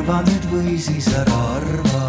arva 0.00 0.22
nüüd 0.24 0.44
või 0.48 0.78
siis 0.80 1.10
ära 1.12 1.38
arva. 1.58 2.04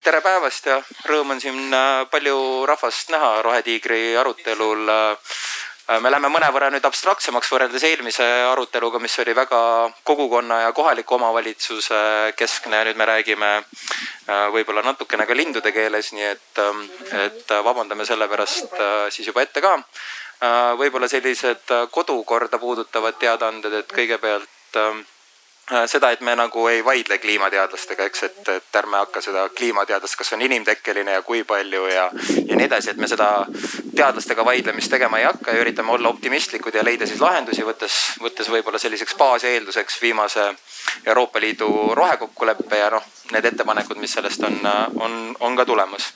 tere 0.00 0.22
päevast 0.24 0.68
ja 0.70 0.78
rõõm 1.04 1.34
on 1.34 1.40
siin 1.42 1.74
äh, 1.76 2.06
palju 2.08 2.64
rahvast 2.66 3.12
näha 3.12 3.42
Rohetiigri 3.44 4.16
arutelul. 4.16 4.88
Äh, 4.88 6.00
me 6.00 6.08
läheme 6.08 6.30
mõnevõrra 6.32 6.70
nüüd 6.72 6.86
abstraktsemaks 6.88 7.52
võrreldes 7.52 7.84
eelmise 7.84 8.24
aruteluga, 8.48 9.02
mis 9.04 9.18
oli 9.20 9.34
väga 9.36 9.60
kogukonna 10.08 10.62
ja 10.62 10.72
kohaliku 10.72 11.18
omavalitsuse 11.18 12.32
keskne 12.40 12.80
nüüd 12.88 12.96
me 12.96 13.10
räägime 13.10 13.52
äh, 13.60 14.46
võib-olla 14.56 14.86
natukene 14.86 15.28
ka 15.28 15.36
lindude 15.36 15.74
keeles, 15.76 16.14
nii 16.16 16.30
et, 16.30 16.64
et 17.26 17.54
vabandame 17.68 18.08
selle 18.08 18.32
pärast 18.32 18.80
siis 19.12 19.28
juba 19.28 19.44
ette 19.44 19.60
ka 19.60 19.76
võib-olla 20.78 21.08
sellised 21.08 21.70
äh, 21.70 21.86
kodukorda 21.90 22.58
puudutavad 22.58 23.18
teadaanded, 23.20 23.72
et 23.72 23.90
kõigepealt 23.92 24.78
ähm, 24.80 25.02
äh, 25.72 25.84
seda, 25.90 26.10
et 26.10 26.22
me 26.24 26.32
nagu 26.36 26.64
ei 26.68 26.80
vaidle 26.84 27.18
kliimateadlastega, 27.20 28.06
eks, 28.08 28.22
et, 28.28 28.48
et 28.48 28.78
ärme 28.80 28.96
hakka 29.02 29.20
seda 29.20 29.48
kliimateadlast, 29.56 30.16
kas 30.16 30.32
on 30.32 30.44
inimtekkeline 30.46 31.18
ja 31.18 31.22
kui 31.22 31.44
palju 31.44 31.84
ja, 31.92 32.06
ja 32.46 32.56
nii 32.56 32.68
edasi, 32.70 32.94
et 32.94 33.02
me 33.02 33.08
seda 33.10 33.28
teadlastega 33.96 34.44
vaidlemist 34.48 34.90
tegema 34.90 35.20
ei 35.20 35.28
hakka 35.28 35.52
ja 35.52 35.60
üritame 35.60 35.92
olla 35.92 36.08
optimistlikud 36.08 36.74
ja 36.74 36.84
leida 36.84 37.06
siis 37.06 37.20
lahendusi, 37.20 37.66
võttes, 37.66 38.00
võttes 38.24 38.48
võib-olla 38.48 38.80
selliseks 38.80 39.18
baaseelduseks 39.20 40.00
viimase 40.02 40.48
Euroopa 41.04 41.40
Liidu 41.40 41.68
rohekokkuleppe 41.94 42.80
ja 42.80 42.88
noh, 42.96 43.04
need 43.36 43.44
ettepanekud, 43.52 44.00
mis 44.00 44.16
sellest 44.16 44.48
on, 44.48 44.56
on, 44.96 45.22
on 45.40 45.56
ka 45.56 45.68
tulemas. 45.68 46.14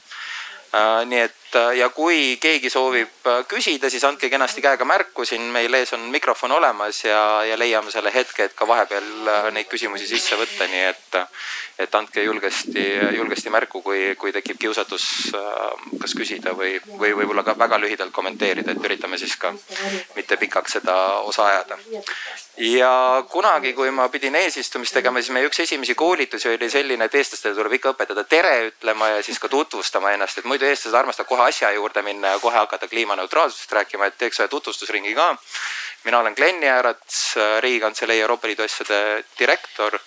Äh, 0.74 1.04
nii 1.06 1.26
et 1.28 1.43
äh, 1.56 1.76
ja 1.78 1.88
kui 1.94 2.36
keegi 2.42 2.70
soovib 2.70 3.26
äh, 3.26 3.42
küsida, 3.48 3.90
siis 3.90 4.04
andke 4.04 4.30
kenasti 4.30 4.62
käega 4.64 4.86
märku, 4.88 5.24
siin 5.28 5.46
meil 5.54 5.74
ees 5.74 5.92
on 5.96 6.08
mikrofon 6.12 6.52
olemas 6.52 7.04
ja, 7.04 7.44
ja 7.48 7.58
leiame 7.58 7.92
selle 7.94 8.12
hetke, 8.14 8.48
et 8.48 8.56
ka 8.56 8.68
vahepeal 8.68 9.52
neid 9.54 9.68
küsimusi 9.70 10.08
sisse 10.08 10.38
võtta, 10.40 10.68
nii 10.70 10.84
et, 10.90 11.18
et 11.86 11.94
andke 11.98 12.24
julgesti, 12.24 12.84
julgesti 13.16 13.52
märku, 13.54 13.82
kui, 13.82 14.02
kui 14.20 14.32
tekib 14.34 14.60
kiusatus 14.60 15.06
kas 16.00 16.14
küsida 16.16 16.52
või, 16.56 16.76
või 17.00 17.12
võib-olla 17.16 17.44
ka 17.46 17.54
väga 17.58 17.78
lühidalt 17.80 18.12
kommenteerida, 18.14 18.74
et 18.74 18.84
üritame 18.84 19.18
siis 19.20 19.36
ka 19.40 19.52
mitte 20.16 20.36
pikaks 20.40 20.78
seda 20.78 20.96
osa 21.24 21.46
ajada. 21.46 21.78
ja 22.56 22.90
kunagi, 23.30 23.72
kui 23.72 23.90
ma 23.90 24.08
pidin 24.08 24.36
eesistumist 24.38 24.94
tegema, 24.94 25.22
siis 25.22 25.34
meie 25.34 25.48
üks 25.48 25.60
esimesi 25.64 25.94
koolitusi 25.94 26.48
oli 26.52 26.70
selline, 26.70 27.08
et 27.08 27.14
eestlastele 27.14 27.56
tuleb 27.56 27.78
ikka 27.78 27.94
õpetada 27.94 28.24
tere 28.28 28.54
ütlema 28.68 29.08
ja 29.16 29.22
siis 29.22 29.38
ka 29.38 29.48
tutvustama 29.48 30.12
ennast, 30.14 30.38
et 30.38 30.48
muidu 30.50 30.68
eestlased 30.68 30.98
armastavad 30.98 31.28
kohe 31.28 31.43
asja 31.44 31.70
juurde 31.72 32.02
minna 32.02 32.28
ja 32.28 32.38
kohe 32.38 32.56
hakata 32.56 32.88
kliimaneutraalsusest 32.88 33.72
rääkima, 33.72 34.06
et 34.06 34.18
teeks 34.18 34.40
ühe 34.40 34.48
tutvustusringi 34.48 35.14
ka. 35.14 35.36
mina 36.04 36.18
olen 36.18 36.34
Glen 36.36 36.62
Jäärats, 36.62 37.34
Riigikantselei 37.60 38.20
Euroopa 38.20 38.48
Liidu 38.48 38.62
asjade 38.62 39.24
direktor. 39.38 39.98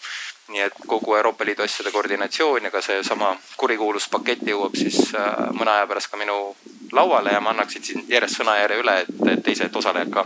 nii 0.47 0.61
et 0.61 0.73
kogu 0.87 1.15
Euroopa 1.15 1.45
Liidu 1.45 1.63
asjade 1.63 1.91
koordinatsioon 1.91 2.63
ja 2.63 2.71
ka 2.71 2.81
seesama 2.81 3.35
kurikuulus 3.57 4.07
pakett 4.09 4.47
jõuab 4.47 4.77
siis 4.79 5.11
äh, 5.15 5.51
mõne 5.51 5.71
aja 5.71 5.87
pärast 5.87 6.07
ka 6.11 6.17
minu 6.17 6.55
lauale 6.91 7.31
ja 7.31 7.41
ma 7.41 7.49
annaksin 7.49 7.83
siin 7.83 8.05
järjest 8.07 8.39
sõnajärje 8.39 8.79
üle, 8.79 8.95
et 9.33 9.43
teised 9.43 9.75
osalejad 9.75 10.13
ka 10.13 10.25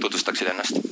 tutvustaksid 0.00 0.48
ennast. 0.48 0.82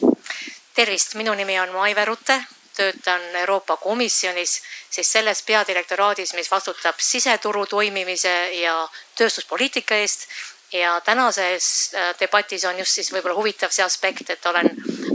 tervist, 0.75 1.14
minu 1.14 1.34
nimi 1.34 1.61
on 1.61 1.75
Maive 1.75 2.05
Rutte 2.05 2.42
töötan 2.81 3.36
Euroopa 3.36 3.77
Komisjonis, 3.77 4.62
siis 4.91 5.12
selles 5.12 5.42
peadirektoraadis, 5.42 6.34
mis 6.34 6.50
vastutab 6.50 6.94
siseturu 6.98 7.66
toimimise 7.66 8.53
ja 8.53 8.88
tööstuspoliitika 9.21 10.01
eest. 10.05 10.27
ja 10.73 11.01
tänases 11.03 11.95
äh, 11.95 12.13
debatis 12.21 12.65
on 12.65 12.79
just 12.79 12.95
siis 12.95 13.09
võib-olla 13.13 13.35
huvitav 13.35 13.73
see 13.75 13.83
aspekt, 13.83 14.31
et 14.31 14.47
olen 14.47 14.69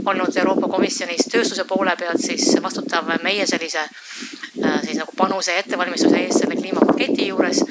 olnud 0.04 0.36
Euroopa 0.36 0.68
Komisjonis 0.68 1.30
tööstuse 1.32 1.64
poole 1.64 1.94
pealt 1.96 2.20
siis 2.20 2.50
vastutav 2.62 3.08
meie 3.22 3.46
sellise 3.46 3.80
äh, 3.80 4.80
siis 4.84 5.00
nagu 5.00 5.16
panuse 5.16 5.56
ja 5.56 5.64
ettevalmistuse 5.64 6.20
eest 6.26 6.44
selle 6.44 6.60
kliimapaketi 6.60 7.30
juures 7.30 7.62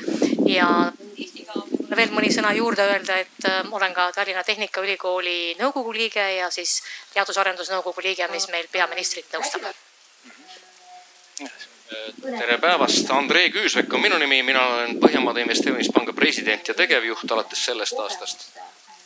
ja 0.49 0.67
veel 1.95 2.11
mõni 2.15 2.31
sõna 2.33 2.51
juurde 2.55 2.83
öelda, 2.89 3.19
et 3.23 3.47
äh, 3.49 3.61
olen 3.71 3.93
ka 3.93 4.09
Tallinna 4.15 4.43
Tehnikaülikooli 4.43 5.55
nõukogu 5.59 5.93
liige 5.95 6.25
ja 6.39 6.49
siis 6.53 6.81
teadus-arendusnõukogu 7.13 8.03
liige, 8.05 8.27
mis 8.33 8.49
meil 8.51 8.67
peaministrit 8.71 9.31
nõustab. 9.37 9.69
Tere 12.21 12.57
päevast, 12.57 13.09
Andrei 13.11 13.49
Küüsvek 13.49 13.93
on 13.93 14.01
minu 14.01 14.17
nimi, 14.17 14.41
mina 14.43 14.61
olen 14.67 14.97
Põhjamaade 14.99 15.43
Investeerimispanga 15.43 16.13
president 16.13 16.67
ja 16.67 16.73
tegevjuht 16.73 17.31
alates 17.31 17.65
sellest 17.65 17.99
aastast. 17.99 18.47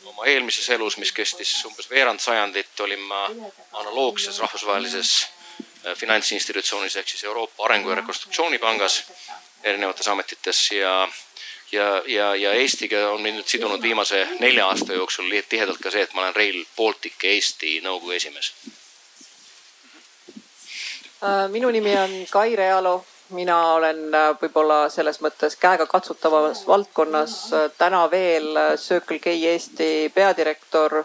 oma 0.06 0.26
eelmises 0.26 0.70
elus, 0.70 0.98
mis 0.98 1.12
kestis 1.12 1.66
umbes 1.66 1.90
veerand 1.90 2.20
sajandit, 2.20 2.80
olin 2.80 3.00
ma 3.00 3.26
analoogses 3.74 4.40
rahvusvahelises 4.40 5.12
äh, 5.24 5.96
finantsinstitutsioonis 5.96 6.96
ehk 6.96 7.08
siis 7.08 7.24
Euroopa 7.24 7.66
Arengu- 7.66 7.90
ja 7.90 7.96
Rekonstruktsioonipangas 7.96 9.04
erinevates 9.64 10.08
ametites 10.08 10.72
ja 10.72 11.08
ja, 11.72 12.04
ja, 12.06 12.36
ja 12.36 12.54
Eestiga 12.54 13.10
on 13.10 13.22
mind 13.22 13.38
nüüd 13.38 13.48
sidunud 13.48 13.82
viimase 13.82 14.28
nelja 14.40 14.68
aasta 14.68 14.94
jooksul 14.94 15.30
tihedalt 15.50 15.82
ka 15.84 15.92
see, 15.92 16.02
et 16.02 16.14
ma 16.14 16.22
olen 16.22 16.36
Rail 16.36 16.66
Baltic 16.78 17.24
Eesti 17.24 17.80
nõukogu 17.84 18.16
esimees. 18.18 18.54
Äh, 21.24 21.50
minu 21.52 21.68
nimi 21.72 21.98
on 22.00 22.12
Kai 22.32 22.56
Realo, 22.56 23.04
mina 23.36 23.56
olen 23.74 23.98
äh, 24.16 24.30
võib-olla 24.40 24.86
selles 24.88 25.18
mõttes 25.20 25.58
käegakatsutavas 25.60 26.62
valdkonnas 26.68 27.34
äh, 27.52 27.66
täna 27.78 28.06
veel 28.12 28.56
Circle 28.80 29.20
K 29.20 29.34
Eesti 29.52 30.12
peadirektor. 30.16 31.04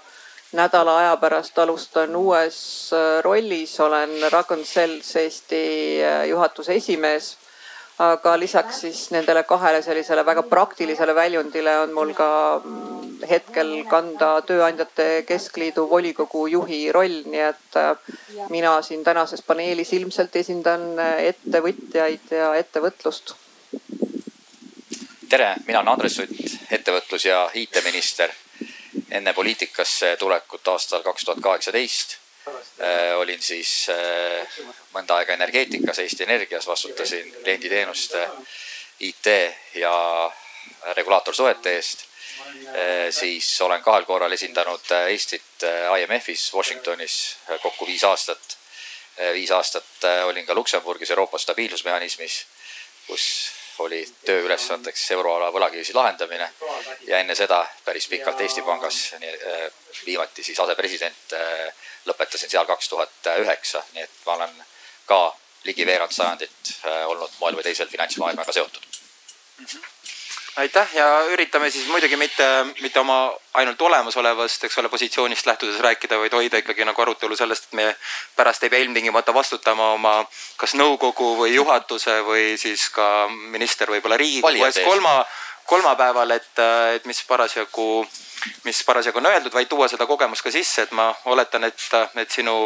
nädala 0.55 0.99
aja 0.99 1.17
pärast 1.17 1.59
alustan 1.59 2.15
uues 2.17 2.91
rollis, 3.27 3.73
olen 3.81 4.13
Ragn-Sells 4.31 5.17
Eesti 5.17 5.65
juhatuse 6.29 6.75
esimees 6.75 7.33
aga 7.99 8.35
lisaks 8.39 8.81
siis 8.81 9.01
nendele 9.15 9.45
kahele 9.47 9.83
sellisele 9.83 10.25
väga 10.27 10.43
praktilisele 10.43 11.15
väljundile 11.15 11.79
on 11.79 11.93
mul 11.95 12.11
ka 12.15 12.29
mm, 12.59 13.23
hetkel 13.31 13.71
kanda 13.91 14.41
Tööandjate 14.47 15.23
Keskliidu 15.29 15.87
volikogu 15.91 16.47
juhi 16.51 16.81
roll, 16.93 17.23
nii 17.31 17.45
et 17.47 17.79
äh, 17.79 17.95
mina 18.51 18.75
siin 18.83 19.05
tänases 19.05 19.43
paneelis 19.47 19.93
ilmselt 19.93 20.35
esindan 20.37 20.99
äh, 20.99 21.21
ettevõtjaid 21.31 22.35
ja 22.35 22.55
ettevõtlust. 22.59 23.37
tere, 25.29 25.55
mina 25.67 25.79
olen 25.81 25.93
Andres 25.95 26.17
Sutt, 26.17 26.35
ettevõtlus 26.71 27.25
ja 27.25 27.49
IT-minister. 27.55 28.31
enne 29.11 29.33
poliitikasse 29.33 30.17
tulekut 30.19 30.69
aastal 30.69 31.03
kaks 31.03 31.25
tuhat 31.25 31.41
kaheksateist 31.43 32.24
olin 33.17 33.43
siis 33.43 33.87
äh, 33.89 34.57
mõnda 34.93 35.21
aega 35.21 35.35
energeetikas, 35.35 35.99
Eesti 35.99 36.27
Energias, 36.27 36.67
vastutasin 36.67 37.31
klienditeenuste, 37.43 38.29
IT 39.01 39.27
ja 39.75 39.95
regulaatorsuhete 40.97 41.77
eest. 41.77 42.05
Äh, 42.05 43.09
siis 43.11 43.49
olen 43.61 43.83
kahel 43.83 44.05
korral 44.05 44.33
esindanud 44.33 44.93
Eestit 45.09 45.65
IMF-is 46.01 46.51
Washingtonis 46.55 47.17
kokku 47.63 47.87
viis 47.87 48.05
aastat. 48.05 48.59
viis 49.33 49.51
aastat 49.51 50.05
olin 50.27 50.47
ka 50.47 50.55
Luksemburgis 50.55 51.11
Euroopa 51.11 51.39
stabiilsusmehhanismis, 51.39 52.47
kus 53.07 53.27
oli 53.79 54.01
tööülesandeks 54.27 55.11
euroala 55.11 55.53
võlakriisi 55.55 55.95
lahendamine 55.95 56.49
ja 57.07 57.19
enne 57.19 57.35
seda 57.35 57.61
päris 57.85 58.09
pikalt 58.09 58.41
Eesti 58.41 58.63
Pangas, 58.63 59.15
viimati 60.07 60.43
siis 60.43 60.61
asepresident 60.61 61.35
lõpetasin 62.07 62.51
seal 62.51 62.67
kaks 62.67 62.89
tuhat 62.89 63.33
üheksa, 63.39 63.83
nii 63.95 64.05
et 64.05 64.21
ma 64.27 64.39
olen 64.39 64.55
ka 65.07 65.21
ligi 65.65 65.87
veerand 65.87 66.13
sajandit 66.13 66.77
äh, 66.85 67.03
olnud 67.09 67.41
moel 67.41 67.57
või 67.59 67.67
teisel 67.67 67.89
finantsmaailmaga 67.89 68.53
seotud 68.53 68.87
mm. 68.87 69.67
-hmm 69.67 69.93
aitäh 70.57 70.89
ja 70.95 71.07
üritame 71.33 71.71
siis 71.71 71.87
muidugi 71.87 72.17
mitte, 72.17 72.47
mitte 72.81 73.01
oma 73.01 73.33
ainult 73.55 73.81
olemasolevast, 73.83 74.65
eks 74.65 74.79
ole, 74.79 74.89
positsioonist 74.89 75.47
lähtudes 75.47 75.81
rääkida, 75.83 76.19
vaid 76.19 76.33
hoida 76.33 76.61
ikkagi 76.63 76.87
nagu 76.87 77.03
arutelu 77.03 77.37
sellest, 77.37 77.69
et 77.69 77.79
me 77.79 77.87
pärast 78.37 78.63
ei 78.63 78.71
pea 78.71 78.85
ilmtingimata 78.85 79.35
vastutama 79.35 79.93
oma 79.97 80.15
kas 80.57 80.77
nõukogu 80.79 81.35
või 81.41 81.55
juhatuse 81.55 82.21
või 82.27 82.55
siis 82.61 82.87
ka 82.95 83.27
minister 83.31 83.91
võib-olla 83.91 84.19
riigikogu 84.21 84.69
ees 84.69 84.79
kolma, 84.87 85.17
kolmapäeval, 85.67 86.37
et, 86.39 86.63
et 86.95 87.11
mis 87.11 87.23
parasjagu 87.27 88.07
mis 88.65 88.83
parasjagu 88.85 89.19
on 89.19 89.27
öeldud, 89.27 89.53
vaid 89.55 89.69
tuua 89.69 89.89
seda 89.89 90.07
kogemust 90.07 90.45
ka 90.45 90.51
sisse, 90.53 90.85
et 90.85 90.93
ma 90.93 91.09
oletan, 91.31 91.65
et, 91.65 91.81
et 92.21 92.31
sinu, 92.31 92.57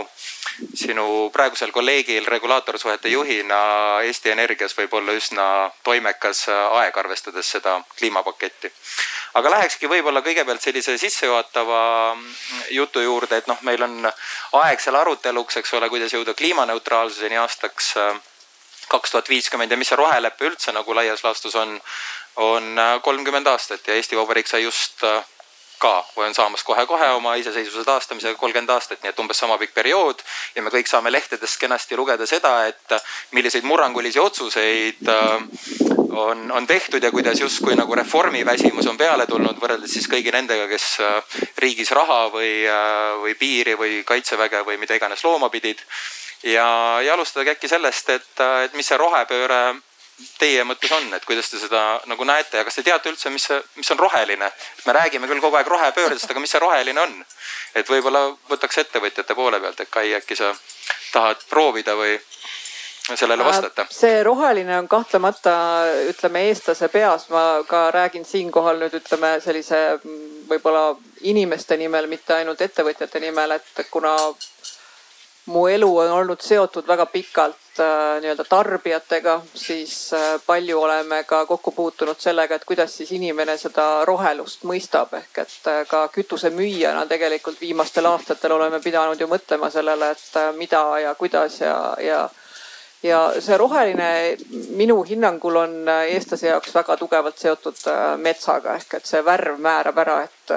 sinu 0.75 1.07
praegusel 1.35 1.73
kolleegil 1.75 2.27
regulaatorsuhete 2.27 3.13
juhina 3.13 3.59
Eesti 4.07 4.31
Energias 4.31 4.77
võib 4.79 4.95
olla 5.01 5.15
üsna 5.19 5.47
toimekas 5.85 6.47
aeg, 6.53 6.97
arvestades 6.99 7.51
seda 7.57 7.79
kliimapaketti. 7.99 8.73
aga 9.35 9.51
lähekski 9.51 9.89
võib-olla 9.89 10.23
kõigepealt 10.23 10.63
sellise 10.63 10.99
sissejuhatava 10.99 11.83
jutu 12.71 13.01
juurde, 13.01 13.37
et 13.37 13.47
noh, 13.47 13.59
meil 13.63 13.83
on 13.83 14.11
aeg 14.63 14.81
seal 14.81 14.97
aruteluks, 14.97 15.57
eks 15.57 15.75
ole, 15.79 15.89
kuidas 15.89 16.13
jõuda 16.13 16.35
kliimaneutraalsuseni 16.35 17.39
aastaks 17.39 17.95
kaks 18.89 19.11
tuhat 19.11 19.29
viiskümmend 19.29 19.71
ja 19.71 19.77
mis 19.77 19.91
see 19.93 19.99
rohelepe 20.01 20.47
üldse 20.49 20.73
nagu 20.73 20.95
laias 20.97 21.25
laastus 21.25 21.55
on, 21.61 21.77
on 22.37 22.81
kolmkümmend 23.03 23.47
aastat 23.47 23.89
ja 23.89 23.95
Eesti 23.95 24.17
Vabariik 24.17 24.49
sai 24.49 24.63
just 24.65 25.05
ka 25.79 25.95
või 26.17 26.29
on 26.29 26.35
saamas 26.35 26.65
kohe-kohe 26.67 27.11
oma 27.17 27.35
iseseisvuse 27.41 27.85
taastamisega 27.87 28.39
kolmkümmend 28.39 28.71
aastat, 28.75 29.03
nii 29.03 29.13
et 29.13 29.23
umbes 29.23 29.39
sama 29.39 29.59
pikk 29.59 29.75
periood. 29.75 30.23
ja 30.55 30.63
me 30.63 30.71
kõik 30.75 30.91
saame 30.91 31.13
lehtedest 31.13 31.61
kenasti 31.61 31.97
lugeda 31.97 32.27
seda, 32.27 32.67
et 32.67 32.99
milliseid 33.33 33.65
murrangulisi 33.65 34.21
otsuseid 34.21 35.09
on, 36.19 36.53
on 36.53 36.67
tehtud 36.67 37.03
ja 37.03 37.11
kuidas 37.11 37.41
justkui 37.41 37.77
nagu 37.77 37.95
reformiväsimus 37.95 38.87
on 38.87 38.97
peale 38.97 39.27
tulnud 39.27 39.59
võrreldes 39.61 39.93
siis 39.93 40.09
kõigi 40.11 40.33
nendega, 40.35 40.69
kes 40.69 40.87
riigis 41.59 41.91
raha 41.97 42.29
või, 42.33 42.53
või 43.23 43.35
piiri 43.39 43.77
või 43.79 44.01
kaitseväge 44.07 44.65
või 44.67 44.79
mida 44.79 44.97
iganes 44.99 45.25
looma 45.25 45.51
pidid. 45.51 45.83
ja, 46.43 47.01
ja 47.05 47.15
alustadagi 47.15 47.57
äkki 47.57 47.69
sellest, 47.69 48.11
et, 48.11 48.33
et 48.65 48.75
mis 48.75 48.87
see 48.87 48.99
rohepööre 48.99 49.63
teie 50.39 50.65
mõttes 50.67 50.93
on, 50.95 51.07
et 51.15 51.25
kuidas 51.25 51.51
te 51.51 51.61
seda 51.61 51.83
nagu 52.11 52.25
näete 52.27 52.59
ja 52.59 52.65
kas 52.67 52.79
te 52.79 52.85
teate 52.87 53.11
üldse, 53.13 53.31
mis 53.31 53.47
mis 53.77 53.91
on 53.95 53.99
roheline? 53.99 54.51
me 54.87 54.93
räägime 54.93 55.29
küll 55.31 55.41
kogu 55.41 55.57
aeg 55.57 55.67
rohepöördest, 55.67 56.31
aga 56.31 56.41
mis 56.41 56.51
see 56.51 56.63
roheline 56.63 57.01
on? 57.01 57.15
et 57.75 57.91
võib-olla 57.91 58.25
võtaks 58.51 58.83
ettevõtjate 58.85 59.35
poole 59.35 59.61
pealt, 59.61 59.81
et 59.81 59.91
Kai, 59.91 60.15
äkki 60.15 60.37
sa 60.37 60.53
tahad 61.13 61.45
proovida 61.51 61.95
või 61.97 62.19
sellele 63.15 63.43
äh, 63.43 63.49
vastata? 63.49 63.87
see 63.91 64.23
roheline 64.27 64.79
on 64.79 64.89
kahtlemata, 64.89 65.55
ütleme 66.11 66.45
eestlase 66.49 66.89
peas, 66.93 67.29
ma 67.31 67.63
ka 67.69 67.89
räägin 67.95 68.25
siinkohal 68.25 68.83
nüüd 68.83 68.99
ütleme 69.01 69.37
sellise 69.45 70.01
võib-olla 70.49 70.97
inimeste 71.21 71.77
nimel, 71.77 72.07
mitte 72.11 72.35
ainult 72.35 72.61
ettevõtjate 72.61 73.21
nimel, 73.21 73.59
et 73.59 73.87
kuna 73.91 74.17
mu 75.49 75.67
elu 75.69 75.89
on 76.05 76.13
olnud 76.21 76.43
seotud 76.45 76.87
väga 76.87 77.07
pikalt 77.07 77.68
äh, 77.81 78.21
nii-öelda 78.21 78.45
tarbijatega, 78.49 79.41
siis 79.55 80.13
äh, 80.13 80.41
palju 80.47 80.81
oleme 80.81 81.23
ka 81.25 81.45
kokku 81.47 81.73
puutunud 81.73 82.21
sellega, 82.21 82.55
et 82.55 82.65
kuidas 82.65 82.97
siis 82.97 83.13
inimene 83.17 83.57
seda 83.59 84.05
rohelust 84.09 84.65
mõistab, 84.69 85.15
ehk 85.19 85.41
et 85.45 85.71
äh, 85.71 85.85
ka 85.89 86.07
kütusemüüjana 86.15 87.07
tegelikult 87.11 87.61
viimastel 87.61 88.07
aastatel 88.11 88.57
oleme 88.57 88.81
pidanud 88.85 89.21
ju 89.21 89.29
mõtlema 89.31 89.71
sellele, 89.71 90.11
et 90.17 90.57
mida 90.57 90.83
ja 91.05 91.15
kuidas 91.15 91.61
ja, 91.61 91.79
ja 92.03 92.29
ja 93.03 93.19
see 93.39 93.57
roheline 93.57 94.37
minu 94.75 94.97
hinnangul 95.07 95.57
on 95.61 95.75
eestlase 95.89 96.49
jaoks 96.49 96.75
väga 96.75 96.97
tugevalt 96.99 97.39
seotud 97.39 97.79
metsaga. 98.19 98.75
Ehk 98.75 98.99
et 98.99 99.07
see 99.07 99.23
värv 99.25 99.61
määrab 99.63 100.03
ära, 100.03 100.17
et 100.27 100.55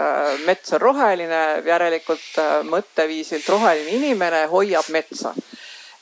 mets 0.48 0.74
on 0.74 0.82
roheline, 0.82 1.42
järelikult 1.66 2.42
mõtteviisilt 2.66 3.46
roheline 3.54 3.94
inimene 4.00 4.48
hoiab 4.50 4.90
metsa. 4.90 5.36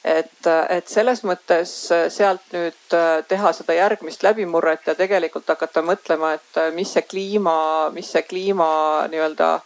Et, 0.03 0.47
et 0.69 0.87
selles 0.87 1.23
mõttes 1.27 1.73
sealt 2.13 2.53
nüüd 2.55 2.95
teha 3.27 3.51
seda 3.53 3.75
järgmist 3.75 4.23
läbimurret 4.23 4.87
ja 4.87 4.95
tegelikult 4.95 5.49
hakata 5.51 5.83
mõtlema, 5.83 6.33
et 6.37 6.61
mis 6.73 6.93
see 6.95 7.03
kliima, 7.03 7.57
mis 7.93 8.13
see 8.15 8.23
kliima 8.23 8.69
nii-öelda 9.11 9.57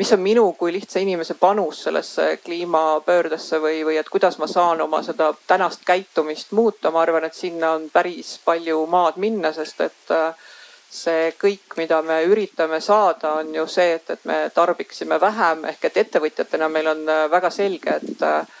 mis 0.00 0.12
on 0.12 0.20
minu 0.20 0.52
kui 0.52 0.72
lihtsa 0.72 0.98
inimese 0.98 1.34
panus 1.34 1.82
sellesse 1.82 2.36
kliimapöördesse 2.44 3.58
või, 3.60 3.82
või 3.84 3.98
et 4.00 4.08
kuidas 4.08 4.38
ma 4.38 4.46
saan 4.48 4.80
oma 4.80 5.02
seda 5.04 5.32
tänast 5.46 5.82
käitumist 5.84 6.54
muuta, 6.56 6.90
ma 6.90 7.02
arvan, 7.02 7.26
et 7.28 7.36
sinna 7.36 7.74
on 7.76 7.90
päris 7.92 8.38
palju 8.44 8.78
maad 8.88 9.18
minna, 9.20 9.52
sest 9.52 9.82
et 9.84 10.14
äh, 10.16 10.46
see 10.90 11.34
kõik, 11.42 11.76
mida 11.76 12.00
me 12.02 12.22
üritame 12.24 12.80
saada, 12.80 13.34
on 13.42 13.52
ju 13.54 13.66
see, 13.68 13.98
et, 13.98 14.08
et 14.16 14.24
me 14.24 14.38
tarbiksime 14.54 15.20
vähem 15.20 15.68
ehk 15.74 15.84
et 15.90 16.00
ettevõtjatena 16.06 16.70
meil 16.72 16.88
on 16.94 17.04
äh, 17.08 17.26
väga 17.30 17.50
selge, 17.52 18.00
et 18.00 18.24
äh, 18.24 18.56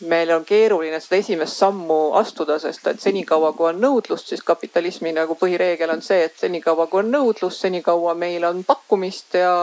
meil 0.00 0.30
on 0.34 0.44
keeruline 0.44 0.98
seda 1.00 1.20
esimest 1.22 1.58
sammu 1.60 1.98
astuda, 2.18 2.58
sest 2.58 2.86
et 2.90 3.00
senikaua 3.00 3.52
kui 3.54 3.68
on 3.70 3.78
nõudlust, 3.80 4.32
siis 4.32 4.42
kapitalismi 4.42 5.12
nagu 5.14 5.36
põhireegel 5.38 5.92
on 5.94 6.02
see, 6.02 6.24
et 6.26 6.38
senikaua 6.40 6.88
kui 6.90 7.04
on 7.04 7.12
nõudlust, 7.14 7.62
senikaua 7.66 8.14
meil 8.18 8.44
on 8.48 8.64
pakkumist 8.66 9.38
ja 9.38 9.54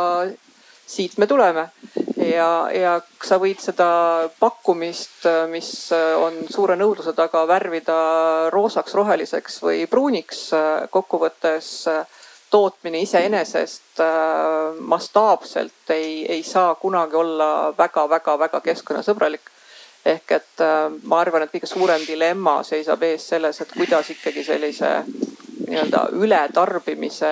siit 0.92 1.18
me 1.18 1.28
tuleme. 1.28 1.70
ja, 2.18 2.70
ja 2.74 2.96
sa 3.24 3.38
võid 3.42 3.60
seda 3.64 4.30
pakkumist, 4.40 5.28
mis 5.52 5.92
on 5.92 6.42
suure 6.50 6.76
nõudluse 6.80 7.14
taga, 7.18 7.46
värvida 7.48 8.00
roosaks, 8.54 8.96
roheliseks 8.96 9.62
või 9.64 9.86
pruuniks. 9.88 10.50
kokkuvõttes 10.90 11.72
tootmine 12.52 13.00
iseenesest 13.00 14.04
mastaapselt 14.80 15.90
ei, 15.96 16.26
ei 16.32 16.44
saa 16.44 16.76
kunagi 16.76 17.16
olla 17.16 17.74
väga-väga-väga 17.78 18.60
keskkonnasõbralik 18.62 19.52
ehk 20.06 20.32
et 20.38 20.64
ma 21.04 21.20
arvan, 21.22 21.44
et 21.46 21.52
kõige 21.54 21.70
suurem 21.70 22.02
dilemma 22.08 22.62
seisab 22.66 23.04
ees 23.06 23.28
selles, 23.34 23.62
et 23.62 23.74
kuidas 23.76 24.10
ikkagi 24.14 24.44
sellise 24.44 24.90
nii-öelda 25.72 26.02
ületarbimise 26.12 27.30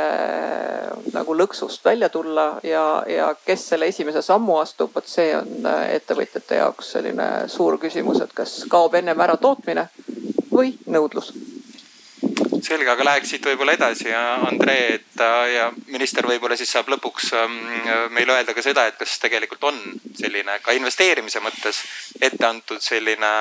nagu 1.13 1.36
lõksust 1.36 1.86
välja 1.86 2.10
tulla 2.10 2.60
ja, 2.63 3.04
ja 3.07 3.33
kes 3.45 3.68
selle 3.74 3.89
esimese 3.92 4.21
sammu 4.21 4.57
astub, 4.62 4.94
vot 4.95 5.07
see 5.07 5.33
on 5.36 5.68
äh, 5.68 5.95
ettevõtjate 5.98 6.62
jaoks 6.62 6.94
selline 6.95 7.30
suur 7.51 7.80
küsimus, 7.81 8.21
et 8.24 8.33
kas 8.36 8.62
kaob 8.72 8.95
ennem 9.00 9.25
ära 9.27 9.38
tootmine 9.38 9.89
või 10.51 10.75
nõudlus 10.88 11.33
selge, 12.65 12.89
aga 12.91 13.06
läheks 13.06 13.31
siit 13.33 13.45
võib-olla 13.45 13.73
edasi 13.77 14.09
ja 14.09 14.21
Andrei, 14.47 14.95
et 14.97 15.21
äh, 15.23 15.45
ja 15.53 15.67
minister 15.88 16.25
võib-olla 16.27 16.57
siis 16.59 16.71
saab 16.73 16.89
lõpuks 16.94 17.31
ähm, 17.38 17.56
meile 18.15 18.35
öelda 18.35 18.56
ka 18.57 18.63
seda, 18.65 18.85
et 18.89 18.97
kas 19.00 19.17
tegelikult 19.21 19.63
on 19.69 19.77
selline 20.17 20.59
ka 20.65 20.75
investeerimise 20.77 21.41
mõttes 21.44 21.81
ette 22.21 22.45
antud 22.45 22.81
selline 22.83 23.31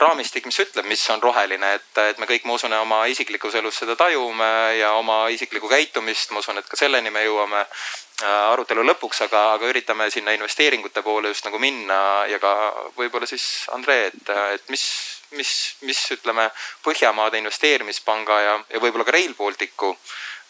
raamistik, 0.00 0.46
mis 0.46 0.60
ütleb, 0.64 0.88
mis 0.90 1.02
on 1.14 1.22
roheline, 1.22 1.74
et, 1.78 1.90
et 2.10 2.20
me 2.22 2.28
kõik, 2.30 2.46
ma 2.48 2.58
usun, 2.58 2.72
oma 2.78 3.04
isiklikus 3.10 3.54
elus 3.60 3.80
seda 3.82 3.96
tajume 3.98 4.52
ja 4.78 4.94
oma 4.98 5.24
isiklikku 5.34 5.70
käitumist, 5.70 6.32
ma 6.32 6.42
usun, 6.44 6.58
et 6.60 6.70
ka 6.70 6.78
selleni 6.78 7.12
me 7.14 7.24
jõuame 7.26 7.64
äh, 7.64 8.52
arutelu 8.52 8.84
lõpuks, 8.90 9.24
aga, 9.28 9.46
aga 9.58 9.70
üritame 9.70 10.10
sinna 10.10 10.34
investeeringute 10.36 11.02
poole 11.06 11.34
just 11.34 11.46
nagu 11.48 11.60
minna 11.62 11.98
ja 12.30 12.40
ka 12.42 12.54
võib-olla 12.98 13.28
siis 13.30 13.68
Andrei, 13.74 14.08
et, 14.12 14.34
et 14.58 14.72
mis 14.74 14.88
mis, 15.36 15.52
mis 15.82 16.00
ütleme 16.14 16.48
Põhjamaade 16.84 17.40
Investeerimispanga 17.40 18.40
ja, 18.40 18.54
ja 18.70 18.80
võib-olla 18.82 19.06
ka 19.08 19.16
Rail 19.16 19.34
Balticu 19.38 19.94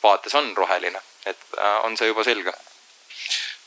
vaates 0.02 0.34
on 0.34 0.52
roheline, 0.56 1.00
et 1.26 1.58
äh, 1.58 1.80
on 1.84 1.96
see 1.96 2.10
juba 2.10 2.24
selge? 2.26 2.54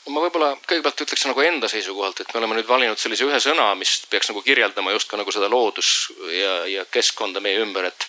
ma 0.08 0.22
võib-olla 0.24 0.54
kõigepealt 0.64 1.02
ütleks 1.04 1.26
nagu 1.28 1.42
enda 1.44 1.68
seisukohalt, 1.68 2.22
et 2.22 2.30
me 2.32 2.40
oleme 2.40 2.56
nüüd 2.56 2.68
valinud 2.68 3.00
sellise 3.00 3.26
ühe 3.28 3.40
sõna, 3.44 3.66
mis 3.76 3.98
peaks 4.08 4.30
nagu 4.30 4.40
kirjeldama 4.40 4.94
just 4.94 5.10
ka 5.10 5.18
nagu 5.20 5.32
seda 5.34 5.50
loodus 5.52 5.90
ja, 6.32 6.54
ja 6.70 6.84
keskkonda 6.88 7.42
meie 7.44 7.60
ümber, 7.60 7.90
et 7.90 8.08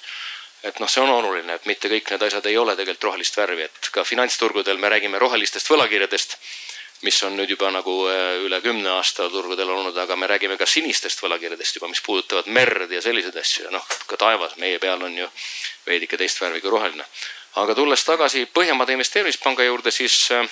et 0.64 0.80
noh, 0.84 0.90
see 0.92 1.00
on 1.00 1.12
oluline, 1.14 1.56
et 1.56 1.68
mitte 1.70 1.88
kõik 1.88 2.10
need 2.12 2.24
asjad 2.26 2.48
ei 2.52 2.58
ole 2.60 2.74
tegelikult 2.76 3.06
rohelist 3.08 3.38
värvi, 3.40 3.64
et 3.70 3.92
ka 3.96 4.04
finantsturgudel 4.04 4.80
me 4.80 4.90
räägime 4.92 5.20
rohelistest 5.22 5.70
võlakirjadest 5.72 6.36
mis 7.02 7.24
on 7.24 7.36
nüüd 7.40 7.54
juba 7.54 7.70
nagu 7.72 7.94
äh, 8.12 8.42
üle 8.44 8.60
kümne 8.62 8.90
aasta 8.98 9.30
turgudel 9.32 9.70
olnud, 9.72 9.98
aga 9.98 10.16
me 10.20 10.28
räägime 10.28 10.58
ka 10.60 10.68
sinistest 10.68 11.22
võlakirjadest 11.24 11.78
juba, 11.78 11.88
mis 11.92 12.02
puudutavad 12.04 12.50
merd 12.52 12.92
ja 12.92 13.02
selliseid 13.02 13.38
asju 13.40 13.68
ja 13.68 13.74
noh, 13.74 13.86
ka 14.08 14.20
taevas 14.20 14.58
meie 14.60 14.82
peal 14.84 15.02
on 15.08 15.16
ju 15.18 15.28
veidike 15.88 16.20
teist 16.20 16.42
värvi 16.42 16.62
kui 16.62 16.74
roheline. 16.74 17.06
aga 17.64 17.76
tulles 17.76 18.04
tagasi 18.04 18.46
Põhjamaade 18.54 18.94
Investeerimispanga 18.94 19.64
juurde, 19.64 19.92
siis, 19.92 20.18
äh, 20.36 20.50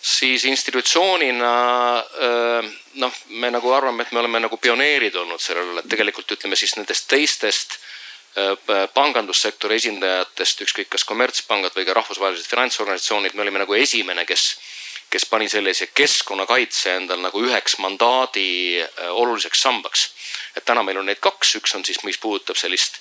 siis 0.00 0.44
institutsioonina 0.48 1.52
äh, 1.98 2.72
noh, 3.04 3.20
me 3.28 3.52
nagu 3.52 3.72
arvame, 3.72 4.02
et 4.02 4.12
me 4.12 4.24
oleme 4.24 4.40
nagu 4.40 4.56
pioneerid 4.56 5.20
olnud 5.20 5.40
sellel, 5.40 5.82
et 5.82 5.88
tegelikult 5.88 6.32
ütleme 6.32 6.56
siis 6.56 6.76
nendest 6.76 7.08
teistest 7.08 7.78
pangandussektori 8.94 9.74
esindajatest, 9.80 10.60
ükskõik 10.62 10.90
kas 10.92 11.02
kommertspangad 11.08 11.74
või 11.74 11.86
ka 11.88 11.96
rahvusvahelised 11.96 12.46
finantsorganisatsioonid, 12.46 13.34
me 13.34 13.42
olime 13.42 13.58
nagu 13.64 13.74
esimene, 13.74 14.22
kes 14.28 14.44
kes 15.10 15.26
pani 15.26 15.48
sellise 15.48 15.88
keskkonnakaitse 15.94 16.94
endal 16.96 17.22
nagu 17.22 17.40
üheks 17.44 17.78
mandaadi 17.82 18.82
äh, 18.82 19.08
oluliseks 19.10 19.62
sambaks. 19.62 20.10
et 20.56 20.64
täna 20.64 20.82
meil 20.82 20.98
on 20.98 21.06
neid 21.06 21.20
kaks, 21.20 21.54
üks 21.60 21.74
on 21.76 21.84
siis, 21.84 22.02
mis 22.04 22.18
puudutab 22.18 22.56
sellist 22.56 22.98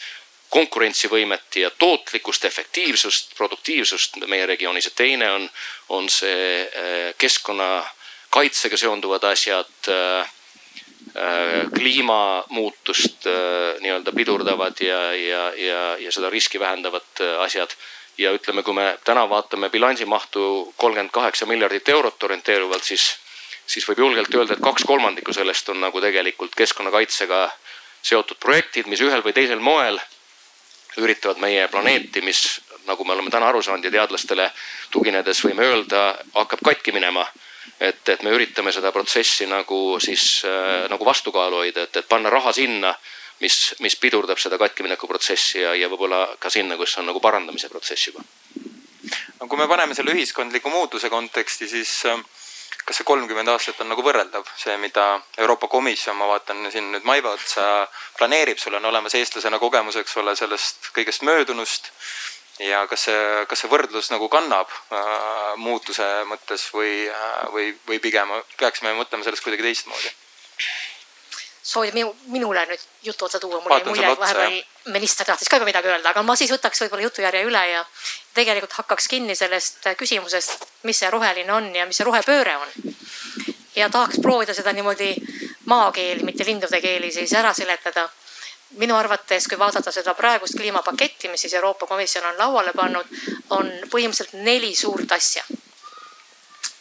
konkurentsivõimet 0.50 1.60
ja 1.60 1.72
tootlikkust, 1.72 2.46
efektiivsust, 2.46 3.36
produktiivsust 3.36 4.16
meie 4.28 4.46
regioonis. 4.46 4.86
Ja 4.86 4.92
teine 4.96 5.32
on, 5.32 5.50
on 5.90 6.10
see 6.10 6.64
äh, 6.64 7.14
keskkonnakaitsega 7.18 8.78
seonduvad 8.78 9.28
asjad 9.34 9.92
äh, 9.92 10.34
kliimamuutust 11.74 13.26
nii-öelda 13.80 14.12
pidurdavad 14.12 14.80
ja, 14.84 15.00
ja, 15.16 15.44
ja, 15.56 15.80
ja 15.98 16.12
seda 16.12 16.30
riski 16.30 16.60
vähendavad 16.60 17.22
asjad 17.40 17.74
ja 18.18 18.32
ütleme, 18.34 18.64
kui 18.64 18.74
me 18.74 18.98
täna 19.06 19.30
vaatame 19.30 19.70
bilansimahtu 19.70 20.74
kolmkümmend 20.78 21.12
kaheksa 21.12 21.46
miljardit 21.46 21.90
eurot 21.90 22.24
orienteeruvalt, 22.24 22.84
siis, 22.84 23.16
siis 23.66 23.88
võib 23.90 24.00
julgelt 24.06 24.36
öelda, 24.36 24.58
et 24.58 24.64
kaks 24.64 24.84
kolmandikku 24.88 25.34
sellest 25.34 25.70
on 25.70 25.82
nagu 25.82 26.02
tegelikult 26.02 26.56
keskkonnakaitsega 26.58 27.42
seotud 28.02 28.40
projektid, 28.40 28.88
mis 28.88 29.02
ühel 29.02 29.24
või 29.26 29.36
teisel 29.36 29.60
moel 29.60 30.00
üritavad 30.98 31.42
meie 31.42 31.68
planeeti, 31.68 32.22
mis 32.26 32.60
nagu 32.88 33.06
me 33.06 33.14
oleme 33.14 33.30
täna 33.30 33.50
aru 33.52 33.62
saanud 33.62 33.86
ja 33.86 33.92
teadlastele 33.92 34.50
tuginedes 34.92 35.44
võime 35.46 35.66
öelda, 35.68 36.16
hakkab 36.34 36.64
katki 36.64 36.96
minema. 36.96 37.28
et, 37.80 38.10
et 38.10 38.24
me 38.24 38.32
üritame 38.34 38.72
seda 38.74 38.90
protsessi 38.92 39.46
nagu 39.46 40.00
siis 40.02 40.42
äh, 40.46 40.88
nagu 40.90 41.06
vastukaalu 41.06 41.60
hoida, 41.62 41.84
et, 41.84 41.98
et 41.98 42.08
panna 42.10 42.30
raha 42.30 42.54
sinna 42.54 42.96
mis, 43.40 43.76
mis 43.80 43.96
pidurdab 44.02 44.40
seda 44.42 44.58
katkimineku 44.58 45.08
protsessi 45.08 45.62
ja, 45.62 45.76
ja 45.78 45.90
võib-olla 45.92 46.24
ka 46.40 46.50
sinna, 46.54 46.78
kus 46.78 46.98
on 47.02 47.10
nagu 47.10 47.22
parandamise 47.24 47.70
protsess 47.70 48.10
juba. 48.10 48.24
no 49.40 49.48
kui 49.48 49.60
me 49.60 49.68
paneme 49.68 49.96
selle 49.96 50.16
ühiskondliku 50.16 50.70
muutuse 50.74 51.10
konteksti, 51.10 51.68
siis 51.70 51.94
äh, 52.10 52.18
kas 52.88 53.02
see 53.02 53.08
kolmkümmend 53.08 53.52
aastat 53.52 53.82
on 53.84 53.90
nagu 53.92 54.04
võrreldav, 54.04 54.48
see, 54.56 54.78
mida 54.80 55.06
Euroopa 55.44 55.68
Komisjon, 55.72 56.16
ma 56.16 56.30
vaatan 56.32 56.70
siin 56.72 56.88
nüüd 56.94 57.08
Maiva 57.08 57.34
otsa, 57.36 57.66
planeerib, 58.18 58.62
sul 58.64 58.78
on 58.80 58.88
olemas 58.88 59.16
eestlasena 59.20 59.60
kogemus, 59.60 60.00
eks 60.00 60.16
ole, 60.22 60.36
sellest 60.40 60.92
kõigest 60.96 61.28
möödunust. 61.28 61.92
ja 62.64 62.80
kas 62.90 63.04
see, 63.06 63.18
kas 63.46 63.60
see 63.62 63.70
võrdlus 63.70 64.08
nagu 64.10 64.26
kannab 64.34 64.72
äh, 64.72 65.02
muutuse 65.62 66.08
mõttes 66.26 66.64
või 66.74 67.06
äh,, 67.06 67.44
või, 67.54 67.68
või 67.86 68.00
pigem 68.02 68.32
peaksime 68.58 68.96
mõtlema 68.98 69.28
sellest 69.28 69.46
kuidagi 69.46 69.68
teistmoodi? 69.68 70.10
Soovib 71.68 71.96
minu, 71.98 72.14
minule 72.32 72.64
nüüd 72.70 72.84
jutu 73.04 73.26
otsa 73.26 73.40
tuua, 73.44 73.60
mul 73.60 73.74
jäi 73.76 73.86
mulje, 73.86 74.12
et 74.12 74.20
vahepeal 74.20 74.58
minister 74.94 75.28
tahtis 75.28 75.50
ka 75.52 75.60
juba 75.60 75.68
midagi 75.68 75.90
öelda, 75.92 76.14
aga 76.14 76.24
ma 76.24 76.36
siis 76.40 76.52
võtaks 76.54 76.86
võib-olla 76.86 77.04
jutujärje 77.04 77.42
üle 77.48 77.64
ja 77.74 77.82
tegelikult 78.38 78.78
hakkaks 78.80 79.08
kinni 79.12 79.36
sellest 79.36 79.90
küsimusest, 80.00 80.64
mis 80.88 81.02
see 81.04 81.10
roheline 81.12 81.52
on 81.54 81.68
ja 81.76 81.88
mis 81.90 82.00
see 82.00 82.08
rohepööre 82.08 82.56
on. 82.62 82.96
ja 83.76 83.90
tahaks 83.90 84.22
proovida 84.24 84.56
seda 84.56 84.72
niimoodi 84.74 85.12
maakeeli, 85.68 86.24
mitte 86.24 86.46
lindude 86.48 86.80
keeli 86.82 87.12
siis 87.12 87.34
ära 87.34 87.54
seletada. 87.54 88.10
minu 88.78 88.96
arvates, 88.96 89.48
kui 89.48 89.60
vaadata 89.60 89.92
seda 89.92 90.14
praegust 90.14 90.58
kliimapaketti, 90.58 91.28
mis 91.28 91.42
siis 91.42 91.54
Euroopa 91.54 91.88
Komisjon 91.88 92.26
on 92.26 92.38
lauale 92.38 92.74
pannud, 92.76 93.06
on 93.50 93.70
põhimõtteliselt 93.92 94.34
neli 94.44 94.76
suurt 94.76 95.12
asja. 95.12 95.44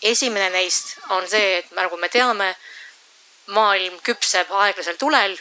esimene 0.02 0.50
neist 0.50 0.96
on 1.10 1.28
see, 1.28 1.58
et 1.58 1.70
nagu 1.70 1.96
me 1.96 2.08
teame 2.08 2.54
maailm 3.46 4.00
küpseb 4.02 4.50
aeglasel 4.50 4.96
tulel 4.98 5.36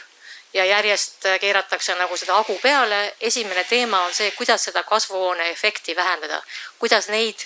ja 0.54 0.64
järjest 0.64 1.26
keeratakse 1.40 1.94
nagu 1.94 2.16
seda 2.16 2.34
hagu 2.34 2.58
peale. 2.62 3.14
esimene 3.20 3.64
teema 3.64 4.00
on 4.04 4.14
see, 4.14 4.30
kuidas 4.30 4.64
seda 4.64 4.82
kasvuhooneefekti 4.82 5.96
vähendada, 5.96 6.42
kuidas 6.78 7.08
neid 7.08 7.36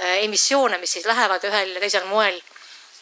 äh, 0.00 0.24
emissioone, 0.24 0.78
mis 0.78 0.92
siis 0.92 1.06
lähevad 1.06 1.44
ühel 1.44 1.74
ja 1.74 1.80
teisel 1.80 2.06
moel 2.06 2.40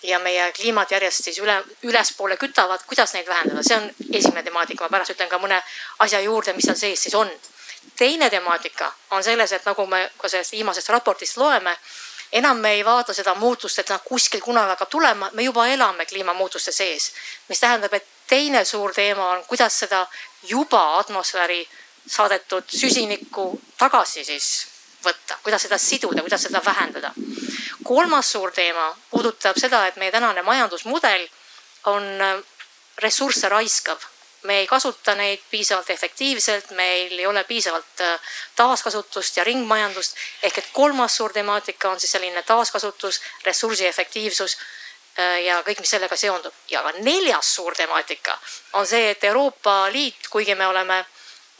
ja 0.02 0.18
meie 0.18 0.52
kliimat 0.52 0.90
järjest 0.90 1.24
siis 1.24 1.38
üle, 1.38 1.62
ülespoole 1.82 2.36
kütavad, 2.36 2.82
kuidas 2.86 3.14
neid 3.14 3.28
vähendada, 3.28 3.62
see 3.62 3.76
on 3.76 3.90
esimene 4.12 4.42
temaatika, 4.42 4.84
ma 4.84 4.90
pärast 4.96 5.14
ütlen 5.14 5.28
ka 5.28 5.38
mõne 5.38 5.60
asja 5.98 6.20
juurde, 6.20 6.52
mis 6.52 6.66
seal 6.68 6.76
sees 6.76 7.02
siis 7.02 7.14
on. 7.14 7.30
teine 7.96 8.30
temaatika 8.30 8.92
on 9.10 9.22
selles, 9.24 9.52
et 9.52 9.64
nagu 9.64 9.86
me 9.86 10.10
ka 10.18 10.28
sellest 10.28 10.52
viimasest 10.52 10.88
raportist 10.88 11.36
loeme 11.36 11.76
enam 12.32 12.58
me 12.58 12.72
ei 12.72 12.84
vaata 12.84 13.14
seda 13.14 13.34
muutust, 13.34 13.78
et 13.78 13.90
noh, 13.90 14.02
kuskil 14.04 14.40
kunagi 14.40 14.74
hakkab 14.74 14.90
tulema, 14.90 15.30
me 15.32 15.42
juba 15.42 15.66
elame 15.66 16.06
kliimamuutuste 16.06 16.72
sees. 16.72 17.12
mis 17.48 17.60
tähendab, 17.60 17.94
et 17.94 18.06
teine 18.26 18.64
suur 18.64 18.94
teema 18.94 19.30
on, 19.30 19.44
kuidas 19.44 19.78
seda 19.78 20.06
juba 20.42 20.98
atmosfääri 20.98 21.68
saadetud 22.06 22.64
süsinikku 22.68 23.60
tagasi 23.78 24.24
siis 24.24 24.66
võtta, 25.04 25.38
kuidas 25.42 25.62
seda 25.62 25.78
siduda, 25.78 26.22
kuidas 26.22 26.42
seda 26.42 26.62
vähendada. 26.64 27.12
kolmas 27.84 28.32
suur 28.32 28.52
teema 28.52 28.96
puudutab 29.10 29.58
seda, 29.58 29.86
et 29.86 29.96
meie 29.96 30.12
tänane 30.12 30.42
majandusmudel 30.42 31.28
on 31.84 32.04
ressursse 32.98 33.48
raiskav 33.48 33.98
me 34.46 34.58
ei 34.58 34.66
kasuta 34.66 35.14
neid 35.14 35.42
piisavalt 35.50 35.90
efektiivselt, 35.90 36.70
meil 36.70 37.18
ei 37.18 37.26
ole 37.26 37.44
piisavalt 37.44 38.00
äh, 38.00 38.20
taaskasutust 38.56 39.36
ja 39.36 39.44
ringmajandust. 39.44 40.16
ehk 40.42 40.58
et 40.58 40.68
kolmas 40.72 41.16
suur 41.16 41.32
temaatika 41.32 41.90
on 41.90 42.00
siis 42.00 42.12
selline 42.12 42.42
taaskasutus, 42.42 43.20
ressursi 43.44 43.86
efektiivsus 43.86 44.56
äh, 45.18 45.42
ja 45.42 45.62
kõik, 45.62 45.80
mis 45.80 45.90
sellega 45.90 46.16
seondub. 46.16 46.54
ja 46.70 46.82
ka 46.82 46.92
neljas 46.98 47.54
suur 47.54 47.74
temaatika 47.74 48.38
on 48.72 48.86
see, 48.86 49.10
et 49.10 49.24
Euroopa 49.24 49.92
Liit, 49.92 50.28
kuigi 50.30 50.54
me 50.54 50.66
oleme 50.66 51.04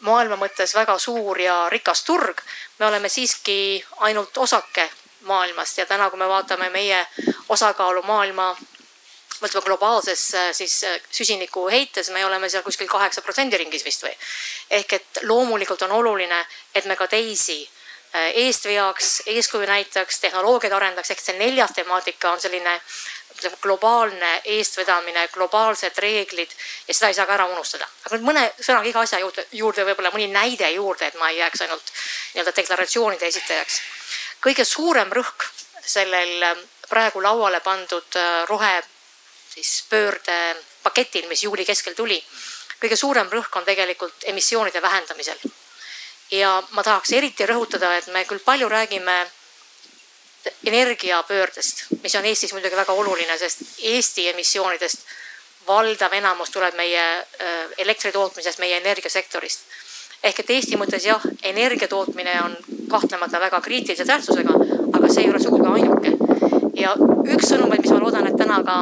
maailma 0.01 0.37
mõttes 0.37 0.75
väga 0.75 0.99
suur 0.99 1.41
ja 1.41 1.69
rikas 1.73 2.05
turg, 2.05 2.41
me 2.79 2.87
oleme 2.87 3.09
siiski 3.09 3.85
ainult 3.97 4.39
osake 4.39 4.91
maailmast 5.27 5.79
ja 5.79 5.87
täna, 5.87 6.11
kui 6.11 6.19
me 6.19 6.29
vaatame 6.29 6.71
meie 6.71 7.07
osakaalu 7.49 8.03
maailma 8.03 8.57
ütleme 9.45 9.65
globaalses 9.65 10.35
äh, 10.35 10.53
siis 10.53 10.85
äh, 10.85 11.01
süsiniku 11.11 11.69
heites 11.71 12.11
me 12.11 12.25
oleme 12.27 12.49
seal 12.49 12.63
kuskil 12.63 12.89
kaheksa 12.89 13.23
protsendi 13.23 13.59
ringis 13.61 13.85
vist 13.85 14.05
või. 14.05 14.15
ehk 14.71 14.93
et 14.93 15.21
loomulikult 15.23 15.83
on 15.83 15.93
oluline, 15.93 16.47
et 16.75 16.85
me 16.85 16.97
ka 16.97 17.07
teisi 17.07 17.59
äh, 18.15 18.31
eest 18.47 18.65
veaks, 18.65 19.23
eeskuju 19.27 19.67
näitaks, 19.67 20.21
tehnoloogiaid 20.21 20.73
arendaks, 20.73 21.11
ehk 21.11 21.21
see 21.21 21.39
neljas 21.39 21.77
temaatika 21.77 22.33
on 22.33 22.41
selline 22.41 22.81
ütleme 23.37 23.61
globaalne 23.61 24.33
eestvedamine, 24.57 25.29
globaalsed 25.29 25.99
reeglid 26.01 26.55
ja 26.89 26.95
seda 26.95 27.13
ei 27.13 27.19
saa 27.19 27.27
ka 27.27 27.37
ära 27.37 27.47
unustada. 27.53 27.89
aga 28.07 28.17
nüüd 28.17 28.27
mõne 28.31 28.47
sõnaga 28.61 28.89
iga 28.89 29.05
asja 29.05 29.21
juurde, 29.21 29.47
juurde 29.53 29.85
võib-olla 29.85 30.15
mõni 30.15 30.31
näide 30.33 30.71
juurde, 30.73 31.07
et 31.07 31.21
ma 31.21 31.29
ei 31.31 31.43
jääks 31.43 31.67
ainult 31.67 31.93
nii-öelda 32.35 32.57
deklaratsioonide 32.57 33.27
esitajaks. 33.27 33.81
kõige 34.41 34.65
suurem 34.65 35.13
rõhk 35.13 35.51
sellel 35.85 36.65
praegu 36.89 37.23
lauale 37.23 37.61
pandud 37.61 38.17
rohe 38.49 38.83
siis 39.63 39.85
pöördepaketil, 39.91 41.29
mis 41.29 41.45
juuli 41.45 41.65
keskel 41.65 41.95
tuli. 41.95 42.25
kõige 42.81 42.97
suurem 42.97 43.29
rõhk 43.33 43.57
on 43.57 43.65
tegelikult 43.65 44.25
emissioonide 44.25 44.83
vähendamisel. 44.83 45.39
ja 46.31 46.63
ma 46.71 46.83
tahaks 46.83 47.13
eriti 47.13 47.47
rõhutada, 47.47 47.97
et 47.99 48.07
me 48.07 48.25
küll 48.25 48.39
palju 48.45 48.69
räägime 48.69 49.27
energiapöördest, 50.65 51.85
mis 52.03 52.15
on 52.15 52.25
Eestis 52.25 52.53
muidugi 52.53 52.77
väga 52.77 52.93
oluline, 52.93 53.39
sest 53.39 53.63
Eesti 53.79 54.29
emissioonidest 54.29 55.07
valdav 55.67 56.13
enamus 56.13 56.51
tuleb 56.51 56.75
meie 56.75 57.03
äh, 57.19 57.73
elektri 57.79 58.13
tootmisest, 58.13 58.59
meie 58.59 58.77
energiasektorist. 58.77 59.61
ehk 60.23 60.39
et 60.41 60.51
Eesti 60.51 60.77
mõttes 60.77 61.05
jah, 61.07 61.23
energia 61.43 61.89
tootmine 61.89 62.43
on 62.43 62.57
kahtlemata 62.91 63.41
väga 63.41 63.61
kriitilise 63.61 64.05
tähtsusega, 64.05 64.55
aga 64.93 65.09
see 65.09 65.25
ei 65.25 65.31
ole 65.31 65.41
sugugi 65.43 65.69
ainuke. 65.73 66.13
ja 66.75 66.95
üks 67.35 67.49
sõnumeid, 67.51 67.81
mis 67.81 67.91
ma 67.91 68.01
loodan, 68.01 68.27
et 68.27 68.37
täna 68.37 68.63
ka 68.65 68.79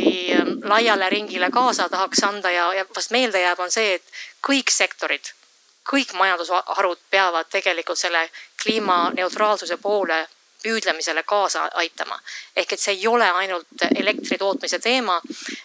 niimoodi 0.00 0.32
ähm, 0.32 0.48
laiale 0.64 1.10
ringile 1.10 1.50
kaasa 1.50 1.88
tahaks 1.88 2.24
anda 2.24 2.50
ja, 2.50 2.74
ja 2.74 2.84
vast 2.96 3.10
meelde 3.10 3.40
jääb, 3.40 3.60
on 3.60 3.70
see, 3.70 3.94
et 3.94 4.04
kõik 4.46 4.70
sektorid, 4.70 5.32
kõik 5.90 6.12
majandusharud 6.14 6.98
peavad 7.10 7.48
tegelikult 7.50 7.98
selle 7.98 8.30
kliimaneutraalsuse 8.62 9.76
poole 9.76 10.26
püüdlemisele 10.62 11.22
kaasa 11.22 11.68
aitama. 11.74 12.20
ehk 12.56 12.72
et 12.72 12.80
see 12.80 12.94
ei 12.94 13.06
ole 13.06 13.30
ainult 13.30 13.82
elektri 13.96 14.38
tootmise 14.38 14.78
teema. 14.78 15.20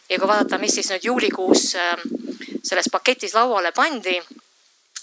ja 0.09 0.19
kui 0.19 0.27
vaadata, 0.27 0.57
mis 0.57 0.75
siis 0.75 0.89
nüüd 0.89 1.03
juulikuus 1.03 1.75
ähm, 1.75 2.01
selles 2.63 2.89
paketis 2.91 3.33
lauale 3.33 3.71
pandi, 3.71 4.21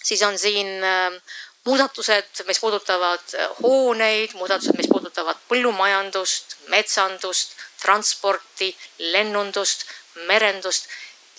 siis 0.02 0.22
on 0.22 0.38
siin 0.38 0.84
ähm, 0.84 1.20
muudatused, 1.64 2.44
mis 2.46 2.60
puudutavad 2.60 3.34
äh, 3.34 3.48
hooneid, 3.62 4.34
muudatused, 4.34 4.76
mis 4.76 4.88
puudutavad 4.88 5.36
põllumajandust, 5.48 6.56
metsandust, 6.68 7.52
transporti, 7.82 8.76
lennundust, 8.98 9.86
merendust. 10.28 10.88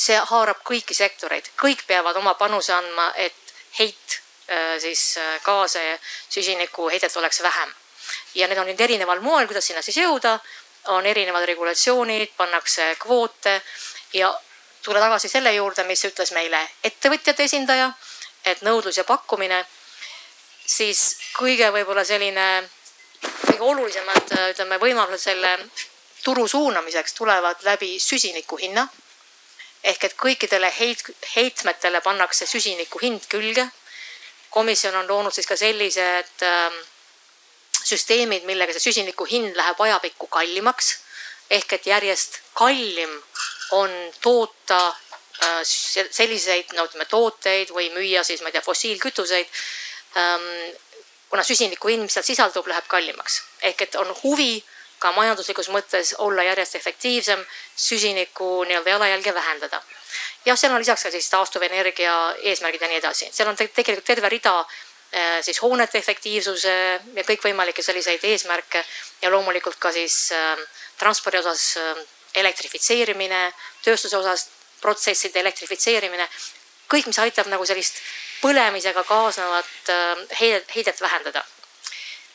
see 0.04 0.18
haarab 0.18 0.64
kõiki 0.66 0.96
sektoreid, 0.98 1.52
kõik 1.56 1.84
peavad 1.88 2.18
oma 2.18 2.34
panuse 2.34 2.74
andma, 2.74 3.12
et 3.16 3.54
heit 3.78 4.16
äh, 4.50 4.80
siis 4.82 5.18
äh, 5.22 5.38
gaase 5.46 5.84
ja 5.84 5.98
süsinikuheidet 6.30 7.18
oleks 7.18 7.42
vähem. 7.44 7.74
ja 8.36 8.48
need 8.48 8.58
on 8.58 8.68
nüüd 8.68 8.82
erineval 8.82 9.22
moel, 9.22 9.48
kuidas 9.48 9.68
sinna 9.70 9.82
siis 9.82 9.98
jõuda, 10.02 10.40
on 10.92 11.06
erinevad 11.06 11.46
regulatsioonid, 11.46 12.34
pannakse 12.38 12.96
kvoote 13.00 13.62
ja 14.14 14.34
tulla 14.84 15.00
tagasi 15.00 15.30
selle 15.30 15.54
juurde, 15.54 15.84
mis 15.88 16.04
ütles 16.06 16.34
meile 16.34 16.60
ettevõtjate 16.84 17.44
esindaja, 17.44 17.92
et 18.46 18.62
nõudlus 18.62 18.98
ja 18.98 19.06
pakkumine, 19.08 19.64
siis 20.66 21.16
kõige 21.38 21.72
võib-olla 21.72 22.04
selline 22.04 22.48
kõige 23.24 23.64
olulisemad, 23.64 24.34
ütleme, 24.52 24.80
võimalused 24.82 25.24
selle 25.24 25.54
turu 26.24 26.48
suunamiseks 26.48 27.14
tulevad 27.14 27.56
läbi 27.64 28.00
süsiniku 28.00 28.58
hinna. 28.58 28.88
ehk 29.84 30.04
et 30.04 30.14
kõikidele 30.16 30.70
heit, 30.80 31.02
heitmetele 31.36 32.00
pannakse 32.02 32.46
süsiniku 32.46 33.00
hind 33.00 33.28
külge. 33.30 33.68
komisjon 34.50 34.96
on 34.96 35.08
loonud 35.08 35.34
siis 35.34 35.48
ka 35.48 35.56
sellised 35.56 36.44
äh, 36.44 36.74
süsteemid, 37.84 38.44
millega 38.44 38.74
see 38.74 38.92
süsiniku 38.92 39.26
hind 39.26 39.56
läheb 39.56 39.82
ajapikku 39.82 40.28
kallimaks. 40.28 40.98
ehk 41.50 41.74
et 41.74 41.86
järjest 41.86 42.40
kallim 42.54 43.22
on 43.72 43.92
toota 44.22 44.88
äh, 44.88 45.62
selliseid, 46.12 46.74
no 46.74 46.86
ütleme 46.86 47.06
tooteid 47.06 47.70
või 47.70 47.90
müüa 47.94 48.24
siis, 48.24 48.42
ma 48.42 48.48
ei 48.48 48.56
tea, 48.56 48.62
fossiilkütuseid 48.62 49.48
ähm, 50.18 50.48
kuna 51.34 51.44
süsiniku 51.44 51.90
hind, 51.90 52.06
mis 52.06 52.14
seal 52.14 52.26
sisaldub, 52.28 52.68
läheb 52.70 52.86
kallimaks. 52.88 53.42
ehk 53.62 53.82
et 53.82 53.96
on 53.96 54.16
huvi 54.24 54.64
ka 55.04 55.12
majanduslikus 55.16 55.70
mõttes 55.74 56.14
olla 56.24 56.46
järjest 56.48 56.78
efektiivsem, 56.80 57.44
süsiniku 57.76 58.64
nii-öelda 58.70 58.96
jalajälge 58.96 59.34
vähendada. 59.36 59.82
jah, 60.46 60.58
seal 60.60 60.74
on 60.74 60.80
lisaks 60.80 61.04
ka 61.04 61.12
siis 61.12 61.30
taastuvenergia 61.30 62.16
eesmärgid 62.52 62.82
ja 62.82 62.88
nii 62.92 63.02
edasi, 63.02 63.30
seal 63.32 63.50
on 63.50 63.60
tegelikult 63.60 64.06
terve 64.08 64.30
rida 64.30 64.56
äh, 64.60 65.38
siis 65.42 65.62
hoonete 65.62 65.98
efektiivsuse 65.98 66.76
ja 67.20 67.24
kõikvõimalikke 67.30 67.84
selliseid 67.84 68.24
eesmärke 68.32 68.84
ja 69.22 69.32
loomulikult 69.32 69.80
ka 69.80 69.92
siis 69.92 70.18
äh, 70.36 70.60
transpordi 71.00 71.42
osas 71.42 71.78
äh, 71.82 72.04
elektrifitseerimine, 72.44 73.46
tööstuse 73.86 74.18
osas 74.18 74.48
protsesside 74.82 75.40
elektrifitseerimine. 75.40 76.28
kõik, 76.94 77.08
mis 77.08 77.20
aitab 77.20 77.48
nagu 77.50 77.66
sellist 77.66 78.00
põlemisega 78.42 79.04
kaasnevat 79.08 79.92
heidet, 80.40 80.72
heidet 80.76 81.02
vähendada 81.02 81.44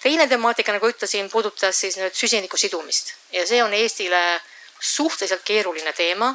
teine 0.02 0.28
temaatika, 0.28 0.72
nagu 0.72 0.88
ütlesin, 0.88 1.30
puudutas 1.30 1.80
siis 1.80 1.96
nüüd 1.98 2.14
süsiniku 2.14 2.56
sidumist 2.56 3.14
ja 3.32 3.46
see 3.46 3.62
on 3.62 3.74
Eestile 3.74 4.40
suhteliselt 4.80 5.42
keeruline 5.44 5.92
teema. 5.92 6.34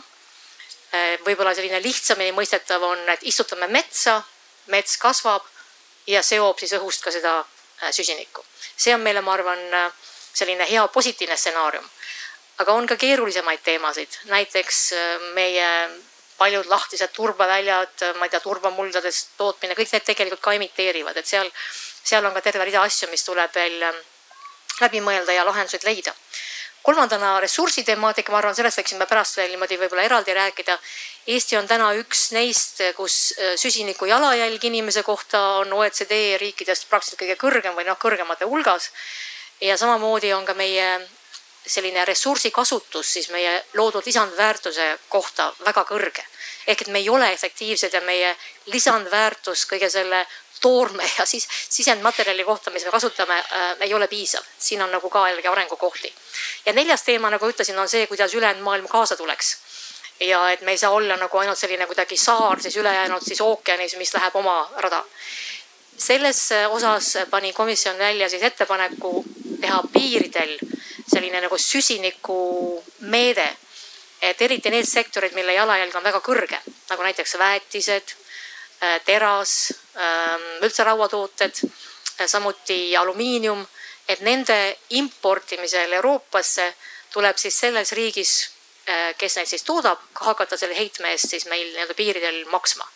võib-olla 1.26 1.56
selline 1.56 1.80
lihtsamini 1.82 2.32
mõistetav 2.38 2.84
on, 2.86 3.00
et 3.10 3.24
istutame 3.26 3.68
metsa, 3.68 4.22
mets 4.68 4.98
kasvab 5.02 5.42
ja 6.08 6.22
seob 6.22 6.60
siis 6.60 6.76
õhust 6.78 7.02
ka 7.04 7.12
seda 7.12 7.46
süsinikku. 7.92 8.46
see 8.78 8.94
on 8.94 9.02
meile, 9.02 9.22
ma 9.22 9.34
arvan, 9.34 9.60
selline 10.34 10.70
hea 10.70 10.88
positiivne 10.88 11.38
stsenaarium. 11.38 11.90
aga 12.58 12.74
on 12.74 12.88
ka 12.88 12.96
keerulisemaid 12.96 13.60
teemasid, 13.64 14.20
näiteks 14.26 14.94
meie 15.34 15.90
paljud 16.38 16.66
lahtised 16.66 17.10
turbaväljad, 17.14 18.14
ma 18.18 18.26
ei 18.26 18.30
tea, 18.30 18.40
turbamuldades 18.40 19.28
tootmine, 19.38 19.76
kõik 19.76 19.92
need 19.94 20.06
tegelikult 20.06 20.42
ka 20.42 20.54
emiteerivad, 20.54 21.18
et 21.18 21.26
seal, 21.26 21.50
seal 22.04 22.26
on 22.26 22.34
ka 22.34 22.42
terve 22.42 22.66
rida 22.66 22.84
asju, 22.84 23.10
mis 23.12 23.24
tuleb 23.24 23.54
veel 23.56 23.82
ähm, 23.90 24.02
läbi 24.82 25.02
mõelda 25.02 25.36
ja 25.36 25.46
lahendused 25.48 25.86
leida. 25.88 26.14
kolmandana 26.84 27.38
ressursitemaatika, 27.40 28.32
ma 28.32 28.42
arvan, 28.42 28.56
sellest 28.56 28.82
võiksime 28.82 29.06
pärast 29.08 29.38
veel 29.38 29.54
niimoodi 29.54 29.78
võib-olla 29.80 30.04
eraldi 30.04 30.34
rääkida. 30.36 30.76
Eesti 31.32 31.56
on 31.56 31.68
täna 31.68 31.94
üks 31.96 32.26
neist, 32.36 32.82
kus 32.98 33.34
äh, 33.38 33.56
süsiniku 33.56 34.06
jalajälg 34.06 34.66
inimese 34.68 35.04
kohta 35.04 35.42
on 35.62 35.74
OECD 35.74 36.38
riikidest 36.42 36.90
praktiliselt 36.90 37.22
kõige 37.24 37.40
kõrgem 37.40 37.78
või 37.80 37.88
noh, 37.88 37.98
kõrgemate 37.98 38.46
hulgas. 38.46 38.92
ja 39.62 39.78
samamoodi 39.78 40.34
on 40.34 40.46
ka 40.46 40.54
meie 40.54 41.00
selline 41.66 42.06
ressursikasutus 42.06 43.14
siis 43.14 43.30
meie 43.30 43.64
loodud 43.74 44.06
lisandväärtuse 44.06 44.98
kohta 45.10 45.54
väga 45.66 45.86
kõrge. 45.88 46.24
ehk 46.68 46.82
et 46.82 46.88
me 46.88 47.00
ei 47.00 47.10
ole 47.10 47.34
efektiivsed 47.34 47.94
ja 47.94 48.02
meie 48.02 48.36
lisandväärtus 48.66 49.66
kõige 49.66 49.90
selle 49.90 50.26
toorme 50.64 51.10
ja 51.20 51.26
siis 51.28 51.48
sisendmaterjali 51.70 52.44
kohta, 52.48 52.72
mis 52.72 52.86
me 52.88 52.92
kasutame 52.92 53.38
äh,, 53.40 53.76
ei 53.80 53.94
ole 53.94 54.08
piisav. 54.08 54.44
siin 54.60 54.82
on 54.82 54.92
nagu 54.92 55.10
ka 55.10 55.28
jällegi 55.30 55.48
arengukohti. 55.48 56.14
ja 56.66 56.74
neljas 56.74 57.04
teema, 57.04 57.30
nagu 57.30 57.50
ütlesin, 57.50 57.80
on 57.80 57.90
see, 57.90 58.08
kuidas 58.08 58.34
ülejäänud 58.34 58.64
maailm 58.64 58.88
kaasa 58.88 59.18
tuleks. 59.18 59.58
ja 60.20 60.50
et 60.52 60.62
me 60.62 60.72
ei 60.72 60.78
saa 60.78 60.92
olla 60.92 61.18
nagu 61.18 61.38
ainult 61.38 61.60
selline 61.60 61.86
kuidagi 61.86 62.18
saar 62.18 62.62
siis 62.62 62.78
ülejäänud 62.78 63.22
siis 63.26 63.42
ookeanis, 63.42 63.98
mis 63.98 64.14
läheb 64.14 64.36
oma 64.36 64.70
rada 64.78 65.04
selles 65.98 66.50
osas 66.70 67.18
pani 67.30 67.54
komisjon 67.54 67.98
välja 67.98 68.30
siis 68.30 68.44
ettepaneku 68.44 69.26
teha 69.62 69.82
piiridel 69.94 70.58
selline 71.08 71.42
nagu 71.42 71.58
süsinikumeede. 71.58 73.50
et 74.24 74.42
eriti 74.42 74.70
need 74.72 74.86
sektorid, 74.88 75.34
mille 75.36 75.54
jalajälg 75.54 75.96
on 76.00 76.04
väga 76.04 76.20
kõrge, 76.24 76.56
nagu 76.90 77.04
näiteks 77.04 77.34
väetised, 77.38 78.14
äh, 78.14 78.23
teras, 79.06 79.74
ähm, 79.96 80.48
üldse 80.66 80.84
rauatooted, 80.84 81.62
äh, 81.64 82.28
samuti 82.28 82.98
alumiinium, 82.98 83.66
et 84.08 84.22
nende 84.22 84.58
importimisel 84.90 85.94
Euroopasse 86.00 86.74
tuleb 87.14 87.38
siis 87.38 87.60
selles 87.60 87.92
riigis, 87.92 88.34
äh, 88.88 89.14
kes 89.18 89.38
neid 89.38 89.48
siis 89.48 89.64
toodab, 89.64 90.00
hakata 90.28 90.58
selle 90.58 90.78
heitme 90.78 91.12
eest 91.12 91.30
siis 91.30 91.46
meil 91.46 91.70
nii-öelda 91.74 91.94
piiridel 91.94 92.46
maksma. 92.52 92.88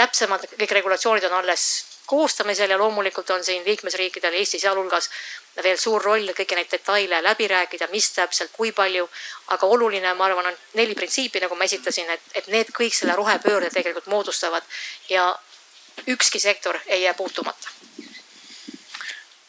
täpsemad 0.00 0.46
kõik 0.56 0.70
regulatsioonid 0.72 1.24
on 1.28 1.34
alles 1.42 1.64
koostamisel 2.06 2.70
ja 2.70 2.78
loomulikult 2.78 3.30
on 3.30 3.44
siin 3.44 3.64
liikmesriikidel, 3.66 4.34
Eesti 4.34 4.58
sealhulgas 4.58 5.10
veel 5.62 5.78
suur 5.78 6.02
roll 6.02 6.30
kõiki 6.36 6.56
neid 6.56 6.70
detaile 6.70 7.22
läbi 7.22 7.48
rääkida, 7.50 7.88
mis 7.92 8.10
täpselt, 8.14 8.52
kui 8.52 8.72
palju. 8.72 9.08
aga 9.50 9.66
oluline, 9.66 10.14
ma 10.14 10.24
arvan, 10.24 10.46
on 10.46 10.56
neli 10.74 10.94
printsiipi, 10.94 11.40
nagu 11.40 11.54
ma 11.54 11.64
esitasin, 11.64 12.10
et, 12.10 12.20
et 12.34 12.46
need 12.46 12.70
kõik 12.72 12.94
selle 12.94 13.16
rohepöörde 13.18 13.70
tegelikult 13.70 14.06
moodustavad 14.06 14.62
ja 15.08 15.34
ükski 16.06 16.38
sektor 16.38 16.78
ei 16.86 17.02
jää 17.02 17.14
puutumata 17.14 17.68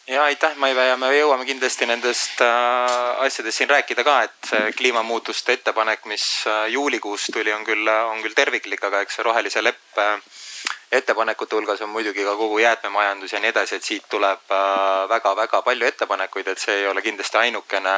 ja 0.07 0.23
aitäh, 0.23 0.55
Maive 0.55 0.85
ja 0.85 0.97
me 0.97 1.11
jõuame 1.15 1.45
kindlasti 1.45 1.85
nendest 1.85 2.41
äh, 2.41 3.21
asjadest 3.23 3.61
siin 3.61 3.69
rääkida 3.69 4.03
ka, 4.03 4.15
et 4.27 4.49
see 4.49 4.71
kliimamuutuste 4.75 5.53
ettepanek, 5.53 6.05
mis 6.05 6.25
äh, 6.47 6.65
juulikuus 6.73 7.29
tuli, 7.33 7.53
on 7.53 7.63
küll, 7.65 7.87
on 7.87 8.19
küll 8.25 8.35
terviklik, 8.35 8.83
aga 8.83 9.05
eks 9.05 9.19
see 9.19 9.27
rohelise 9.27 9.63
leppe 9.63 10.07
äh, 10.17 10.41
ettepanekute 10.91 11.55
hulgas 11.55 11.81
on 11.81 11.89
muidugi 11.89 12.23
ka 12.23 12.35
kogu 12.35 12.59
jäätmemajandus 12.59 13.33
ja 13.33 13.39
nii 13.39 13.49
edasi, 13.49 13.75
et 13.75 13.83
siit 13.83 14.05
tuleb 14.09 14.53
väga-väga 15.09 15.57
äh, 15.57 15.63
palju 15.63 15.87
ettepanekuid, 15.87 16.47
et 16.47 16.59
see 16.59 16.81
ei 16.81 16.87
ole 16.87 17.01
kindlasti 17.01 17.37
ainukene 17.37 17.93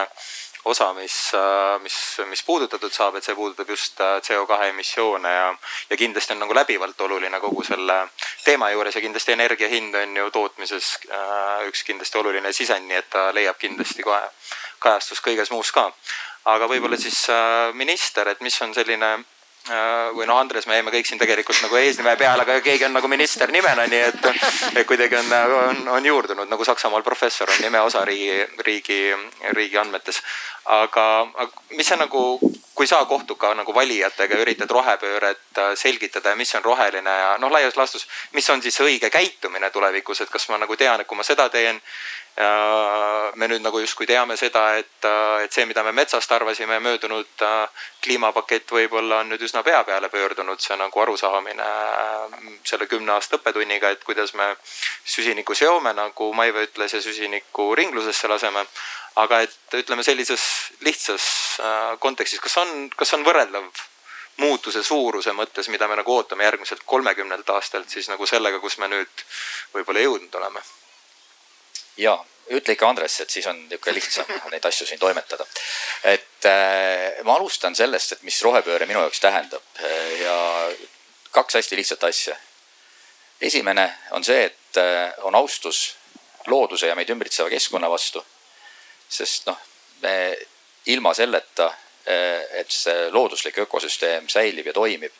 osa, 0.66 0.94
mis, 0.94 1.16
äh, 1.36 1.82
mis, 1.82 1.98
mis 2.30 2.44
puudutatud 2.44 2.94
saab, 2.94 3.18
et 3.18 3.26
see 3.26 3.36
puudutab 3.36 3.70
just 3.70 4.02
äh, 4.02 4.20
CO2 4.22 4.70
emissioone 4.70 5.34
ja, 5.34 5.50
ja 5.90 5.98
kindlasti 5.98 6.38
on 6.38 6.44
nagu 6.46 6.56
läbivalt 6.56 7.02
oluline 7.02 7.40
kogu 7.40 7.66
selle 7.66 7.98
teema 8.46 8.70
juures 8.72 8.96
ja 8.96 9.02
kindlasti 9.02 9.34
energia 9.34 9.70
hind 9.74 9.96
on 9.96 10.18
ju 10.18 10.30
tootmises 10.32 10.94
üks 11.68 11.84
kindlasti 11.84 12.22
oluline 12.22 12.54
sisend, 12.54 12.86
nii 12.88 13.02
et 13.02 13.10
ta 13.10 13.32
leiab 13.34 13.58
kindlasti 13.58 14.06
kohe 14.06 14.22
kajastust 14.80 15.26
kõiges 15.26 15.52
muus 15.52 15.72
ka. 15.72 15.90
aga 16.46 16.68
võib-olla 16.68 16.98
siis 17.00 17.26
minister, 17.74 18.28
et 18.28 18.42
mis 18.42 18.62
on 18.62 18.74
selline 18.76 19.16
või 20.16 20.26
noh, 20.28 20.40
Andres, 20.40 20.66
me 20.68 20.76
jäime 20.76 20.92
kõik 20.92 21.08
siin 21.08 21.20
tegelikult 21.22 21.62
nagu 21.64 21.78
eesnime 21.80 22.18
peale, 22.20 22.44
aga 22.44 22.58
keegi 22.66 22.84
on 22.84 22.98
nagu 22.98 23.08
minister 23.08 23.52
nimena, 23.52 23.86
nii 23.88 24.02
et, 24.10 24.26
et 24.76 24.88
kuidagi 24.88 25.16
on, 25.16 25.32
on, 25.60 25.80
on 25.98 26.06
juurdunud 26.06 26.52
nagu 26.52 26.66
Saksamaal 26.68 27.04
professor 27.04 27.48
on 27.48 27.62
nime 27.64 27.80
osa 27.80 28.04
riigi, 28.06 28.44
riigi, 28.68 29.00
riigi 29.56 29.80
andmetes. 29.80 30.20
aga 30.66 31.06
mis 31.78 31.88
see 31.88 32.00
nagu, 32.00 32.24
kui 32.74 32.88
sa 32.88 33.04
kohtud 33.06 33.38
ka 33.38 33.54
nagu 33.54 33.74
valijatega 33.76 34.36
ja 34.36 34.42
üritad 34.46 34.72
rohepööret 34.72 35.62
äh, 35.62 35.76
selgitada 35.78 36.34
ja 36.34 36.40
mis 36.40 36.56
on 36.56 36.66
roheline 36.66 37.20
ja 37.20 37.36
noh, 37.40 37.52
laias 37.52 37.78
laastus, 37.78 38.08
mis 38.34 38.50
on 38.50 38.62
siis 38.62 38.80
õige 38.82 39.10
käitumine 39.14 39.70
tulevikus, 39.70 40.22
et 40.22 40.34
kas 40.34 40.50
ma 40.50 40.58
nagu 40.58 40.78
tean, 40.78 41.02
et 41.02 41.08
kui 41.08 41.18
ma 41.18 41.24
seda 41.28 41.50
teen 41.54 41.82
me 43.36 43.48
nüüd 43.48 43.62
nagu 43.62 43.78
justkui 43.78 44.08
teame 44.10 44.34
seda, 44.38 44.64
et, 44.82 45.06
et 45.44 45.54
see, 45.54 45.68
mida 45.70 45.84
me 45.86 45.92
metsast 45.94 46.32
arvasime, 46.34 46.80
möödunud 46.82 47.44
kliimapakett 48.02 48.74
võib-olla 48.74 49.20
on 49.22 49.30
nüüd 49.30 49.46
üsna 49.46 49.62
pea 49.64 49.84
peale 49.86 50.10
pöördunud, 50.10 50.60
see 50.60 50.78
nagu 50.80 51.04
arusaamine 51.04 51.68
selle 52.66 52.88
kümne 52.90 53.14
aasta 53.14 53.38
õppetunniga, 53.38 53.94
et 53.94 54.04
kuidas 54.04 54.34
me 54.34 54.50
süsinikku 55.06 55.54
seome, 55.54 55.94
nagu 55.94 56.32
Maive 56.34 56.66
ütles, 56.66 56.98
ja 56.98 57.02
süsinikku 57.06 57.70
ringlusesse 57.78 58.28
laseme. 58.28 58.66
Aga 59.16 59.42
et 59.46 59.78
ütleme 59.78 60.04
sellises 60.04 60.44
lihtsas 60.82 61.26
kontekstis, 62.00 62.42
kas 62.42 62.58
on, 62.58 62.90
kas 62.96 63.14
on 63.14 63.26
võrreldav 63.26 63.68
muutuse 64.42 64.84
suuruse 64.84 65.34
mõttes, 65.38 65.70
mida 65.70 65.88
me 65.88 66.00
nagu 66.00 66.16
ootame 66.16 66.48
järgmiselt 66.48 66.82
kolmekümnelt 66.86 67.50
aastalt 67.54 67.90
siis 67.90 68.10
nagu 68.10 68.26
sellega, 68.26 68.60
kus 68.60 68.80
me 68.82 68.90
nüüd 68.90 69.26
võib-olla 69.76 70.02
jõudnud 70.02 70.40
oleme 70.42 70.64
ja 71.98 72.18
ütle 72.52 72.74
ikka 72.76 72.90
Andres, 72.90 73.20
et 73.22 73.30
siis 73.30 73.46
on 73.48 73.58
niisugune 73.68 73.96
lihtsam 73.96 74.32
neid 74.52 74.66
asju 74.66 74.88
siin 74.88 75.00
toimetada. 75.00 75.46
et 76.04 76.46
äh, 76.50 77.24
ma 77.24 77.36
alustan 77.36 77.76
sellest, 77.76 78.12
et 78.12 78.24
mis 78.24 78.42
rohepööre 78.44 78.86
minu 78.90 79.00
jaoks 79.06 79.20
tähendab 79.20 79.84
ja 80.20 80.38
kaks 81.32 81.60
hästi 81.62 81.76
lihtsat 81.76 82.04
asja. 82.04 82.36
esimene 83.42 83.94
on 84.12 84.24
see, 84.24 84.46
et 84.46 84.78
äh, 84.78 85.14
on 85.22 85.36
austus 85.36 85.96
looduse 86.48 86.88
ja 86.88 86.96
meid 86.96 87.10
ümbritseva 87.10 87.50
keskkonna 87.50 87.90
vastu. 87.90 88.26
Sest 89.14 89.48
noh, 89.48 89.60
me 90.02 90.16
ilma 90.86 91.14
selleta, 91.14 91.68
äh, 92.08 92.60
et 92.60 92.72
see 92.72 93.10
looduslik 93.12 93.58
ökosüsteem 93.64 94.28
säilib 94.30 94.68
ja 94.68 94.74
toimib, 94.74 95.14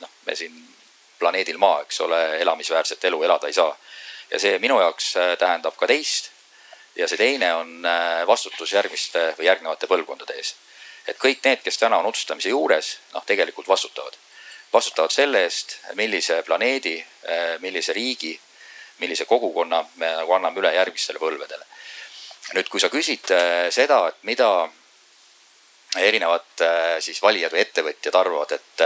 noh, 0.00 0.12
me 0.26 0.36
siin 0.38 0.54
planeedil 1.18 1.58
Maa, 1.58 1.82
eks 1.84 2.00
ole, 2.04 2.20
elamisväärset 2.40 3.04
elu 3.10 3.22
elada 3.22 3.50
ei 3.50 3.56
saa 3.56 3.72
ja 4.30 4.40
see 4.40 4.58
minu 4.58 4.78
jaoks 4.80 5.14
äh, 5.16 5.34
tähendab 5.38 5.76
ka 5.76 5.86
teist. 5.86 6.30
ja 6.96 7.08
see 7.10 7.18
teine 7.18 7.54
on 7.54 7.86
äh, 7.86 8.26
vastutus 8.26 8.72
järgmiste 8.72 9.32
või 9.38 9.48
järgnevate 9.50 9.90
põlvkondade 9.90 10.36
ees. 10.38 10.54
et 11.06 11.18
kõik 11.18 11.42
need, 11.44 11.62
kes 11.62 11.78
täna 11.78 11.98
on 11.98 12.06
otsustamise 12.06 12.48
juures, 12.48 12.98
noh, 13.12 13.24
tegelikult 13.26 13.68
vastutavad. 13.68 14.16
vastutavad 14.72 15.10
selle 15.10 15.44
eest, 15.44 15.76
millise 15.94 16.42
planeedi, 16.42 16.96
millise 17.60 17.92
riigi, 17.92 18.32
millise 18.98 19.24
kogukonna 19.24 19.84
me 19.96 20.10
nagu 20.16 20.32
anname 20.32 20.58
üle 20.58 20.72
järgmistele 20.74 21.18
põlvedele. 21.18 21.66
Nüüd, 22.52 22.68
kui 22.68 22.82
sa 22.82 22.90
küsid 22.92 23.30
seda, 23.72 24.00
et 24.10 24.26
mida 24.28 24.48
erinevad 25.96 26.64
siis 27.00 27.22
valijad 27.22 27.54
või 27.54 27.62
ettevõtjad 27.62 28.18
arvavad, 28.18 28.52
et, 28.52 28.84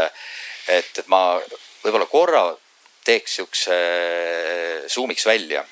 et, 0.68 1.00
et 1.02 1.10
ma 1.10 1.40
võib-olla 1.82 2.06
korra 2.10 2.42
teeks 3.08 3.38
siukse, 3.40 3.76
zoom'iks 4.92 5.26
välja. 5.26 5.64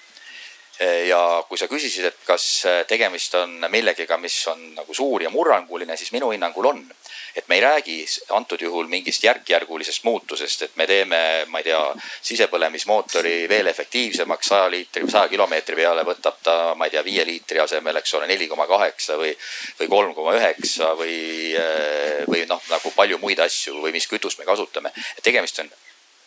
Ja 0.81 1.45
kui 1.49 1.59
sa 1.59 1.69
küsisid, 1.71 2.05
et 2.05 2.19
kas 2.27 2.45
tegemist 2.89 3.35
on 3.39 3.67
millegagi, 3.73 4.19
mis 4.21 4.37
on 4.53 4.63
nagu 4.77 4.95
suur 4.95 5.23
ja 5.25 5.31
murranguline, 5.33 5.97
siis 5.97 6.13
minu 6.13 6.31
hinnangul 6.35 6.73
on. 6.73 6.87
et 7.37 7.49
me 7.49 7.55
ei 7.55 7.61
räägi 7.61 8.07
antud 8.33 8.63
juhul 8.65 8.87
mingist 8.89 9.25
järk-järgulisest 9.25 10.05
muutusest, 10.05 10.63
et 10.63 10.77
me 10.77 10.87
teeme, 10.87 11.19
ma 11.53 11.61
ei 11.61 11.67
tea, 11.67 11.81
sisepõlemismootori 12.23 13.49
veel 13.49 13.67
efektiivsemaks 13.67 14.49
saja 14.49 14.71
liitri, 14.73 15.05
saja 15.11 15.29
kilomeetri 15.29 15.77
peale 15.77 16.05
võtab 16.09 16.41
ta, 16.43 16.55
ma 16.75 16.89
ei 16.89 16.95
tea, 16.95 17.05
viie 17.05 17.27
liitri 17.29 17.61
asemel, 17.61 18.01
eks 18.01 18.15
ole, 18.17 18.31
neli 18.31 18.49
koma 18.49 18.65
kaheksa 18.67 19.19
või, 19.21 19.35
või 19.81 19.89
kolm 19.93 20.15
koma 20.17 20.33
üheksa 20.39 20.95
või, 20.97 21.19
või 22.25 22.47
noh, 22.49 22.63
nagu 22.73 22.93
palju 22.97 23.21
muid 23.21 23.45
asju 23.45 23.83
või 23.85 23.93
mis 23.93 24.09
kütust 24.09 24.41
me 24.41 24.49
kasutame. 24.49 24.93
tegemist 25.23 25.61
on 25.61 25.69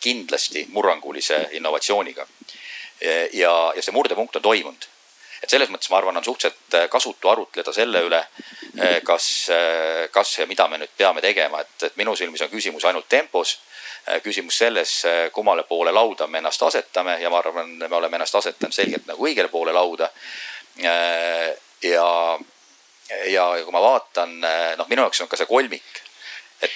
kindlasti 0.00 0.66
murrangulise 0.70 1.48
innovatsiooniga. 1.58 2.26
Ja, 3.32 3.72
ja 3.76 3.82
see 3.82 3.94
murdepunkt 3.94 4.36
on 4.36 4.42
toimunud. 4.42 4.88
et 5.42 5.50
selles 5.50 5.70
mõttes 5.72 5.88
ma 5.90 5.96
arvan, 5.96 6.16
on 6.20 6.24
suhteliselt 6.24 6.74
äh, 6.76 6.88
kasutu 6.92 7.28
arutleda 7.28 7.72
selle 7.72 8.02
üle, 8.04 8.20
kas, 9.04 9.24
kas 10.12 10.38
ja 10.38 10.46
mida 10.46 10.68
me 10.68 10.78
nüüd 10.78 10.92
peame 10.96 11.20
tegema, 11.20 11.60
et, 11.60 11.88
et 11.88 11.96
minu 11.98 12.12
silmis 12.16 12.44
on 12.44 12.50
küsimus 12.52 12.84
ainult 12.84 13.08
tempos 13.08 13.58
küsimus 14.22 14.56
selles, 14.58 14.92
kummale 15.32 15.62
poole 15.68 15.92
lauda 15.92 16.26
me 16.26 16.38
ennast 16.38 16.62
asetame 16.62 17.18
ja 17.20 17.30
ma 17.30 17.38
arvan, 17.38 17.72
me 17.82 17.96
oleme 17.96 18.16
ennast 18.16 18.34
asetanud 18.34 18.72
selgelt 18.72 19.08
nagu 19.10 19.26
õigele 19.26 19.48
poole 19.48 19.72
lauda. 19.72 20.08
ja, 21.82 22.06
ja 23.26 23.48
kui 23.64 23.72
ma 23.72 23.82
vaatan, 23.82 24.38
noh, 24.78 24.88
minu 24.88 25.02
jaoks 25.02 25.20
on 25.20 25.28
ka 25.28 25.36
see 25.36 25.50
kolmik, 25.50 26.00
et, 26.62 26.72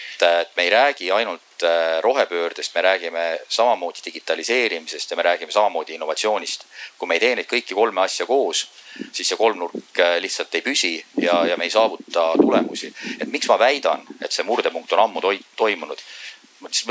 me 0.56 0.62
ei 0.62 0.70
räägi 0.70 1.10
ainult 1.10 1.64
rohepöördest, 2.00 2.74
me 2.74 2.82
räägime 2.82 3.38
samamoodi 3.48 3.98
digitaliseerimisest 4.04 5.10
ja 5.10 5.16
me 5.16 5.22
räägime 5.22 5.52
samamoodi 5.52 5.94
innovatsioonist. 5.94 6.64
kui 6.98 7.08
me 7.08 7.14
ei 7.14 7.20
tee 7.20 7.34
neid 7.36 7.48
kõiki 7.50 7.74
kolme 7.74 8.00
asja 8.00 8.26
koos, 8.26 8.66
siis 9.12 9.28
see 9.28 9.36
kolmnurk 9.36 10.00
lihtsalt 10.20 10.54
ei 10.54 10.62
püsi 10.62 10.92
ja, 11.20 11.46
ja 11.46 11.56
me 11.56 11.64
ei 11.64 11.70
saavuta 11.70 12.32
tulemusi. 12.40 12.94
et 13.20 13.28
miks 13.28 13.48
ma 13.48 13.58
väidan, 13.58 14.06
et 14.22 14.32
see 14.32 14.44
murdepunkt 14.44 14.92
on 14.92 15.04
ammu 15.06 15.20
toi, 15.20 15.38
toimunud 15.56 16.00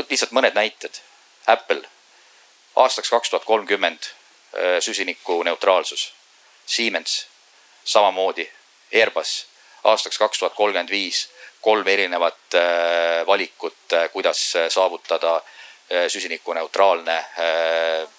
lihtsalt 0.09 0.31
mõned 0.31 0.55
näited. 0.55 0.99
Apple 1.47 1.81
aastaks 2.75 3.09
kaks 3.09 3.29
tuhat 3.29 3.45
kolmkümmend 3.45 4.03
äh, 4.03 4.79
süsinikuneutraalsus. 4.79 6.13
Siemens 6.65 7.27
samamoodi, 7.83 8.49
Airbus 8.93 9.45
aastaks 9.83 10.17
kaks 10.17 10.39
tuhat 10.39 10.53
kolmkümmend 10.53 10.89
viis 10.89 11.27
kolm 11.63 11.87
erinevat 11.87 12.57
äh, 12.59 13.25
valikut, 13.27 13.93
äh, 13.93 14.09
kuidas 14.11 14.53
saavutada 14.69 15.41
süsinikuneutraalne 16.07 17.15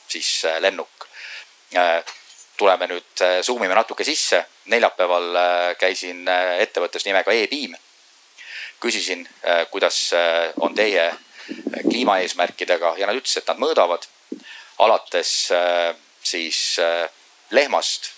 siis 0.08 0.44
lennuk. 0.60 1.06
tuleme 2.56 2.86
nüüd, 2.86 3.22
zoom 3.42 3.64
ime 3.64 3.74
natuke 3.74 4.04
sisse. 4.04 4.44
neljapäeval 4.70 5.38
käisin 5.78 6.28
ettevõttes 6.58 7.06
nimega 7.06 7.32
e-Beam. 7.32 7.74
küsisin, 8.80 9.26
kuidas 9.70 10.12
on 10.60 10.74
teie 10.74 11.08
kliimaeesmärkidega 11.90 12.94
ja 12.98 13.06
nad 13.06 13.16
ütlesid, 13.16 13.42
et 13.42 13.48
nad 13.48 13.58
mõõdavad 13.58 14.06
alates 14.78 15.50
äh, 15.52 15.94
siis 16.22 16.78
äh, 16.78 17.10
lehmast, 17.50 18.10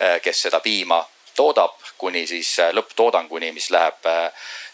äh, 0.00 0.20
kes 0.20 0.42
seda 0.42 0.60
piima 0.60 1.02
toodab, 1.36 1.78
kuni 1.98 2.26
siis 2.26 2.58
lõpptoodanguni, 2.76 3.52
mis 3.56 3.70
läheb 3.72 4.08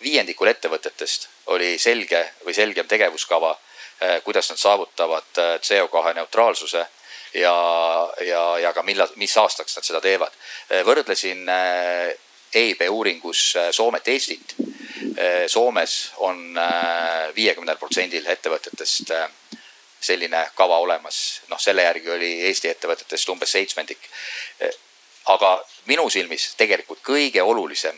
viiendikul 0.02 0.52
ettevõtetest 0.52 1.28
oli 1.52 1.76
selge 1.82 2.20
või 2.44 2.54
selgem 2.54 2.86
tegevuskava, 2.88 3.56
kuidas 4.26 4.50
nad 4.50 4.60
saavutavad 4.60 5.38
CO2 5.64 6.12
neutraalsuse 6.18 6.82
ja, 7.32 7.54
ja, 8.20 8.42
ja 8.60 8.72
ka 8.76 8.82
millal, 8.84 9.08
mis 9.16 9.32
aastaks 9.40 9.78
nad 9.78 9.86
seda 9.88 10.02
teevad. 10.04 10.34
võrdlesin 10.84 11.48
EIB 12.56 12.88
uuringus 12.90 13.52
Soomet, 13.76 14.08
Eestit 14.08 14.56
Äh, 15.18 15.46
Soomes 15.46 16.12
on 16.16 16.58
äh, 16.58 17.34
viiekümnel 17.36 17.76
protsendil 17.80 18.26
ettevõtetest 18.28 19.10
äh, 19.16 19.30
selline 20.00 20.42
kava 20.54 20.76
olemas, 20.84 21.40
noh, 21.48 21.60
selle 21.60 21.86
järgi 21.86 22.10
oli 22.12 22.30
Eesti 22.48 22.68
ettevõtetest 22.68 23.28
umbes 23.32 23.52
seitsmendik. 23.56 24.10
aga 25.26 25.50
minu 25.86 26.04
silmis 26.10 26.54
tegelikult 26.56 27.00
kõige 27.02 27.42
olulisem 27.42 27.96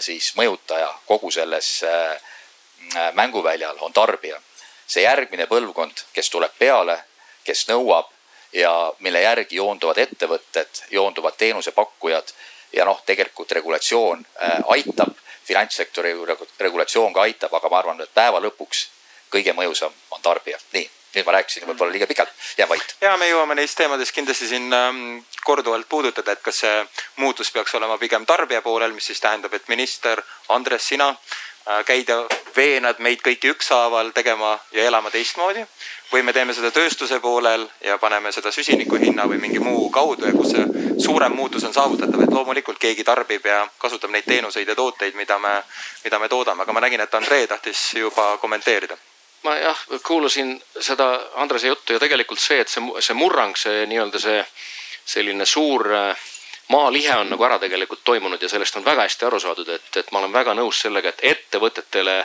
siis 0.00 0.30
mõjutaja 0.36 0.88
kogu 1.06 1.30
selles 1.30 1.82
mänguväljal 3.12 3.76
on 3.80 3.92
tarbija. 3.92 4.40
see 4.86 5.02
järgmine 5.02 5.46
põlvkond, 5.46 6.04
kes 6.12 6.30
tuleb 6.30 6.54
peale, 6.58 6.96
kes 7.44 7.66
nõuab 7.68 8.08
ja 8.52 8.92
mille 8.98 9.20
järgi 9.20 9.56
joonduvad 9.56 9.98
ettevõtted, 9.98 10.82
joonduvad 10.90 11.36
teenusepakkujad 11.36 12.32
ja 12.72 12.84
noh, 12.84 13.02
tegelikult 13.06 13.52
regulatsioon 13.52 14.26
aitab 14.76 15.16
finantssektori 15.50 16.14
regulatsioon 16.60 17.12
ka 17.12 17.26
aitab, 17.26 17.54
aga 17.54 17.68
ma 17.68 17.78
arvan, 17.82 18.00
et 18.04 18.14
päeva 18.14 18.40
lõpuks 18.42 18.86
kõige 19.34 19.54
mõjusam 19.56 19.92
on 20.14 20.22
tarbija. 20.22 20.58
nii, 20.72 20.86
nüüd 21.14 21.26
ma 21.26 21.34
rääkisin 21.36 21.66
võib-olla 21.66 21.94
liiga 21.94 22.06
pikalt, 22.06 22.30
jään 22.58 22.68
vait. 22.70 22.94
ja 23.00 23.16
me 23.16 23.28
jõuame 23.28 23.56
neist 23.58 23.78
teemadest 23.78 24.14
kindlasti 24.14 24.46
siin 24.46 24.72
ähm, 24.74 25.18
korduvalt 25.44 25.88
puudutada, 25.88 26.32
et 26.32 26.42
kas 26.42 26.62
see 26.64 26.76
muutus 27.16 27.50
peaks 27.50 27.74
olema 27.74 27.98
pigem 27.98 28.26
tarbija 28.26 28.62
poolel, 28.62 28.94
mis 28.94 29.10
siis 29.10 29.20
tähendab, 29.20 29.54
et 29.54 29.68
minister 29.68 30.22
Andres, 30.48 30.86
sina 30.88 31.14
äh, 31.70 31.84
käid 31.86 32.08
ja 32.08 32.18
veenad 32.56 32.98
meid 32.98 33.22
kõiki 33.24 33.54
ükshaaval 33.54 34.10
tegema 34.14 34.58
ja 34.72 34.84
elama 34.84 35.10
teistmoodi. 35.10 35.64
Või 36.12 36.24
me 36.26 36.32
teeme 36.34 36.54
seda 36.54 36.72
tööstuse 36.74 37.20
poolel 37.22 37.68
ja 37.86 37.98
paneme 37.98 38.32
seda 38.34 38.50
süsiniku 38.50 38.98
hinna 38.98 39.28
või 39.30 39.38
mingi 39.38 39.60
muu 39.62 39.90
kaudu 39.94 40.26
ja 40.26 40.32
kus 40.34 40.50
see 40.56 40.64
suurem 40.98 41.32
muutus 41.32 41.64
on 41.64 41.74
saavutatav, 41.74 42.24
et 42.24 42.34
loomulikult 42.34 42.78
keegi 42.78 43.04
tarbib 43.06 43.46
ja 43.46 43.62
kasutab 43.78 44.10
neid 44.10 44.26
teenuseid 44.26 44.68
ja 44.68 44.74
tooteid, 44.74 45.14
mida 45.14 45.38
me, 45.38 45.60
mida 46.04 46.18
me 46.18 46.28
toodame, 46.28 46.66
aga 46.66 46.72
ma 46.72 46.82
nägin, 46.82 47.00
et 47.00 47.14
Andrei 47.14 47.46
tahtis 47.46 47.94
juba 47.94 48.36
kommenteerida. 48.42 48.98
Ma 49.42 49.54
jah, 49.56 49.86
kuulasin 50.06 50.58
seda 50.80 51.06
Andrese 51.40 51.70
juttu 51.70 51.92
ja 51.96 52.02
tegelikult 52.02 52.40
see, 52.42 52.60
et 52.60 52.68
see, 52.68 52.82
see 53.00 53.16
murrang, 53.16 53.56
see 53.56 53.86
nii-öelda 53.88 54.20
see 54.20 54.42
selline 55.14 55.46
suur 55.46 55.86
äh, 55.94 56.26
maalihe 56.70 57.16
on 57.16 57.30
nagu 57.30 57.44
ära 57.44 57.58
tegelikult 57.58 58.04
toimunud 58.04 58.42
ja 58.42 58.48
sellest 58.48 58.76
on 58.76 58.84
väga 58.86 59.02
hästi 59.08 59.26
aru 59.26 59.40
saadud, 59.40 59.68
et, 59.68 59.96
et 59.96 60.12
ma 60.12 60.22
olen 60.22 60.32
väga 60.32 60.54
nõus 60.54 60.80
sellega, 60.84 61.10
et 61.10 61.24
ettevõtetele 61.34 62.24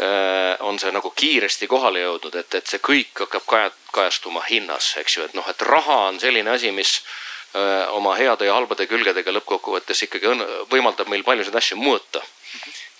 Äh, 0.00 0.56
on 0.60 0.78
see 0.78 0.90
nagu 0.90 1.10
kiiresti 1.14 1.68
kohale 1.70 2.00
jõudnud, 2.02 2.34
et, 2.34 2.54
et 2.58 2.66
see 2.66 2.80
kõik 2.82 3.20
hakkab 3.20 3.44
kaja, 3.46 3.68
kajastuma 3.94 4.40
hinnas, 4.48 4.88
eks 4.98 5.14
ju, 5.16 5.26
et 5.28 5.36
noh, 5.38 5.46
et 5.46 5.60
raha 5.62 5.98
on 6.08 6.18
selline 6.18 6.50
asi, 6.50 6.72
mis 6.74 6.96
öö, 7.54 7.60
äh, 7.62 7.92
oma 7.94 8.16
heade 8.18 8.48
ja 8.48 8.56
halbade 8.56 8.88
külgedega 8.90 9.30
lõppkokkuvõttes 9.36 10.02
ikkagi 10.08 10.32
on, 10.32 10.42
võimaldab 10.72 11.12
meil 11.12 11.22
paljusid 11.22 11.54
asju 11.54 11.78
mõõta. 11.78 12.24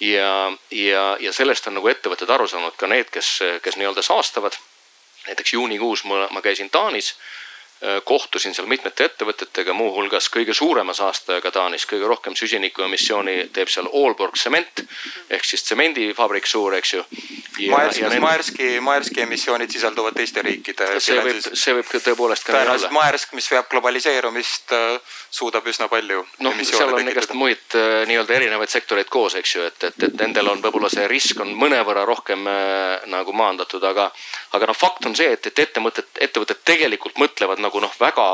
ja, 0.01 0.53
ja, 0.71 1.03
ja 1.19 1.33
sellest 1.33 1.67
on 1.67 1.75
nagu 1.81 1.91
ettevõtted 1.91 2.31
aru 2.31 2.47
saanud, 2.47 2.79
ka 2.79 2.87
need, 2.87 3.11
kes, 3.11 3.41
kes 3.63 3.81
nii-öelda 3.81 4.03
saastavad. 4.03 4.55
näiteks 5.27 5.53
juunikuus 5.53 6.05
ma, 6.05 6.29
ma 6.31 6.43
käisin 6.47 6.71
Taanis 6.71 7.17
kohtusin 8.05 8.55
seal 8.57 8.69
mitmete 8.71 9.05
ettevõtetega, 9.11 9.75
muuhulgas 9.77 10.31
kõige 10.33 10.55
suurema 10.57 10.95
saastajaga 10.97 11.51
Taanis, 11.53 11.85
kõige 11.91 12.07
rohkem 12.09 12.37
süsinikuemissiooni 12.39 13.51
teeb 13.53 13.69
seal 13.69 13.91
Aalborg 13.91 14.39
Tsement 14.39 14.85
ehk 15.31 15.45
siis 15.45 15.67
tsemendifabrik 15.67 16.47
suur, 16.47 16.75
eks 16.79 16.95
ju. 16.95 17.05
Maerski, 17.71 18.21
Maerski, 18.21 18.69
Maerski 18.81 19.21
emissioonid 19.23 19.71
sisalduvad 19.71 20.17
teiste 20.17 20.43
riikide. 20.43 20.89
see 20.99 21.21
võib, 21.23 21.43
see 21.53 21.75
võib 21.77 21.91
tõepoolest 21.93 22.47
ka 22.47 22.57
nii 22.57 22.73
olla. 22.73 22.91
Maersk, 22.95 23.35
mis 23.39 23.51
veab 23.53 23.69
globaliseerumist, 23.71 24.75
suudab 25.31 25.67
üsna 25.71 25.89
palju. 25.89 26.25
noh, 26.47 26.63
seal 26.67 26.95
on 26.95 27.09
igast 27.09 27.35
muid 27.39 27.77
nii-öelda 28.09 28.39
erinevaid 28.39 28.73
sektoreid 28.73 29.11
koos, 29.13 29.37
eks 29.39 29.55
ju, 29.55 29.67
et, 29.69 29.89
et, 29.91 30.09
et 30.09 30.17
nendel 30.21 30.51
on 30.51 30.63
võib-olla 30.65 30.91
see 30.93 31.07
risk 31.11 31.41
on 31.45 31.53
mõnevõrra 31.59 32.05
rohkem 32.09 32.47
äh, 32.51 33.07
nagu 33.13 33.35
maandatud, 33.37 33.85
aga, 33.85 34.09
aga 34.57 34.71
noh, 34.71 34.79
fakt 34.79 35.07
on 35.09 35.17
see, 35.19 35.31
et, 35.37 35.47
et 35.51 35.65
ettevõtted, 35.67 36.11
ettevõtted 36.27 36.63
tegelikult 36.67 37.19
mõtlevad 37.23 37.63
nagu 37.65 37.81
noh, 37.83 37.93
väga, 38.01 38.27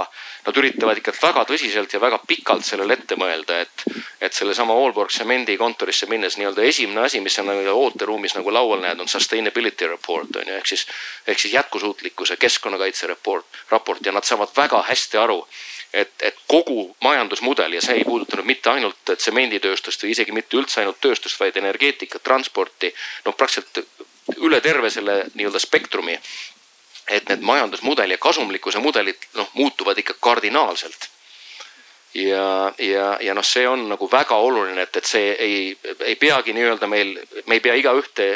nad 0.46 0.60
üritavad 0.60 1.00
ikka 1.00 1.14
väga 1.22 1.46
tõsiselt 1.48 1.94
ja 1.94 2.00
väga 2.02 2.20
pikalt 2.26 2.66
sellele 2.66 2.98
ette 2.98 3.16
mõelda, 3.20 3.60
et, 3.64 3.84
et 4.20 4.36
sellesama 4.36 4.76
Allborg 4.76 5.14
Cemendi 5.14 5.56
kontorisse 5.60 6.08
minnes 6.10 6.36
nii-öelda 6.40 6.66
esimene 6.66 7.06
asi, 7.06 7.22
mis 7.24 7.38
sa 7.38 7.46
nagu 7.46 7.74
ooteruumis 7.86 8.36
nagu 8.38 8.54
laual 8.54 8.82
näed, 8.84 9.00
on 9.00 9.08
sustainability 9.08 9.88
report 9.88 10.40
on 10.42 10.52
ju, 10.52 10.60
ehk 10.60 10.72
siis, 10.74 10.86
ehk 11.26 11.42
siis 11.42 11.56
jätkusuutlikkuse 11.56 12.36
keskkonnakaitse 12.40 13.10
report, 13.10 13.60
raport 13.70 14.06
ja 14.06 14.12
nad 14.12 14.26
saavad 14.26 14.54
väga 14.56 14.84
hästi 14.90 15.22
aru 15.24 15.44
et, 15.92 16.12
et 16.22 16.36
kogu 16.46 16.94
majandusmudel 17.02 17.74
ja 17.74 17.82
see 17.82 18.00
ei 18.00 18.06
puudutanud 18.06 18.46
mitte 18.46 18.70
ainult 18.70 19.10
tsemenditööstust 19.10 20.04
või 20.04 20.14
isegi 20.14 20.34
mitte 20.34 20.58
üldse 20.58 20.82
ainult 20.82 21.00
tööstust, 21.02 21.40
vaid 21.40 21.58
energeetikat, 21.58 22.22
transporti, 22.22 22.92
noh 23.26 23.36
praktiliselt 23.36 23.82
üle 24.38 24.60
terve 24.62 24.90
selle 24.90 25.24
nii-öelda 25.34 25.62
spektrumi. 25.62 26.18
Et 27.10 27.28
need 27.28 27.42
majandusmudeli 27.46 28.14
ja 28.14 28.18
kasumlikkuse 28.18 28.78
mudelid 28.78 29.28
noh 29.34 29.50
muutuvad 29.54 29.98
ikka 29.98 30.14
kardinaalselt. 30.20 31.08
ja, 32.14 32.72
ja, 32.78 33.18
ja 33.20 33.34
noh, 33.34 33.44
see 33.44 33.68
on 33.68 33.88
nagu 33.88 34.08
väga 34.12 34.36
oluline, 34.36 34.82
et, 34.82 34.96
et 34.96 35.06
see 35.06 35.32
ei, 35.32 35.78
ei 36.00 36.16
peagi 36.16 36.52
nii-öelda 36.52 36.86
meil, 36.90 37.12
me 37.46 37.58
ei 37.58 37.60
pea 37.62 37.76
igaühte 37.78 38.26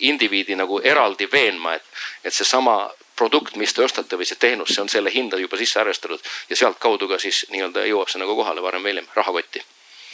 indiviidi 0.00 0.56
nagu 0.56 0.80
eraldi 0.84 1.28
veenma, 1.32 1.74
et, 1.74 1.86
et 2.24 2.34
seesama 2.34 2.76
produkt, 3.16 3.56
mis 3.56 3.72
te 3.72 3.84
ostate 3.84 4.18
või 4.20 4.28
see 4.28 4.36
teenus, 4.40 4.74
see 4.74 4.82
on 4.84 4.92
selle 4.92 5.12
hinda 5.14 5.40
juba 5.40 5.56
sisse 5.56 5.80
arvestatud 5.80 6.20
ja 6.50 6.56
sealtkaudu 6.56 7.08
ka 7.08 7.18
siis 7.18 7.46
nii-öelda 7.54 7.86
jõuab 7.88 8.12
see 8.12 8.20
nagu 8.20 8.36
kohale 8.36 8.62
varem 8.62 8.84
või 8.84 8.92
hiljem 8.92 9.08
rahakotti 9.16 9.64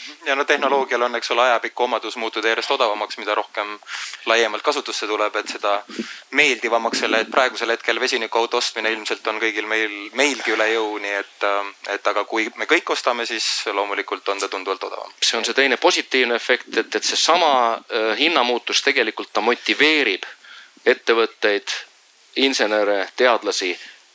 ja 0.27 0.35
no 0.35 0.45
tehnoloogial 0.45 1.01
on, 1.01 1.15
eks 1.15 1.31
ole, 1.31 1.41
ajapikku 1.41 1.83
omadus 1.83 2.15
muutuda 2.17 2.47
järjest 2.47 2.71
odavamaks, 2.71 3.17
mida 3.17 3.35
rohkem 3.35 3.77
laiemalt 4.25 4.63
kasutusse 4.63 5.07
tuleb, 5.07 5.35
et 5.35 5.53
seda 5.55 5.73
meeldivamaks 6.31 7.03
selle, 7.03 7.21
et 7.23 7.31
praegusel 7.31 7.73
hetkel 7.75 7.99
vesinikuauto 7.99 8.57
ostmine 8.57 8.91
ilmselt 8.93 9.27
on 9.27 9.39
kõigil 9.41 9.67
meil, 9.69 9.95
meilgi 10.19 10.55
üle 10.55 10.69
jõu, 10.73 10.97
nii 11.03 11.15
et, 11.19 11.47
et 11.95 12.11
aga 12.13 12.25
kui 12.29 12.49
me 12.55 12.67
kõik 12.69 12.93
ostame, 12.95 13.25
siis 13.29 13.47
loomulikult 13.71 14.29
on 14.29 14.39
ta 14.39 14.49
tunduvalt 14.49 14.83
odavam. 14.89 15.13
see 15.21 15.37
on 15.37 15.45
see 15.45 15.57
teine 15.57 15.77
positiivne 15.77 16.35
efekt, 16.35 16.77
et, 16.77 16.95
et 16.95 17.03
seesama 17.03 17.53
äh, 17.73 18.13
hinnamuutus 18.19 18.81
tegelikult 18.83 19.33
ta 19.33 19.41
motiveerib 19.41 20.25
ettevõtteid 20.85 21.71
insenere, 22.35 23.07
teadlasi 23.15 23.73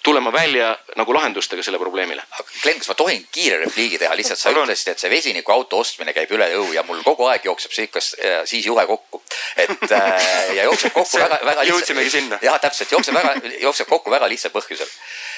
tulema 0.09 0.33
välja 0.33 0.71
nagu 0.97 1.15
lahendustega 1.15 1.63
selle 1.63 1.79
probleemile. 1.79 2.23
Glen, 2.63 2.79
kas 2.81 2.89
ma 2.89 2.95
tohin 2.97 3.27
kiire 3.33 3.59
repliigi 3.61 3.99
teha, 4.01 4.17
lihtsalt 4.17 4.41
sa 4.41 4.53
ütlesid, 4.55 4.93
et 4.95 5.03
see 5.03 5.11
vesinikuauto 5.13 5.81
ostmine 5.83 6.15
käib 6.17 6.33
üle 6.33 6.49
jõu 6.53 6.71
ja 6.73 6.85
mul 6.89 7.03
kogu 7.05 7.29
aeg 7.29 7.45
jookseb 7.45 7.75
see 7.77 7.89
ikka 7.89 8.01
siis 8.49 8.67
juhe 8.67 8.87
kokku. 8.89 9.23
et 9.57 9.93
äh, 9.93 10.57
ja 10.57 10.65
jookseb 10.65 10.93
kokku 10.97 11.21
väga, 11.21 11.39
väga 11.45 11.61
lihtsalt. 11.61 11.69
jõudsimegi 11.69 12.11
sinna. 12.11 12.39
jah, 12.43 12.61
täpselt, 12.61 12.93
jookseb 12.93 13.15
väga, 13.15 13.35
jookseb 13.61 13.89
kokku 13.89 14.11
väga 14.11 14.29
lihtsal 14.33 14.55
põhjusel. 14.55 14.89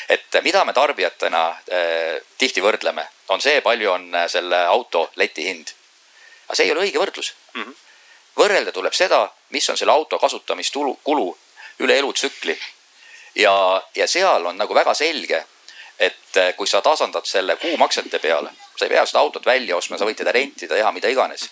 et 0.08 0.40
mida 0.46 0.64
me 0.64 0.72
tarbijatena 0.72 1.44
äh, 1.50 2.22
tihti 2.38 2.62
võrdleme, 2.62 3.06
on 3.28 3.42
see, 3.42 3.60
palju 3.66 3.90
on 3.90 4.08
äh, 4.14 4.28
selle 4.30 4.64
auto 4.70 5.08
letihind. 5.16 5.74
aga 6.46 6.56
see 6.56 6.70
ei 6.70 6.74
ole 6.76 6.86
õige 6.86 7.02
võrdlus 7.02 7.34
mm. 7.54 7.62
-hmm. 7.62 7.74
võrrelda 8.38 8.72
tuleb 8.72 8.94
seda, 8.94 9.24
mis 9.50 9.70
on 9.70 9.76
selle 9.76 9.92
auto 9.92 10.18
kasutamistulu, 10.18 11.00
kulu 11.02 11.30
üle 11.80 11.98
elutsükli. 11.98 12.58
Ja, 13.34 13.82
ja 13.94 14.06
seal 14.08 14.46
on 14.46 14.58
nagu 14.58 14.74
väga 14.74 14.94
selge, 14.94 15.44
et 15.98 16.36
eh, 16.36 16.54
kui 16.56 16.66
sa 16.66 16.80
tasandad 16.80 17.26
selle 17.28 17.56
kuumaksete 17.60 18.18
peale, 18.18 18.52
sa 18.76 18.86
ei 18.86 18.94
pea 18.94 19.04
seda 19.06 19.20
autot 19.20 19.46
välja 19.46 19.76
ostma, 19.76 19.98
sa 19.98 20.08
võid 20.08 20.18
teda 20.20 20.32
rentida, 20.32 20.74
teha 20.74 20.92
mida 20.92 21.12
iganes. 21.12 21.50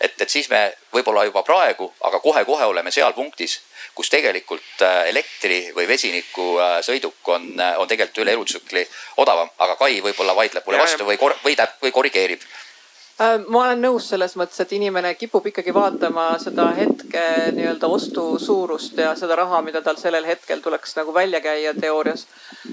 et, 0.00 0.14
et 0.20 0.30
siis 0.30 0.48
me 0.48 0.72
võib-olla 0.92 1.26
juba 1.28 1.42
praegu, 1.44 1.90
aga 2.08 2.20
kohe-kohe 2.20 2.64
oleme 2.64 2.90
seal 2.90 3.12
punktis, 3.12 3.58
kus 3.94 4.08
tegelikult 4.08 4.86
eh, 4.86 5.10
elektri 5.12 5.60
või 5.76 5.86
vesiniku 5.88 6.56
eh, 6.58 6.78
sõiduk 6.86 7.28
on, 7.28 7.52
on 7.76 7.88
tegelikult 7.88 8.24
üle 8.24 8.38
elutsükli 8.38 8.86
odavam, 9.16 9.50
aga 9.58 9.76
Kai 9.76 10.00
võib-olla 10.00 10.34
vaidleb 10.34 10.66
mulle 10.66 10.82
vastu 10.82 11.04
või 11.04 11.20
kor-, 11.20 11.38
või 11.44 11.56
täp-, 11.56 11.78
või 11.84 11.92
korrigeerib 11.92 12.44
Äh, 12.44 12.69
ma 13.20 13.64
olen 13.66 13.82
nõus 13.84 14.06
selles 14.08 14.32
mõttes, 14.40 14.62
et 14.62 14.70
inimene 14.72 15.12
kipub 15.20 15.44
ikkagi 15.50 15.74
vaatama 15.76 16.30
seda 16.40 16.70
hetke 16.76 17.24
nii-öelda 17.52 17.90
ostu 17.92 18.24
suurust 18.40 18.96
ja 18.96 19.12
seda 19.18 19.36
raha, 19.36 19.60
mida 19.66 19.82
tal 19.84 19.98
sellel 20.00 20.24
hetkel 20.24 20.62
tuleks 20.64 20.96
nagu 20.96 21.12
välja 21.14 21.42
käia 21.44 21.74
teoorias. 21.76 22.26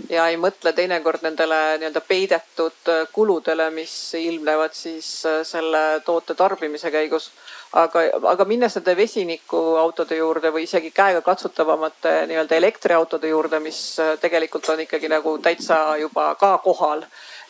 ja 0.10 0.28
ei 0.32 0.38
mõtle 0.40 0.72
teinekord 0.74 1.26
nendele 1.28 1.60
nii-öelda 1.82 2.02
peidetud 2.08 2.92
äh, 2.94 3.04
kuludele, 3.12 3.70
mis 3.76 4.14
ilmnevad 4.16 4.74
siis 4.74 5.26
äh, 5.26 5.42
selle 5.44 6.02
toote 6.06 6.36
tarbimise 6.36 6.92
käigus. 6.92 7.32
aga, 7.74 8.00
aga 8.24 8.46
minnes 8.46 8.76
nende 8.80 8.96
vesinikuautode 8.98 10.16
juurde 10.16 10.54
või 10.56 10.64
isegi 10.64 10.92
käegakatsutavamate 10.92 12.22
nii-öelda 12.28 12.56
elektriautode 12.56 13.28
juurde, 13.28 13.60
mis 13.60 13.98
tegelikult 14.22 14.70
on 14.70 14.80
ikkagi 14.80 15.12
nagu 15.12 15.38
täitsa 15.44 15.98
juba 16.00 16.36
ka 16.36 16.58
kohal 16.64 17.04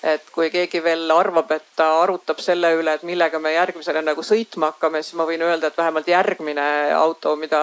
et 0.04 0.30
kui 0.34 0.50
keegi 0.54 0.82
veel 0.84 1.10
arvab, 1.12 1.50
et 1.56 1.66
ta 1.76 1.88
arutab 2.04 2.40
selle 2.44 2.70
üle, 2.78 2.94
et 2.94 3.06
millega 3.08 3.40
me 3.42 3.54
järgmisena 3.56 4.04
nagu 4.06 4.22
sõitma 4.26 4.72
hakkame, 4.72 5.02
siis 5.02 5.18
ma 5.18 5.26
võin 5.26 5.42
öelda, 5.42 5.72
et 5.72 5.80
vähemalt 5.80 6.08
järgmine 6.12 6.68
auto, 6.98 7.36
mida 7.40 7.62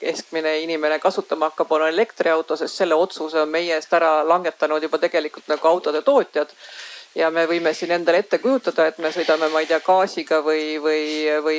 keskmine 0.00 0.60
inimene 0.62 1.00
kasutama 1.02 1.50
hakkab, 1.50 1.74
on 1.74 1.88
elektriauto, 1.88 2.56
sest 2.56 2.78
selle 2.78 2.94
otsuse 2.94 3.42
on 3.42 3.50
meie 3.50 3.74
eest 3.74 3.92
ära 3.98 4.20
langetanud 4.26 4.82
juba 4.82 5.02
tegelikult 5.02 5.50
nagu 5.50 5.68
autode 5.68 6.04
tootjad. 6.06 6.54
Ja 7.18 7.28
me 7.28 7.42
võime 7.44 7.74
siin 7.76 7.90
endale 7.92 8.22
ette 8.22 8.38
kujutada, 8.40 8.86
et 8.88 8.96
me 9.02 9.10
sõidame, 9.12 9.50
ma 9.52 9.60
ei 9.60 9.66
tea, 9.68 9.82
gaasiga 9.84 10.38
või, 10.40 10.78
või, 10.80 11.02
või 11.44 11.58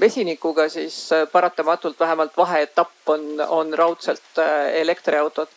vesinikuga, 0.00 0.64
siis 0.72 0.96
paratamatult 1.32 2.00
vähemalt 2.00 2.38
vaheetapp 2.38 3.12
on, 3.12 3.26
on 3.44 3.74
raudselt 3.76 4.40
elektriautod 4.80 5.52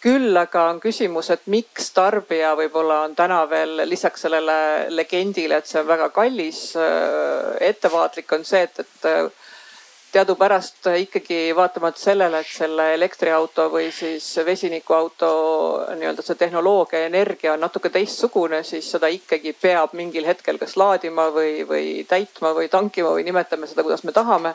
küll 0.00 0.36
aga 0.40 0.64
on 0.70 0.80
küsimus, 0.80 1.28
et 1.34 1.46
miks 1.52 1.90
tarbija 1.96 2.54
võib-olla 2.58 3.02
on 3.06 3.14
täna 3.16 3.42
veel 3.50 3.82
lisaks 3.88 4.26
sellele 4.26 4.56
legendile, 4.94 5.60
et 5.60 5.68
see 5.68 5.80
on 5.82 5.88
väga 5.90 6.08
kallis, 6.14 6.64
äh, 6.80 7.56
ettevaatlik 7.70 8.32
on 8.32 8.44
see, 8.48 8.64
et, 8.64 8.80
et 8.80 9.08
äh, 9.10 9.48
teadupärast 10.12 10.88
ikkagi 10.98 11.56
vaatamata 11.56 12.00
sellele, 12.00 12.40
et 12.40 12.50
selle 12.50 12.88
elektriauto 12.94 13.68
või 13.70 13.90
siis 13.94 14.26
vesinikuauto 14.46 15.30
nii-öelda 16.00 16.24
see 16.26 16.38
tehnoloogia 16.40 17.04
ja 17.04 17.10
energia 17.12 17.52
on 17.54 17.62
natuke 17.62 17.92
teistsugune, 17.94 18.62
siis 18.66 18.90
seda 18.90 19.10
ikkagi 19.12 19.52
peab 19.60 19.94
mingil 19.94 20.26
hetkel 20.26 20.58
kas 20.58 20.76
laadima 20.80 21.28
või, 21.34 21.60
või 21.68 21.86
täitma 22.08 22.54
või 22.56 22.68
tankima 22.72 23.14
või 23.14 23.28
nimetame 23.28 23.70
seda, 23.70 23.86
kuidas 23.86 24.02
me 24.04 24.16
tahame 24.16 24.54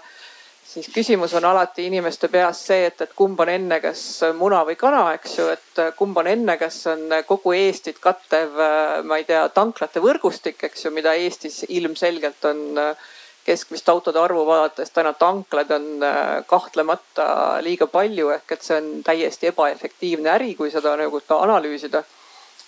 siis 0.75 0.89
küsimus 0.91 1.33
on 1.39 1.45
alati 1.47 1.85
inimeste 1.88 2.27
peas 2.31 2.59
see, 2.67 2.85
et, 2.89 3.01
et 3.01 3.13
kumb 3.15 3.39
on 3.39 3.51
enne, 3.51 3.79
kas 3.83 4.01
muna 4.35 4.61
või 4.67 4.75
kana, 4.79 5.05
eks 5.15 5.38
ju, 5.39 5.47
et 5.53 5.81
kumb 5.95 6.17
on 6.19 6.27
enne, 6.27 6.57
kas 6.59 6.81
on 6.91 7.05
kogu 7.27 7.55
Eestit 7.55 8.01
kattev, 8.03 8.59
ma 9.07 9.19
ei 9.19 9.27
tea, 9.27 9.45
tanklate 9.55 10.03
võrgustik, 10.03 10.59
eks 10.67 10.88
ju, 10.88 10.91
mida 10.95 11.15
Eestis 11.15 11.63
ilmselgelt 11.69 12.49
on 12.51 12.65
keskmist 13.45 13.89
autode 13.93 14.19
arvu 14.19 14.41
vaadates 14.47 14.89
täna 14.91 15.13
tanklaid 15.13 15.71
on 15.71 15.88
kahtlemata 16.49 17.27
liiga 17.61 17.88
palju, 17.88 18.31
ehk 18.33 18.55
et 18.57 18.65
see 18.65 18.79
on 18.81 18.91
täiesti 19.05 19.51
ebaefektiivne 19.53 20.33
äri, 20.33 20.55
kui 20.57 20.73
seda 20.73 20.95
nagu 20.99 21.21
ka 21.27 21.39
analüüsida 21.45 22.03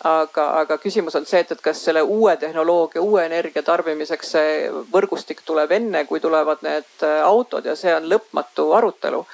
aga, 0.03 0.45
aga 0.61 0.77
küsimus 0.77 1.15
on 1.17 1.25
see, 1.25 1.41
et, 1.41 1.51
et 1.51 1.61
kas 1.63 1.81
selle 1.87 2.03
uue 2.05 2.35
tehnoloogia, 2.37 3.01
uue 3.01 3.25
energia 3.25 3.63
tarbimiseks 3.65 4.33
see 4.35 4.55
võrgustik 4.93 5.41
tuleb 5.45 5.71
enne, 5.79 6.05
kui 6.05 6.21
tulevad 6.21 6.61
need 6.65 7.05
äh, 7.05 7.21
autod 7.25 7.65
ja 7.65 7.75
see 7.75 7.93
on 7.95 8.09
lõpmatu 8.09 8.71
arutelu. 8.77 9.25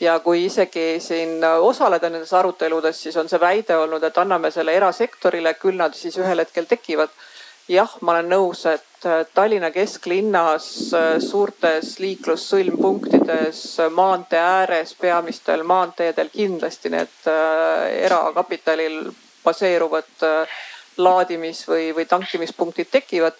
ja 0.00 0.18
kui 0.20 0.44
isegi 0.44 1.00
siin 1.00 1.40
osaleda 1.44 2.10
nendes 2.10 2.32
aruteludes, 2.36 2.98
siis 3.02 3.16
on 3.16 3.28
see 3.28 3.40
väide 3.40 3.76
olnud, 3.76 4.02
et 4.04 4.18
anname 4.18 4.50
selle 4.52 4.74
erasektorile, 4.76 5.54
küll 5.56 5.76
nad 5.76 5.94
siis 5.96 6.18
ühel 6.20 6.44
hetkel 6.44 6.64
tekivad. 6.68 7.12
jah, 7.68 7.96
ma 8.00 8.12
olen 8.12 8.28
nõus, 8.30 8.64
et 8.72 9.04
äh, 9.04 9.26
Tallinna 9.34 9.70
kesklinnas 9.70 10.70
äh, 10.94 11.20
suurtes 11.20 11.98
liiklussõlmpunktides, 12.00 13.62
maantee 13.92 14.40
ääres, 14.40 14.94
peamistel 14.94 15.62
maanteedel 15.62 16.32
kindlasti 16.32 16.88
need 16.88 17.30
erakapitalil 18.00 19.00
baseeruvad 19.46 20.26
äh, 20.26 20.58
laadimis 20.96 21.64
või, 21.68 21.90
või 21.96 22.06
tankimispunktid 22.08 22.90
tekivad. 22.90 23.38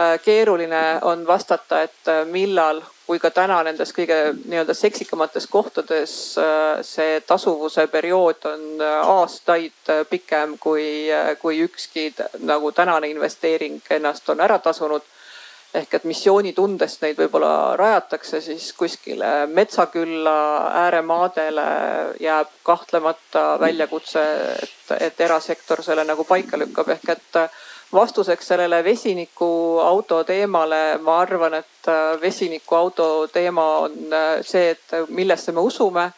Äh, 0.00 0.18
keeruline 0.24 0.82
on 1.06 1.24
vastata, 1.28 1.82
et 1.86 2.10
äh, 2.12 2.24
millal, 2.28 2.82
kui 3.06 3.20
ka 3.22 3.30
täna 3.30 3.60
nendes 3.62 3.94
kõige 3.94 4.18
nii-öelda 4.34 4.74
seksikamates 4.74 5.46
kohtades 5.46 6.14
see 6.82 7.20
tasuvuse 7.22 7.84
periood 7.86 8.48
on 8.50 8.82
aastaid 8.82 9.92
pikem 10.10 10.56
kui, 10.58 11.06
kui 11.38 11.60
ükski 11.62 12.08
nagu 12.42 12.72
tänane 12.74 13.06
investeering 13.12 13.78
ennast 13.94 14.26
on 14.34 14.42
ära 14.42 14.58
tasunud 14.58 15.06
ehk 15.80 15.94
et 15.98 16.04
missioonitundest 16.08 17.02
neid 17.04 17.18
võib-olla 17.20 17.76
rajatakse 17.76 18.40
siis 18.44 18.70
kuskile 18.78 19.46
metsakülla 19.52 20.36
ääremaadele 20.84 21.66
jääb 22.20 22.52
kahtlemata 22.66 23.44
väljakutse, 23.60 24.24
et, 24.62 24.92
et 25.00 25.20
erasektor 25.28 25.82
selle 25.84 26.04
nagu 26.08 26.24
paika 26.24 26.58
lükkab. 26.58 26.92
Ehk 26.96 27.14
et 27.16 27.40
vastuseks 27.92 28.52
sellele 28.52 28.82
vesinikuauto 28.84 30.22
teemale, 30.24 30.98
ma 31.02 31.20
arvan, 31.22 31.60
et 31.60 31.90
vesinikuauto 32.20 33.28
teema 33.32 33.66
on 33.86 34.16
see, 34.42 34.70
et 34.74 34.96
millesse 35.08 35.52
me 35.52 35.64
usume 35.64 36.10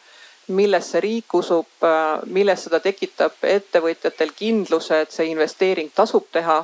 millesse 0.49 0.99
riik 0.99 1.33
usub, 1.37 1.85
milles 2.33 2.63
seda 2.65 2.79
tekitab 2.81 3.43
ettevõtjatel 3.45 4.31
kindluse, 4.35 5.03
et 5.03 5.13
see 5.13 5.29
investeering 5.29 5.91
tasub 5.95 6.25
teha 6.33 6.63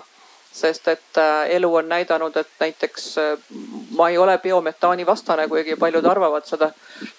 sest 0.55 0.87
et 0.87 1.17
äh, 1.17 1.49
elu 1.57 1.69
on 1.75 1.89
näidanud, 1.89 2.37
et 2.37 2.47
näiteks 2.59 3.17
äh, 3.17 3.37
ma 3.97 4.09
ei 4.09 4.17
ole 4.17 4.37
biometaani 4.37 5.05
vastane, 5.05 5.47
kuigi 5.51 5.75
paljud 5.75 6.05
arvavad 6.05 6.47
seda. 6.47 6.71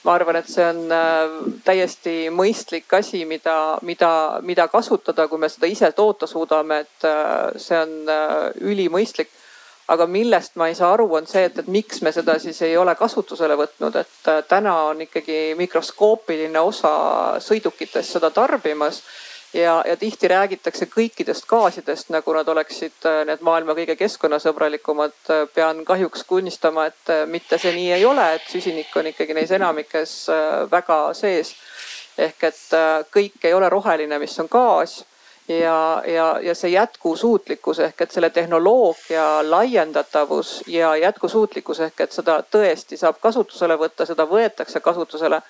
ma 0.05 0.15
arvan, 0.15 0.37
et 0.41 0.49
see 0.49 0.65
on 0.65 0.81
äh, 0.93 1.37
täiesti 1.65 2.15
mõistlik 2.33 2.97
asi, 2.97 3.25
mida, 3.29 3.79
mida, 3.83 4.13
mida 4.41 4.69
kasutada, 4.73 5.29
kui 5.29 5.39
me 5.39 5.51
seda 5.53 5.69
ise 5.69 5.93
toota 5.93 6.27
suudame, 6.27 6.81
et 6.87 7.11
see 7.61 7.79
on 7.79 8.15
ülimõistlik. 8.61 9.29
Aga 9.87 10.09
millest 10.11 10.57
ma 10.59 10.67
ei 10.67 10.75
saa 10.75 10.89
aru, 10.97 11.05
on 11.15 11.29
see, 11.31 11.45
et, 11.47 11.61
et 11.63 11.69
miks 11.71 12.01
me 12.03 12.11
seda 12.11 12.41
siis 12.43 12.59
ei 12.67 12.73
ole 12.77 12.97
kasutusele 12.99 13.55
võtnud, 13.55 14.01
et 14.01 14.31
täna 14.49 14.73
on 14.89 15.05
ikkagi 15.05 15.55
mikroskoopiline 15.61 16.59
osa 16.59 16.91
sõidukitest 17.39 18.17
seda 18.17 18.33
tarbimas 18.35 19.05
ja, 19.57 19.83
ja 19.87 19.97
tihti 19.97 20.29
räägitakse 20.29 20.87
kõikidest 20.87 21.47
gaasidest, 21.49 22.11
nagu 22.13 22.35
nad 22.37 22.49
oleksid 22.49 23.07
äh, 23.09 23.23
need 23.29 23.43
maailma 23.47 23.77
kõige 23.79 23.97
keskkonnasõbralikumad. 23.97 25.17
Äh, 25.31 25.45
pean 25.55 25.85
kahjuks 25.85 26.25
tunnistama, 26.29 26.87
et 26.91 27.13
äh, 27.13 27.25
mitte 27.31 27.59
see 27.59 27.73
nii 27.77 27.93
ei 27.97 28.07
ole, 28.07 28.27
et 28.37 28.47
süsinik 28.53 28.95
on 28.97 29.11
ikkagi 29.13 29.37
neis 29.37 29.53
enamikes 29.57 30.17
väga 30.71 31.01
sees. 31.15 31.55
ehk 32.19 32.45
et 32.49 32.61
kõik 33.13 33.43
ei 33.45 33.53
ole 33.55 33.69
roheline, 33.69 34.19
mis 34.19 34.39
on 34.41 34.47
gaas 34.49 35.03
ja, 35.49 36.03
ja, 36.07 36.39
ja 36.41 36.55
see 36.55 36.71
jätkusuutlikkus 36.71 37.79
ehk 37.85 38.01
et 38.01 38.11
selle 38.11 38.31
tehnoloogia 38.31 39.27
laiendatavus 39.51 40.63
ja 40.67 40.95
jätkusuutlikkus 40.97 41.81
ehk 41.81 42.01
et 42.01 42.17
seda 42.17 42.39
tõesti 42.41 42.97
saab 42.97 43.21
kasutusele 43.21 43.77
võtta, 43.77 44.07
seda 44.09 44.25
võetakse 44.25 44.81
kasutusele 44.81 45.43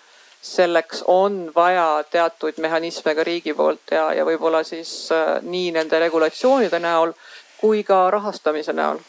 selleks 0.46 1.02
on 1.06 1.50
vaja 1.54 2.04
teatuid 2.10 2.60
mehhanisme 2.62 3.14
ka 3.14 3.24
riigi 3.24 3.54
poolt 3.54 3.90
ja, 3.90 4.12
ja 4.14 4.24
võib-olla 4.24 4.62
siis 4.64 4.92
äh, 5.14 5.36
nii 5.42 5.72
nende 5.74 6.00
regulatsioonide 6.00 6.80
näol 6.82 7.12
kui 7.60 7.82
ka 7.84 8.06
rahastamise 8.14 8.72
näol. 8.76 9.00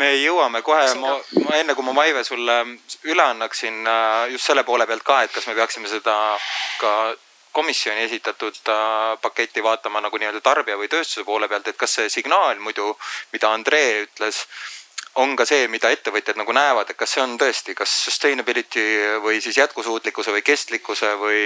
Me 0.00 0.12
jõuame 0.16 0.62
kohe, 0.64 0.86
ma, 1.00 1.16
ma 1.44 1.56
enne 1.58 1.74
kui 1.76 1.84
ma 1.84 1.92
Maive 1.92 2.22
sulle 2.24 2.60
üle 3.10 3.24
annaksin 3.24 3.82
äh, 3.86 4.30
just 4.34 4.46
selle 4.48 4.64
poole 4.64 4.86
pealt 4.86 5.04
ka, 5.06 5.22
et 5.22 5.34
kas 5.34 5.46
me 5.50 5.56
peaksime 5.58 5.90
seda 5.90 6.16
ka 6.80 6.94
komisjoni 7.52 8.06
esitatud 8.06 8.60
äh, 8.70 9.16
paketti 9.22 9.62
vaatama 9.62 10.02
nagu 10.02 10.18
nii-öelda 10.18 10.42
tarbija 10.42 10.78
või 10.80 10.90
tööstuse 10.90 11.26
poole 11.26 11.48
pealt, 11.50 11.68
et 11.68 11.78
kas 11.78 11.98
see 11.98 12.12
signaal 12.12 12.58
muidu, 12.62 12.94
mida 13.34 13.50
Andrei 13.54 14.04
ütles 14.06 14.44
on 15.14 15.34
ka 15.36 15.44
see, 15.48 15.66
mida 15.68 15.90
ettevõtjad 15.90 16.38
nagu 16.38 16.52
näevad, 16.54 16.90
et 16.90 16.98
kas 16.98 17.16
see 17.16 17.22
on 17.22 17.34
tõesti, 17.38 17.74
kas 17.74 17.90
sustainability 18.06 18.84
või 19.24 19.40
siis 19.42 19.58
jätkusuutlikkuse 19.58 20.32
või 20.34 20.42
kestlikkuse 20.46 21.14
või, 21.18 21.40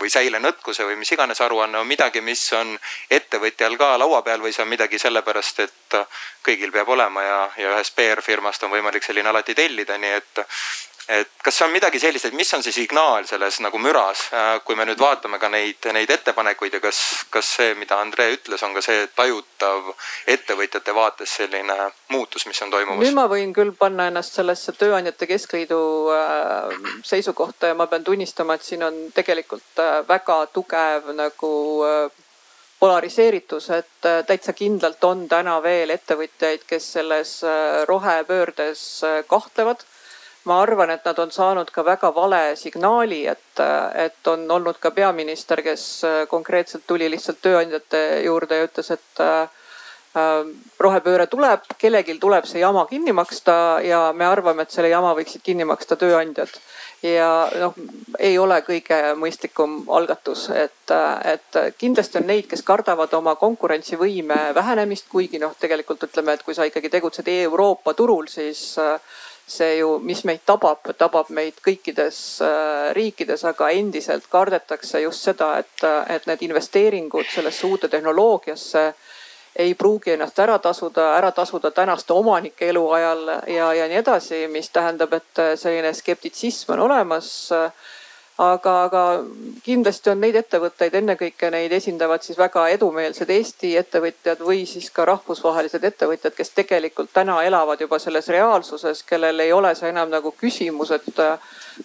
või 0.00 0.10
säilenõtkuse 0.10 0.86
või 0.88 0.96
mis 1.00 1.12
iganes 1.12 1.40
aruanne 1.44 1.78
on 1.78 1.88
midagi, 1.88 2.22
mis 2.24 2.42
on 2.56 2.72
ettevõtjal 3.10 3.76
ka 3.80 3.92
laua 4.00 4.22
peal 4.24 4.40
või 4.40 4.54
see 4.56 4.64
on 4.64 4.72
midagi 4.72 4.98
sellepärast, 4.98 5.60
et 5.66 5.98
kõigil 6.46 6.72
peab 6.72 6.88
olema 6.88 7.22
ja, 7.22 7.40
ja 7.60 7.74
ühest 7.74 7.96
PR-firmast 7.98 8.64
on 8.64 8.72
võimalik 8.72 9.04
selline 9.04 9.28
alati 9.28 9.54
tellida, 9.54 9.98
nii 10.00 10.16
et 10.16 10.44
et 11.10 11.30
kas 11.42 11.56
see 11.58 11.66
on 11.66 11.72
midagi 11.74 11.98
sellist, 11.98 12.28
et 12.28 12.36
mis 12.36 12.50
on 12.54 12.62
see 12.62 12.74
signaal 12.74 13.26
selles 13.26 13.58
nagu 13.64 13.78
müras, 13.82 14.22
äh, 14.36 14.52
kui 14.64 14.76
me 14.78 14.86
nüüd 14.86 15.00
vaatame 15.00 15.40
ka 15.42 15.50
neid, 15.50 15.88
neid 15.96 16.10
ettepanekuid 16.14 16.76
ja 16.76 16.80
kas, 16.82 17.00
kas 17.34 17.50
see, 17.56 17.74
mida 17.78 17.98
Andrei 17.98 18.36
ütles, 18.36 18.62
on 18.66 18.76
ka 18.76 18.82
see 18.84 19.08
tajutav 19.16 19.90
ettevõtjate 20.30 20.94
vaates 20.94 21.34
selline 21.40 21.76
muutus, 22.14 22.46
mis 22.46 22.62
on 22.62 22.70
toimumas? 22.70 23.02
nüüd 23.02 23.18
ma 23.18 23.26
võin 23.30 23.54
küll 23.56 23.74
panna 23.78 24.06
ennast 24.10 24.38
sellesse 24.38 24.76
Tööandjate 24.78 25.26
Keskliidu 25.30 25.82
äh, 26.14 26.80
seisukohta 27.06 27.72
ja 27.72 27.78
ma 27.78 27.90
pean 27.90 28.06
tunnistama, 28.06 28.54
et 28.54 28.66
siin 28.66 28.86
on 28.86 29.06
tegelikult 29.16 29.82
äh, 29.82 30.00
väga 30.08 30.44
tugev 30.54 31.10
nagu 31.18 31.54
polariseeritus, 32.80 33.66
et 33.76 34.06
täitsa 34.26 34.54
kindlalt 34.56 35.02
on 35.04 35.26
täna 35.28 35.58
veel 35.60 35.90
ettevõtjaid, 35.92 36.62
kes 36.64 36.86
selles 36.94 37.32
rohepöördes 37.90 38.84
kahtlevad 39.28 39.84
ma 40.44 40.60
arvan, 40.62 40.90
et 40.90 41.04
nad 41.04 41.18
on 41.18 41.30
saanud 41.30 41.70
ka 41.70 41.84
väga 41.84 42.14
vale 42.14 42.56
signaali, 42.56 43.26
et, 43.28 43.62
et 43.94 44.28
on 44.32 44.46
olnud 44.50 44.78
ka 44.80 44.90
peaminister, 44.90 45.62
kes 45.62 45.86
konkreetselt 46.28 46.86
tuli 46.86 47.10
lihtsalt 47.10 47.42
tööandjate 47.42 48.22
juurde 48.24 48.56
ja 48.60 48.68
ütles, 48.68 48.90
et 48.96 49.24
äh, 49.24 49.48
rohepööre 50.80 51.26
tuleb, 51.30 51.66
kellelgi 51.78 52.16
tuleb 52.18 52.46
see 52.48 52.60
jama 52.60 52.82
kinni 52.90 53.12
maksta 53.14 53.54
ja 53.84 54.10
me 54.16 54.26
arvame, 54.26 54.64
et 54.64 54.74
selle 54.74 54.90
jama 54.90 55.12
võiksid 55.14 55.42
kinni 55.44 55.64
maksta 55.64 55.96
tööandjad. 55.96 56.50
ja 57.02 57.48
noh, 57.60 57.74
ei 58.18 58.38
ole 58.38 58.58
kõige 58.66 59.14
mõistlikum 59.16 59.84
algatus, 59.88 60.48
et, 60.50 60.92
et 61.24 61.60
kindlasti 61.78 62.18
on 62.18 62.26
neid, 62.26 62.48
kes 62.50 62.62
kardavad 62.62 63.14
oma 63.14 63.36
konkurentsivõime 63.40 64.50
vähenemist, 64.54 65.06
kuigi 65.08 65.38
noh, 65.38 65.54
tegelikult 65.60 66.02
ütleme, 66.10 66.34
et 66.34 66.42
kui 66.42 66.54
sa 66.54 66.66
ikkagi 66.66 66.90
tegutsed 66.90 67.28
Euroopa 67.28 67.94
turul, 67.94 68.26
siis 68.26 68.80
see 69.50 69.78
ju, 69.78 69.98
mis 70.04 70.22
meid 70.28 70.44
tabab, 70.46 70.92
tabab 70.98 71.30
meid 71.34 71.58
kõikides 71.64 72.18
äh, 72.46 72.90
riikides, 72.96 73.44
aga 73.50 73.70
endiselt 73.76 74.28
kardetakse 74.30 75.02
just 75.04 75.26
seda, 75.26 75.56
et, 75.62 75.86
et 76.08 76.28
need 76.30 76.44
investeeringud 76.48 77.28
sellesse 77.30 77.66
uude 77.66 77.90
tehnoloogiasse 77.92 78.84
ei 79.60 79.74
pruugi 79.74 80.14
ennast 80.14 80.38
ära 80.38 80.58
tasuda, 80.62 81.08
ära 81.18 81.32
tasuda 81.34 81.72
tänaste 81.74 82.14
omanike 82.14 82.68
eluajal 82.70 83.24
ja, 83.50 83.72
ja 83.74 83.88
nii 83.90 83.98
edasi, 83.98 84.44
mis 84.48 84.70
tähendab, 84.70 85.16
et 85.18 85.42
selline 85.58 85.90
skeptitsism 85.94 86.76
on 86.76 86.84
olemas 86.86 87.50
aga, 88.40 88.74
aga 88.84 89.02
kindlasti 89.64 90.10
on 90.12 90.20
neid 90.24 90.36
ettevõtteid, 90.40 90.94
ennekõike 91.00 91.50
neid 91.52 91.72
esindavad 91.76 92.24
siis 92.24 92.38
väga 92.40 92.66
edumeelsed 92.72 93.30
Eesti 93.30 93.74
ettevõtjad 93.76 94.40
või 94.44 94.62
siis 94.68 94.88
ka 94.94 95.04
rahvusvahelised 95.10 95.84
ettevõtjad, 95.84 96.34
kes 96.36 96.54
tegelikult 96.56 97.12
täna 97.12 97.36
elavad 97.44 97.80
juba 97.84 97.98
selles 98.00 98.28
reaalsuses, 98.32 99.02
kellel 99.08 99.44
ei 99.44 99.52
ole 99.52 99.74
see 99.76 99.92
enam 99.92 100.08
nagu 100.12 100.32
küsimus, 100.40 100.94
et 100.96 101.20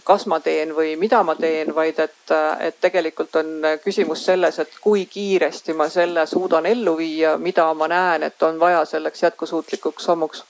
kas 0.08 0.26
ma 0.32 0.40
teen 0.40 0.72
või 0.78 0.96
mida 1.00 1.22
ma 1.28 1.36
teen, 1.36 1.76
vaid 1.76 2.00
et, 2.00 2.34
et 2.64 2.80
tegelikult 2.82 3.36
on 3.42 3.54
küsimus 3.84 4.26
selles, 4.26 4.60
et 4.64 4.80
kui 4.82 5.06
kiiresti 5.12 5.76
ma 5.76 5.90
selle 5.92 6.28
suudan 6.28 6.66
ellu 6.72 6.96
viia, 6.98 7.38
mida 7.38 7.68
ma 7.74 7.92
näen, 7.92 8.24
et 8.24 8.44
on 8.44 8.60
vaja 8.60 8.86
selleks 8.96 9.28
jätkusuutlikuks 9.28 10.12
sammuks 10.12 10.46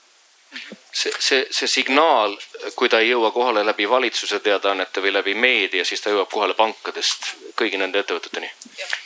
see, 0.96 1.12
see, 1.18 1.46
see 1.50 1.68
signaal, 1.68 2.36
kui 2.76 2.88
ta 2.88 3.00
ei 3.02 3.10
jõua 3.10 3.30
kohale 3.32 3.64
läbi 3.66 3.88
valitsuse 3.88 4.40
teadaannete 4.40 5.02
või 5.04 5.12
läbi 5.12 5.34
meedia, 5.34 5.84
siis 5.84 6.00
ta 6.00 6.12
jõuab 6.12 6.30
kohale 6.32 6.54
pankadest 6.56 7.32
kõigi 7.56 7.80
nende 7.80 8.00
ettevõteteni. 8.00 8.50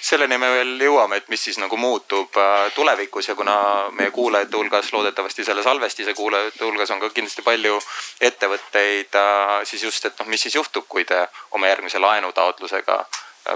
selleni 0.03 0.39
me 0.39 0.51
veel 0.55 0.85
jõuame, 0.87 1.21
et 1.21 1.29
mis 1.29 1.45
siis 1.45 1.59
nagu 1.59 1.77
muutub 1.77 2.37
äh, 2.37 2.73
tulevikus 2.75 3.29
ja 3.29 3.35
kuna 3.35 3.57
meie 3.91 4.11
kuulajate 4.11 4.57
hulgas, 4.57 4.93
loodetavasti 4.93 5.45
selle 5.45 5.63
salvestise 5.63 6.15
kuulajate 6.15 6.65
hulgas 6.65 6.91
on 6.91 7.01
ka 7.01 7.11
kindlasti 7.11 7.43
palju 7.43 7.81
ettevõtteid, 8.21 9.15
äh, 9.15 9.57
siis 9.65 9.83
just, 9.83 10.05
et 10.05 10.19
noh, 10.19 10.31
mis 10.31 10.43
siis 10.43 10.55
juhtub, 10.55 10.87
kui 10.89 11.05
te 11.05 11.27
oma 11.51 11.69
järgmise 11.69 11.99
laenutaotlusega 11.99 13.05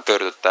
pöördute 0.05 0.51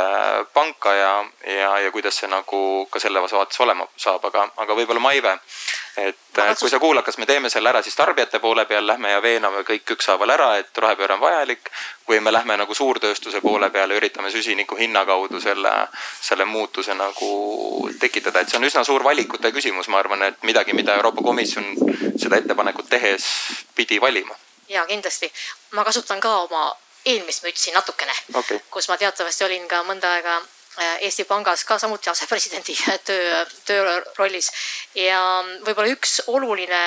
panka 0.54 0.94
ja, 0.94 1.26
ja, 1.48 1.80
ja 1.80 1.92
kuidas 1.92 2.18
see 2.18 2.30
nagu 2.30 2.88
ka 2.92 3.00
selles 3.00 3.34
vaates 3.34 3.60
olema 3.60 3.88
saab, 3.98 4.26
aga, 4.30 4.48
aga 4.58 4.76
võib-olla 4.78 5.02
Maive. 5.02 5.34
et, 5.98 6.18
et 6.38 6.60
kui 6.60 6.70
sa 6.70 6.80
kuulad, 6.80 7.04
kas 7.06 7.18
me 7.18 7.26
teeme 7.26 7.50
selle 7.50 7.70
ära 7.70 7.82
siis 7.82 7.96
tarbijate 7.96 8.40
poole 8.40 8.66
peal, 8.66 8.88
lähme 8.88 9.12
ja 9.12 9.22
veename 9.22 9.64
kõik 9.68 9.96
ükshaaval 9.96 10.34
ära, 10.36 10.50
et 10.58 10.78
rohepööre 10.78 11.18
on 11.18 11.22
vajalik. 11.22 11.70
või 12.10 12.20
me 12.20 12.32
lähme 12.34 12.58
nagu 12.58 12.76
suurtööstuse 12.76 13.42
poole 13.42 13.70
peale, 13.70 13.96
üritame 13.96 14.32
süsiniku 14.32 14.76
hinna 14.76 15.06
kaudu 15.06 15.40
selle, 15.40 15.72
selle 16.22 16.46
muutuse 16.46 16.94
nagu 16.94 17.90
tekitada, 18.00 18.40
et 18.40 18.50
see 18.50 18.58
on 18.58 18.70
üsna 18.70 18.84
suur 18.84 19.04
valikute 19.04 19.52
küsimus, 19.52 19.88
ma 19.88 20.00
arvan, 20.00 20.24
et 20.24 20.44
midagi, 20.44 20.74
mida 20.74 20.96
Euroopa 20.96 21.24
Komisjon 21.24 21.76
seda 22.18 22.38
ettepanekut 22.38 22.90
tehes 22.90 23.28
pidi 23.76 24.02
valima 24.02 24.36
ja 24.70 24.86
kindlasti, 24.88 25.32
ma 25.72 25.84
kasutan 25.84 26.20
ka 26.20 26.38
oma 26.44 26.72
eelmist 27.06 27.44
mütsi 27.44 27.72
natukene 27.76 28.14
okay., 28.34 28.60
kus 28.72 28.90
ma 28.90 28.98
teatavasti 28.98 29.46
olin 29.46 29.68
ka 29.68 29.84
mõnda 29.88 30.12
aega 30.18 30.38
äh, 30.38 31.04
Eesti 31.08 31.26
Pangas 31.30 31.64
ka 31.68 31.78
samuti 31.80 32.10
asepresidendi 32.10 32.76
töö, 33.08 33.46
töö 33.66 33.98
rollis 34.18 34.52
ja 34.96 35.20
võib-olla 35.66 35.92
üks 35.96 36.22
oluline 36.28 36.84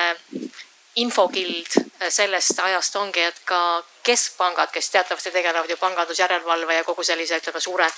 infokild 0.97 1.77
sellest 2.09 2.59
ajast 2.59 2.95
ongi, 2.97 3.21
et 3.21 3.41
ka 3.45 3.83
keskpangad, 4.05 4.71
kes 4.73 4.89
teatavasti 4.89 5.31
tegelevad 5.31 5.69
ju 5.69 5.77
pangandusjärelevalve 5.77 6.79
ja 6.79 6.85
kogu 6.87 7.03
sellise, 7.05 7.37
ütleme 7.37 7.61
suure 7.61 7.89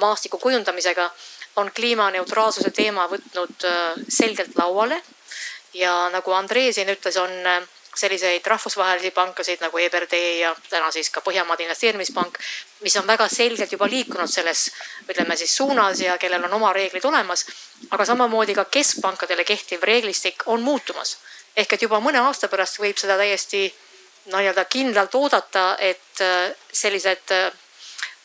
maastiku 0.00 0.38
kujundamisega, 0.38 1.10
on 1.60 1.68
kliimaneutraalsuse 1.76 2.70
teema 2.70 3.08
võtnud 3.10 3.66
selgelt 4.08 4.56
lauale. 4.56 5.02
ja 5.74 6.08
nagu 6.12 6.32
Andrei 6.32 6.72
siin 6.72 6.88
ütles, 6.88 7.16
on 7.20 7.30
selliseid 7.98 8.46
rahvusvahelisi 8.46 9.10
pankasid 9.10 9.62
nagu 9.64 9.78
EBRD 9.78 10.20
ja 10.40 10.54
täna 10.70 10.90
siis 10.94 11.10
ka 11.10 11.22
Põhjamaade 11.24 11.66
Investeerimispank, 11.66 12.38
mis 12.86 12.96
on 12.96 13.06
väga 13.06 13.28
selgelt 13.28 13.72
juba 13.72 13.88
liikunud 13.90 14.30
selles, 14.30 14.68
ütleme 15.08 15.36
siis 15.36 15.56
suunas 15.56 16.00
ja 16.00 16.18
kellel 16.18 16.44
on 16.44 16.54
oma 16.60 16.72
reeglid 16.72 17.04
olemas. 17.04 17.46
aga 17.90 18.04
samamoodi 18.04 18.54
ka 18.54 18.64
keskpankadele 18.64 19.44
kehtiv 19.44 19.82
reeglistik 19.82 20.42
on 20.46 20.62
muutumas. 20.62 21.16
ehk 21.56 21.72
et 21.72 21.82
juba 21.82 22.00
mõne 22.00 22.18
aasta 22.18 22.48
pärast 22.48 22.78
võib 22.78 22.96
seda 22.96 23.16
täiesti 23.16 23.74
no 24.26 24.38
nii-öelda 24.38 24.64
kindlalt 24.64 25.14
oodata, 25.14 25.76
et 25.78 26.20
äh, 26.20 26.52
sellised 26.72 27.32
äh, 27.32 27.52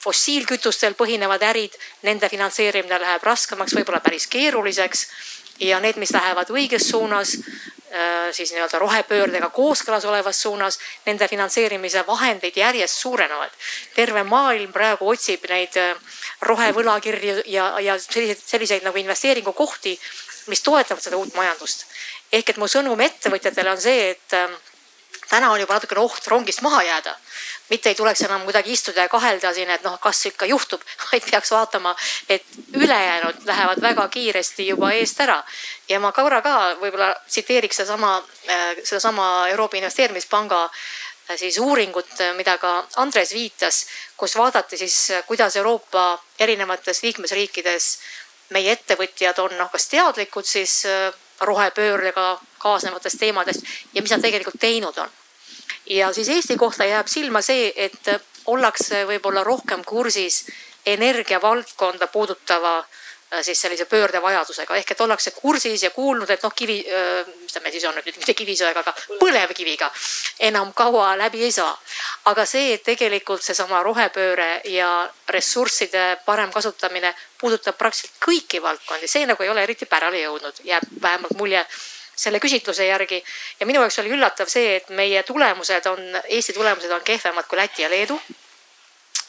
fossiilkütustel 0.04 0.98
põhinevad 1.00 1.44
ärid, 1.48 1.76
nende 2.04 2.30
finantseerimine 2.30 3.00
läheb 3.00 3.24
raskemaks, 3.24 3.76
võib-olla 3.78 4.02
päris 4.04 4.28
keeruliseks 4.28 5.06
ja 5.64 5.80
need, 5.80 6.00
mis 6.02 6.12
lähevad 6.12 6.52
õiges 6.52 6.90
suunas, 6.90 7.38
siis 8.32 8.52
nii-öelda 8.54 8.80
rohepöördega 8.82 9.50
kooskõlas 9.54 10.06
olevas 10.10 10.42
suunas, 10.42 10.80
nende 11.06 11.28
finantseerimise 11.28 12.04
vahendeid 12.08 12.58
järjest 12.58 12.98
suurenevad. 12.98 13.52
terve 13.96 14.24
maailm 14.24 14.72
praegu 14.74 15.10
otsib 15.10 15.46
neid 15.50 15.78
äh, 15.78 15.96
rohevõlakirju 16.42 17.44
ja, 17.46 17.80
ja 17.80 17.98
selliseid, 18.00 18.42
selliseid 18.46 18.84
nagu 18.84 18.98
investeeringukohti, 18.98 20.00
mis 20.48 20.62
toetavad 20.62 21.04
seda 21.04 21.18
uut 21.18 21.36
majandust. 21.36 21.86
ehk 22.32 22.50
et 22.50 22.58
mu 22.58 22.68
sõnum 22.68 23.00
ettevõtjatele 23.02 23.72
on 23.72 23.82
see, 23.82 24.10
et 24.10 24.34
äh, 24.34 24.50
täna 25.34 25.50
on 25.52 25.60
juba 25.60 25.80
natukene 25.80 26.06
oht 26.06 26.28
rongist 26.30 26.62
maha 26.62 26.84
jääda 26.86 27.18
mitte 27.74 27.90
ei 27.90 27.96
tuleks 27.96 28.22
enam 28.22 28.44
kuidagi 28.46 28.72
istuda 28.72 29.02
ja 29.02 29.10
kahelda 29.10 29.54
siin, 29.54 29.70
et 29.74 29.84
noh, 29.84 29.96
kas 30.00 30.26
ikka 30.30 30.46
juhtub, 30.46 30.82
vaid 31.12 31.26
peaks 31.30 31.52
vaatama, 31.52 31.96
et 32.30 32.46
ülejäänud 32.74 33.48
lähevad 33.50 33.82
väga 33.82 34.08
kiiresti 34.08 34.68
juba 34.68 34.92
eest 34.92 35.22
ära. 35.26 35.44
ja 35.90 36.00
ma 36.00 36.12
korra 36.12 36.42
ka 36.42 36.76
võib-olla 36.82 37.14
tsiteeriks 37.28 37.82
sedasama, 37.82 38.18
äh, 38.50 38.76
sedasama 38.84 39.48
Euroopa 39.50 39.78
Investeerimispanga 39.78 40.64
äh, 40.64 41.38
siis 41.38 41.58
uuringut, 41.58 42.14
mida 42.38 42.58
ka 42.58 42.76
Andres 42.96 43.34
viitas, 43.34 43.86
kus 44.18 44.38
vaadati 44.38 44.78
siis, 44.78 45.12
kuidas 45.28 45.56
Euroopa 45.56 46.06
erinevates 46.40 47.04
liikmesriikides 47.04 47.90
meie 48.54 48.78
ettevõtjad 48.78 49.40
on 49.40 49.58
noh, 49.58 49.72
kas 49.72 49.88
teadlikud 49.88 50.46
siis 50.46 50.84
äh, 50.86 51.10
rohepöördega 51.42 52.40
kaasnevatest 52.58 53.20
teemadest 53.20 53.76
ja 53.94 54.02
mis 54.02 54.12
nad 54.12 54.22
tegelikult 54.22 54.60
teinud 54.60 54.98
on 54.98 55.23
ja 55.90 56.14
siis 56.14 56.30
Eesti 56.30 56.58
kohta 56.58 56.86
jääb 56.86 57.08
silma 57.08 57.42
see, 57.42 57.72
et 57.76 58.10
ollakse 58.46 59.06
võib-olla 59.08 59.44
rohkem 59.44 59.84
kursis 59.86 60.46
energiavaldkonda 60.86 62.08
puudutava 62.08 62.78
äh, 62.80 63.42
siis 63.42 63.62
sellise 63.62 63.86
pöördevajadusega. 63.86 64.76
Ehk 64.76 64.92
et 64.92 65.02
ollakse 65.02 65.32
kursis 65.32 65.84
ja 65.84 65.90
kuulnud, 65.90 66.30
et 66.30 66.44
noh, 66.44 66.54
kivi, 66.56 66.80
äh, 66.88 67.28
mis 67.42 67.54
ta 67.54 67.62
meil 67.64 67.72
siis 67.76 67.86
on 67.88 67.96
nüüd, 67.96 68.10
mitte 68.18 68.34
kivisöega, 68.34 68.84
aga 68.84 68.94
põlevkiviga 69.20 69.92
enam 70.50 70.74
kaua 70.74 71.14
läbi 71.18 71.44
ei 71.44 71.52
saa. 71.52 71.72
aga 72.26 72.46
see, 72.46 72.74
et 72.74 72.84
tegelikult 72.84 73.44
seesama 73.44 73.82
rohepööre 73.84 74.62
ja 74.72 75.10
ressursside 75.28 76.20
parem 76.26 76.52
kasutamine 76.52 77.14
puudutab 77.40 77.76
praktiliselt 77.78 78.16
kõiki 78.24 78.62
valdkondi, 78.64 79.08
see 79.08 79.26
nagu 79.28 79.44
ei 79.44 79.50
ole 79.50 79.64
eriti 79.64 79.86
pärale 79.86 80.22
jõudnud, 80.22 80.64
jääb 80.64 80.88
vähemalt 81.02 81.36
mulje 81.36 81.66
selle 82.16 82.40
küsitluse 82.40 82.86
järgi. 82.86 83.24
ja 83.60 83.66
minu 83.66 83.82
jaoks 83.82 84.00
oli 84.00 84.14
üllatav 84.14 84.50
see, 84.50 84.76
et 84.76 84.90
meie 84.90 85.24
tulemused 85.24 85.86
on, 85.86 86.02
Eesti 86.24 86.54
tulemused 86.54 86.92
on 86.92 87.02
kehvemad 87.02 87.48
kui 87.48 87.58
Läti 87.58 87.82
ja 87.82 87.90
Leedu. 87.90 88.20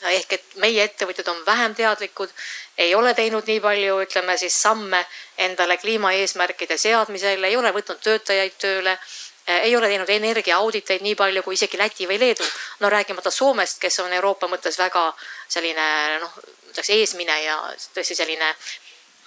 ehk 0.05 0.33
et 0.33 0.57
meie 0.61 0.85
ettevõtjad 0.85 1.29
on 1.33 1.47
vähem 1.47 1.75
teadlikud, 1.75 2.31
ei 2.79 2.95
ole 2.95 3.15
teinud 3.15 3.47
nii 3.47 3.61
palju, 3.61 4.01
ütleme 4.05 4.37
siis 4.37 4.63
samme 4.63 5.07
endale 5.39 5.77
kliimaeesmärkide 5.77 6.77
seadmisel, 6.79 7.45
ei 7.45 7.57
ole 7.57 7.73
võtnud 7.73 8.03
töötajaid 8.05 8.59
tööle 8.59 8.99
ei 9.47 9.77
ole 9.77 9.89
teinud 9.89 10.09
energiaauditeid 10.09 11.03
nii 11.05 11.15
palju 11.15 11.43
kui 11.43 11.55
isegi 11.55 11.79
Läti 11.79 12.09
või 12.09 12.19
Leedu. 12.21 12.45
no 12.81 12.89
rääkimata 12.91 13.31
Soomest, 13.31 13.79
kes 13.81 14.01
on 14.01 14.13
Euroopa 14.13 14.49
mõttes 14.49 14.79
väga 14.79 15.13
selline 15.49 16.19
noh, 16.21 16.39
ütleks 16.71 16.91
eesmineja, 16.91 17.59
tõesti 17.95 18.17
selline 18.17 18.55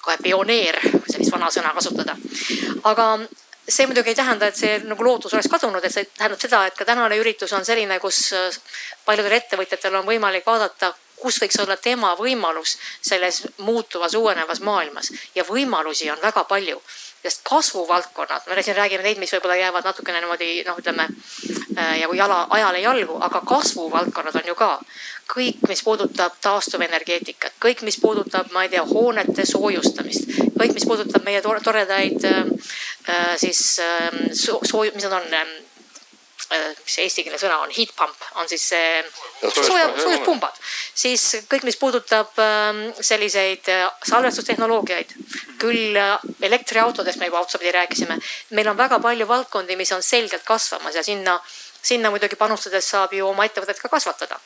kohe 0.01 0.17
pioneer, 0.23 0.79
sellist 1.11 1.31
vana 1.31 1.51
sõna 1.53 1.73
kasutada. 1.75 2.15
aga 2.83 3.07
see 3.67 3.87
muidugi 3.87 4.13
ei 4.13 4.15
tähenda, 4.15 4.47
et 4.47 4.55
see 4.55 4.77
nagu 4.87 5.03
lootus 5.03 5.33
oleks 5.33 5.49
kadunud, 5.51 5.83
et 5.83 5.93
see 5.93 6.07
tähendab 6.17 6.39
seda, 6.41 6.65
et 6.67 6.77
ka 6.77 6.85
tänane 6.87 7.17
üritus 7.19 7.53
on 7.53 7.65
selline, 7.65 7.99
kus 7.99 8.21
äh, 8.37 8.61
paljudel 9.05 9.37
ettevõtjatel 9.39 9.99
on 9.99 10.07
võimalik 10.07 10.47
vaadata, 10.47 10.93
kus 11.17 11.39
võiks 11.41 11.59
olla 11.63 11.77
tema 11.81 12.13
võimalus 12.15 12.77
selles 13.01 13.41
muutuvas, 13.57 14.13
uuenevas 14.15 14.61
maailmas. 14.61 15.11
Ja 15.35 15.43
võimalusi 15.47 16.11
on 16.13 16.21
väga 16.21 16.43
palju 16.47 16.81
sest 17.27 17.41
kasvuvaldkonnad, 17.43 18.45
me 18.47 18.63
siin 18.63 18.77
räägime 18.77 19.03
neid, 19.03 19.17
mis 19.19 19.33
võib-olla 19.33 19.57
jäävad 19.57 19.87
natukene 19.89 20.21
niimoodi 20.21 20.61
noh, 20.67 20.77
ütleme 20.79 21.07
äh, 21.75 21.97
ja 21.99 22.09
jala, 22.15 22.45
ajale 22.55 22.79
jalgu, 22.79 23.17
aga 23.25 23.41
kasvuvaldkonnad 23.41 24.37
on 24.37 24.47
ju 24.47 24.55
ka 24.55 24.69
kõik, 25.27 25.61
mis 25.67 25.83
puudutab 25.83 26.35
taastuvenergeetikat, 26.43 27.57
kõik, 27.63 27.83
mis 27.87 27.99
puudutab, 28.01 28.51
ma 28.55 28.65
ei 28.65 28.71
tea, 28.73 28.83
hoonete 28.87 29.45
soojustamist, 29.47 30.29
kõik, 30.57 30.75
mis 30.75 30.87
puudutab 30.87 31.25
meie 31.27 31.41
toredaid 31.43 32.27
äh, 32.27 32.43
äh, 33.09 33.33
siis 33.39 33.79
äh, 33.83 34.21
soo-, 34.33 34.85
mis 34.95 35.07
nad 35.07 35.17
on 35.19 35.33
äh,, 35.33 35.57
mis 36.47 36.95
see 36.95 37.03
eestikeelne 37.03 37.39
sõna 37.41 37.57
on, 37.65 37.73
heat 37.75 37.91
pump 37.97 38.21
on 38.39 38.47
siis 38.47 38.63
see 38.71 39.01
sooja, 39.51 39.89
soojuspumbad. 39.99 40.55
siis 40.95 41.25
kõik, 41.51 41.65
mis 41.67 41.75
puudutab 41.75 42.39
ähm, 42.39 42.85
selliseid 43.03 43.67
salvestustehnoloogiaid, 44.07 45.11
küll 45.59 45.99
elektriautodest 46.47 47.19
me 47.19 47.27
juba 47.27 47.43
otsapidi 47.43 47.75
rääkisime. 47.75 48.15
meil 48.55 48.71
on 48.71 48.79
väga 48.79 49.01
palju 49.03 49.27
valdkondi, 49.27 49.75
mis 49.75 49.91
on 49.91 50.03
selgelt 50.03 50.47
kasvamas 50.47 50.95
ja 50.95 51.03
sinna, 51.03 51.35
sinna 51.87 52.11
muidugi 52.11 52.35
panustades 52.35 52.89
saab 52.89 53.13
ju 53.15 53.27
oma 53.27 53.45
ettevõtet 53.47 53.79
ka 53.79 53.89
kasvatada. 53.89 54.39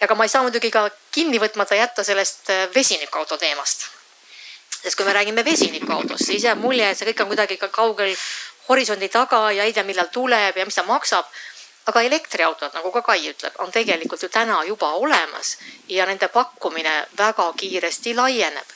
aga 0.00 0.14
ma 0.14 0.24
ei 0.24 0.28
saa 0.28 0.42
muidugi 0.42 0.70
ka 0.70 0.88
kinni 1.10 1.40
võtmata 1.40 1.78
jätta 1.78 2.04
sellest 2.04 2.50
äh, 2.50 2.68
vesinikuauto 2.74 3.38
teemast 3.38 3.88
sest 4.82 4.96
kui 4.96 5.06
me 5.06 5.12
räägime 5.12 5.44
vesinikuautost, 5.44 6.26
siis 6.26 6.44
jääb 6.44 6.58
mulje, 6.58 6.88
et 6.90 6.98
see 6.98 7.06
kõik 7.06 7.22
on 7.22 7.30
kuidagi 7.30 7.56
ka 7.60 7.68
kaugel 7.70 8.16
horisondi 8.68 9.08
taga 9.08 9.50
ja 9.54 9.64
ei 9.64 9.72
tea, 9.72 9.84
millal 9.86 10.10
tuleb 10.12 10.56
ja 10.56 10.66
mis 10.66 10.74
ta 10.74 10.82
maksab. 10.88 11.26
aga 11.86 12.00
elektriautod, 12.06 12.70
nagu 12.74 12.92
ka 12.94 13.00
Kai 13.02 13.24
ütleb, 13.26 13.54
on 13.58 13.72
tegelikult 13.74 14.22
ju 14.22 14.28
täna 14.28 14.60
juba 14.64 14.92
olemas 14.92 15.56
ja 15.88 16.06
nende 16.06 16.28
pakkumine 16.28 17.06
väga 17.18 17.52
kiiresti 17.56 18.14
laieneb. 18.14 18.66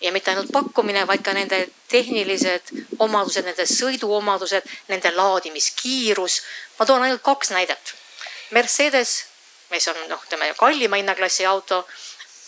Ja 0.00 0.12
mitte 0.12 0.30
ainult 0.30 0.52
pakkumine, 0.52 1.06
vaid 1.06 1.22
ka 1.26 1.32
nende 1.32 1.68
tehnilised 1.90 2.72
omadused, 2.98 3.46
nende 3.46 3.66
sõiduomadused, 3.66 4.68
nende 4.88 5.14
laadimiskiirus. 5.14 6.42
ma 6.78 6.86
toon 6.86 7.02
ainult 7.02 7.22
kaks 7.22 7.50
näidet. 7.50 7.94
Mercedes, 8.50 9.24
mis 9.70 9.88
on 9.88 9.96
noh, 10.08 10.22
ütleme 10.24 10.54
kallima 10.56 10.96
hinnaklassi 10.96 11.46
auto 11.46 11.84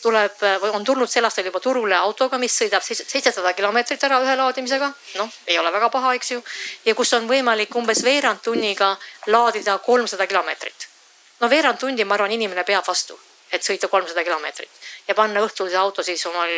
tuleb 0.03 0.43
või 0.63 0.71
on 0.73 0.85
tulnud 0.85 1.11
sel 1.11 1.25
aastal 1.25 1.45
juba 1.45 1.61
turule 1.61 1.97
autoga, 1.97 2.39
mis 2.39 2.55
sõidab 2.57 2.85
seitsesada 2.85 3.53
kilomeetrit 3.53 4.05
ära 4.09 4.21
ühe 4.25 4.37
laadimisega. 4.37 4.93
noh, 5.15 5.33
ei 5.47 5.59
ole 5.59 5.73
väga 5.73 5.91
paha, 5.91 6.15
eks 6.15 6.31
ju. 6.31 6.43
ja 6.85 6.95
kus 6.95 7.13
on 7.13 7.29
võimalik 7.29 7.77
umbes 7.77 8.05
veerand 8.05 8.41
tunniga 8.43 8.97
laadida 9.27 9.79
kolmsada 9.79 10.27
kilomeetrit. 10.27 10.89
no 11.41 11.51
veerand 11.51 11.79
tundi, 11.79 12.05
ma 12.05 12.15
arvan, 12.15 12.33
inimene 12.33 12.65
peab 12.65 12.87
vastu, 12.87 13.19
et 13.53 13.63
sõita 13.63 13.89
kolmsada 13.89 14.25
kilomeetrit 14.25 14.71
ja 15.09 15.15
panna 15.15 15.43
õhtul 15.45 15.69
see 15.71 15.79
auto 15.79 16.03
siis 16.03 16.27
omal 16.27 16.51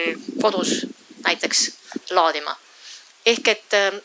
kodus 0.42 0.86
näiteks 1.24 1.70
laadima. 2.10 2.56
ehk 3.26 3.48
et 3.48 3.74
ähm, 3.74 3.98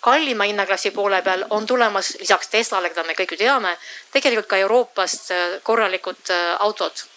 kallima 0.00 0.44
hinnaklassi 0.44 0.90
poole 0.90 1.22
peal 1.22 1.44
on 1.50 1.66
tulemas 1.66 2.16
lisaks 2.20 2.48
Teslale, 2.48 2.88
keda 2.88 3.04
me 3.04 3.14
kõik 3.14 3.32
ju 3.32 3.38
teame, 3.38 3.76
tegelikult 4.12 4.50
ka 4.50 4.56
Euroopast 4.56 5.30
äh, 5.30 5.60
korralikud 5.62 6.30
äh, 6.30 6.56
autod 6.58 7.08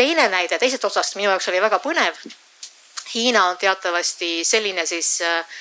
teine 0.00 0.28
näide 0.32 0.58
teisest 0.58 0.84
otsast 0.88 1.18
minu 1.18 1.28
jaoks 1.28 1.48
oli 1.52 1.60
väga 1.60 1.78
põnev. 1.84 2.16
Hiina 3.14 3.42
on 3.50 3.58
teatavasti 3.60 4.44
selline 4.48 4.86
siis 4.86 5.18
äh, 5.26 5.58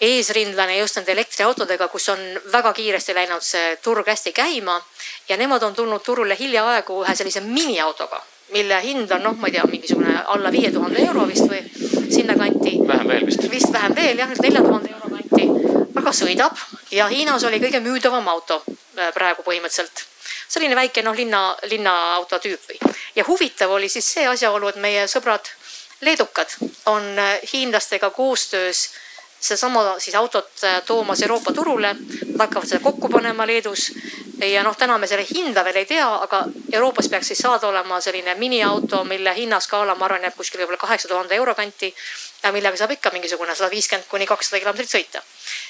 eesrindlane 0.00 0.78
just 0.78 0.96
nende 0.98 1.12
elektriautodega, 1.12 1.88
kus 1.88 2.08
on 2.08 2.20
väga 2.52 2.72
kiiresti 2.72 3.14
läinud 3.14 3.42
see 3.42 3.76
turg 3.82 4.08
hästi 4.08 4.32
käima 4.32 4.80
ja 5.28 5.36
nemad 5.36 5.62
on 5.62 5.74
tulnud 5.74 6.02
turule 6.02 6.36
hiljaaegu 6.38 7.02
ühe 7.04 7.14
sellise 7.16 7.40
miniautoga, 7.40 8.20
mille 8.52 8.80
hind 8.82 9.10
on 9.14 9.22
noh, 9.22 9.36
ma 9.38 9.48
ei 9.48 9.56
tea, 9.56 9.66
mingisugune 9.70 10.16
alla 10.36 10.52
viie 10.52 10.72
tuhande 10.72 11.02
euro 11.06 11.26
vist 11.28 11.46
või 11.50 11.62
sinnakanti. 12.10 12.78
vähem 12.86 13.08
veel 13.08 13.26
vist. 13.26 13.50
vist 13.50 13.72
vähem 13.72 13.94
veel 13.96 14.18
jah, 14.18 14.34
nelja 14.42 14.62
tuhande 14.62 14.90
euro 14.90 15.12
kanti, 15.14 15.48
aga 16.00 16.12
sõidab 16.12 16.58
ja 16.90 17.08
Hiinas 17.08 17.44
oli 17.44 17.62
kõige 17.62 17.80
müüdavam 17.80 18.28
auto 18.28 18.62
äh, 18.66 19.12
praegu 19.14 19.46
põhimõtteliselt 19.46 20.06
selline 20.48 20.76
väike 20.76 21.02
noh, 21.02 21.16
linna, 21.16 21.56
linnaauto 21.70 22.38
tüüpi. 22.38 22.78
ja 23.14 23.24
huvitav 23.26 23.70
oli 23.70 23.88
siis 23.88 24.12
see 24.16 24.26
asjaolu, 24.26 24.68
et 24.68 24.76
meie 24.76 25.06
sõbrad 25.08 25.48
leedukad 26.00 26.58
on 26.86 27.18
äh, 27.18 27.38
hiinlastega 27.52 28.10
koostöös 28.10 28.90
sedasama 29.44 29.98
siis 29.98 30.14
autot 30.16 30.64
äh, 30.64 30.82
toomas 30.86 31.22
Euroopa 31.22 31.52
turule. 31.52 31.94
Nad 31.94 32.40
hakkavad 32.46 32.68
seda 32.68 32.80
kokku 32.82 33.08
panema 33.08 33.46
Leedus 33.46 33.90
ja 34.40 34.62
noh, 34.64 34.76
täna 34.76 34.98
me 34.98 35.06
selle 35.06 35.26
hinda 35.28 35.64
veel 35.64 35.76
ei 35.82 35.86
tea, 35.86 36.08
aga 36.26 36.44
Euroopas 36.72 37.08
peaks 37.08 37.32
siis 37.32 37.42
saada 37.44 37.68
olema 37.68 38.00
selline 38.00 38.34
miniauto, 38.40 39.04
mille 39.04 39.34
hinnaskaala, 39.36 39.94
ma 39.94 40.08
arvan, 40.08 40.24
jääb 40.26 40.36
kuskil 40.36 40.62
võib-olla 40.62 40.80
kaheksa 40.80 41.08
tuhande 41.08 41.36
euro 41.36 41.54
kanti. 41.54 41.94
ja 42.42 42.52
millega 42.52 42.76
saab 42.76 42.90
ikka 42.90 43.10
mingisugune 43.10 43.54
sada 43.54 43.70
viiskümmend 43.70 44.08
kuni 44.08 44.26
kakssada 44.26 44.60
kilomeetrit 44.60 44.90
sõita. 44.90 45.22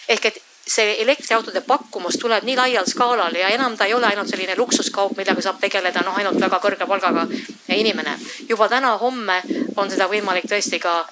ehk 0.08 0.26
et 0.26 0.42
see 0.66 1.02
elektriautode 1.02 1.60
pakkumus 1.60 2.16
tuleb 2.18 2.44
nii 2.44 2.56
laial 2.56 2.86
skaalal 2.88 3.34
ja 3.36 3.48
enam 3.48 3.76
ta 3.76 3.84
ei 3.84 3.94
ole 3.94 4.06
ainult 4.06 4.28
selline 4.28 4.56
luksuskaup, 4.56 5.16
millega 5.16 5.42
saab 5.42 5.60
tegeleda 5.60 6.00
noh, 6.00 6.16
ainult 6.16 6.40
väga 6.40 6.58
kõrge 6.58 6.86
palgaga 6.86 7.26
inimene. 7.68 8.18
juba 8.48 8.68
täna-homme 8.68 9.42
on 9.76 9.90
seda 9.90 10.08
võimalik 10.08 10.48
tõesti 10.48 10.80
ka 10.80 11.04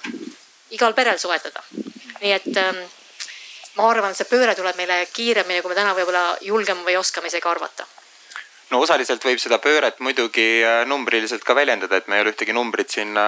igal 0.70 0.94
perel 0.94 1.18
soetada. 1.18 1.62
Nii 2.22 2.36
et 2.36 2.60
ähm, 2.62 2.78
ma 3.78 3.88
arvan, 3.90 4.12
et 4.12 4.20
see 4.20 4.30
pööre 4.30 4.54
tuleb 4.58 4.78
meile 4.78 5.02
kiiremini, 5.12 5.62
kui 5.62 5.72
me 5.72 5.78
täna 5.78 5.96
võib-olla 5.96 6.36
julgeme 6.44 6.86
või 6.86 6.98
oskame 7.00 7.32
isegi 7.32 7.48
arvata. 7.48 7.88
No 8.72 8.78
osaliselt 8.80 9.20
võib 9.20 9.36
seda 9.36 9.58
pööret 9.60 9.98
muidugi 10.00 10.62
äh, 10.64 10.78
numbriliselt 10.88 11.42
ka 11.44 11.52
väljendada, 11.52 11.98
et 11.98 12.06
me 12.08 12.16
ei 12.16 12.22
ole 12.24 12.32
ühtegi 12.32 12.54
numbrit 12.56 12.94
siin, 12.94 13.18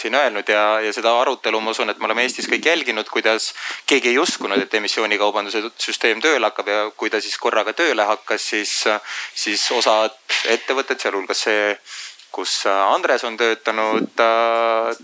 siin 0.00 0.16
öelnud 0.16 0.48
ja, 0.48 0.62
ja 0.80 0.94
seda 0.96 1.12
arutelu 1.20 1.60
ma 1.60 1.74
usun, 1.74 1.92
et 1.92 2.00
me 2.00 2.08
oleme 2.08 2.24
Eestis 2.24 2.48
kõik 2.48 2.70
jälginud, 2.70 3.10
kuidas 3.12 3.50
keegi 3.90 4.14
ei 4.14 4.22
uskunud, 4.22 4.64
et 4.64 4.78
emissioonikaubanduse 4.80 5.60
süsteem 5.76 6.24
tööle 6.24 6.48
hakkab 6.48 6.72
ja 6.72 6.80
kui 6.96 7.12
ta 7.12 7.20
siis 7.20 7.36
korraga 7.42 7.76
tööle 7.76 8.08
hakkas, 8.14 8.48
siis, 8.54 8.72
siis 9.36 9.68
osad 9.76 10.16
ettevõtted, 10.56 11.02
sealhulgas 11.04 11.44
see 11.50 11.70
kus 12.34 12.64
Andres 12.66 13.22
on 13.28 13.36
töötanud, 13.38 14.22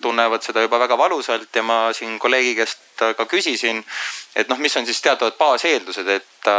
tunnevad 0.02 0.42
seda 0.42 0.64
juba 0.64 0.80
väga 0.82 0.96
valusalt 0.98 1.54
ja 1.54 1.62
ma 1.62 1.82
siin 1.94 2.18
kolleegi 2.18 2.56
käest 2.58 2.89
ka 3.16 3.26
küsisin, 3.26 3.82
et 4.36 4.48
noh, 4.48 4.58
mis 4.58 4.76
on 4.76 4.86
siis 4.86 5.00
teatavad 5.02 5.36
baaseeldused, 5.38 6.08
et, 6.08 6.50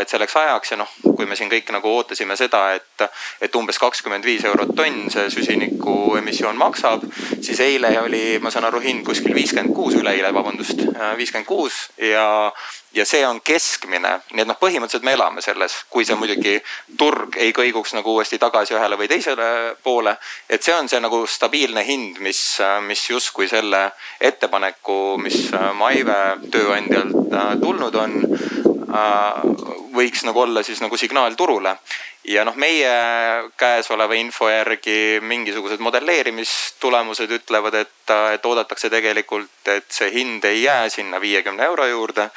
et 0.00 0.12
selleks 0.12 0.36
ajaks 0.36 0.74
ja 0.74 0.80
noh, 0.80 0.92
kui 1.02 1.26
me 1.28 1.36
siin 1.38 1.50
kõik 1.52 1.72
nagu 1.74 1.90
ootasime 1.96 2.36
seda, 2.38 2.62
et, 2.78 3.06
et 3.40 3.56
umbes 3.58 3.78
kakskümmend 3.82 4.24
viis 4.26 4.44
eurot 4.48 4.74
tonn 4.76 5.10
see 5.12 5.28
süsiniku 5.34 6.16
emissioon 6.20 6.58
maksab, 6.58 7.04
siis 7.40 7.60
eile 7.60 7.94
oli, 8.00 8.38
ma 8.42 8.50
saan 8.50 8.68
aru, 8.68 8.82
hind 8.84 9.04
kuskil 9.06 9.34
viiskümmend 9.36 9.74
kuus, 9.76 9.98
üleeile, 10.00 10.32
vabandust, 10.34 10.86
viiskümmend 11.18 11.48
kuus 11.48 11.88
ja 12.00 12.28
ja 12.94 13.06
see 13.06 13.26
on 13.26 13.40
keskmine, 13.40 14.10
nii 14.32 14.44
et 14.44 14.48
noh, 14.48 14.56
põhimõtteliselt 14.60 15.04
me 15.06 15.14
elame 15.16 15.42
selles, 15.44 15.74
kui 15.90 16.04
see 16.04 16.16
muidugi 16.18 16.58
turg 17.00 17.38
ei 17.40 17.52
kõiguks 17.56 17.94
nagu 17.96 18.16
uuesti 18.16 18.38
tagasi 18.42 18.76
ühele 18.76 18.98
või 19.00 19.08
teisele 19.08 19.46
poole. 19.82 20.16
et 20.48 20.62
see 20.62 20.74
on 20.74 20.88
see 20.88 21.00
nagu 21.00 21.22
stabiilne 21.26 21.84
hind, 21.86 22.20
mis, 22.20 22.42
mis 22.86 23.04
justkui 23.10 23.48
selle 23.48 23.90
ettepaneku, 24.20 25.16
mis 25.18 25.48
Maive 25.76 26.18
tööandjalt 26.52 27.32
äh, 27.32 27.52
tulnud 27.60 27.94
on, 27.98 28.16
äh, 28.88 29.42
võiks 29.96 30.24
nagu 30.26 30.44
olla 30.44 30.62
siis 30.62 30.80
nagu 30.84 30.96
signaal 30.96 31.36
turule. 31.38 31.76
ja 32.24 32.44
noh, 32.46 32.54
meie 32.54 32.90
käesoleva 33.58 34.14
info 34.14 34.46
järgi 34.46 35.18
mingisugused 35.26 35.80
modelleerimistulemused 35.82 37.30
ütlevad, 37.34 37.74
et, 37.74 38.12
et 38.34 38.46
oodatakse 38.46 38.90
tegelikult, 38.90 39.50
et 39.66 39.88
see 39.90 40.12
hind 40.14 40.44
ei 40.44 40.62
jää 40.62 40.88
sinna 40.88 41.20
viiekümne 41.20 41.64
euro 41.66 41.86
juurde 41.86 42.30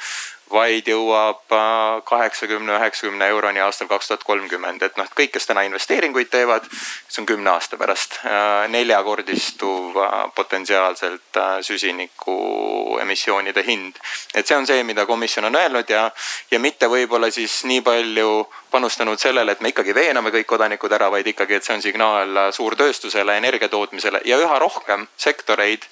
vaid 0.50 0.86
jõuab 0.86 1.52
äh, 1.52 2.02
kaheksakümne, 2.06 2.76
üheksakümne 2.78 3.26
euroni 3.34 3.60
aastal 3.60 3.88
kaks 3.90 4.08
tuhat 4.08 4.24
kolmkümmend, 4.24 4.82
et 4.82 4.98
noh, 4.98 5.08
kõik, 5.18 5.32
kes 5.34 5.48
täna 5.48 5.64
investeeringuid 5.66 6.30
teevad, 6.30 6.68
see 7.08 7.22
on 7.22 7.26
kümne 7.26 7.50
aasta 7.50 7.78
pärast 7.80 8.20
äh, 8.22 8.68
neljakordistuv 8.70 9.98
äh, 9.98 10.14
potentsiaalselt 10.34 11.40
süsiniku 11.66 12.98
emissioonide 13.02 13.64
hind. 13.66 13.98
et 14.34 14.46
see 14.46 14.56
on 14.56 14.66
see, 14.66 14.84
mida 14.86 15.06
komisjon 15.06 15.50
on 15.50 15.58
öelnud 15.58 15.90
ja, 15.90 16.10
ja 16.50 16.60
mitte 16.62 16.86
võib-olla 16.90 17.30
siis 17.34 17.64
nii 17.64 17.82
palju 17.82 18.46
panustanud 18.70 19.18
sellele, 19.18 19.52
et 19.52 19.60
me 19.60 19.74
ikkagi 19.74 19.94
veename 19.94 20.30
kõik 20.30 20.46
kodanikud 20.54 20.92
ära, 20.92 21.10
vaid 21.10 21.26
ikkagi, 21.26 21.58
et 21.58 21.66
see 21.66 21.74
on 21.74 21.82
signaal 21.82 22.52
suurtööstusele, 22.54 23.36
energiatootmisele 23.42 24.22
ja 24.24 24.38
üha 24.38 24.58
rohkem 24.62 25.08
sektoreid 25.16 25.90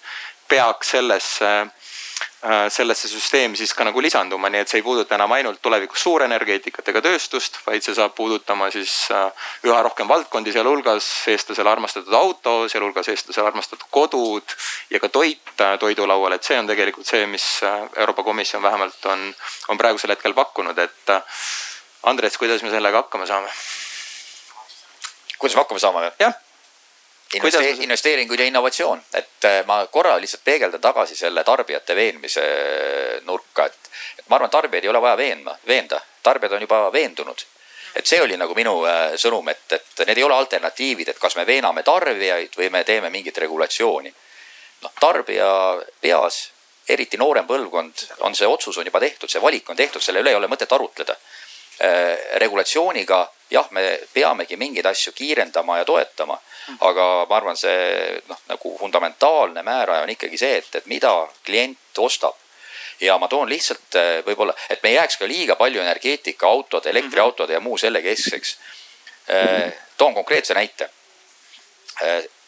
peaks 0.49 0.95
sellesse 0.95 1.51
Äh, 1.55 1.84
sellesse 2.69 3.09
süsteemi 3.09 3.57
siis 3.57 3.73
ka 3.75 3.87
nagu 3.89 4.03
lisanduma, 4.05 4.51
nii 4.53 4.61
et 4.61 4.69
see 4.69 4.83
ei 4.83 4.85
puuduta 4.85 5.17
enam 5.17 5.33
ainult 5.33 5.63
tulevikus 5.65 6.03
suurenergeetikat 6.05 6.91
ega 6.93 7.01
tööstust, 7.05 7.57
vaid 7.65 7.85
see 7.85 7.95
saab 7.97 8.13
puudutama 8.19 8.69
siis 8.75 8.93
äh, 9.15 9.47
üha 9.65 9.79
rohkem 9.87 10.09
valdkondi, 10.09 10.53
sealhulgas 10.53 11.09
eestlasele 11.33 11.73
armastatud 11.73 12.13
auto, 12.19 12.57
sealhulgas 12.69 13.09
eestlasele 13.15 13.49
armastatud 13.49 13.89
kodud 13.91 14.57
ja 14.93 15.01
ka 15.01 15.09
toit 15.09 15.55
äh, 15.57 15.79
toidulaual, 15.81 16.37
et 16.37 16.45
see 16.45 16.59
on 16.61 16.69
tegelikult 16.69 17.09
see, 17.09 17.25
mis 17.31 17.47
Euroopa 17.97 18.27
Komisjon 18.27 18.63
vähemalt 18.63 19.09
on, 19.09 19.31
on 19.73 19.81
praegusel 19.81 20.13
hetkel 20.13 20.37
pakkunud, 20.37 20.79
et 20.79 21.17
Andres, 22.05 22.37
kuidas 22.37 22.63
me 22.63 22.73
sellega 22.75 23.07
hakkama 23.07 23.27
saame? 23.27 23.49
kuidas 25.39 25.57
me 25.57 25.65
hakkama 25.65 25.81
saame? 25.81 26.11
jah 26.21 26.37
investe 27.35 27.71
investeeringud 27.71 28.39
ja 28.39 28.47
innovatsioon, 28.47 29.03
et 29.15 29.45
äh, 29.45 29.65
ma 29.67 29.87
korra 29.87 30.17
lihtsalt 30.21 30.45
peegeldan 30.45 30.81
tagasi 30.81 31.17
selle 31.17 31.45
tarbijate 31.45 31.97
veenmise 31.97 32.45
nurka, 33.25 33.67
et, 33.67 33.91
et 34.19 34.29
ma 34.29 34.37
arvan, 34.37 34.51
tarbijaid 34.51 34.85
ei 34.85 34.93
ole 34.93 35.03
vaja 35.03 35.17
veenma, 35.17 35.57
veenda, 35.67 36.01
tarbijad 36.23 36.57
on 36.57 36.65
juba 36.67 36.81
veendunud. 36.93 37.47
et 37.95 38.07
see 38.07 38.19
oli 38.23 38.37
nagu 38.37 38.55
minu 38.55 38.81
äh, 38.91 39.15
sõnum, 39.21 39.49
et, 39.49 39.73
et 39.73 40.07
need 40.07 40.19
ei 40.19 40.25
ole 40.25 40.35
alternatiivid, 40.35 41.09
et 41.09 41.19
kas 41.19 41.37
me 41.37 41.47
veename 41.47 41.83
tarbijaid 41.83 42.57
või 42.59 42.71
me 42.71 42.85
teeme 42.85 43.11
mingit 43.11 43.39
regulatsiooni. 43.39 44.15
noh, 44.83 44.93
tarbija 45.01 45.51
peas, 46.01 46.51
eriti 46.89 47.17
noorem 47.17 47.47
põlvkond, 47.47 48.07
on 48.21 48.35
see 48.35 48.47
otsus 48.47 48.79
on 48.79 48.87
juba 48.87 49.01
tehtud, 49.01 49.31
see 49.31 49.43
valik 49.43 49.71
on 49.71 49.77
tehtud, 49.77 50.03
selle 50.03 50.21
üle 50.21 50.35
ei 50.35 50.37
ole 50.37 50.51
mõtet 50.51 50.73
arutleda. 50.73 51.17
Äh, 51.83 52.39
regulatsiooniga 52.39 53.33
jah, 53.51 53.67
me 53.71 53.99
peamegi 54.13 54.57
mingeid 54.57 54.87
asju 54.87 55.13
kiirendama 55.13 55.81
ja 55.81 55.85
toetama 55.85 56.37
aga 56.87 57.07
ma 57.29 57.37
arvan, 57.37 57.57
see 57.59 58.21
noh, 58.29 58.39
nagu 58.47 58.71
fundamentaalne 58.79 59.63
määraja 59.67 60.05
on 60.05 60.13
ikkagi 60.15 60.39
see, 60.39 60.61
et, 60.61 60.69
et 60.79 60.87
mida 60.87 61.11
klient 61.45 61.99
ostab 61.99 62.39
ja 63.03 63.17
ma 63.19 63.27
toon 63.29 63.51
lihtsalt 63.51 63.99
eh, 63.99 64.21
võib-olla, 64.27 64.55
et 64.71 64.85
me 64.85 64.93
ei 64.93 65.01
jääks 65.01 65.19
ka 65.19 65.27
liiga 65.29 65.57
palju 65.59 65.83
energeetika, 65.83 66.47
autode, 66.47 66.93
elektriautode 66.95 67.59
ja 67.59 67.61
muu 67.61 67.75
selle 67.79 68.05
keskseks. 68.07 68.55
Eh, 69.35 69.75
toon 69.99 70.15
konkreetse 70.15 70.55
näite. 70.55 70.89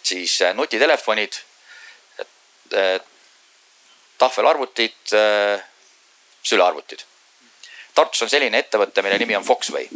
Siis 0.06 0.38
nutitelefonid, 0.54 1.34
tahvelarvutid, 4.18 5.14
sülearvutid. 6.42 7.04
Tartus 7.96 8.22
on 8.22 8.30
selline 8.30 8.60
ettevõte, 8.60 9.02
mille 9.02 9.18
nimi 9.18 9.36
on 9.36 9.44
Foxway 9.44 9.88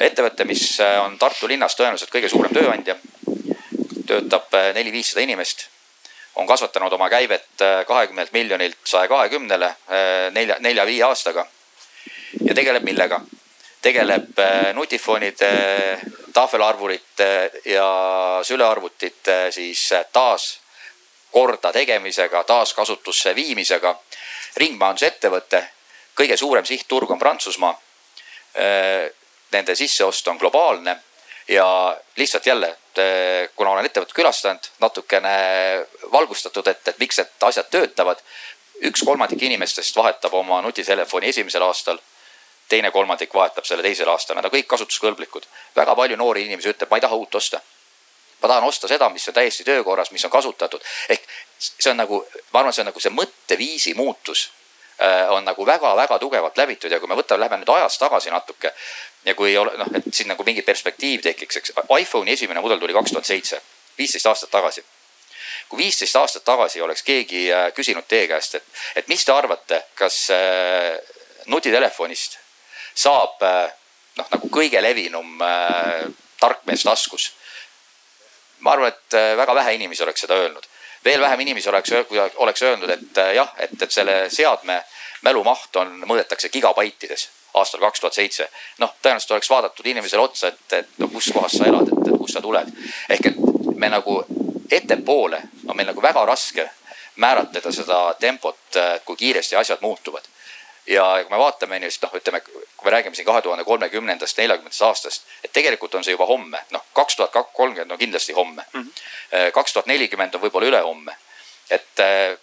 ettevõte, 0.00 0.44
mis 0.44 0.80
äh, 0.80 0.98
on 1.04 1.18
Tartu 1.18 1.48
linnas 1.48 1.76
tõenäoliselt 1.76 2.12
kõige 2.12 2.28
suurem 2.32 2.54
tööandja, 2.54 2.96
töötab 4.08 4.54
äh, 4.56 4.70
neli-viissada 4.76 5.24
inimest, 5.24 5.66
on 6.40 6.48
kasvatanud 6.48 6.92
oma 6.96 7.10
käivet 7.12 7.64
äh, 7.64 7.82
kahekümnelt 7.88 8.32
miljonilt 8.32 8.80
saja 8.84 9.08
kahekümnele 9.08 9.74
nelja, 10.32 10.56
nelja-viie 10.60 11.04
aastaga. 11.04 11.46
ja 12.44 12.54
tegeleb 12.54 12.82
millega? 12.82 13.20
tegeleb 13.80 14.36
nutifonide, 14.76 15.48
tahvelarvurite 16.36 17.50
ja 17.64 17.86
sülearvutite 18.44 19.46
siis 19.50 19.86
taas 20.12 20.60
korda 21.32 21.72
tegemisega, 21.72 22.44
taaskasutusse 22.44 23.34
viimisega. 23.34 23.94
ringmajandusettevõte, 24.56 25.64
kõige 26.16 26.36
suurem 26.36 26.64
sihtturg 26.64 27.10
on 27.10 27.18
Prantsusmaa 27.18 27.74
nende 29.52 29.74
sisseost 29.74 30.28
on 30.28 30.36
globaalne 30.36 30.96
ja 31.48 31.96
lihtsalt 32.16 32.46
jälle, 32.46 32.76
kuna 33.56 33.70
olen 33.70 33.86
ettevõtet 33.86 34.14
külastanud, 34.14 34.70
natukene 34.80 35.32
valgustatud, 36.12 36.66
et, 36.66 36.88
et 36.88 36.98
miks 36.98 37.18
need 37.18 37.48
asjad 37.48 37.70
töötavad. 37.70 38.22
üks 38.80 39.02
kolmandik 39.04 39.42
inimestest 39.42 39.96
vahetab 39.96 40.34
oma 40.34 40.62
nutitelefoni 40.62 41.28
esimesel 41.28 41.62
aastal. 41.62 41.98
teine 42.68 42.90
kolmandik 42.90 43.34
vahetab 43.34 43.64
selle 43.64 43.82
teisel 43.82 44.08
aastal, 44.08 44.36
nad 44.36 44.44
on 44.44 44.50
kõik 44.50 44.66
kasutuskõlblikud. 44.66 45.46
väga 45.76 45.94
palju 45.94 46.16
noori 46.16 46.44
inimesi 46.44 46.68
ütleb, 46.68 46.90
ma 46.90 46.96
ei 46.96 47.00
taha 47.00 47.14
uut 47.14 47.34
osta. 47.34 47.60
ma 48.42 48.48
tahan 48.48 48.64
osta 48.64 48.88
seda, 48.88 49.08
mis 49.08 49.28
on 49.28 49.34
täiesti 49.34 49.64
töökorras, 49.64 50.10
mis 50.10 50.24
on 50.24 50.30
kasutatud. 50.30 50.80
ehk 51.08 51.22
see 51.58 51.90
on 51.90 51.96
nagu, 51.96 52.26
ma 52.52 52.60
arvan, 52.60 52.72
see 52.72 52.82
on 52.82 52.86
nagu 52.92 53.00
see 53.00 53.10
mõtteviisi 53.10 53.94
muutus 53.94 54.50
äh, 54.50 54.59
on 55.32 55.44
nagu 55.44 55.64
väga-väga 55.66 56.18
tugevalt 56.20 56.58
läbitud 56.60 56.92
ja 56.92 56.98
kui 57.00 57.08
me 57.08 57.16
võtame, 57.16 57.40
lähme 57.40 57.56
nüüd 57.62 57.70
ajas 57.72 57.94
tagasi 57.98 58.30
natuke 58.30 58.72
ja 59.24 59.34
kui 59.34 59.56
ole 59.58 59.76
noh, 59.76 59.90
et 59.94 60.08
siin 60.14 60.30
nagu 60.30 60.44
mingi 60.46 60.62
perspektiiv 60.62 61.22
tekiks, 61.24 61.60
eks 61.60 61.74
iPhone'i 61.98 62.34
esimene 62.36 62.62
mudel 62.64 62.80
tuli 62.80 62.96
kaks 62.96 63.12
tuhat 63.14 63.28
seitse, 63.28 63.60
viisteist 63.98 64.26
aastat 64.26 64.50
tagasi. 64.50 64.84
kui 65.68 65.78
viisteist 65.78 66.16
aastat 66.16 66.44
tagasi 66.44 66.80
oleks 66.82 67.02
keegi 67.02 67.44
äh, 67.52 67.72
küsinud 67.72 68.06
teie 68.08 68.26
käest, 68.28 68.54
et, 68.54 68.64
et 68.96 69.08
mis 69.08 69.24
te 69.24 69.32
arvate, 69.32 69.84
kas 69.94 70.30
äh, 70.34 70.96
nutitelefonist 71.46 72.38
saab 72.94 73.42
äh, 73.46 73.68
noh, 74.16 74.26
nagu 74.32 74.50
kõige 74.50 74.82
levinum 74.82 75.38
tarkmees 76.40 76.82
taskus. 76.82 77.32
ma 78.60 78.72
arvan, 78.72 78.88
et 78.88 79.14
väga 79.36 79.54
vähe 79.54 79.74
inimesi 79.74 80.02
oleks 80.02 80.20
seda 80.20 80.36
öelnud. 80.36 80.66
Veel 81.04 81.20
vähem 81.20 81.40
inimesi 81.40 81.68
oleks, 81.68 81.92
oleks 82.36 82.62
öelnud, 82.62 82.90
et 82.90 83.18
äh, 83.18 83.34
jah, 83.34 83.52
et, 83.58 83.82
et 83.82 83.90
selle 83.90 84.16
seadme 84.30 84.82
mälumaht 85.22 85.76
on, 85.76 86.00
mõõdetakse 86.06 86.48
gigabaitides 86.52 87.28
aastal 87.54 87.80
kaks 87.80 88.00
tuhat 88.00 88.14
seitse. 88.14 88.48
noh, 88.78 88.92
tõenäoliselt 89.02 89.30
oleks 89.34 89.50
vaadatud 89.50 89.86
inimesele 89.86 90.22
otsa, 90.22 90.48
et, 90.48 90.72
et 90.72 90.98
no 90.98 91.08
kus 91.08 91.32
kohas 91.34 91.58
sa 91.58 91.66
elad, 91.66 91.88
et, 91.88 92.08
et 92.08 92.18
kust 92.18 92.38
sa 92.38 92.42
tuled. 92.42 92.68
ehk 93.08 93.32
et 93.32 93.40
me 93.76 93.88
nagu 93.88 94.20
ettepoole 94.70 95.42
on 95.66 95.76
meil 95.76 95.90
nagu 95.90 96.02
väga 96.02 96.24
raske 96.26 96.68
määratleda 97.16 97.72
seda 97.72 97.98
tempot, 98.20 98.78
kui 99.04 99.16
kiiresti 99.16 99.56
asjad 99.56 99.82
muutuvad 99.82 100.28
ja 100.90 101.04
kui 101.22 101.30
me 101.30 101.38
vaatame 101.38 101.78
siis 101.86 102.00
noh, 102.02 102.12
ütleme, 102.18 102.40
kui 102.40 102.84
me 102.84 102.90
räägime 102.90 103.14
siin 103.14 103.26
kahe 103.26 103.42
tuhande 103.42 103.64
kolmekümnendast, 103.64 104.38
neljakümnendast 104.38 104.82
aastast, 104.82 105.26
et 105.44 105.52
tegelikult 105.52 105.94
on 105.94 106.04
see 106.04 106.16
juba 106.16 106.26
homme, 106.26 106.58
noh, 106.74 106.84
kaks 106.96 107.16
tuhat 107.16 107.34
kolmkümmend 107.54 107.94
on 107.94 107.98
kindlasti 107.98 108.32
homme. 108.32 108.64
Mhm. 108.72 108.88
kaks 109.54 109.72
tuhat 109.72 109.86
nelikümmend 109.86 110.34
on 110.34 110.42
võib-olla 110.42 110.72
ülehomme. 110.72 111.16
et 111.70 112.00
äh, 112.00 112.38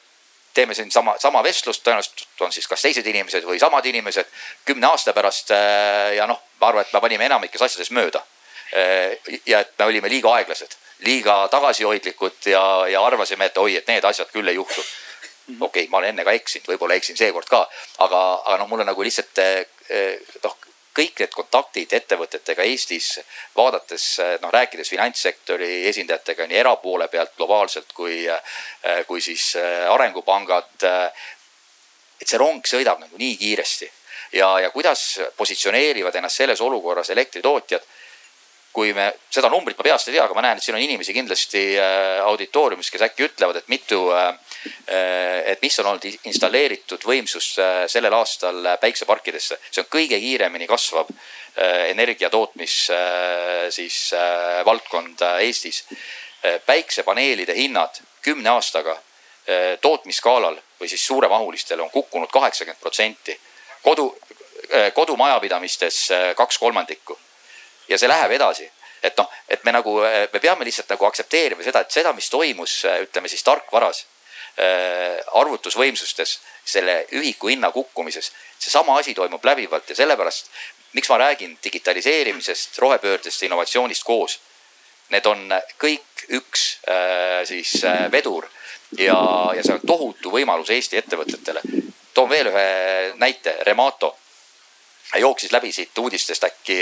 teeme 0.54 0.74
siin 0.74 0.92
sama, 0.92 1.16
sama 1.20 1.44
vestlust, 1.44 1.84
tõenäoliselt 1.84 2.42
on 2.42 2.52
siis 2.52 2.68
kas 2.68 2.82
teised 2.82 3.06
inimesed 3.06 3.44
või 3.44 3.60
samad 3.60 3.86
inimesed 3.86 4.30
kümne 4.66 4.88
aasta 4.88 5.14
pärast 5.14 5.52
äh, 5.52 6.16
ja 6.16 6.28
noh, 6.28 6.40
ma 6.62 6.68
arvan, 6.72 6.88
et 6.88 6.94
me 6.94 7.02
panime 7.04 7.26
enamikes 7.26 7.62
asjades 7.62 7.92
mööda. 7.92 8.24
Äh, 8.72 9.18
ja 9.46 9.60
et 9.60 9.74
me 9.80 9.86
olime 9.86 10.10
liiga 10.10 10.32
aeglased, 10.40 10.78
liiga 11.04 11.48
tagasihoidlikud 11.52 12.48
ja, 12.54 12.64
ja 12.88 13.04
arvasime, 13.06 13.52
et 13.52 13.58
oi, 13.58 13.76
et 13.76 13.92
need 13.92 14.08
asjad 14.08 14.32
küll 14.32 14.48
ei 14.48 14.56
juhtu 14.56 14.86
Mhm. 15.48 15.62
okei 15.62 15.84
okay,, 15.84 15.92
ma 15.92 15.98
olen 15.98 16.10
enne 16.10 16.24
ka 16.28 16.36
eksinud, 16.36 16.68
võib-olla 16.68 16.98
eksin 17.00 17.18
seekord 17.18 17.48
ka, 17.48 17.62
aga, 18.04 18.22
aga 18.44 18.58
noh, 18.60 18.68
mul 18.68 18.84
on 18.84 18.90
nagu 18.92 19.04
lihtsalt 19.04 19.40
eh, 19.40 20.20
noh, 20.44 20.58
kõik 20.98 21.22
need 21.22 21.36
kontaktid 21.36 21.94
ettevõtetega 21.94 22.66
Eestis, 22.68 23.20
vaadates 23.56 24.08
noh, 24.42 24.52
rääkides 24.52 24.90
finantssektori 24.90 25.86
esindajatega 25.88 26.48
nii 26.50 26.60
erapoole 26.64 27.08
pealt 27.08 27.36
globaalselt 27.38 27.94
kui, 27.94 28.26
eh, 28.28 29.04
kui 29.08 29.22
siis 29.22 29.54
eh, 29.56 29.86
arengupangad. 29.94 30.88
et 32.18 32.28
see 32.28 32.40
rong 32.42 32.66
sõidab 32.66 33.00
nagu 33.00 33.18
nii 33.18 33.36
kiiresti 33.38 33.92
ja, 34.34 34.60
ja 34.60 34.70
kuidas 34.74 35.20
positsioneerivad 35.38 36.16
ennast 36.16 36.42
selles 36.42 36.62
olukorras 36.62 37.10
elektritootjad 37.14 37.84
kui 38.78 38.92
me, 38.94 39.08
seda 39.34 39.50
numbrit 39.50 39.78
ma 39.80 39.88
peast 39.88 40.12
ei 40.12 40.14
tea, 40.14 40.26
aga 40.28 40.36
ma 40.38 40.44
näen, 40.46 40.60
et 40.60 40.64
siin 40.64 40.76
on 40.78 40.84
inimesi 40.84 41.16
kindlasti 41.16 41.62
auditooriumis, 42.22 42.92
kes 42.94 43.08
äkki 43.08 43.26
ütlevad, 43.26 43.58
et 43.58 43.72
mitu 43.74 44.04
äh, 44.14 44.36
Äh, 44.92 45.52
et 45.52 45.62
mis 45.62 45.80
on 45.80 45.90
olnud 45.92 46.06
installeeritud 46.28 47.04
võimsus 47.06 47.50
äh, 47.62 47.84
sellel 47.92 48.14
aastal 48.18 48.66
äh, 48.66 48.78
päikseparkidesse, 48.82 49.60
see 49.70 49.84
on 49.84 49.90
kõige 49.92 50.20
kiiremini 50.22 50.68
kasvav 50.70 51.12
energia 51.90 52.30
tootmis 52.30 52.74
siis 53.74 53.96
valdkond 54.66 55.24
Eestis. 55.42 55.80
päiksepaneelide 56.66 57.56
hinnad 57.58 57.98
kümne 58.22 58.52
aastaga 58.52 58.94
tootmisskaalal 59.82 60.60
või 60.78 60.92
siis 60.92 61.08
suuremahulistel 61.08 61.82
on 61.82 61.90
kukkunud 61.90 62.30
kaheksakümmend 62.30 62.80
protsenti. 62.80 63.40
kodu, 63.82 64.06
kodumajapidamistes 64.94 66.10
kaks 66.38 66.58
kolmandikku 66.62 67.18
ja 67.88 67.98
see 67.98 68.10
läheb 68.10 68.32
edasi 68.32 68.70
et 69.04 69.18
noh, 69.18 69.30
et 69.48 69.64
me 69.64 69.72
nagu, 69.72 70.00
me 70.34 70.40
peame 70.42 70.66
lihtsalt 70.66 70.90
nagu 70.90 71.06
aktsepteerima 71.06 71.64
seda, 71.64 71.86
et 71.86 71.92
seda, 71.94 72.14
mis 72.18 72.30
toimus, 72.34 72.80
ütleme 73.06 73.30
siis 73.30 73.44
tarkvaras 73.46 74.06
Äh, 74.58 75.20
arvutusvõimsustes, 75.38 76.40
selle 76.66 77.04
ühiku 77.14 77.52
hinna 77.52 77.70
kukkumises. 77.72 78.32
seesama 78.60 78.96
asi 78.98 79.14
toimub 79.14 79.46
läbivalt 79.46 79.90
ja 79.90 79.96
sellepärast, 79.96 80.48
miks 80.94 81.10
ma 81.10 81.18
räägin 81.18 81.58
digitaliseerimisest, 81.64 82.78
rohepöördest, 82.78 83.44
innovatsioonist 83.44 84.04
koos. 84.04 84.40
Need 85.10 85.26
on 85.30 85.54
kõik 85.78 86.26
üks 86.34 86.80
äh, 86.90 87.46
siis 87.46 87.84
äh, 87.86 88.12
vedur 88.12 88.50
ja, 88.98 89.20
ja 89.54 89.62
see 89.62 89.78
on 89.78 89.86
tohutu 89.86 90.34
võimalus 90.34 90.74
Eesti 90.74 90.98
ettevõtetele. 90.98 91.62
toon 92.14 92.30
veel 92.30 92.50
ühe 92.50 92.68
näite, 93.22 93.60
Remato 93.62 94.16
jooksis 95.22 95.52
läbi 95.52 95.72
siit 95.72 95.98
uudistest 95.98 96.50
äkki 96.50 96.82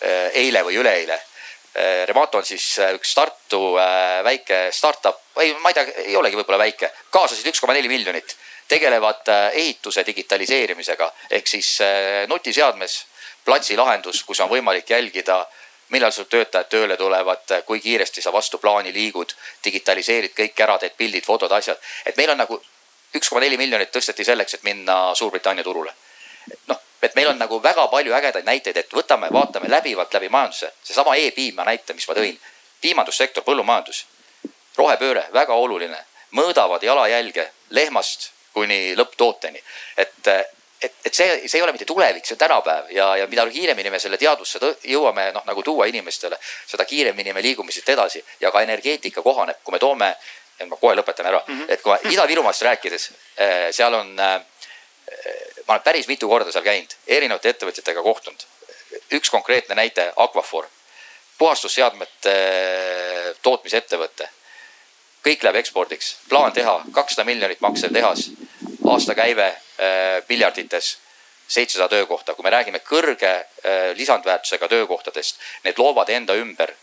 eile 0.00 0.62
või 0.64 0.78
üleeile 0.80 1.18
Eh, 1.74 2.06
Remato 2.06 2.38
on 2.38 2.44
siis 2.44 2.64
eh, 2.82 2.96
üks 2.98 3.12
Tartu 3.14 3.76
väike 4.26 4.72
startup, 4.74 5.20
ei, 5.38 5.52
ma 5.62 5.70
ei 5.70 5.76
tea, 5.76 5.84
ei 6.02 6.16
olegi 6.18 6.38
võib-olla 6.40 6.58
väike, 6.64 6.90
kaasasid 7.14 7.46
üks 7.46 7.62
koma 7.62 7.76
neli 7.76 7.88
miljonit, 7.88 8.34
tegelevad 8.68 9.30
ehituse 9.54 10.02
digitaliseerimisega 10.06 11.06
ehk 11.38 11.46
siis 11.46 11.70
nutiseadmes 12.30 12.96
platsilahendus, 13.46 14.24
kus 14.26 14.42
on 14.42 14.50
võimalik 14.50 14.90
jälgida, 14.90 15.38
millal 15.94 16.10
sul 16.14 16.26
töötajad 16.30 16.68
tööle 16.70 16.98
tulevad, 16.98 17.54
kui 17.66 17.78
kiiresti 17.80 18.22
sa 18.22 18.34
vastu 18.34 18.58
plaani 18.58 18.90
liigud, 18.94 19.34
digitaliseerid 19.64 20.34
kõik 20.34 20.66
ära, 20.66 20.78
teed 20.78 20.98
pildid, 20.98 21.26
fotod, 21.26 21.54
asjad. 21.54 21.78
et 22.04 22.18
meil 22.18 22.34
on 22.34 22.42
nagu 22.42 22.58
üks 23.14 23.30
koma 23.30 23.46
neli 23.46 23.58
miljonit 23.58 23.94
tõsteti 23.94 24.26
selleks, 24.26 24.58
et 24.58 24.66
minna 24.66 25.14
Suurbritannia 25.14 25.66
turule. 25.66 25.94
noh 26.66 26.89
et 27.02 27.14
meil 27.14 27.28
on 27.28 27.38
nagu 27.38 27.62
väga 27.62 27.86
palju 27.88 28.14
ägedaid 28.14 28.44
näiteid, 28.44 28.76
et 28.76 28.92
võtame, 28.92 29.30
vaatame 29.32 29.70
läbivalt 29.70 30.14
läbi 30.14 30.28
majanduse, 30.28 30.72
seesama 30.84 31.16
e-piima 31.16 31.64
näite, 31.64 31.94
mis 31.94 32.08
ma 32.08 32.14
tõin. 32.14 32.38
piimandussektor, 32.80 33.44
põllumajandus, 33.44 34.06
rohepööre, 34.76 35.26
väga 35.32 35.54
oluline, 35.54 35.98
mõõdavad 36.32 36.82
jalajälge 36.82 37.50
lehmast 37.70 38.30
kuni 38.52 38.94
lõpptooteni. 38.96 39.62
et, 39.96 40.28
et, 40.80 40.94
et 41.04 41.14
see, 41.14 41.48
see 41.48 41.58
ei 41.58 41.62
ole 41.62 41.72
mitte 41.72 41.84
tulevik, 41.84 42.26
see 42.26 42.34
on 42.34 42.38
tänapäev 42.38 42.90
ja, 42.90 43.16
ja 43.16 43.26
mida 43.26 43.46
kiiremini 43.46 43.90
me 43.90 43.98
selle 43.98 44.16
teadvusse 44.18 44.58
jõuame 44.84 45.30
noh, 45.32 45.44
nagu 45.46 45.62
tuua 45.62 45.86
inimestele, 45.86 46.38
seda 46.66 46.84
kiiremini 46.84 47.32
me 47.32 47.42
liigume 47.42 47.72
siit 47.72 47.88
edasi 47.88 48.24
ja 48.40 48.50
ka 48.50 48.62
energeetika 48.64 49.22
kohaneb, 49.22 49.60
kui 49.64 49.72
me 49.72 49.78
toome, 49.78 50.14
ma 50.66 50.76
kohe 50.76 50.96
lõpetan 50.96 51.26
ära 51.26 51.42
mm, 51.46 51.60
-hmm. 51.60 51.72
et 51.72 51.82
kui 51.82 52.14
Ida-Virumaast 52.14 52.62
rääkides, 52.62 53.10
eh, 53.36 53.68
seal 53.72 53.94
on 53.94 54.18
äh, 54.20 54.40
ma 55.70 55.74
olen 55.74 55.82
päris 55.82 56.08
mitu 56.08 56.28
korda 56.28 56.50
seal 56.50 56.64
käinud, 56.66 56.96
erinevate 57.06 57.52
ettevõtjatega 57.52 58.02
kohtunud. 58.02 58.42
üks 59.14 59.30
konkreetne 59.30 59.74
näide, 59.78 60.08
Aquafor, 60.16 60.66
puhastusseadmete 61.38 62.32
äh, 62.32 63.36
tootmisettevõte. 63.42 64.26
kõik 65.22 65.42
läheb 65.46 65.60
ekspordiks, 65.62 66.16
plaan 66.28 66.52
teha 66.52 66.74
kakssada 66.92 67.24
miljonit 67.24 67.60
maksev 67.60 67.92
tehas, 67.92 68.30
aastakäive 68.90 69.46
äh, 69.46 70.26
miljardites 70.28 70.98
seitsesada 71.48 71.88
töökohta, 71.88 72.34
kui 72.34 72.42
me 72.42 72.50
räägime 72.50 72.82
kõrge 72.82 73.30
äh, 73.30 73.94
lisandväärtusega 73.94 74.68
töökohtadest, 74.68 75.38
need 75.62 75.78
loovad 75.78 76.08
enda 76.08 76.34
ümber 76.34 76.74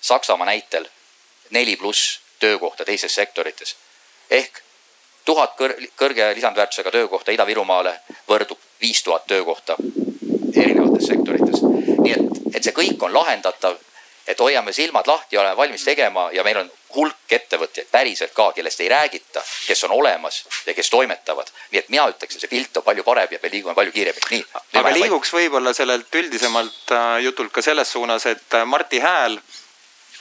Saksamaa 0.00 0.46
näitel 0.46 0.88
neli 1.50 1.76
pluss 1.76 2.20
töökohta 2.38 2.84
teistes 2.84 3.14
sektorites. 3.14 3.76
ehk 4.30 4.60
tuhat 5.24 5.54
kõr 5.58 5.74
kõrge 5.96 6.32
lisandväärtusega 6.34 6.90
töökohta 6.90 7.32
Ida-Virumaale 7.32 7.94
võrdub 8.28 8.58
viis 8.80 9.02
tuhat 9.02 9.26
töökohta 9.26 9.76
erinevates 10.56 11.06
sektorites. 11.06 11.62
nii 11.62 12.12
et, 12.12 12.42
et 12.54 12.64
see 12.64 12.76
kõik 12.76 13.02
on 13.06 13.14
lahendatav, 13.14 13.78
et 14.26 14.40
hoiame 14.40 14.72
silmad 14.72 15.06
lahti, 15.06 15.38
oleme 15.38 15.56
valmis 15.56 15.84
tegema 15.84 16.28
ja 16.32 16.44
meil 16.44 16.62
on 16.62 16.70
hulk 16.94 17.32
ettevõtjaid 17.32 17.88
päriselt 17.90 18.32
ka, 18.34 18.50
kellest 18.52 18.80
ei 18.80 18.88
räägita, 18.90 19.42
kes 19.66 19.84
on 19.86 19.94
olemas 19.94 20.42
ja 20.66 20.74
kes 20.74 20.90
toimetavad. 20.90 21.50
nii 21.70 21.78
et 21.78 21.88
mina 21.88 22.08
ütleks, 22.10 22.36
et 22.36 22.44
see 22.44 22.50
pilt 22.50 22.76
on 22.76 22.86
palju 22.86 23.04
parem 23.06 23.28
ja 23.30 23.38
me 23.42 23.50
liigume 23.52 23.74
palju 23.74 23.92
kiiremini. 23.92 24.26
nii. 24.30 24.44
aga 24.82 24.92
liiguks 24.94 25.32
võib-olla 25.34 25.74
sellelt 25.74 26.14
üldisemalt 26.22 26.92
äh, 26.92 27.22
jutult 27.26 27.52
ka 27.52 27.62
selles 27.62 27.92
suunas, 27.92 28.26
et 28.26 28.54
äh, 28.54 28.66
Marti 28.66 28.98
Hääl 28.98 29.38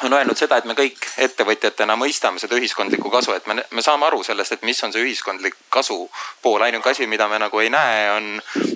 on 0.03 0.13
öelnud 0.13 0.37
seda, 0.37 0.57
et 0.57 0.65
me 0.65 0.75
kõik 0.77 1.07
ettevõtjatena 1.17 1.95
mõistame 1.99 2.39
seda 2.39 2.55
ühiskondlikku 2.59 3.11
kasu, 3.11 3.33
et 3.35 3.47
me, 3.47 3.59
me 3.75 3.83
saame 3.83 4.07
aru 4.07 4.23
sellest, 4.23 4.55
et 4.55 4.63
mis 4.67 4.79
on 4.83 4.93
see 4.95 5.03
ühiskondlik 5.03 5.57
kasu 5.69 5.99
pool. 6.41 6.61
ainuke 6.61 6.89
asi, 6.89 7.07
mida 7.07 7.27
me 7.27 7.39
nagu 7.39 7.59
ei 7.59 7.69
näe, 7.69 8.07
on, 8.11 8.31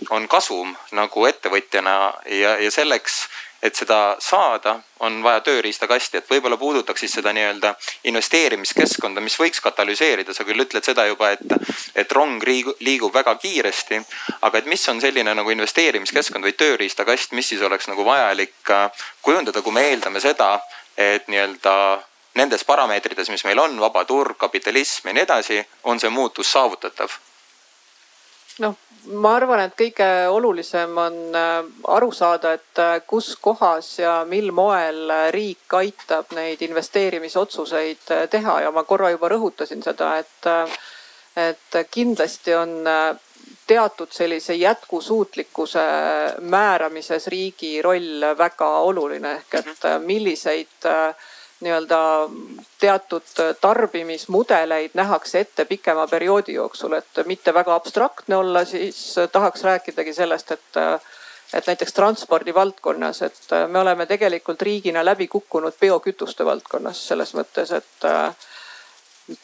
on 0.09 0.27
kasum 0.27 0.75
nagu 0.91 1.25
ettevõtjana 1.25 1.95
ja, 2.27 2.57
ja 2.59 2.71
selleks, 2.71 3.23
et 3.63 3.75
seda 3.79 4.17
saada, 4.19 4.75
on 4.99 5.21
vaja 5.23 5.39
tööriistakasti, 5.45 6.19
et 6.19 6.27
võib-olla 6.27 6.57
puudutaks 6.59 6.99
siis 6.99 7.13
seda 7.15 7.31
nii-öelda 7.35 7.71
investeerimiskeskkonda, 8.11 9.23
mis 9.23 9.37
võiks 9.39 9.63
katalüseerida, 9.63 10.35
sa 10.35 10.43
küll 10.43 10.59
ütled 10.59 10.83
seda 10.83 11.05
juba, 11.07 11.31
et, 11.31 11.71
et 11.95 12.11
rong 12.11 12.43
liigub 12.43 13.13
väga 13.15 13.37
kiiresti. 13.39 14.01
aga 14.41 14.59
et 14.59 14.67
mis 14.67 14.83
on 14.91 14.99
selline 15.01 15.35
nagu 15.39 15.55
investeerimiskeskkond 15.55 16.43
või 16.43 16.57
tööriistakast, 16.59 17.31
mis 17.31 17.53
siis 17.53 17.61
oleks 17.63 17.87
nagu 17.87 18.03
vajalik 18.05 18.71
äh, 18.75 19.07
kujundada, 19.21 19.61
kui 19.61 19.71
me 19.71 19.87
eeldame 19.93 20.19
seda 20.19 20.57
et 20.97 21.27
nii-öelda 21.27 21.75
nendes 22.35 22.63
parameetrites, 22.65 23.29
mis 23.29 23.45
meil 23.45 23.59
on, 23.59 23.77
vaba 23.79 24.05
turg, 24.05 24.37
kapitalism 24.37 25.07
ja 25.07 25.13
nii 25.13 25.27
edasi, 25.27 25.59
on 25.83 25.99
see 25.99 26.09
muutus 26.09 26.51
saavutatav? 26.51 27.19
noh, 28.61 28.75
ma 29.17 29.33
arvan, 29.37 29.63
et 29.65 29.75
kõige 29.77 30.07
olulisem 30.29 30.97
on 31.01 31.15
äh, 31.35 31.53
aru 31.95 32.11
saada, 32.13 32.53
et 32.57 32.81
äh, 32.81 32.95
kus 33.07 33.33
kohas 33.41 33.89
ja 33.99 34.19
mil 34.29 34.51
moel 34.55 35.09
riik 35.33 35.73
aitab 35.79 36.33
neid 36.37 36.61
investeerimisotsuseid 36.61 38.13
äh, 38.13 38.25
teha 38.29 38.59
ja 38.67 38.71
ma 38.71 38.85
korra 38.87 39.09
juba 39.13 39.31
rõhutasin 39.33 39.81
seda, 39.85 40.15
et, 40.21 40.49
et 41.49 41.79
kindlasti 41.91 42.53
on 42.53 42.75
teatud 43.67 44.11
sellise 44.11 44.53
jätkusuutlikkuse 44.53 45.83
määramises 46.39 47.27
riigi 47.27 47.81
roll 47.81 48.25
väga 48.37 48.69
oluline 48.89 49.31
ehk 49.39 49.55
et 49.61 49.67
mhm. 49.67 50.05
milliseid 50.05 50.89
nii-öelda 51.63 52.29
teatud 52.79 53.23
tarbimismudeleid 53.61 54.91
nähakse 54.93 55.39
ette 55.39 55.65
pikema 55.65 56.07
perioodi 56.07 56.53
jooksul, 56.53 56.93
et 56.93 57.23
mitte 57.25 57.53
väga 57.53 57.75
abstraktne 57.75 58.35
olla, 58.35 58.65
siis 58.65 59.15
tahaks 59.31 59.63
rääkidagi 59.63 60.13
sellest, 60.13 60.51
et 60.51 60.81
et 61.53 61.67
näiteks 61.67 61.93
transpordi 61.93 62.53
valdkonnas, 62.53 63.21
et 63.21 63.51
me 63.67 63.79
oleme 63.79 64.05
tegelikult 64.09 64.61
riigina 64.61 65.05
läbi 65.05 65.27
kukkunud 65.27 65.75
biokütuste 65.81 66.45
valdkonnas 66.45 67.07
selles 67.07 67.33
mõttes, 67.37 67.71
et 67.77 68.07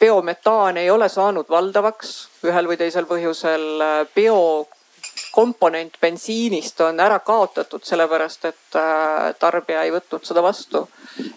biometaan 0.00 0.76
ei 0.76 0.90
ole 0.90 1.08
saanud 1.08 1.48
valdavaks 1.48 2.28
ühel 2.44 2.68
või 2.68 2.76
teisel 2.76 3.06
põhjusel. 3.08 3.82
biokomponent 4.14 5.96
bensiinist 6.00 6.80
on 6.80 7.00
ära 7.00 7.18
kaotatud, 7.18 7.82
sellepärast 7.84 8.44
et 8.44 8.76
äh, 8.76 9.34
tarbija 9.38 9.82
ei 9.82 9.92
võtnud 9.92 10.24
seda 10.24 10.42
vastu. 10.42 10.88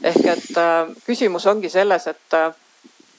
ehk 0.04 0.26
et 0.26 0.58
äh, 0.58 0.88
küsimus 1.06 1.46
ongi 1.48 1.70
selles, 1.70 2.08
et 2.08 2.34
äh, 2.34 2.52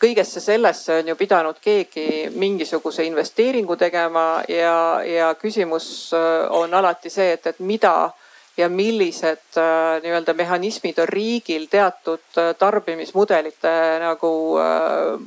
kõigesse 0.00 0.40
sellesse 0.40 0.98
on 1.00 1.08
ju 1.08 1.16
pidanud 1.16 1.56
keegi 1.60 2.30
mingisuguse 2.34 3.04
investeeringu 3.04 3.76
tegema 3.76 4.42
ja, 4.48 5.00
ja 5.06 5.34
küsimus 5.34 6.12
on 6.50 6.74
alati 6.74 7.10
see, 7.10 7.32
et, 7.32 7.46
et 7.46 7.58
mida 7.58 8.10
ja 8.56 8.68
millised 8.68 9.56
äh, 9.56 10.02
nii-öelda 10.02 10.34
mehhanismid 10.34 10.98
on 10.98 11.08
riigil 11.08 11.66
teatud 11.70 12.38
äh, 12.38 12.54
tarbimismudelite 12.58 13.74
nagu 14.00 14.58
äh, 14.58 15.20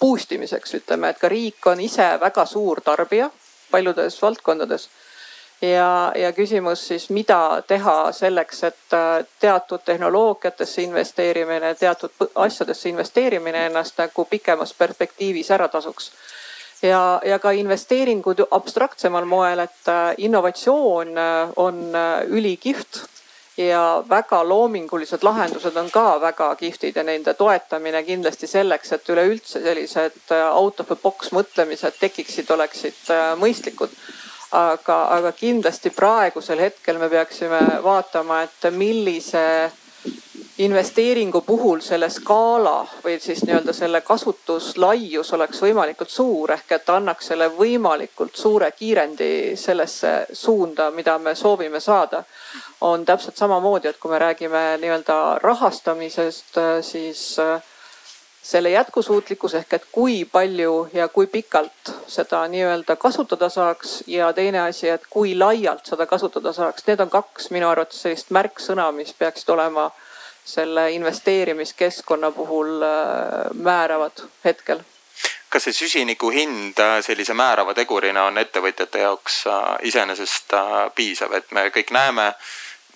boost 0.00 0.32
imiseks, 0.32 0.74
ütleme, 0.74 1.08
et 1.08 1.18
ka 1.18 1.28
riik 1.28 1.66
on 1.66 1.80
ise 1.80 2.08
väga 2.20 2.46
suur 2.46 2.80
tarbija 2.80 3.30
paljudes 3.70 4.22
valdkondades. 4.22 4.88
ja, 5.62 6.12
ja 6.14 6.32
küsimus 6.32 6.88
siis, 6.88 7.10
mida 7.10 7.62
teha 7.66 8.12
selleks, 8.12 8.64
et 8.64 8.96
teatud 9.40 9.80
tehnoloogiatesse 9.84 10.82
investeerimine, 10.82 11.74
teatud 11.74 12.10
asjadesse 12.34 12.88
investeerimine 12.88 13.66
ennast 13.66 13.98
nagu 13.98 14.24
pikemas 14.24 14.74
perspektiivis 14.74 15.50
ära 15.50 15.68
tasuks 15.68 16.12
ja, 16.82 17.20
ja 17.24 17.38
ka 17.38 17.50
investeeringud 17.50 18.46
abstraktsemal 18.50 19.24
moel, 19.24 19.64
et 19.64 19.88
äh, 19.88 20.14
innovatsioon 20.18 21.18
äh, 21.18 21.52
on 21.56 21.94
äh, 21.94 22.24
ülikihvt 22.26 23.04
ja 23.56 24.02
väga 24.08 24.42
loomingulised 24.48 25.22
lahendused 25.24 25.76
on 25.76 25.88
ka 25.90 26.20
väga 26.20 26.50
kihvtid 26.60 26.96
ja 26.96 27.02
nende 27.02 27.34
toetamine 27.34 28.02
kindlasti 28.04 28.46
selleks, 28.46 28.92
et 28.92 29.08
üleüldse 29.08 29.62
sellised 29.64 30.34
out 30.52 30.80
of 30.80 30.90
the 30.90 30.96
box 31.02 31.32
mõtlemised 31.32 31.96
tekiksid, 32.00 32.50
oleksid 32.52 33.08
mõistlikud. 33.40 33.96
aga, 34.52 34.96
aga 35.16 35.32
kindlasti 35.32 35.90
praegusel 35.90 36.60
hetkel 36.60 36.98
me 36.98 37.08
peaksime 37.08 37.58
vaatama, 37.82 38.42
et 38.42 38.68
millise 38.72 39.72
investeeringu 40.58 41.40
puhul 41.40 41.80
selle 41.80 42.08
skaala 42.10 42.86
või 43.04 43.18
siis 43.20 43.42
nii-öelda 43.44 43.72
selle 43.76 44.00
kasutuslaius 44.00 45.32
oleks 45.36 45.60
võimalikult 45.62 46.10
suur 46.10 46.52
ehk 46.54 46.72
et 46.78 46.90
annaks 46.90 47.28
selle 47.32 47.50
võimalikult 47.58 48.36
suure 48.36 48.70
kiirendi 48.72 49.56
sellesse 49.56 50.14
suunda, 50.32 50.90
mida 50.90 51.18
me 51.18 51.34
soovime 51.34 51.80
saada. 51.80 52.24
on 52.80 53.04
täpselt 53.04 53.36
samamoodi, 53.36 53.88
et 53.88 53.98
kui 53.98 54.10
me 54.10 54.18
räägime 54.18 54.76
nii-öelda 54.80 55.38
rahastamisest, 55.42 56.58
siis 56.80 57.38
äh, 57.38 57.62
selle 58.42 58.70
jätkusuutlikkus 58.70 59.54
ehk 59.54 59.72
et 59.72 59.86
kui 59.92 60.24
palju 60.24 60.88
ja 60.92 61.08
kui 61.08 61.26
pikalt 61.26 61.92
seda 62.06 62.44
nii-öelda 62.48 62.96
kasutada 62.96 63.48
saaks 63.48 64.04
ja 64.06 64.32
teine 64.32 64.60
asi, 64.60 64.88
et 64.88 65.02
kui 65.10 65.38
laialt 65.38 65.86
seda 65.86 66.06
kasutada 66.06 66.52
saaks, 66.52 66.86
need 66.86 67.00
on 67.00 67.10
kaks 67.10 67.50
minu 67.50 67.68
arvates 67.68 68.02
sellist 68.02 68.30
märksõna, 68.30 68.92
mis 68.92 69.12
peaksid 69.18 69.50
olema 69.56 69.90
selle 70.46 70.92
investeerimiskeskkonna 70.92 72.30
puhul 72.30 72.82
äh, 72.82 72.88
määravad 73.54 74.22
hetkel. 74.44 74.80
kas 75.50 75.64
see 75.64 75.72
süsiniku 75.72 76.30
hind 76.30 76.78
äh, 76.78 77.00
sellise 77.02 77.34
määrava 77.34 77.74
tegurina 77.74 78.26
on 78.30 78.38
ettevõtjate 78.38 79.02
jaoks 79.02 79.40
äh, 79.50 79.64
iseenesest 79.90 80.54
piisav, 80.94 81.34
et 81.34 81.50
me 81.50 81.66
kõik 81.74 81.90
näeme, 81.90 82.28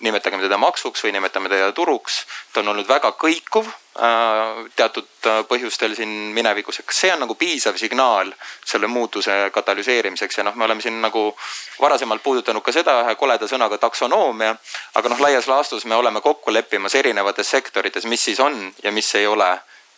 nimetagem 0.01 0.41
teda 0.41 0.57
maksuks 0.57 1.03
või 1.05 1.15
nimetame 1.15 1.49
teda 1.49 1.71
turuks, 1.77 2.25
ta 2.53 2.61
on 2.61 2.73
olnud 2.73 2.89
väga 2.89 3.13
kõikuv 3.21 3.69
Äh, 3.99 4.71
teatud 4.75 5.07
äh, 5.27 5.41
põhjustel 5.43 5.91
siin 5.97 6.11
minevikus, 6.31 6.77
et 6.79 6.85
kas 6.87 7.01
see 7.03 7.09
on 7.11 7.19
nagu 7.25 7.35
piisav 7.35 7.75
signaal 7.75 8.29
selle 8.63 8.87
muutuse 8.87 9.33
katalüseerimiseks 9.51 10.37
ja 10.39 10.45
noh, 10.47 10.55
me 10.55 10.63
oleme 10.63 10.79
siin 10.81 11.01
nagu 11.03 11.25
varasemalt 11.81 12.23
puudutanud 12.23 12.63
ka 12.63 12.71
seda 12.71 12.93
ühe 13.01 13.17
koleda 13.19 13.49
sõnaga 13.51 13.75
taksonoomia. 13.83 14.55
aga 14.95 15.11
noh, 15.11 15.19
laias 15.19 15.49
laastus 15.51 15.83
me 15.83 15.99
oleme 15.99 16.21
kokku 16.23 16.53
leppimas 16.53 16.95
erinevates 16.95 17.51
sektorites, 17.51 18.07
mis 18.07 18.23
siis 18.23 18.39
on 18.39 18.71
ja 18.83 18.95
mis 18.95 19.11
ei 19.19 19.27
ole 19.27 19.49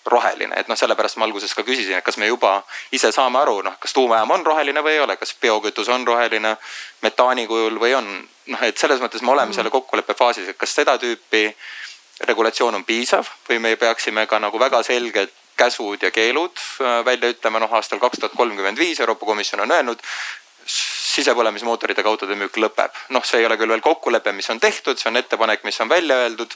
roheline, 0.09 0.57
et 0.57 0.67
noh, 0.67 0.79
sellepärast 0.79 1.21
ma 1.21 1.29
alguses 1.29 1.53
ka 1.53 1.61
küsisin, 1.61 2.01
et 2.01 2.03
kas 2.03 2.17
me 2.17 2.25
juba 2.25 2.63
ise 2.91 3.11
saame 3.13 3.43
aru, 3.45 3.61
noh, 3.61 3.77
kas 3.79 3.93
tuumajaam 3.93 4.33
on 4.39 4.45
roheline 4.45 4.81
või 4.81 4.97
ei 4.97 5.03
ole, 5.05 5.21
kas 5.21 5.35
biokütus 5.37 5.93
on 5.93 6.07
roheline 6.07 6.57
metaani 7.05 7.45
kujul 7.45 7.77
või 7.77 7.93
on. 8.01 8.09
Noh, 8.51 8.63
et 8.63 8.77
selles 8.77 9.01
mõttes 9.03 9.21
me 9.21 9.31
oleme 9.31 9.53
selle 9.53 9.71
kokkuleppe 9.73 10.15
faasis, 10.17 10.49
et 10.49 10.57
kas 10.57 10.75
seda 10.75 10.97
tüüpi 11.01 11.45
regulatsioon 12.27 12.75
on 12.75 12.85
piisav 12.85 13.29
või 13.49 13.59
me 13.59 13.75
peaksime 13.75 14.27
ka 14.27 14.39
nagu 14.39 14.59
väga 14.59 14.83
selged 14.83 15.31
käsud 15.57 16.01
ja 16.01 16.11
keelud 16.11 16.57
äh, 16.81 17.01
välja 17.05 17.29
ütlema, 17.33 17.61
noh 17.61 17.73
aastal 17.73 18.01
kaks 18.01 18.19
tuhat 18.19 18.37
kolmkümmend 18.37 18.79
viis 18.79 18.99
Euroopa 18.99 19.25
Komisjon 19.25 19.61
on 19.65 19.71
öelnud 19.71 20.01
sisepõlemismootoriga 21.13 22.05
autode 22.09 22.35
müük 22.39 22.57
lõpeb. 22.57 22.95
noh, 23.09 23.23
see 23.25 23.41
ei 23.41 23.45
ole 23.45 23.57
küll 23.59 23.69
veel 23.73 23.83
kokkulepe, 23.83 24.31
mis 24.31 24.49
on 24.49 24.59
tehtud, 24.59 24.97
see 24.97 25.09
on 25.11 25.19
ettepanek, 25.19 25.63
mis 25.67 25.79
on 25.81 25.89
välja 25.89 26.15
öeldud. 26.23 26.55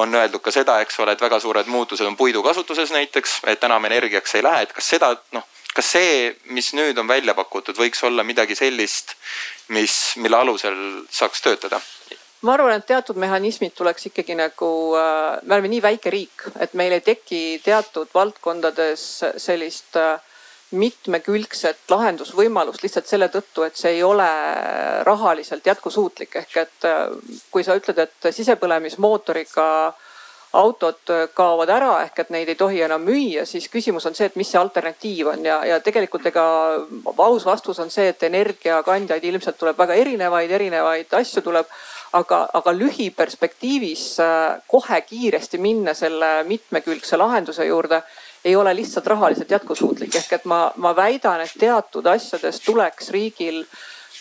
on 0.00 0.14
öeldud 0.14 0.40
ka 0.40 0.50
seda, 0.54 0.80
eks 0.80 1.00
ole, 1.00 1.12
et 1.12 1.20
väga 1.20 1.40
suured 1.40 1.66
muutused 1.66 2.06
on 2.06 2.16
puidu 2.16 2.42
kasutuses 2.42 2.92
näiteks, 2.94 3.40
et 3.46 3.64
enam 3.64 3.84
energiaks 3.84 4.34
ei 4.34 4.42
lähe, 4.42 4.62
et 4.62 4.72
kas 4.72 4.88
seda 4.94 5.16
noh, 5.32 5.46
kas 5.74 5.92
see, 5.96 6.34
mis 6.54 6.72
nüüd 6.76 6.98
on 6.98 7.08
välja 7.08 7.34
pakutud, 7.38 7.78
võiks 7.78 8.02
olla 8.06 8.24
midagi 8.26 8.56
sellist, 8.58 9.14
mis, 9.74 10.16
mille 10.16 10.36
alusel 10.36 10.78
saaks 11.10 11.42
töötada? 11.46 11.80
ma 12.40 12.54
arvan, 12.56 12.72
et 12.78 12.86
teatud 12.88 13.18
mehhanismid 13.20 13.74
tuleks 13.76 14.06
ikkagi 14.08 14.34
nagu 14.38 14.70
äh,, 14.96 15.42
me 15.44 15.54
oleme 15.56 15.68
nii 15.74 15.82
väike 15.84 16.12
riik, 16.12 16.46
et 16.64 16.72
meil 16.78 16.96
ei 16.96 17.04
teki 17.04 17.60
teatud 17.64 18.08
valdkondades 18.16 19.06
sellist 19.36 19.98
äh, 20.00 20.16
mitmekülgset 20.70 21.90
lahendusvõimalust 21.90 22.84
lihtsalt 22.84 23.08
selle 23.10 23.28
tõttu, 23.28 23.64
et 23.66 23.76
see 23.76 23.96
ei 23.98 24.02
ole 24.06 24.28
rahaliselt 25.04 25.66
jätkusuutlik. 25.66 26.36
ehk 26.42 26.56
et 26.64 26.88
äh, 26.88 27.10
kui 27.50 27.64
sa 27.66 27.76
ütled, 27.76 27.98
et 27.98 28.30
sisepõlemismootoriga 28.34 29.66
autod 30.52 31.12
kaovad 31.34 31.70
ära 31.70 31.92
ehk 32.02 32.24
et 32.24 32.30
neid 32.34 32.48
ei 32.50 32.58
tohi 32.58 32.80
enam 32.82 33.04
müüa, 33.06 33.44
siis 33.46 33.68
küsimus 33.70 34.06
on 34.08 34.16
see, 34.18 34.26
et 34.26 34.36
mis 34.36 34.48
see 34.50 34.58
alternatiiv 34.58 35.30
on 35.30 35.44
ja, 35.46 35.60
ja 35.66 35.78
tegelikult 35.84 36.26
ega 36.26 36.44
aus 37.16 37.46
vastus 37.46 37.78
on 37.78 37.90
see, 37.90 38.08
et 38.10 38.22
energiakandjaid 38.26 39.24
ilmselt 39.30 39.58
tuleb 39.60 39.78
väga 39.78 39.94
erinevaid, 40.02 40.50
erinevaid 40.50 41.14
asju 41.20 41.44
tuleb 41.46 41.70
aga, 42.18 42.40
aga 42.54 42.74
lühiperspektiivis 42.74 44.04
äh, 44.24 44.58
kohe 44.66 45.00
kiiresti 45.06 45.58
minna 45.62 45.94
selle 45.94 46.40
mitmekülgse 46.48 47.18
lahenduse 47.20 47.66
juurde 47.66 48.02
ei 48.44 48.56
ole 48.56 48.74
lihtsalt 48.76 49.06
rahaliselt 49.06 49.50
jätkusuutlik. 49.50 50.14
ehk 50.14 50.32
et 50.32 50.44
ma, 50.44 50.72
ma 50.76 50.94
väidan, 50.96 51.40
et 51.40 51.54
teatud 51.58 52.06
asjades 52.06 52.60
tuleks 52.64 53.10
riigil 53.10 53.64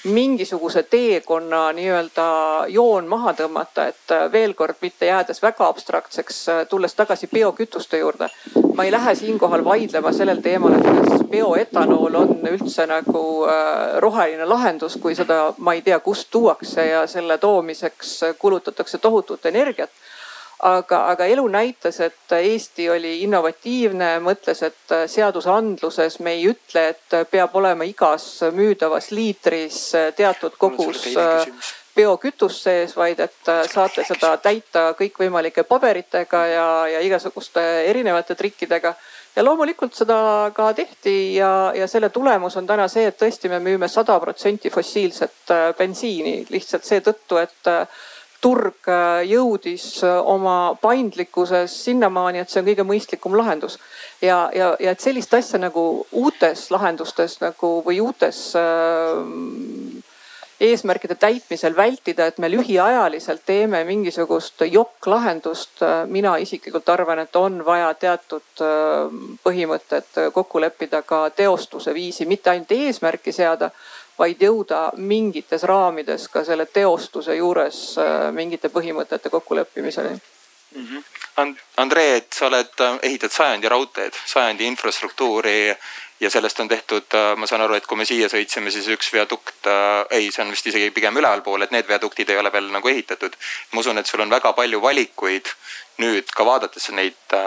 mingisuguse 0.03 0.83
teekonna 0.83 1.71
nii-öelda 1.71 2.25
joon 2.67 3.07
maha 3.07 3.33
tõmmata, 3.33 3.87
et 3.91 4.11
äh, 4.11 4.31
veel 4.31 4.53
kord 4.53 4.79
mitte 4.81 5.05
jäädes 5.05 5.41
väga 5.41 5.67
abstraktseks, 5.67 6.37
äh, 6.49 6.67
tulles 6.67 6.95
tagasi 6.95 7.27
biokütuste 7.27 7.97
juurde. 7.97 8.29
ma 8.75 8.83
ei 8.83 8.91
lähe 8.91 9.15
siinkohal 9.15 9.63
vaidlema 9.65 10.11
sellel 10.11 10.41
teemal, 10.41 10.73
et 10.73 10.83
kas 10.83 11.23
bioetanool 11.29 12.15
on 12.15 12.47
üldse 12.51 12.87
nagu 12.87 13.23
äh, 13.45 13.99
roheline 13.99 14.45
lahendus, 14.45 14.95
kui 15.01 15.15
seda, 15.15 15.53
ma 15.57 15.73
ei 15.73 15.81
tea, 15.81 15.99
kust 15.99 16.31
tuuakse 16.31 16.85
ja 16.87 17.07
selle 17.07 17.37
toomiseks 17.37 18.21
kulutatakse 18.39 18.97
tohutut 18.97 19.45
energiat 19.45 19.89
aga, 20.59 21.03
aga 21.11 21.25
elu 21.25 21.47
näitas, 21.47 21.99
et 22.03 22.35
Eesti 22.35 22.89
oli 22.89 23.19
innovatiivne, 23.23 24.17
mõtles, 24.23 24.63
et 24.67 24.95
seadusandluses 25.07 26.19
me 26.25 26.35
ei 26.37 26.47
ütle, 26.51 26.87
et 26.93 27.19
peab 27.31 27.55
olema 27.55 27.87
igas 27.87 28.27
müüdavas 28.55 29.11
liitris 29.11 29.83
teatud 30.17 30.57
kogus 30.59 31.05
biokütust 31.95 32.67
sees, 32.67 32.95
vaid 32.95 33.19
et 33.23 33.53
saate 33.71 34.05
seda 34.07 34.35
täita 34.43 34.91
kõikvõimalike 34.99 35.65
paberitega 35.67 36.43
ja, 36.47 36.67
ja 36.95 36.99
igasuguste 37.03 37.63
erinevate 37.89 38.35
trikkidega. 38.39 38.93
Ja 39.35 39.43
loomulikult 39.45 39.93
seda 39.95 40.19
ka 40.55 40.71
tehti 40.75 41.35
ja, 41.35 41.71
ja 41.75 41.87
selle 41.87 42.09
tulemus 42.09 42.57
on 42.59 42.67
täna 42.67 42.87
see, 42.91 43.05
et 43.07 43.17
tõesti 43.19 43.51
me 43.51 43.59
müüme 43.63 43.87
sada 43.87 44.17
protsenti 44.19 44.71
fossiilset 44.73 45.53
bensiini 45.77 46.41
lihtsalt 46.49 46.87
seetõttu, 46.87 47.37
et 47.39 47.69
turg 48.41 48.87
äh, 48.87 49.21
jõudis 49.27 50.03
äh, 50.03 50.17
oma 50.23 50.75
paindlikkuses 50.81 51.73
sinnamaani, 51.85 52.43
et 52.43 52.51
see 52.51 52.61
on 52.61 52.67
kõige 52.69 52.85
mõistlikum 52.87 53.35
lahendus. 53.37 53.79
ja, 54.21 54.49
ja, 54.55 54.75
ja 54.79 54.91
et 54.91 55.03
sellist 55.03 55.33
asja 55.33 55.59
nagu 55.59 56.05
uutes 56.11 56.69
lahendustes 56.71 57.39
nagu 57.43 57.79
või 57.85 57.99
uutes 58.03 58.53
äh, 58.59 60.05
eesmärkide 60.59 61.15
täitmisel 61.15 61.75
vältida, 61.75 62.25
et 62.27 62.37
me 62.37 62.49
lühiajaliselt 62.51 63.45
teeme 63.45 63.83
mingisugust 63.87 64.65
jokk-lahendust. 64.67 65.79
mina 66.07 66.35
isiklikult 66.37 66.89
arvan, 66.89 67.19
et 67.19 67.35
on 67.35 67.63
vaja 67.65 67.93
teatud 67.93 68.63
põhimõtted 69.43 70.19
kokku 70.33 70.59
leppida 70.59 71.01
ka 71.01 71.29
teostuse 71.29 71.93
viisi, 71.93 72.25
mitte 72.25 72.49
ainult 72.49 72.75
eesmärki 72.75 73.31
seada 73.31 73.71
vaid 74.19 74.41
jõuda 74.43 74.89
mingites 74.97 75.63
raamides 75.63 76.27
ka 76.33 76.43
selle 76.47 76.65
teostuse 76.65 77.35
juures 77.35 77.79
mingite 78.35 78.69
põhimõtete 78.73 79.29
kokkuleppimiseni 79.29 80.13
mm. 80.75 80.85
-hmm. 80.85 81.03
Andrei, 81.77 82.17
et 82.17 82.33
sa 82.33 82.47
oled, 82.47 82.73
ehitad 83.01 83.31
sajandi 83.31 83.69
raudteed, 83.69 84.13
sajandi 84.25 84.65
infrastruktuuri 84.65 85.77
ja 86.19 86.29
sellest 86.29 86.59
on 86.59 86.67
tehtud, 86.67 87.15
ma 87.35 87.47
saan 87.47 87.61
aru, 87.61 87.73
et 87.73 87.87
kui 87.87 87.97
me 87.97 88.05
siia 88.05 88.27
sõitsime, 88.27 88.71
siis 88.71 88.87
üks 88.91 89.13
viadukt, 89.13 89.69
ei, 90.11 90.31
see 90.31 90.43
on 90.43 90.51
vist 90.51 90.67
isegi 90.67 90.91
pigem 90.91 91.17
ülevalpool, 91.17 91.63
et 91.63 91.71
need 91.71 91.87
viaduktid 91.87 92.29
ei 92.29 92.41
ole 92.41 92.51
veel 92.51 92.67
nagu 92.75 92.91
ehitatud. 92.91 93.37
ma 93.71 93.79
usun, 93.79 93.97
et 93.97 94.07
sul 94.07 94.19
on 94.19 94.29
väga 94.29 94.53
palju 94.53 94.81
valikuid 94.81 95.53
nüüd 96.03 96.31
ka 96.35 96.45
vaadates 96.45 96.89
neid, 96.89 97.37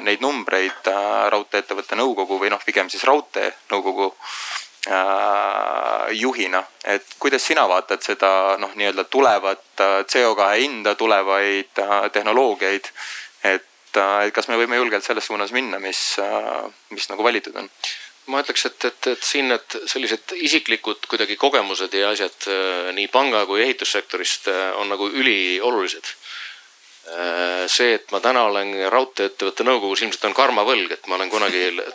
neid 0.00 0.22
numbreid 0.22 0.92
raudtee-ettevõtte 1.34 1.98
nõukogu 1.98 2.38
või 2.38 2.50
noh, 2.50 2.62
pigem 2.66 2.90
siis 2.90 3.04
raudteenõukogu 3.10 4.12
Äh, 4.12 4.71
juhina, 6.10 6.64
et 6.84 7.04
kuidas 7.18 7.44
sina 7.46 7.68
vaatad 7.68 8.02
seda 8.02 8.56
noh, 8.58 8.72
nii-öelda 8.74 9.04
tulevat 9.04 9.80
äh, 9.80 9.98
CO2 10.10 10.48
hinda, 10.58 10.94
tulevaid 10.94 11.78
äh, 11.78 12.10
tehnoloogiaid. 12.12 12.88
et, 13.44 13.68
et 13.94 14.34
kas 14.34 14.48
me 14.48 14.56
võime 14.58 14.76
julgelt 14.76 15.04
selles 15.04 15.26
suunas 15.26 15.52
minna, 15.52 15.78
mis, 15.78 16.16
mis 16.90 17.08
nagu 17.10 17.22
valitud 17.22 17.56
on? 17.56 17.68
ma 18.32 18.40
ütleks, 18.42 18.66
et, 18.66 18.84
et, 18.84 19.06
et 19.12 19.22
siin 19.26 19.48
need 19.50 19.78
sellised 19.90 20.34
isiklikud 20.48 21.06
kuidagi 21.10 21.36
kogemused 21.36 21.94
ja 21.94 22.12
asjad 22.14 22.46
nii 22.94 23.08
panga 23.10 23.42
kui 23.46 23.62
ehitussektorist 23.64 24.46
on 24.78 24.88
nagu 24.94 25.08
üliolulised 25.10 26.12
see, 27.66 27.96
et 27.98 28.12
ma 28.14 28.20
täna 28.22 28.44
olen 28.46 28.70
raudtee-ettevõtte 28.94 29.66
nõukogus, 29.66 30.04
ilmselt 30.06 30.28
on 30.30 30.36
karmavõlg, 30.38 30.94
et 30.94 31.10
ma 31.10 31.18
olen 31.18 31.32
kunagi 31.34 31.64
Äh, 31.72 31.92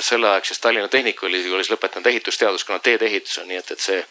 selleaegses 0.00 0.60
Tallinna 0.60 0.88
Tehnikaülikoolis 0.88 1.70
lõpetanud 1.72 2.06
ehitusteaduskonna 2.10 2.82
teedeehitus 2.84 3.38
on, 3.42 3.48
nii 3.48 3.60
et, 3.60 3.70
et 3.70 3.80
see. 3.80 4.02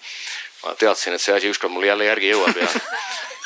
ma 0.64 0.76
teadsin, 0.80 1.14
et 1.14 1.22
see 1.22 1.36
asi 1.36 1.50
ükskord 1.52 1.74
mulle 1.74 1.90
jälle 1.90 2.06
järgi 2.06 2.30
jõuab 2.32 2.58
ja, 2.62 2.68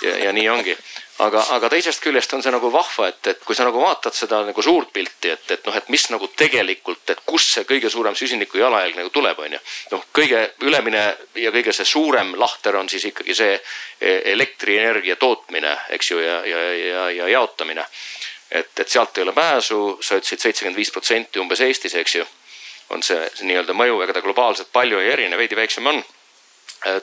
ja, 0.05 0.17
ja 0.25 0.33
nii 0.33 0.49
ongi. 0.49 0.77
aga, 1.19 1.41
aga 1.55 1.69
teisest 1.73 2.03
küljest 2.03 2.33
on 2.37 2.43
see 2.45 2.51
nagu 2.53 2.69
vahva, 2.71 3.07
et, 3.09 3.27
et 3.31 3.39
kui 3.45 3.55
sa 3.57 3.65
nagu 3.65 3.81
vaatad 3.81 4.13
seda 4.13 4.43
nagu 4.45 4.61
suurt 4.61 4.91
pilti, 4.93 5.31
et, 5.33 5.51
et 5.51 5.65
noh, 5.65 5.75
et 5.75 5.89
mis 5.89 6.05
nagu 6.13 6.29
tegelikult, 6.37 7.09
et 7.09 7.23
kust 7.25 7.55
see 7.55 7.65
kõige 7.69 7.89
suurem 7.89 8.15
süsiniku 8.15 8.61
jalajälg 8.61 8.99
nagu 8.99 9.09
tuleb, 9.15 9.39
on 9.39 9.57
ju. 9.57 9.63
noh, 9.95 10.05
kõige 10.13 10.43
ülemine 10.61 11.03
ja 11.41 11.53
kõige 11.55 11.73
see 11.73 11.89
suurem 11.89 12.35
lahter 12.37 12.77
on 12.77 12.89
siis 12.89 13.09
ikkagi 13.09 13.33
see 13.35 13.57
e, 13.57 14.13
elektrienergia 14.35 15.17
tootmine, 15.17 15.73
eks 15.97 16.11
ju, 16.11 16.21
ja, 16.21 16.39
ja, 16.45 16.63
ja, 16.77 17.09
ja 17.21 17.33
jaotamine 17.33 17.87
et, 18.51 18.79
et 18.79 18.89
sealt 18.89 19.17
ei 19.17 19.23
ole 19.23 19.33
pääsu, 19.35 19.97
sa 20.01 20.19
ütlesid 20.19 20.43
seitsekümmend 20.43 20.77
viis 20.77 20.91
protsenti 20.91 21.39
umbes 21.39 21.61
Eestis, 21.61 21.95
eks 21.95 22.15
ju. 22.15 22.27
on 22.89 23.03
see, 23.03 23.19
see 23.35 23.47
nii-öelda 23.49 23.73
mõju, 23.75 23.99
ega 24.03 24.13
ta 24.15 24.21
globaalselt 24.23 24.69
palju 24.71 24.99
ei 24.99 25.11
erine, 25.11 25.37
veidi 25.37 25.55
väiksem 25.55 25.87
on. 25.87 26.03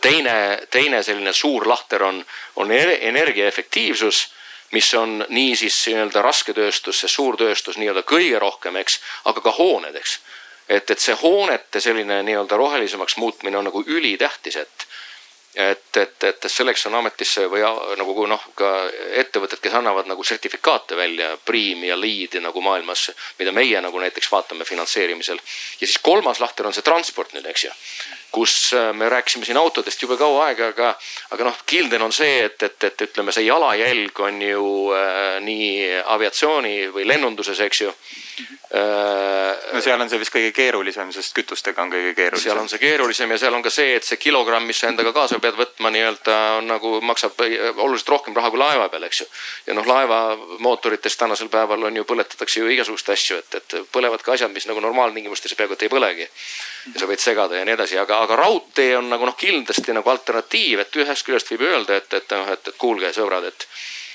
teine, 0.01 0.59
teine 0.71 1.03
selline 1.03 1.33
suur 1.33 1.67
lahter 1.69 2.03
on, 2.03 2.25
on 2.57 2.71
energia 2.73 3.47
efektiivsus 3.47 4.29
mis 4.75 4.95
on 4.95 5.27
niisiis 5.29 5.77
nii-öelda 5.87 6.23
rasketööstus, 6.23 7.01
see 7.01 7.11
suurtööstus 7.13 7.77
nii-öelda 7.79 8.03
kõige 8.09 8.39
rohkem, 8.43 8.77
eks, 8.81 8.99
aga 9.31 9.43
ka 9.45 9.53
hooned, 9.59 9.95
eks. 10.01 10.19
et, 10.69 10.91
et 10.91 11.01
see 11.01 11.15
hoonete 11.21 11.81
selline 11.81 12.23
nii-öelda 12.27 12.59
rohelisemaks 12.59 13.17
muutmine 13.23 13.61
on 13.61 13.69
nagu 13.69 13.85
ülitähtis, 13.87 14.57
et 14.57 14.87
et, 15.55 15.97
et, 15.97 16.25
et 16.25 16.47
selleks 16.51 16.87
on 16.87 16.95
ametisse 16.99 17.47
või 17.51 17.63
nagu 17.99 18.27
noh, 18.27 18.49
ka 18.59 18.73
ettevõtted, 19.23 19.61
kes 19.63 19.77
annavad 19.79 20.09
nagu 20.11 20.25
sertifikaate 20.25 20.97
välja, 20.99 21.37
Priim 21.45 21.85
ja 21.87 21.99
Lead 21.99 22.39
nagu 22.43 22.61
maailmas, 22.65 23.11
mida 23.39 23.53
meie 23.53 23.81
nagu 23.81 24.01
näiteks 24.03 24.33
vaatame 24.33 24.65
finantseerimisel. 24.65 25.39
ja 25.81 25.87
siis 25.87 25.99
kolmas 26.03 26.41
lahter 26.41 26.67
on 26.67 26.75
see 26.75 26.83
transport 26.83 27.33
nüüd, 27.35 27.47
eks 27.47 27.69
ju 27.69 27.73
kus 28.35 28.73
äh, 28.75 28.93
me 28.95 29.09
rääkisime 29.09 29.45
siin 29.45 29.57
autodest 29.57 30.03
jube 30.03 30.17
kaua 30.19 30.49
aega, 30.49 30.73
aga, 30.73 30.95
aga 31.31 31.45
noh, 31.45 31.59
Gilden 31.71 32.03
on 32.03 32.13
see, 32.13 32.41
et, 32.49 32.63
et, 32.67 32.85
et 32.89 33.05
ütleme, 33.07 33.33
see 33.33 33.47
jalajälg 33.47 34.21
on 34.27 34.41
ju 34.43 34.65
äh, 34.97 35.37
nii 35.45 36.01
aviatsiooni 36.17 36.75
või 36.97 37.07
lennunduses, 37.13 37.61
eks 37.63 37.85
ju. 37.85 37.93
No 39.75 39.81
seal 39.81 40.01
on 40.01 40.11
see 40.11 40.19
vist 40.19 40.35
kõige 40.35 40.51
keerulisem, 40.57 41.13
sest 41.15 41.35
kütustega 41.37 41.83
on 41.85 41.93
kõige 41.93 42.15
keerulisem. 42.17 42.51
seal 42.51 42.61
on 42.63 42.71
see 42.71 42.83
keerulisem 42.83 43.35
ja 43.35 43.39
seal 43.39 43.55
on 43.55 43.63
ka 43.63 43.71
see, 43.71 43.95
et 43.99 44.07
see 44.07 44.19
kilogramm, 44.21 44.67
mis 44.67 44.81
sa 44.83 44.91
endaga 44.91 45.13
kaasa 45.15 45.39
pead 45.43 45.59
võtma 45.59 45.93
nii-öelda 45.95 46.39
on 46.59 46.71
nagu 46.73 46.95
maksab 47.05 47.39
oluliselt 47.45 48.13
rohkem 48.15 48.37
raha 48.37 48.51
kui 48.51 48.63
laeva 48.63 48.89
peal, 48.93 49.07
eks 49.09 49.23
ju. 49.23 49.29
ja 49.69 49.79
noh, 49.79 49.87
laeva 49.87 50.21
mootorites 50.65 51.17
tänasel 51.21 51.51
päeval 51.53 51.89
on 51.91 51.97
ju, 52.01 52.07
põletatakse 52.09 52.61
ju 52.61 52.71
igasuguseid 52.75 53.15
asju, 53.15 53.41
et, 53.43 53.59
et 53.61 53.79
põlevad 53.95 54.25
ka 54.25 54.35
asjad, 54.35 54.53
mis 54.55 54.67
nagu 54.71 54.83
normaaltingimustes 54.83 55.55
peaaegu 55.55 55.79
et 55.79 55.87
ei 55.87 55.93
põlegi 55.93 56.29
ja 56.93 57.01
sa 57.01 57.09
võid 57.09 57.23
segada 57.23 57.59
ja 57.59 57.65
nii 57.67 57.77
edasi, 57.79 57.99
aga, 58.01 58.21
aga 58.27 58.39
raudtee 58.39 58.97
on 58.99 59.09
nagu 59.13 59.27
noh, 59.29 59.37
kindlasti 59.39 59.95
nagu 59.97 60.11
alternatiiv, 60.11 60.85
et 60.85 61.03
ühest 61.03 61.27
küljest 61.27 61.53
võib 61.55 61.67
öelda, 61.71 62.01
et, 62.01 62.13
et 62.19 62.35
noh, 62.37 62.51
et, 62.53 62.73
et 62.73 62.81
kuulge, 62.81 63.13
sõbrad, 63.17 63.49
et. 63.51 63.69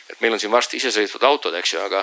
Et 0.10 0.22
meil 0.22 0.34
on 0.34 0.39
siin 0.41 0.51
varsti 0.51 0.80
isesõitvad 0.80 1.26
autod, 1.28 1.55
eks 1.60 1.74
ju, 1.74 1.82
aga, 1.86 2.01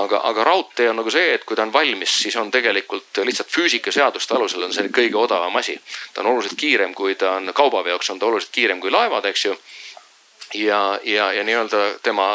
aga, 0.00 0.20
aga 0.30 0.44
raudtee 0.48 0.88
on 0.90 0.96
nagu 1.00 1.12
see, 1.12 1.34
et 1.36 1.44
kui 1.44 1.56
ta 1.56 1.66
on 1.66 1.72
valmis, 1.72 2.16
siis 2.22 2.36
on 2.40 2.50
tegelikult 2.50 3.20
lihtsalt 3.24 3.52
füüsikaseaduste 3.52 4.36
alusel 4.36 4.64
on 4.64 4.72
see 4.72 4.88
kõige 4.94 5.18
odavam 5.20 5.56
asi. 5.60 5.76
ta 6.14 6.22
on 6.24 6.32
oluliselt 6.32 6.58
kiirem, 6.58 6.94
kui 6.94 7.14
ta 7.20 7.36
on 7.38 7.52
kaubaveoks, 7.54 8.10
on 8.10 8.18
ta 8.18 8.26
oluliselt 8.26 8.52
kiirem 8.52 8.80
kui 8.80 8.90
laevad, 8.94 9.28
eks 9.28 9.44
ju 9.44 9.56
ja, 10.54 10.80
ja, 11.02 11.32
ja 11.32 11.44
nii-öelda 11.44 11.84
tema 12.02 12.28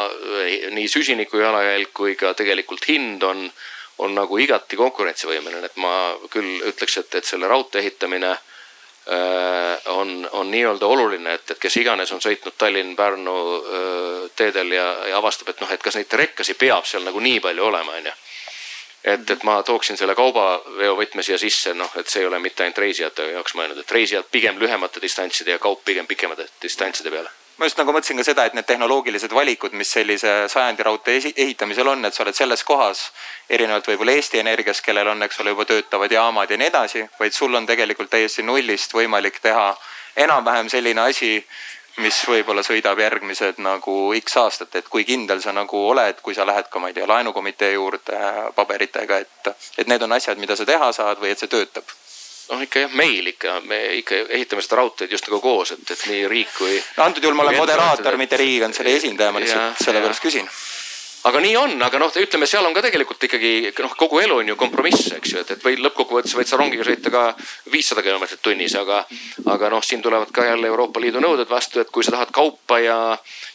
nii 0.70 0.88
süsiniku 0.88 1.42
jalajälg 1.42 1.92
kui 1.94 2.14
ka 2.14 2.34
tegelikult 2.34 2.88
hind 2.88 3.22
on 3.22 3.50
on 4.00 4.14
nagu 4.16 4.38
igati 4.40 4.78
konkurentsivõimeline, 4.80 5.66
et 5.68 5.76
ma 5.76 6.14
küll 6.32 6.62
ütleks, 6.70 6.94
et, 7.02 7.14
et 7.20 7.26
selle 7.28 7.48
raudtee 7.50 7.82
ehitamine 7.82 8.30
äh, 8.30 8.49
on, 9.90 10.28
on 10.32 10.50
nii-öelda 10.50 10.86
oluline, 10.86 11.34
et, 11.34 11.50
et 11.50 11.58
kes 11.58 11.76
iganes 11.80 12.12
on 12.12 12.22
sõitnud 12.22 12.54
Tallinn-Pärnu 12.58 13.36
äh, 13.56 14.30
teedel 14.36 14.70
ja, 14.76 14.86
ja 15.10 15.18
avastab, 15.18 15.50
et 15.50 15.60
noh, 15.60 15.72
et 15.72 15.82
kas 15.82 15.98
neid 15.98 16.12
rekkasid 16.22 16.58
peab 16.60 16.86
seal 16.86 17.02
nagu 17.06 17.20
nii 17.20 17.40
palju 17.42 17.66
olema, 17.72 17.96
onju 17.98 18.14
et, 19.04 19.30
et 19.30 19.44
ma 19.48 19.60
tooksin 19.66 19.96
selle 19.96 20.14
kaubaveo 20.14 20.96
võtme 20.98 21.24
siia 21.26 21.38
sisse, 21.40 21.74
noh, 21.74 21.90
et 21.96 22.08
see 22.08 22.22
ei 22.22 22.28
ole 22.28 22.38
mitte 22.38 22.64
ainult 22.64 22.82
reisijate 22.84 23.30
jaoks 23.32 23.56
mõeldud, 23.58 23.82
et 23.82 23.98
reisijad 23.98 24.28
pigem 24.30 24.60
lühemate 24.60 25.02
distantside 25.02 25.56
ja 25.56 25.62
kaup 25.62 25.84
pigem 25.84 26.06
pikemate 26.06 26.50
distantside 26.62 27.10
peale 27.10 27.39
ma 27.60 27.66
just 27.68 27.76
nagu 27.76 27.92
mõtlesin 27.92 28.16
ka 28.16 28.24
seda, 28.24 28.46
et 28.48 28.54
need 28.56 28.64
tehnoloogilised 28.64 29.34
valikud, 29.36 29.74
mis 29.76 29.90
sellise 29.92 30.30
sajandi 30.48 30.84
raudtee 30.86 31.18
ehitamisel 31.44 31.90
on, 31.92 32.06
et 32.08 32.16
sa 32.16 32.22
oled 32.24 32.36
selles 32.36 32.64
kohas 32.64 33.02
erinevalt 33.52 33.90
võib-olla 33.90 34.14
Eesti 34.16 34.40
Energiast, 34.40 34.80
kellel 34.86 35.10
on, 35.12 35.20
eks 35.26 35.42
ole, 35.44 35.52
juba 35.52 35.66
töötavad 35.68 36.12
jaamad 36.16 36.50
ja 36.50 36.56
nii 36.56 36.70
edasi, 36.72 37.04
vaid 37.18 37.36
sul 37.36 37.54
on 37.54 37.68
tegelikult 37.68 38.08
täiesti 38.16 38.46
nullist 38.48 38.96
võimalik 38.96 39.42
teha 39.44 39.74
enam-vähem 40.24 40.72
selline 40.72 41.04
asi, 41.04 41.34
mis 42.00 42.22
võib-olla 42.24 42.64
sõidab 42.64 42.98
järgmised 43.04 43.60
nagu 43.60 43.96
X 44.16 44.40
aastat, 44.40 44.80
et 44.80 44.88
kui 44.88 45.04
kindel 45.04 45.44
sa 45.44 45.52
nagu 45.52 45.84
oled, 45.92 46.24
kui 46.24 46.34
sa 46.34 46.48
lähed 46.48 46.72
ka, 46.72 46.80
ma 46.80 46.88
ei 46.88 46.96
tea, 46.96 47.08
laenukomitee 47.12 47.74
juurde 47.74 48.20
paberitega, 48.56 49.20
et, 49.20 49.56
et 49.76 49.90
need 49.90 50.08
on 50.08 50.16
asjad, 50.16 50.40
mida 50.40 50.56
sa 50.56 50.64
teha 50.64 50.94
saad 50.96 51.20
või 51.20 51.34
et 51.34 51.44
see 51.44 51.52
töötab 51.52 51.99
noh, 52.50 52.62
ikka 52.66 52.86
jah, 52.86 52.98
meil 52.98 53.30
ikka, 53.32 53.60
me 53.68 53.80
ikka 54.00 54.24
ehitame 54.28 54.64
seda 54.64 54.80
raudteed 54.80 55.12
just 55.12 55.28
nagu 55.28 55.40
koos, 55.44 55.74
et, 55.76 55.94
et 55.94 56.04
nii 56.10 56.26
riik 56.30 56.52
kui. 56.58 56.82
no 56.96 57.06
antud 57.06 57.24
juhul 57.24 57.38
ma 57.38 57.46
olen 57.46 57.60
moderaator, 57.60 58.18
mitte 58.20 58.40
Riigikantselei 58.40 58.98
esindaja, 59.00 59.32
ma 59.32 59.42
lihtsalt 59.42 59.84
sellepärast 59.84 60.24
küsin 60.24 60.50
aga 61.28 61.40
nii 61.44 61.56
on, 61.60 61.74
aga 61.84 61.98
noh, 62.00 62.12
ütleme, 62.22 62.46
seal 62.48 62.64
on 62.64 62.74
ka 62.76 62.82
tegelikult 62.86 63.24
ikkagi 63.26 63.72
noh, 63.84 63.92
kogu 63.98 64.22
elu 64.22 64.38
on 64.40 64.52
ju 64.52 64.56
kompromiss, 64.60 65.10
eks 65.18 65.34
ju, 65.34 65.42
et, 65.42 65.52
et 65.56 65.64
või 65.64 65.76
lõppkokkuvõttes 65.84 66.36
võid 66.38 66.48
sa 66.48 66.60
rongiga 66.60 66.86
sõita 66.86 67.12
ka 67.12 67.24
viissada 67.72 68.04
kilomeetrit 68.06 68.42
tunnis, 68.44 68.76
aga. 68.80 69.02
aga 69.52 69.70
noh, 69.74 69.84
siin 69.84 70.02
tulevad 70.02 70.32
ka 70.32 70.46
jälle 70.46 70.70
Euroopa 70.70 71.02
Liidu 71.02 71.20
nõuded 71.20 71.48
vastu, 71.50 71.82
et 71.82 71.92
kui 71.92 72.06
sa 72.06 72.14
tahad 72.14 72.32
kaupa 72.32 72.80
ja, 72.80 72.98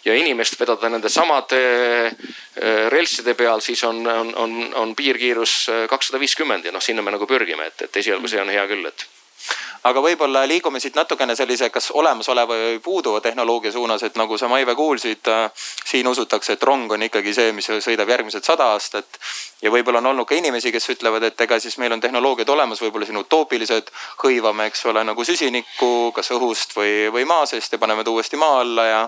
ja 0.06 0.16
inimest 0.18 0.60
vedada 0.60 0.90
nende 0.94 1.10
samade 1.10 1.62
äh, 2.06 2.88
relsside 2.94 3.34
peal, 3.34 3.64
siis 3.66 3.84
on, 3.88 4.06
on, 4.06 4.34
on, 4.36 4.56
on 4.84 4.96
piirkiirus 4.96 5.58
äh, 5.70 5.84
kakssada 5.90 6.22
viiskümmend 6.22 6.70
ja 6.70 6.76
noh, 6.76 6.84
sinna 6.84 7.06
me 7.06 7.16
nagu 7.16 7.30
pürgime, 7.30 7.72
et, 7.72 7.88
et 7.88 8.02
esialgu 8.04 8.30
see 8.30 8.42
on 8.42 8.54
hea 8.54 8.68
küll, 8.70 8.86
et 8.86 9.08
aga 9.86 10.02
võib-olla 10.02 10.42
liigume 10.50 10.80
siit 10.82 10.96
natukene 10.98 11.36
sellise, 11.38 11.70
kas 11.70 11.92
olemasoleva 11.94 12.58
või 12.58 12.80
puuduva 12.84 13.22
tehnoloogia 13.22 13.72
suunas, 13.76 14.04
et 14.04 14.18
nagu 14.18 14.38
sa, 14.38 14.50
Maive, 14.50 14.76
kuulsid 14.76 15.30
äh,. 15.30 15.68
siin 15.86 16.08
usutakse, 16.08 16.56
et 16.56 16.64
rong 16.64 16.92
on 16.92 17.06
ikkagi 17.06 17.34
see, 17.34 17.52
mis 17.54 17.70
sõidab 17.86 18.10
järgmised 18.10 18.44
sada 18.44 18.72
aastat. 18.74 19.20
ja 19.62 19.72
võib-olla 19.72 20.02
on 20.02 20.12
olnud 20.14 20.28
ka 20.28 20.36
inimesi, 20.36 20.72
kes 20.72 20.90
ütlevad, 20.96 21.24
et 21.24 21.42
ega 21.42 21.60
siis 21.60 21.78
meil 21.78 21.94
on 21.94 22.02
tehnoloogiad 22.02 22.50
olemas, 22.50 22.82
võib-olla 22.82 23.06
siin 23.06 23.22
utoopilised, 23.22 23.92
hõivame, 24.24 24.70
eks 24.72 24.86
ole, 24.90 25.04
nagu 25.04 25.24
süsinikku 25.24 26.12
kas 26.16 26.32
õhust 26.34 26.76
või, 26.78 27.12
või 27.14 27.26
maa 27.26 27.46
seest 27.46 27.74
ja 27.74 27.82
paneme 27.82 28.04
ta 28.04 28.14
uuesti 28.14 28.42
maa 28.42 28.60
alla 28.66 28.86
ja 28.86 29.02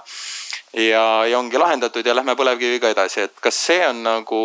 ja, 0.77 1.25
ja 1.25 1.39
ongi 1.39 1.57
lahendatud 1.57 2.05
ja 2.05 2.15
lähme 2.15 2.35
põlevkiviga 2.37 2.91
edasi, 2.93 3.23
et 3.25 3.39
kas 3.41 3.57
see 3.69 3.79
on 3.87 4.03
nagu 4.05 4.41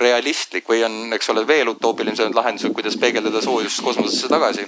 realistlik 0.00 0.68
või 0.68 0.80
on, 0.86 0.96
eks 1.16 1.28
ole, 1.34 1.44
veel 1.46 1.68
utoopilised 1.74 2.34
lahendused, 2.36 2.72
kuidas 2.76 2.96
peegeldada 3.00 3.42
soojust 3.44 3.82
kosmosesse 3.84 4.30
tagasi. 4.32 4.64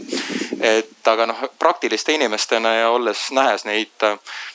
et 0.61 1.09
aga 1.09 1.27
noh, 1.31 1.43
praktiliste 1.59 2.13
inimestena 2.13 2.75
ja 2.75 2.91
olles, 2.91 3.31
nähes 3.33 3.65
neid, 3.65 4.07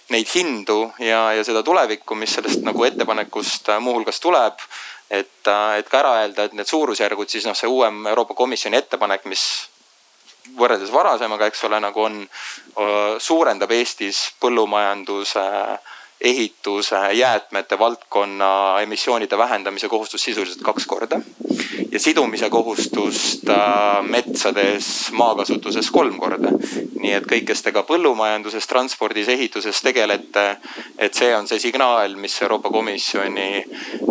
neid 0.09 0.30
hindu 0.36 0.91
ja, 0.99 1.32
ja 1.34 1.43
seda 1.47 1.63
tulevikku, 1.63 2.15
mis 2.15 2.36
sellest 2.38 2.65
nagu 2.67 2.84
ettepanekust 2.86 3.74
muuhulgas 3.80 4.19
tuleb. 4.19 4.61
et, 5.09 5.47
et 5.78 5.89
ka 5.89 5.99
ära 5.99 6.15
öelda, 6.22 6.43
et 6.45 6.53
need 6.53 6.69
suurusjärgud 6.69 7.30
siis 7.30 7.45
noh, 7.49 7.57
see 7.57 7.69
uuem 7.69 8.05
Euroopa 8.07 8.34
Komisjoni 8.38 8.78
ettepanek, 8.78 9.26
mis 9.26 9.47
võrreldes 10.57 10.91
varasemaga, 10.93 11.47
eks 11.47 11.63
ole, 11.67 11.80
nagu 11.80 12.03
on, 12.03 12.22
suurendab 13.22 13.72
Eestis 13.72 14.32
põllumajanduse 14.41 15.41
ehituse, 16.22 16.95
jäätmete 17.13 17.80
valdkonna 17.80 18.82
emissioonide 18.82 19.38
vähendamise 19.38 19.88
kohustust 19.88 20.24
sisuliselt 20.24 20.61
kaks 20.61 20.86
korda. 20.86 21.22
ja 21.91 21.99
sidumise 21.99 22.49
kohustust 22.49 23.49
äh, 23.49 24.03
metsades, 24.03 25.11
maakasutuses 25.11 25.91
kolm 25.91 26.19
korda. 26.19 26.51
nii 27.01 27.13
et 27.13 27.26
kõik, 27.26 27.45
kes 27.49 27.63
te 27.65 27.72
ka 27.72 27.82
põllumajanduses, 27.84 28.67
transpordis, 28.67 29.28
ehituses 29.28 29.82
tegelete, 29.82 30.57
et 30.97 31.13
see 31.13 31.32
on 31.36 31.47
see 31.47 31.59
signaal, 31.59 32.15
mis 32.15 32.41
Euroopa 32.41 32.69
Komisjoni 32.69 33.63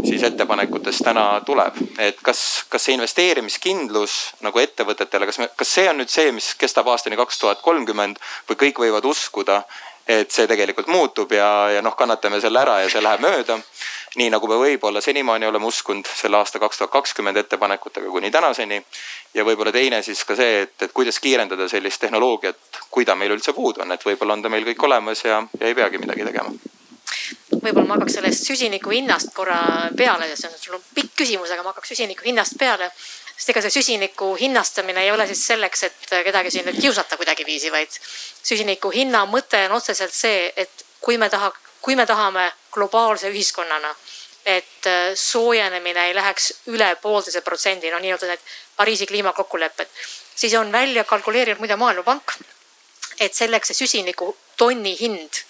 siis 0.05 0.23
ettepanekutest 0.23 1.05
täna 1.05 1.41
tuleb. 1.47 1.79
et 1.99 2.19
kas, 2.23 2.65
kas 2.69 2.85
see 2.85 2.95
investeerimiskindlus 2.99 4.17
nagu 4.41 4.59
ettevõtetele, 4.59 5.31
kas 5.31 5.39
me, 5.39 5.49
kas 5.57 5.75
see 5.79 5.87
on 5.91 6.03
nüüd 6.03 6.11
see, 6.11 6.33
mis 6.33 6.55
kestab 6.59 6.91
aastani 6.91 7.17
kaks 7.17 7.39
tuhat 7.39 7.63
kolmkümmend 7.63 8.19
või 8.51 8.61
kõik 8.67 8.83
võivad 8.83 9.07
uskuda 9.07 9.63
et 10.09 10.31
see 10.31 10.47
tegelikult 10.51 10.89
muutub 10.91 11.33
ja, 11.33 11.71
ja 11.75 11.83
noh, 11.83 11.95
kannatame 11.97 12.41
selle 12.41 12.61
ära 12.63 12.81
ja 12.83 12.91
see 12.91 13.03
läheb 13.03 13.23
mööda. 13.25 13.59
nii 14.19 14.27
nagu 14.35 14.49
me 14.51 14.57
võib-olla 14.59 15.01
senimaani 15.01 15.47
oleme 15.47 15.67
uskunud 15.67 16.09
selle 16.19 16.37
aasta 16.37 16.59
kaks 16.59 16.79
tuhat 16.79 16.91
kakskümmend 16.91 17.37
ettepanekutega 17.37 18.11
kuni 18.11 18.31
tänaseni. 18.31 18.83
ja 19.35 19.45
võib-olla 19.45 19.73
teine 19.73 20.03
siis 20.03 20.25
ka 20.25 20.37
see, 20.37 20.63
et, 20.63 20.75
et 20.83 20.93
kuidas 20.93 21.21
kiirendada 21.21 21.69
sellist 21.69 22.01
tehnoloogiat, 22.01 22.83
kui 22.91 23.05
ta 23.05 23.15
meil 23.15 23.37
üldse 23.37 23.53
puudu 23.53 23.83
on, 23.83 23.93
et 23.93 24.05
võib-olla 24.07 24.35
on 24.35 24.43
ta 24.43 24.49
meil 24.49 24.67
kõik 24.67 24.83
olemas 24.91 25.25
ja, 25.25 25.43
ja 25.61 25.67
ei 25.67 25.75
peagi 25.75 25.99
midagi 25.99 26.27
tegema 26.27 26.51
võib-olla 27.61 27.87
ma 27.87 27.97
hakkaks 27.99 28.17
sellest 28.19 28.47
süsiniku 28.47 28.93
hinnast 28.95 29.33
korra 29.35 29.59
peale, 29.97 30.29
see 30.35 30.49
on 30.49 30.59
sul 30.59 30.77
on 30.79 30.85
pikk 30.95 31.17
küsimus, 31.23 31.51
aga 31.53 31.65
ma 31.65 31.75
hakkaks 31.75 31.93
süsiniku 31.93 32.27
hinnast 32.27 32.57
peale 32.59 32.91
sest 33.41 33.55
ega 33.55 33.63
see 33.65 33.73
süsiniku 33.79 34.35
hinnastamine 34.37 35.01
ei 35.07 35.11
ole 35.11 35.25
siis 35.27 35.47
selleks, 35.49 35.83
et 35.89 36.11
kedagi 36.27 36.53
siin 36.53 36.67
nüüd 36.69 36.77
kiusata 36.81 37.17
kuidagiviisi, 37.17 37.73
vaid 37.73 37.95
süsiniku 38.45 38.93
hinna 38.93 39.25
mõte 39.31 39.63
on 39.71 39.79
otseselt 39.79 40.13
see, 40.13 40.51
et 40.57 40.85
kui 41.01 41.17
me 41.17 41.31
taha, 41.33 41.49
kui 41.81 41.97
me 41.97 42.05
tahame 42.07 42.51
globaalse 42.75 43.31
ühiskonnana, 43.33 43.95
et 44.45 44.87
äh, 44.87 45.13
soojenemine 45.17 46.11
ei 46.11 46.15
läheks 46.15 46.53
üle 46.73 46.93
poolteise 47.01 47.41
protsendi, 47.41 47.91
no 47.91 48.01
nii-öelda 48.05 48.29
need 48.29 48.45
Pariisi 48.77 49.09
kliimakokkulepped, 49.09 49.89
siis 50.37 50.55
on 50.61 50.73
välja 50.73 51.05
kalkuleerinud 51.05 51.65
muide 51.65 51.81
Maailmapank, 51.81 52.37
et 53.21 53.37
selleks 53.37 53.73
see 53.73 53.87
süsiniku 53.87 54.35
tonni 54.61 54.95
hind 55.01 55.45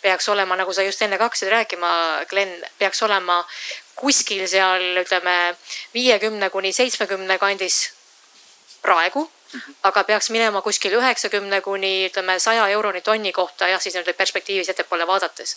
peaks 0.00 0.28
olema, 0.28 0.56
nagu 0.56 0.72
sa 0.72 0.84
just 0.84 1.00
enne 1.04 1.18
ka 1.18 1.28
hakkasid 1.28 1.48
rääkima, 1.52 1.90
Glen, 2.28 2.52
peaks 2.78 3.02
olema 3.02 3.40
kuskil 4.00 4.46
seal 4.48 5.02
ütleme 5.04 5.36
viiekümne 5.94 6.48
kuni 6.50 6.72
seitsmekümne 6.72 7.38
kandis 7.38 7.82
praegu 8.82 9.28
aga 9.82 10.02
peaks 10.08 10.30
minema 10.30 10.62
kuskil 10.62 10.94
üheksakümne 10.98 11.60
kuni 11.64 11.92
ütleme 12.08 12.38
saja 12.40 12.68
euroni 12.68 13.00
tonni 13.00 13.32
kohta 13.32 13.68
jah, 13.68 13.80
siis 13.82 13.96
nüüd 13.98 14.12
perspektiivis 14.16 14.70
ettepoole 14.72 15.06
vaadates. 15.06 15.56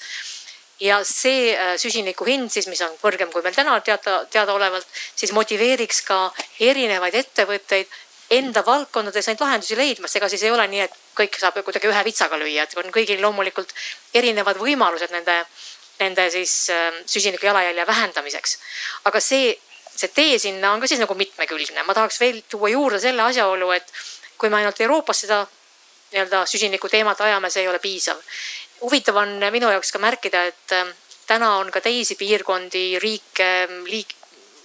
ja 0.80 0.98
see 1.06 1.54
äh, 1.54 1.76
süsiniku 1.78 2.26
hind 2.26 2.50
siis, 2.52 2.68
mis 2.68 2.82
on 2.82 2.96
kõrgem 3.02 3.30
kui 3.32 3.44
meil 3.46 3.54
täna 3.56 3.76
teada, 3.86 4.24
teadaolevalt, 4.34 4.88
siis 5.16 5.32
motiveeriks 5.32 6.02
ka 6.08 6.18
erinevaid 6.60 7.16
ettevõtteid 7.16 7.94
enda 8.34 8.64
valdkondades 8.66 9.30
neid 9.30 9.44
lahendusi 9.44 9.78
leidma, 9.78 10.10
sest 10.10 10.20
ega 10.20 10.30
siis 10.32 10.44
ei 10.44 10.52
ole 10.52 10.66
nii, 10.72 10.82
et 10.88 10.98
kõik 11.20 11.38
saab 11.39 11.60
kuidagi 11.62 11.88
ühe 11.91 12.04
vitsaga 12.08 12.39
lüüa, 12.41 12.66
et 12.66 12.76
on 12.82 12.89
kõigil 12.96 13.22
loomulikult 13.22 13.76
erinevad 14.18 14.58
võimalused 14.58 15.14
nende 15.14 15.38
nende 16.00 16.30
siis 16.34 16.70
ähm, 16.70 16.96
süsiniku 17.06 17.46
jalajälje 17.46 17.88
vähendamiseks. 17.88 18.58
aga 19.06 19.20
see, 19.20 19.54
see 19.96 20.08
tee 20.08 20.39
sinna 20.39 20.74
on 20.74 20.82
ka 20.82 20.88
siis 20.88 21.00
nagu 21.00 21.16
mitmekülgne, 21.16 21.84
ma 21.84 21.94
tahaks 21.94 22.20
veel 22.20 22.41
tuua 22.50 22.70
juurde 22.70 23.00
selle 23.00 23.22
asjaolu, 23.22 23.72
et 23.72 23.94
kui 24.38 24.50
me 24.50 24.60
ainult 24.62 24.82
Euroopas 24.82 25.24
seda 25.26 25.44
nii-öelda 26.14 26.46
süsiniku 26.50 26.89
teemat 26.89 27.22
ajame, 27.22 27.50
see 27.50 27.64
ei 27.64 27.70
ole 27.70 27.80
piisav. 27.80 28.20
huvitav 28.82 29.16
on 29.16 29.39
minu 29.52 29.70
jaoks 29.72 29.91
ka 29.91 30.00
märkida, 30.00 30.44
et 30.46 30.76
ähm, 30.76 30.91
täna 31.28 31.56
on 31.58 31.72
ka 31.72 31.82
teisi 31.82 32.16
piirkondi, 32.16 33.00
riike, 33.00 33.50
liik-, 33.88 34.16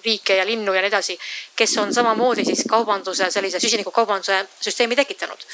riike 0.04 0.36
ja 0.36 0.46
linnu 0.46 0.74
ja 0.74 0.82
nii 0.82 0.90
edasi, 0.90 1.18
kes 1.56 1.76
on 1.78 1.94
samamoodi 1.94 2.44
siis 2.44 2.64
kaubanduse, 2.68 3.30
sellise 3.30 3.60
süsinikukaubanduse 3.60 4.46
süsteemi 4.60 4.96
tekitanud. 4.96 5.44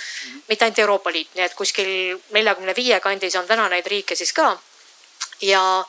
mitte 0.48 0.64
ainult 0.64 0.78
Euroopa 0.78 1.12
Liit, 1.12 1.34
nii 1.34 1.44
et 1.44 1.54
kuskil 1.54 1.90
neljakümne 2.32 2.76
viie 2.76 3.00
kandis 3.00 3.36
on 3.36 3.46
täna 3.46 3.68
neid 3.68 3.86
riike 3.86 4.16
siis 4.16 4.32
ka 4.32 4.54
ja 5.40 5.84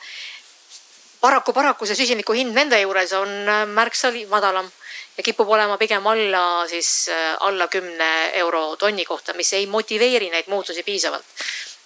paraku, 1.20 1.52
paraku 1.52 1.86
see 1.86 1.98
süsiniku 1.98 2.36
hind 2.36 2.54
nende 2.54 2.78
juures 2.80 3.12
on 3.18 3.30
äh, 3.48 3.64
märksa 3.66 4.12
madalam 4.30 4.68
ja 5.16 5.24
kipub 5.24 5.48
olema 5.48 5.78
pigem 5.78 6.06
alla 6.06 6.66
siis 6.68 7.08
äh, 7.08 7.36
alla 7.40 7.68
kümne 7.68 8.30
euro 8.42 8.76
tonni 8.76 9.04
kohta, 9.04 9.34
mis 9.34 9.52
ei 9.52 9.66
motiveeri 9.66 10.30
neid 10.30 10.50
muutusi 10.52 10.82
piisavalt. 10.82 11.24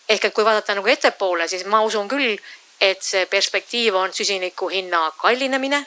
ehk 0.09 0.25
et 0.25 0.35
kui 0.35 0.45
vaadata 0.45 0.75
nagu 0.75 0.89
ettepoole, 0.91 1.47
siis 1.49 1.65
ma 1.71 1.83
usun 1.87 2.09
küll, 2.09 2.35
et 2.81 3.03
see 3.03 3.27
perspektiiv 3.31 3.95
on 3.95 4.13
süsiniku 4.13 4.69
hinna 4.69 5.13
kallinemine 5.17 5.85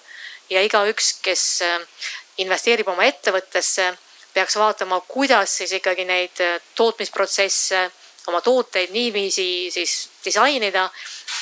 ja 0.49 0.61
igaüks, 0.63 1.17
kes 1.21 1.43
äh, 1.61 1.81
investeerib 2.37 2.87
oma 2.87 3.03
ettevõttesse, 3.03 3.91
peaks 4.33 4.55
vaatama, 4.57 5.01
kuidas 5.07 5.57
siis 5.57 5.75
ikkagi 5.77 6.05
neid 6.05 6.39
tootmisprotsesse, 6.75 7.89
oma 8.27 8.41
tooteid 8.41 8.91
niiviisi 8.91 9.71
siis 9.71 10.09
disainida 10.25 10.89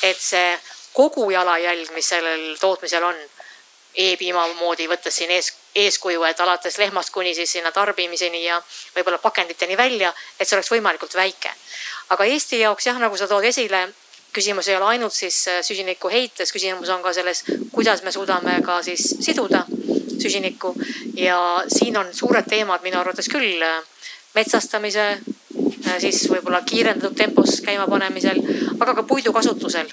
et 0.04 0.20
see 0.20 0.58
kogu 0.94 1.30
jalajälg, 1.32 1.92
mis 1.96 2.10
sellel 2.10 2.58
tootmisel 2.60 3.04
on 3.04 3.18
e-piima 3.96 4.44
moodi, 4.60 4.88
võttes 4.88 5.16
siin 5.20 5.32
ees, 5.36 5.52
eeskuju, 5.76 6.24
et 6.28 6.40
alates 6.40 6.78
lehmast 6.80 7.12
kuni 7.12 7.34
siis 7.36 7.52
sinna 7.58 7.72
tarbimiseni 7.76 8.44
ja 8.44 8.60
võib-olla 8.96 9.20
pakenditeni 9.20 9.78
välja, 9.78 10.14
et 10.40 10.48
see 10.48 10.56
oleks 10.58 10.72
võimalikult 10.72 11.16
väike. 11.16 11.52
aga 12.10 12.26
Eesti 12.26 12.60
jaoks 12.60 12.88
jah, 12.88 13.00
nagu 13.00 13.18
sa 13.18 13.28
tood 13.28 13.44
esile, 13.48 13.88
küsimus 14.34 14.68
ei 14.68 14.76
ole 14.76 14.86
ainult 14.96 15.14
siis 15.14 15.48
äh, 15.48 15.62
süsiniku 15.64 16.10
heites, 16.10 16.52
küsimus 16.52 16.90
on 16.90 17.04
ka 17.04 17.14
selles, 17.14 17.44
kuidas 17.72 18.04
me 18.04 18.12
suudame 18.12 18.62
ka 18.64 18.82
siis 18.84 19.16
siduda 19.20 19.66
süsinikku 20.22 20.76
ja 21.16 21.64
siin 21.68 21.98
on 21.98 22.14
suured 22.14 22.48
teemad 22.48 22.84
minu 22.84 23.00
arvates 23.00 23.28
küll 23.32 23.64
äh, 23.64 23.84
metsastamise 24.36 25.20
siis 26.00 26.24
võib-olla 26.30 26.62
kiirendatud 26.66 27.18
tempos 27.18 27.62
käima 27.66 27.88
panemisel, 27.90 28.42
aga 28.80 28.96
ka 29.00 29.04
puidu 29.04 29.34
kasutusel. 29.34 29.88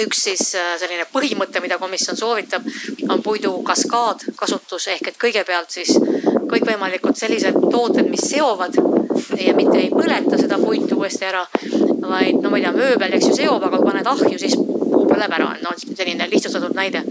üks 0.00 0.22
siis 0.24 0.54
äh, 0.56 0.76
selline 0.80 1.04
põhimõte, 1.12 1.60
mida 1.60 1.76
komisjon 1.78 2.16
soovitab, 2.16 2.64
on 3.08 3.22
puidu 3.22 3.52
kaskaadkasutus 3.62 4.86
ehk 4.94 5.08
et 5.08 5.18
kõigepealt 5.20 5.70
siis 5.70 5.96
kõikvõimalikud 6.50 7.16
sellised 7.16 7.58
tooted, 7.70 8.08
mis 8.08 8.24
seovad 8.30 8.78
ja 9.40 9.54
mitte 9.54 9.78
ei 9.78 9.90
põleta 9.90 10.38
seda 10.40 10.58
puitu 10.58 10.96
uuesti 10.96 11.26
ära, 11.28 11.44
vaid 12.00 12.40
no 12.40 12.50
ma 12.50 12.58
ei 12.58 12.64
tea, 12.64 12.72
mööbel, 12.76 13.16
eks 13.16 13.28
ju, 13.28 13.34
seob, 13.42 13.62
aga 13.66 13.76
kui 13.76 13.90
paned 13.90 14.08
ahju, 14.14 14.38
siis 14.38 14.56
puu 14.56 15.04
põleb 15.10 15.36
ära, 15.36 15.52
no 15.62 15.74
selline 15.82 16.30
lihtsustatud 16.32 16.74
näide 16.76 17.04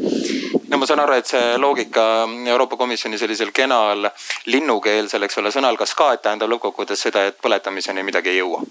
no 0.70 0.78
ma 0.78 0.86
saan 0.86 1.01
aru, 1.03 1.15
et 1.20 1.30
see 1.30 1.57
loogika 1.57 2.03
Euroopa 2.47 2.78
Komisjoni 2.78 3.17
sellisel 3.17 3.51
kenal 3.55 4.07
linnukeelsel, 4.51 5.26
eks 5.26 5.39
ole, 5.41 5.51
sõnal 5.53 5.78
kaskaad 5.80 6.22
tähendab 6.26 6.51
lõppkokkuvõttes 6.53 7.05
seda, 7.07 7.26
et 7.30 7.39
põletamiseni 7.41 8.03
midagi 8.05 8.34
ei 8.34 8.41
jõua. 8.41 8.61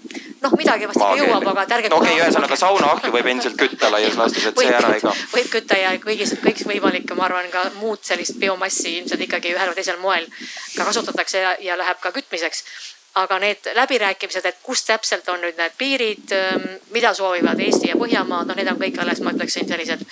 noh, 0.41 0.55
midagi 0.57 0.87
vast 0.89 1.01
ikka 1.01 1.15
jõuab, 1.21 1.47
aga 1.53 1.65
ärge. 1.77 1.89
no 1.91 2.01
okei 2.01 2.13
okay,, 2.13 2.25
ühesõnaga 2.25 2.59
saunaahju 2.59 3.15
võib 3.15 3.31
endiselt 3.33 3.57
kütta 3.59 3.91
laias 3.91 4.19
laastus, 4.19 4.45
et 4.51 4.61
see 4.61 4.75
ära 4.81 4.93
ei 4.95 5.03
kao. 5.03 5.15
võib 5.33 5.49
kütta 5.55 5.79
ja 5.79 5.95
kõigis, 6.03 6.35
kõigis 6.43 6.67
võimalik, 6.69 7.15
ma 7.17 7.27
arvan, 7.27 7.49
ka 7.51 7.65
muud 7.79 8.03
sellist 8.05 8.39
biomassi 8.39 8.99
ilmselt 9.01 9.27
ikkagi 9.27 9.55
ühel 9.55 9.73
või 9.73 9.81
teisel 9.81 9.99
moel 9.99 10.29
ka 10.77 10.87
kasutatakse 10.87 11.43
ja, 11.43 11.57
ja 11.71 11.77
läheb 11.79 11.99
ka 12.03 12.13
kütmiseks 12.15 12.63
aga 13.15 13.39
need 13.39 13.69
läbirääkimised, 13.75 14.45
et 14.45 14.59
kus 14.63 14.83
täpselt 14.85 15.29
on 15.33 15.41
nüüd 15.41 15.57
need 15.57 15.75
piirid, 15.77 16.31
ähm, 16.35 16.65
mida 16.93 17.13
soovivad 17.13 17.59
Eesti 17.59 17.89
ja 17.89 17.97
Põhjamaad, 17.99 18.47
noh, 18.47 18.57
need 18.57 18.69
on 18.69 18.79
kõik 18.79 18.99
alles, 19.01 19.21
ma 19.25 19.33
ütleksin, 19.33 19.67
sellised 19.67 20.05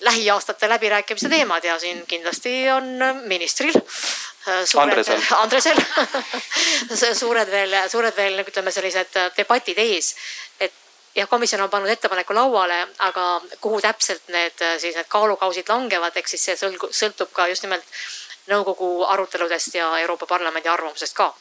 lähiaastate 0.00 0.68
läbirääkimiste 0.68 1.28
teemad 1.28 1.64
ja 1.64 1.78
siin 1.78 2.06
kindlasti 2.06 2.70
on 2.70 2.84
ministril. 3.24 3.74
Äh, 4.48 4.64
suured, 4.64 4.88
Andresel, 4.88 5.20
Andresel 5.42 7.14
suured 7.22 7.50
veel, 7.50 7.74
suured 7.88 8.16
veel 8.16 8.40
ütleme, 8.44 8.72
sellised 8.72 9.16
äh, 9.16 9.28
debatid 9.36 9.78
ees. 9.78 10.14
et 10.60 10.72
jah, 11.14 11.28
komisjon 11.28 11.60
on 11.62 11.70
pannud 11.70 11.90
ettepaneku 11.90 12.34
lauale, 12.34 12.86
aga 12.98 13.26
kuhu 13.60 13.80
täpselt 13.80 14.28
need 14.28 14.64
äh, 14.64 14.78
siis 14.78 14.96
need 14.96 15.08
kaalukausid 15.08 15.68
langevad, 15.68 16.16
eks 16.16 16.36
siis 16.36 16.48
see 16.48 16.72
sõltub 17.02 17.32
ka 17.32 17.48
just 17.52 17.68
nimelt 17.68 17.84
nõukogu 18.48 19.04
aruteludest 19.04 19.74
ja 19.74 19.92
Euroopa 19.98 20.26
Parlamendi 20.26 20.68
arvamusest 20.68 21.16
ka 21.16 21.34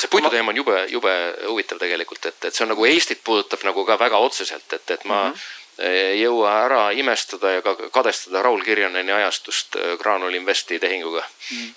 see 0.00 0.08
puiduteema 0.10 0.50
on 0.50 0.56
jube, 0.56 0.80
jube 0.90 1.12
huvitav 1.46 1.78
tegelikult, 1.78 2.24
et, 2.26 2.44
et 2.48 2.54
see 2.54 2.64
on 2.64 2.72
nagu 2.72 2.86
Eestit 2.88 3.20
puudutab 3.24 3.62
nagu 3.68 3.84
ka 3.86 3.94
väga 4.00 4.18
otseselt, 4.18 4.72
et, 4.72 4.90
et 4.90 5.04
ma 5.04 5.28
mm 5.28 5.34
-hmm 5.34 5.67
ei 5.78 6.20
jõua 6.20 6.52
ära 6.64 6.82
imestada 6.92 7.52
ja 7.56 7.62
ka 7.62 7.74
kadestada 7.94 8.42
Raul 8.42 8.62
Kirjaneni 8.66 9.12
ajastust 9.12 9.76
äh, 9.78 9.96
Graanul 10.00 10.34
Investi 10.34 10.78
tehinguga 10.82 11.22
mm. 11.22 11.74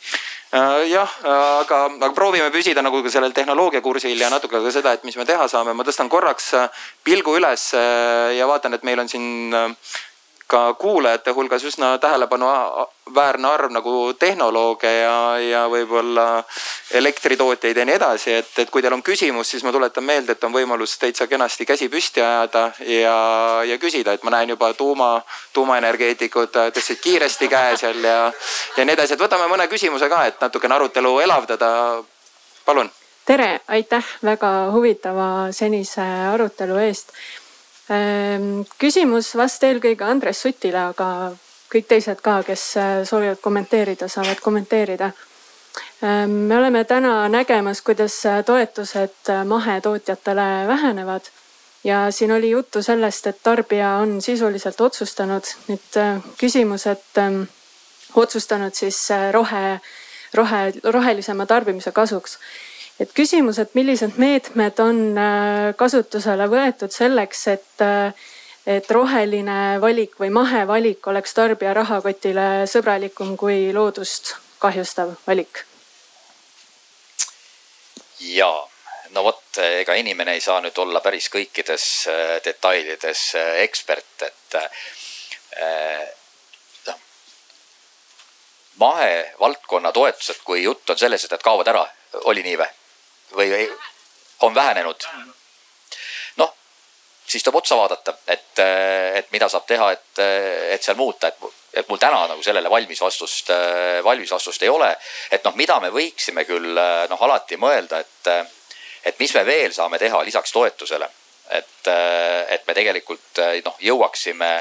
Äh, 0.51 0.89
jah, 0.91 1.11
aga, 1.23 1.85
aga 1.95 2.09
proovime 2.11 2.49
püsida 2.51 2.81
nagu 2.83 2.99
ka 3.05 3.11
sellel 3.13 3.31
tehnoloogiakursil 3.31 4.19
ja 4.19 4.27
natuke 4.27 4.59
ka 4.59 4.71
seda, 4.75 4.91
et 4.97 5.05
mis 5.07 5.15
me 5.15 5.23
teha 5.23 5.45
saame. 5.47 5.71
ma 5.71 5.85
tõstan 5.87 6.11
korraks 6.11 6.49
äh, 6.59 6.81
pilgu 7.07 7.37
üles 7.39 7.69
äh, 7.71 8.35
ja 8.35 8.49
vaatan, 8.49 8.75
et 8.75 8.83
meil 8.83 8.99
on 8.99 9.07
siin 9.07 9.55
ka 10.51 10.73
kuulajate 10.73 11.31
hulgas 11.31 11.63
üsna 11.63 11.97
tähelepanuväärne 11.97 13.47
arv 13.47 13.71
nagu 13.71 13.93
tehnolooge 14.19 14.91
ja, 14.91 15.15
ja 15.39 15.61
võib-olla 15.71 16.25
elektritootjaid 16.99 17.77
ja 17.79 17.85
nii 17.87 17.95
edasi, 17.95 18.33
et, 18.41 18.51
et 18.59 18.69
kui 18.73 18.83
teil 18.83 18.97
on 18.97 19.03
küsimus, 19.03 19.47
siis 19.53 19.63
ma 19.63 19.71
tuletan 19.71 20.03
meelde, 20.03 20.35
et 20.35 20.43
on 20.43 20.51
võimalus 20.51 20.97
täitsa 20.99 21.27
kenasti 21.31 21.65
käsi 21.69 21.87
püsti 21.93 22.23
ajada 22.25 22.65
ja, 22.83 23.17
ja 23.67 23.79
küsida, 23.79 24.17
et 24.17 24.27
ma 24.27 24.35
näen 24.35 24.51
juba 24.51 24.73
tuuma, 24.75 25.11
tuumaenergeetikud 25.55 26.59
tõstsid 26.75 26.99
kiiresti 27.03 27.47
käe 27.51 27.77
seal 27.79 28.03
ja, 28.03 28.21
ja 28.77 28.85
nii 28.87 28.99
edasi, 28.99 29.15
et 29.15 29.23
võtame 29.23 29.47
mõne 29.51 29.71
küsimuse 29.71 30.11
ka, 30.11 30.25
et 30.27 30.41
natukene 30.43 30.75
arutelu 30.75 31.19
elavdada. 31.27 31.71
palun. 32.65 32.91
tere, 33.25 33.61
aitäh 33.67 34.15
väga 34.23 34.51
huvitava 34.73 35.29
senise 35.55 36.07
arutelu 36.33 36.83
eest 36.89 37.15
küsimus 38.79 39.33
vast 39.35 39.63
eelkõige 39.67 40.05
Andres 40.07 40.41
Sutile, 40.41 40.79
aga 40.93 41.07
kõik 41.71 41.87
teised 41.87 42.21
ka, 42.23 42.41
kes 42.45 42.63
äh, 42.79 42.95
soovivad 43.07 43.39
kommenteerida, 43.43 44.09
saavad 44.11 44.41
kommenteerida. 44.43 45.11
Ehm, 46.03 46.33
me 46.49 46.57
oleme 46.57 46.83
täna 46.83 47.29
nägemas, 47.31 47.81
kuidas 47.81 48.17
äh, 48.25 48.41
toetused 48.45 49.29
äh, 49.29 49.45
mahetootjatele 49.45 50.47
vähenevad. 50.67 51.31
Ja 51.83 52.11
siin 52.11 52.31
oli 52.31 52.49
juttu 52.49 52.83
sellest, 52.83 53.27
et 53.27 53.39
tarbija 53.43 53.95
on 54.03 54.19
sisuliselt 54.21 54.81
otsustanud. 54.81 55.47
Nüüd 55.67 55.95
küsimus, 56.37 56.85
et 56.91 57.17
ähm, 57.17 57.41
otsustanud 58.15 58.75
siis 58.77 59.07
rohe, 59.33 59.79
rohe, 60.37 60.59
rohelisema 60.83 61.45
tarbimise 61.49 61.91
kasuks 61.91 62.37
et 62.99 63.13
küsimus, 63.15 63.59
et 63.61 63.73
millised 63.77 64.17
meetmed 64.21 64.79
on 64.83 65.01
äh, 65.17 65.71
kasutusele 65.77 66.47
võetud 66.51 66.93
selleks, 66.93 67.41
et, 67.53 67.83
äh, 67.85 68.13
et 68.69 68.91
roheline 68.93 69.79
valik 69.81 70.17
või 70.21 70.29
mahevalik 70.33 71.07
oleks 71.09 71.33
tarbija 71.37 71.73
rahakotile 71.77 72.67
sõbralikum 72.69 73.35
kui 73.39 73.71
loodust 73.73 74.35
kahjustav 74.61 75.15
valik? 75.27 75.65
ja 78.21 78.51
no 79.15 79.23
vot, 79.25 79.57
ega 79.81 79.95
inimene 79.97 80.35
ei 80.37 80.43
saa 80.43 80.59
nüüd 80.61 80.77
olla 80.77 81.01
päris 81.01 81.29
kõikides 81.33 81.87
äh, 82.11 82.35
detailides 82.45 83.23
ekspert, 83.63 84.27
et 84.27 84.59
noh. 86.85 86.99
mahevaldkonna 88.83 89.91
toetused, 89.91 90.45
kui 90.45 90.61
jutt 90.67 90.93
on 90.93 91.01
selles, 91.01 91.25
et 91.25 91.33
need 91.33 91.43
kaovad 91.49 91.73
ära, 91.73 91.81
oli 92.29 92.45
nii 92.45 92.61
või? 92.61 92.69
Või 93.35 93.69
on 94.41 94.55
vähenenud. 94.55 95.07
noh, 96.35 96.55
siis 97.27 97.43
tuleb 97.43 97.55
otsa 97.55 97.77
vaadata, 97.77 98.13
et, 98.27 98.59
et 99.15 99.31
mida 99.31 99.49
saab 99.49 99.65
teha, 99.67 99.91
et, 99.91 100.21
et 100.75 100.83
seal 100.83 100.97
muuta, 100.97 101.27
et, 101.27 101.37
et 101.73 101.89
mul 101.89 101.99
täna 102.01 102.25
nagu 102.27 102.43
sellele 102.43 102.69
valmis 102.69 103.01
vastust, 103.01 103.51
valmis 104.03 104.31
vastust 104.31 104.63
ei 104.63 104.69
ole. 104.69 104.95
et 105.31 105.43
noh, 105.43 105.55
mida 105.55 105.79
me 105.79 105.91
võiksime 105.93 106.45
küll 106.45 106.75
noh, 107.09 107.23
alati 107.27 107.57
mõelda, 107.57 108.01
et, 108.01 108.31
et 109.05 109.19
mis 109.19 109.33
me 109.35 109.45
veel 109.45 109.73
saame 109.73 109.99
teha 109.99 110.23
lisaks 110.23 110.51
toetusele. 110.51 111.09
et, 111.51 111.87
et 112.49 112.67
me 112.67 112.73
tegelikult 112.73 113.43
noh, 113.65 113.75
jõuaksime 113.79 114.53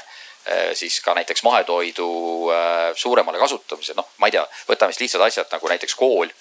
siis 0.74 1.00
ka 1.04 1.12
näiteks 1.14 1.42
mahetoidu 1.44 2.06
suuremale 2.96 3.38
kasutamisele, 3.38 3.96
noh, 3.96 4.08
ma 4.18 4.26
ei 4.26 4.34
tea, 4.34 4.46
võtame 4.68 4.92
siis 4.92 5.04
lihtsad 5.04 5.22
asjad 5.26 5.52
nagu 5.52 5.68
näiteks 5.68 5.94
kool, 5.94 6.32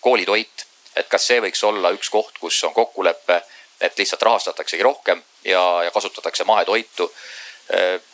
koolitoit 0.00 0.69
et 0.96 1.08
kas 1.08 1.26
see 1.26 1.40
võiks 1.40 1.62
olla 1.64 1.92
üks 1.94 2.10
koht, 2.10 2.38
kus 2.40 2.58
on 2.64 2.74
kokkulepe, 2.74 3.42
et 3.80 3.98
lihtsalt 3.98 4.22
rahastataksegi 4.22 4.82
rohkem 4.82 5.22
ja, 5.44 5.62
ja 5.84 5.90
kasutatakse 5.90 6.44
mahetoitu. 6.44 7.12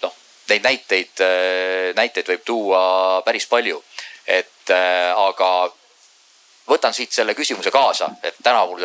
noh, 0.02 0.14
neid 0.48 0.62
näiteid, 0.62 1.22
näiteid 1.96 2.28
võib 2.28 2.44
tuua 2.44 3.22
päris 3.24 3.46
palju, 3.50 3.82
et 4.26 4.70
aga 5.16 5.50
võtan 6.68 6.94
siit 6.94 7.12
selle 7.12 7.34
küsimuse 7.34 7.70
kaasa, 7.70 8.10
et 8.22 8.36
täna 8.42 8.66
mul 8.66 8.84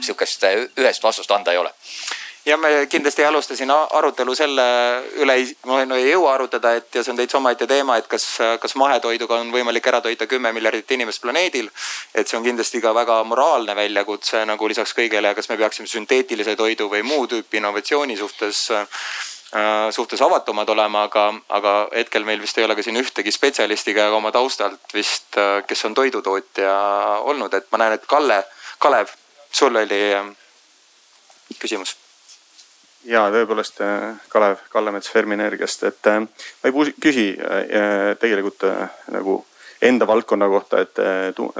sihukest 0.00 0.48
ühest 0.78 1.02
vastust 1.02 1.30
anda 1.30 1.52
ei 1.52 1.60
ole 1.60 1.74
ja 2.48 2.56
me 2.56 2.86
kindlasti 2.88 3.22
ei 3.22 3.28
alusta 3.28 3.56
siin 3.56 3.70
arutelu 3.70 4.34
selle 4.34 4.64
üle, 5.20 5.36
no 5.66 5.96
ei 5.96 6.10
jõua 6.10 6.34
arutada, 6.34 6.72
et 6.78 6.94
ja 6.94 7.02
see 7.04 7.12
on 7.12 7.20
täitsa 7.20 7.38
omaette 7.38 7.66
teema, 7.68 7.98
et 8.00 8.08
kas, 8.08 8.24
kas 8.60 8.74
mahetoiduga 8.80 9.40
on 9.42 9.52
võimalik 9.52 9.86
ära 9.90 10.00
toita 10.04 10.26
kümme 10.30 10.52
miljardit 10.56 10.96
inimest 10.96 11.22
planeedil. 11.22 11.68
et 12.14 12.28
see 12.28 12.38
on 12.38 12.46
kindlasti 12.46 12.80
ka 12.80 12.94
väga 12.94 13.20
moraalne 13.24 13.76
väljakutse 13.76 14.44
nagu 14.48 14.68
lisaks 14.68 14.96
kõigele, 14.96 15.34
kas 15.34 15.48
me 15.48 15.58
peaksime 15.60 15.90
sünteetilise 15.90 16.56
toidu 16.56 16.88
või 16.88 17.02
muu 17.02 17.26
tüüpi 17.26 17.60
innovatsiooni 17.60 18.16
suhtes 18.16 18.70
äh, 18.70 18.88
suhtes 19.90 20.22
avatumad 20.22 20.68
olema, 20.68 21.04
aga, 21.10 21.28
aga 21.48 21.76
hetkel 21.94 22.24
meil 22.24 22.40
vist 22.40 22.58
ei 22.58 22.64
ole 22.64 22.76
ka 22.76 22.82
siin 22.82 23.00
ühtegi 23.00 23.32
spetsialisti 23.32 23.94
ka 23.94 24.10
oma 24.16 24.32
taustalt 24.32 24.96
vist, 24.96 25.36
äh, 25.36 25.62
kes 25.68 25.84
on 25.84 25.94
toidutootja 25.94 26.74
olnud, 27.28 27.54
et 27.54 27.72
ma 27.72 27.84
näen, 27.84 28.00
et 28.00 28.06
Kalle, 28.08 28.44
Kalev, 28.78 29.16
sul 29.52 29.76
oli 29.76 30.04
äh, 30.16 30.36
küsimus 31.60 31.98
ja 33.06 33.28
tõepoolest 33.32 33.82
äh, 33.84 34.16
Kalev 34.28 34.64
Kallemets 34.72 35.10
Fermi-Energiast, 35.12 35.84
et 35.88 36.10
äh, 36.10 36.20
ma 36.24 36.70
ei 36.70 36.94
küsi 37.00 37.30
äh, 37.38 38.16
tegelikult 38.20 38.66
nagu 39.14 39.42
enda 39.82 40.06
valdkonna 40.10 40.48
kohta, 40.50 40.80
et 40.82 40.98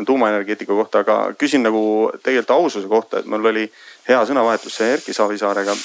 tuumaenergeetika 0.06 0.74
kohta, 0.74 1.04
aga 1.04 1.18
küsin 1.38 1.62
nagu 1.62 2.10
tegelikult 2.18 2.50
aususe 2.50 2.88
kohta, 2.90 3.20
et 3.20 3.28
mul 3.30 3.46
oli 3.46 3.62
hea 4.08 4.18
sõnavahetus 4.26 4.80
Erki 4.82 5.14
Savisaarega, 5.14 5.76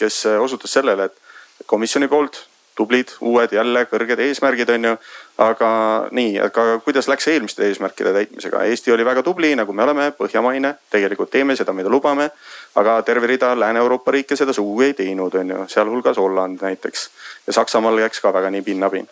kes 0.00 0.22
osutas 0.40 0.72
sellele, 0.72 1.10
et 1.10 1.66
komisjoni 1.68 2.08
poolt 2.08 2.40
tublid, 2.80 3.12
uued 3.20 3.52
jälle 3.52 3.84
kõrged 3.90 4.22
eesmärgid, 4.24 4.72
on 4.76 4.88
ju. 4.90 4.94
aga 5.40 5.68
nii, 6.16 6.34
aga 6.44 6.64
kuidas 6.84 7.08
läks 7.08 7.28
eelmiste 7.32 7.64
eesmärkide 7.68 8.12
täitmisega? 8.16 8.64
Eesti 8.68 8.92
oli 8.92 9.04
väga 9.04 9.22
tubli, 9.24 9.54
nagu 9.56 9.72
me 9.72 9.84
oleme, 9.86 10.10
põhjamaine, 10.16 10.74
tegelikult 10.92 11.30
teeme 11.30 11.56
seda, 11.56 11.72
mida 11.76 11.92
lubame. 11.92 12.30
aga 12.74 13.00
terve 13.02 13.26
rida 13.26 13.54
Lääne-Euroopa 13.58 14.12
riike 14.16 14.36
seda 14.36 14.52
sugugi 14.56 14.90
ei 14.90 14.94
teinud, 14.94 15.34
on 15.34 15.54
ju, 15.54 15.64
sealhulgas 15.68 16.16
Holland 16.16 16.62
näiteks. 16.62 17.08
ja 17.46 17.52
Saksamaal 17.52 17.96
läks 17.96 18.20
ka 18.20 18.32
väga 18.32 18.50
nii 18.50 18.62
pinnapind 18.62 19.08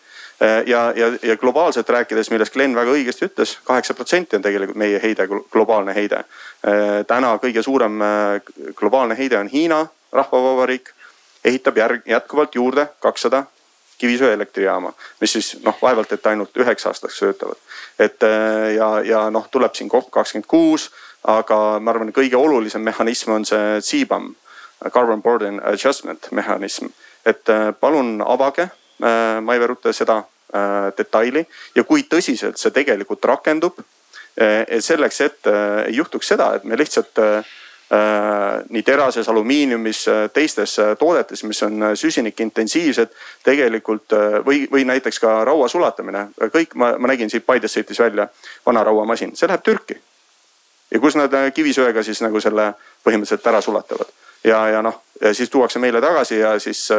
ja, 0.67 0.93
ja, 0.97 1.07
ja 1.23 1.37
globaalselt 1.37 1.89
rääkides, 1.89 2.31
millest 2.31 2.55
Glen 2.55 2.75
väga 2.75 2.93
õigesti 2.95 3.27
ütles, 3.27 3.57
kaheksa 3.65 3.95
protsenti 3.95 4.37
on 4.39 4.43
tegelikult 4.43 4.79
meie 4.79 5.01
heide, 5.03 5.27
globaalne 5.27 5.95
heide. 5.95 6.25
täna 7.07 7.35
kõige 7.43 7.63
suurem 7.63 7.99
globaalne 8.79 9.19
heide 9.19 9.39
on 9.39 9.51
Hiina 9.51 9.87
Rahvavabariik, 10.13 10.91
ehitab 11.45 11.77
järg, 11.77 12.07
jätkuvalt 12.07 12.55
juurde 12.55 12.87
kakssada 13.01 13.45
kivisöeelektrijaama, 13.99 14.93
mis 15.21 15.33
siis 15.33 15.57
noh, 15.65 15.77
vaevalt, 15.83 16.13
et 16.13 16.27
ainult 16.27 16.57
üheks 16.57 16.87
aastaks 16.87 17.19
töötavad. 17.19 17.59
et 17.99 18.23
äh, 18.23 18.75
ja, 18.75 18.91
ja 19.05 19.31
noh, 19.31 19.49
tuleb 19.51 19.75
siin 19.75 19.91
COP 19.91 20.11
kakskümmend 20.11 20.47
kuus, 20.47 20.91
aga 21.25 21.79
ma 21.81 21.91
arvan, 21.91 22.13
kõige 22.15 22.37
olulisem 22.37 22.83
mehhanism 22.83 23.35
on 23.35 23.45
see 23.45 23.81
CBAM, 23.83 24.35
Carbon 24.95 25.23
Border 25.23 25.59
Adjustment 25.67 26.31
mehhanism. 26.31 26.87
et 27.27 27.49
äh, 27.49 27.73
palun 27.81 28.23
avage, 28.27 28.71
äh, 29.03 29.41
Maive 29.41 29.67
Rutte, 29.67 29.93
seda 29.93 30.23
detaili 30.97 31.43
ja 31.77 31.83
kui 31.85 32.07
tõsiselt 32.09 32.57
see 32.57 32.71
tegelikult 32.73 33.25
rakendub. 33.25 33.83
selleks, 34.81 35.21
et 35.21 35.49
ei 35.87 35.97
juhtuks 35.97 36.29
seda, 36.29 36.55
et 36.55 36.65
me 36.65 36.77
lihtsalt 36.79 37.19
nii 38.71 38.83
terases, 38.83 39.29
alumiiniumis, 39.29 40.09
äh, 40.09 40.31
teistes 40.33 40.79
äh, 40.79 40.97
toodetes, 40.99 41.45
mis 41.45 41.63
on 41.63 41.85
süsinikintensiivsed 41.95 43.15
tegelikult 43.45 44.13
või, 44.45 44.67
või 44.73 44.85
näiteks 44.85 45.21
ka 45.21 45.45
raua 45.45 45.69
sulatamine. 45.69 46.27
kõik 46.53 46.75
ma, 46.75 46.93
ma 46.99 47.09
nägin 47.09 47.31
siit 47.31 47.47
Paidest 47.47 47.79
sõitis 47.79 48.01
välja 48.01 48.29
vana 48.67 48.85
rauamasin, 48.85 49.37
see 49.37 49.49
läheb 49.49 49.63
Türki. 49.65 49.97
ja 50.91 51.01
kus 51.01 51.17
nad 51.17 51.33
kivisöega 51.55 52.03
siis 52.03 52.21
nagu 52.21 52.41
selle 52.41 52.75
põhimõtteliselt 53.05 53.47
ära 53.47 53.61
sulatavad 53.61 54.09
ja, 54.45 54.69
ja 54.69 54.83
noh, 54.83 55.03
siis 55.33 55.51
tuuakse 55.51 55.79
meile 55.79 56.01
tagasi 56.01 56.39
ja 56.39 56.59
siis 56.59 56.91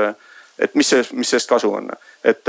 et 0.59 0.75
mis 0.75 0.89
sellest, 0.89 1.13
mis 1.13 1.29
sellest 1.29 1.49
kasu 1.49 1.73
on. 1.73 1.91
et, 2.23 2.47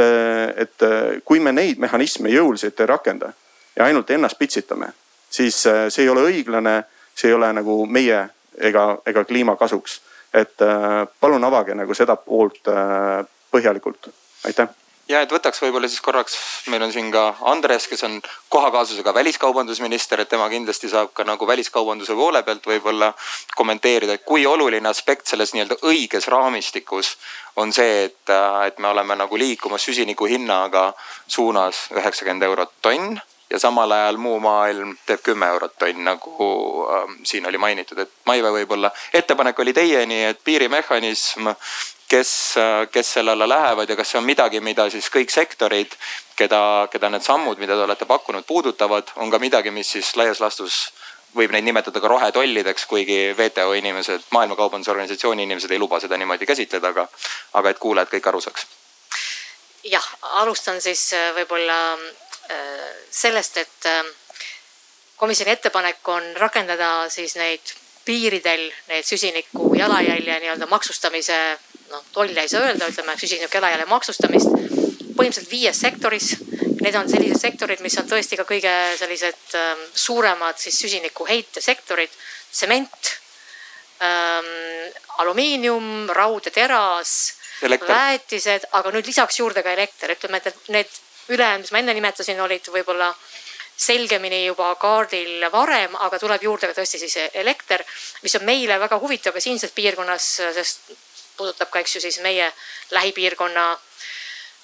et 0.56 0.86
kui 1.24 1.40
me 1.40 1.52
neid 1.52 1.78
mehhanisme 1.78 2.28
jõuliselt 2.28 2.80
ei 2.80 2.86
rakenda 2.86 3.32
ja 3.76 3.84
ainult 3.84 4.10
ennast 4.10 4.38
pitsitame, 4.38 4.92
siis 5.30 5.60
see 5.88 6.02
ei 6.02 6.08
ole 6.08 6.24
õiglane 6.24 6.82
see 7.20 7.30
ei 7.30 7.36
ole 7.36 7.52
nagu 7.52 7.84
meie 7.86 8.22
ega, 8.58 8.86
ega 9.06 9.24
kliima 9.24 9.56
kasuks. 9.56 10.00
et 10.34 10.62
äh, 10.62 11.08
palun 11.20 11.44
avage 11.44 11.74
nagu 11.74 11.94
seda 11.94 12.14
poolt 12.16 12.68
äh, 12.70 13.24
põhjalikult, 13.50 14.12
aitäh! 14.46 14.68
Ja 15.10 15.24
et 15.24 15.32
võtaks 15.34 15.58
võib-olla 15.58 15.88
siis 15.90 16.02
korraks, 16.06 16.36
meil 16.70 16.84
on 16.86 16.92
siin 16.94 17.08
ka 17.10 17.32
Andres, 17.50 17.88
kes 17.90 18.04
on 18.06 18.20
kohakaasusega 18.48 19.10
väliskaubandusminister, 19.14 20.20
et 20.22 20.30
tema 20.30 20.46
kindlasti 20.52 20.86
saab 20.92 21.10
ka 21.18 21.26
nagu 21.26 21.48
väliskaubanduse 21.50 22.14
poole 22.14 22.44
pealt 22.46 22.68
võib-olla 22.70 23.08
kommenteerida, 23.58 24.14
et 24.14 24.22
kui 24.22 24.46
oluline 24.46 24.86
aspekt 24.88 25.26
selles 25.26 25.50
nii-öelda 25.56 25.80
õiges 25.90 26.30
raamistikus 26.30 27.16
on 27.58 27.74
see, 27.74 28.04
et, 28.04 28.30
äh, 28.30 28.60
et 28.70 28.78
me 28.78 28.92
oleme 28.94 29.18
nagu 29.18 29.42
liikumas 29.42 29.82
süsiniku 29.90 30.30
hinnaga 30.30 30.92
suunas 31.26 31.88
üheksakümmend 31.90 32.46
eurot 32.46 32.78
tonn 32.78 33.18
ja 33.50 33.58
samal 33.58 33.90
ajal 33.90 34.16
muu 34.16 34.40
maailm 34.40 34.96
teeb 35.06 35.22
kümme 35.26 35.46
eurot 35.54 35.78
tonn, 35.78 36.04
nagu 36.04 36.50
äh, 36.86 37.16
siin 37.24 37.46
oli 37.46 37.58
mainitud, 37.58 37.98
et 37.98 38.12
Maive 38.26 38.52
võib-olla 38.54 38.92
ettepanek 39.12 39.58
oli 39.58 39.72
teieni, 39.76 40.24
et 40.30 40.44
piirimehhanism 40.44 41.50
kes, 42.10 42.54
kes 42.90 43.12
selle 43.12 43.30
alla 43.30 43.48
lähevad 43.48 43.90
ja 43.90 43.96
kas 43.96 44.10
see 44.10 44.18
on 44.18 44.26
midagi, 44.26 44.60
mida 44.60 44.88
siis 44.90 45.06
kõik 45.14 45.30
sektorid, 45.30 45.94
keda, 46.36 46.88
keda 46.90 47.10
need 47.12 47.22
sammud, 47.26 47.60
mida 47.62 47.76
te 47.78 47.86
olete 47.86 48.08
pakkunud, 48.08 48.46
puudutavad, 48.46 49.12
on 49.22 49.30
ka 49.30 49.38
midagi, 49.38 49.70
mis 49.74 49.92
siis 49.94 50.16
laias 50.18 50.42
laastus 50.42 50.80
võib 51.36 51.52
neid 51.54 51.64
nimetada 51.64 52.02
ka 52.02 52.10
rohetollideks, 52.10 52.86
kuigi 52.90 53.20
WTO 53.38 53.74
inimesed, 53.78 54.26
Maailma 54.34 54.56
Kaubandusorganisatsiooni 54.58 55.46
inimesed 55.46 55.70
ei 55.70 55.78
luba 55.78 56.00
seda 56.02 56.18
niimoodi 56.18 56.48
käsitleda, 56.50 56.90
aga, 56.90 57.06
aga 57.60 57.70
et 57.70 57.78
kuulajad 57.78 58.10
kõik 58.16 58.26
aru 58.32 58.40
saaks. 58.42 58.66
jah, 59.84 60.08
alustan 60.42 60.80
siis 60.80 61.12
äh, 61.14 61.30
võib-olla 61.36 61.78
äh, 61.94 62.29
sellest, 63.10 63.56
et 63.56 63.86
äh, 63.86 64.04
komisjoni 65.16 65.52
ettepanek 65.52 66.08
on 66.08 66.32
rakendada 66.36 67.08
siis 67.12 67.36
neid 67.36 67.74
piiridel 68.04 68.70
need 68.88 69.06
süsiniku 69.06 69.74
jalajälje 69.76 70.38
nii-öelda 70.40 70.66
maksustamise, 70.66 71.36
noh 71.90 72.04
tolli 72.12 72.38
ei 72.40 72.48
saa 72.48 72.64
öelda, 72.66 72.88
ütleme 72.88 73.16
süsiniku 73.20 73.58
jalajälje 73.58 73.86
maksustamist 73.90 74.54
põhimõtteliselt 75.20 75.50
viies 75.52 75.80
sektoris. 75.80 76.30
Need 76.80 76.96
on 76.96 77.10
sellised 77.12 77.42
sektorid, 77.42 77.82
mis 77.84 77.98
on 78.00 78.06
tõesti 78.08 78.38
ka 78.40 78.46
kõige 78.48 78.72
sellised 78.96 79.56
ähm, 79.58 79.82
suuremad 79.94 80.56
siis 80.58 80.78
süsinikuheite 80.80 81.60
sektorid. 81.60 82.14
tsement 82.50 83.10
ähm,, 84.00 84.48
alumiinium, 85.18 86.08
raud 86.08 86.48
ja 86.48 86.50
teras, 86.50 87.34
väetised, 87.60 88.64
aga 88.72 88.90
nüüd 88.90 89.06
lisaks 89.06 89.38
juurde 89.38 89.62
ka 89.62 89.72
elekter, 89.76 90.16
ütleme, 90.16 90.40
et 90.40 90.68
need 90.72 90.88
ülejäänud, 91.30 91.64
mis 91.64 91.72
ma 91.72 91.82
enne 91.82 91.94
nimetasin, 91.94 92.40
olid 92.40 92.66
võib-olla 92.72 93.10
selgemini 93.80 94.42
juba 94.44 94.74
kaardil 94.80 95.46
varem, 95.52 95.94
aga 96.04 96.18
tuleb 96.20 96.42
juurde 96.44 96.68
ka 96.68 96.76
tõesti 96.76 97.00
siis 97.00 97.16
elekter, 97.32 97.84
mis 98.22 98.34
on 98.36 98.44
meile 98.44 98.76
väga 98.80 98.98
huvitav 99.00 99.32
ka 99.32 99.40
siinses 99.40 99.72
piirkonnas, 99.76 100.26
sest 100.56 100.92
puudutab 101.38 101.70
ka, 101.72 101.80
eks 101.80 101.96
ju, 101.96 102.02
siis 102.04 102.20
meie 102.24 102.50
lähipiirkonna 102.90 103.70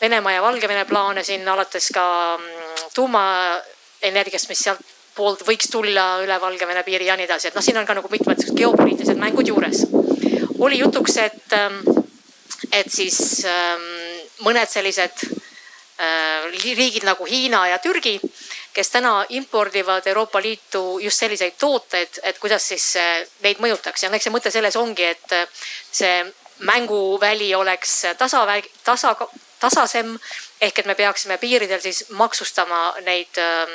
Venemaa 0.00 0.32
ja 0.34 0.42
Valgevene 0.44 0.84
plaane 0.84 1.22
siin 1.24 1.48
alates 1.48 1.88
ka 1.94 2.04
mm, 2.36 2.82
tuumaenergiast, 2.94 4.50
mis 4.52 4.60
sealt 4.66 4.82
poolt 5.16 5.40
võiks 5.48 5.70
tulla 5.72 6.18
üle 6.20 6.36
Valgevene 6.40 6.82
piiri 6.84 7.08
ja 7.08 7.16
nii 7.16 7.24
edasi, 7.24 7.48
et 7.48 7.56
noh, 7.56 7.64
siin 7.64 7.80
on 7.80 7.88
ka 7.88 7.96
nagu 7.96 8.10
mitmed 8.12 8.44
geopoliitilised 8.58 9.16
mängud 9.16 9.48
juures. 9.48 9.86
oli 10.58 10.82
jutuks, 10.82 11.16
et, 11.16 11.56
ähm, 11.56 11.80
et 12.72 12.92
siis 12.92 13.18
ähm, 13.48 13.88
mõned 14.44 14.68
sellised 14.68 15.24
riigid 15.98 17.04
nagu 17.04 17.24
Hiina 17.24 17.68
ja 17.68 17.78
Türgi, 17.78 18.20
kes 18.72 18.90
täna 18.90 19.24
impordivad 19.28 20.06
Euroopa 20.06 20.42
Liitu 20.42 20.98
just 20.98 21.18
selliseid 21.18 21.54
tooteid, 21.58 22.20
et 22.22 22.38
kuidas 22.38 22.68
siis 22.68 22.84
neid 23.40 23.62
mõjutaks 23.64 24.04
ja 24.04 24.10
eks 24.12 24.28
see 24.28 24.34
mõte 24.34 24.52
selles 24.52 24.76
ongi, 24.76 25.04
et 25.04 25.32
äh, 25.32 25.46
see 25.92 26.24
mänguväli 26.58 27.54
oleks 27.54 28.02
tasa, 28.18 28.44
tasa, 28.84 29.16
tasasem. 29.60 30.18
ehk 30.60 30.78
et 30.78 30.86
me 30.86 30.94
peaksime 30.94 31.38
piiridel 31.38 31.80
siis 31.80 32.04
maksustama 32.10 32.94
neid 33.04 33.40
äh, 33.40 33.72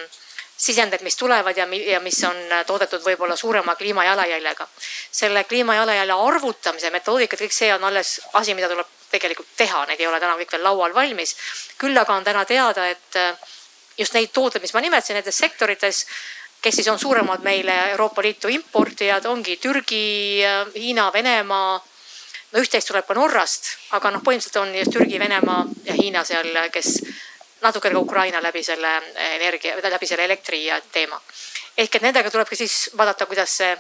sisendeid, 0.58 1.02
mis 1.02 1.18
tulevad 1.18 1.58
ja, 1.58 1.66
ja 1.66 2.00
mis 2.00 2.24
on 2.24 2.38
toodetud 2.68 3.02
võib-olla 3.06 3.36
suurema 3.36 3.76
kliimajalajäljega. 3.76 4.68
selle 5.12 5.44
kliimajalajälje 5.44 6.14
arvutamise 6.14 6.90
metoodikad, 6.90 7.42
kõik 7.42 7.54
see 7.54 7.74
on 7.74 7.84
alles 7.84 8.20
asi, 8.34 8.54
mida 8.54 8.70
tuleb 8.70 9.01
tegelikult 9.12 9.56
teha, 9.58 9.86
need 9.86 10.00
ei 10.00 10.08
ole 10.08 10.20
täna 10.20 10.38
kõik 10.40 10.56
veel 10.56 10.64
laual 10.64 10.96
valmis. 10.96 11.36
küll 11.78 11.98
aga 11.98 12.16
on 12.16 12.24
täna 12.24 12.46
teada, 12.46 12.88
et 12.90 13.16
äh, 13.16 13.38
just 13.98 14.14
neid 14.14 14.32
tooteid, 14.34 14.62
mis 14.62 14.74
ma 14.74 14.82
nimetasin 14.82 15.20
nendes 15.20 15.38
sektorites, 15.38 16.06
kes 16.62 16.76
siis 16.76 16.88
on 16.88 17.00
suuremad 17.00 17.44
meile 17.44 17.78
Euroopa 17.92 18.22
Liitu 18.22 18.48
importijad, 18.48 19.26
ongi 19.26 19.58
Türgi, 19.58 20.44
äh, 20.46 20.68
Hiina, 20.76 21.12
Venemaa 21.14 21.80
no 22.52 22.60
üht-teist 22.60 22.90
tuleb 22.92 23.08
ka 23.08 23.16
Norrast, 23.16 23.70
aga 23.98 24.12
noh, 24.12 24.24
põhimõtteliselt 24.26 24.60
on 24.62 24.74
just 24.76 24.92
Türgi, 24.96 25.20
Venemaa 25.20 25.66
ja 25.88 25.96
Hiina 25.96 26.24
seal, 26.28 26.52
kes 26.74 26.98
natukene 27.62 27.96
ka 27.96 28.04
Ukraina 28.04 28.42
läbi 28.44 28.64
selle 28.64 28.98
energia, 29.38 29.78
läbi 29.90 30.08
selle 30.10 30.26
elektri 30.26 30.66
teema. 30.92 31.22
ehk 31.78 31.96
et 31.96 32.02
nendega 32.04 32.32
tuleb 32.32 32.50
ka 32.50 32.56
siis 32.56 32.90
vaadata, 32.98 33.26
kuidas 33.26 33.58
see 33.58 33.78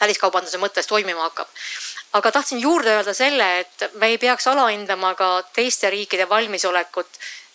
väliskaubanduse 0.00 0.58
mõttes 0.58 0.88
toimima 0.88 1.28
hakkab. 1.28 1.48
Aga 2.12 2.32
tahtsin 2.32 2.60
juurde 2.60 2.90
öelda 2.96 3.14
selle, 3.14 3.60
et 3.60 3.86
me 3.94 4.12
ei 4.12 4.18
peaks 4.18 4.46
alahindama 4.46 5.14
ka 5.14 5.42
teiste 5.54 5.90
riikide 5.90 6.28
valmisolekut 6.28 7.08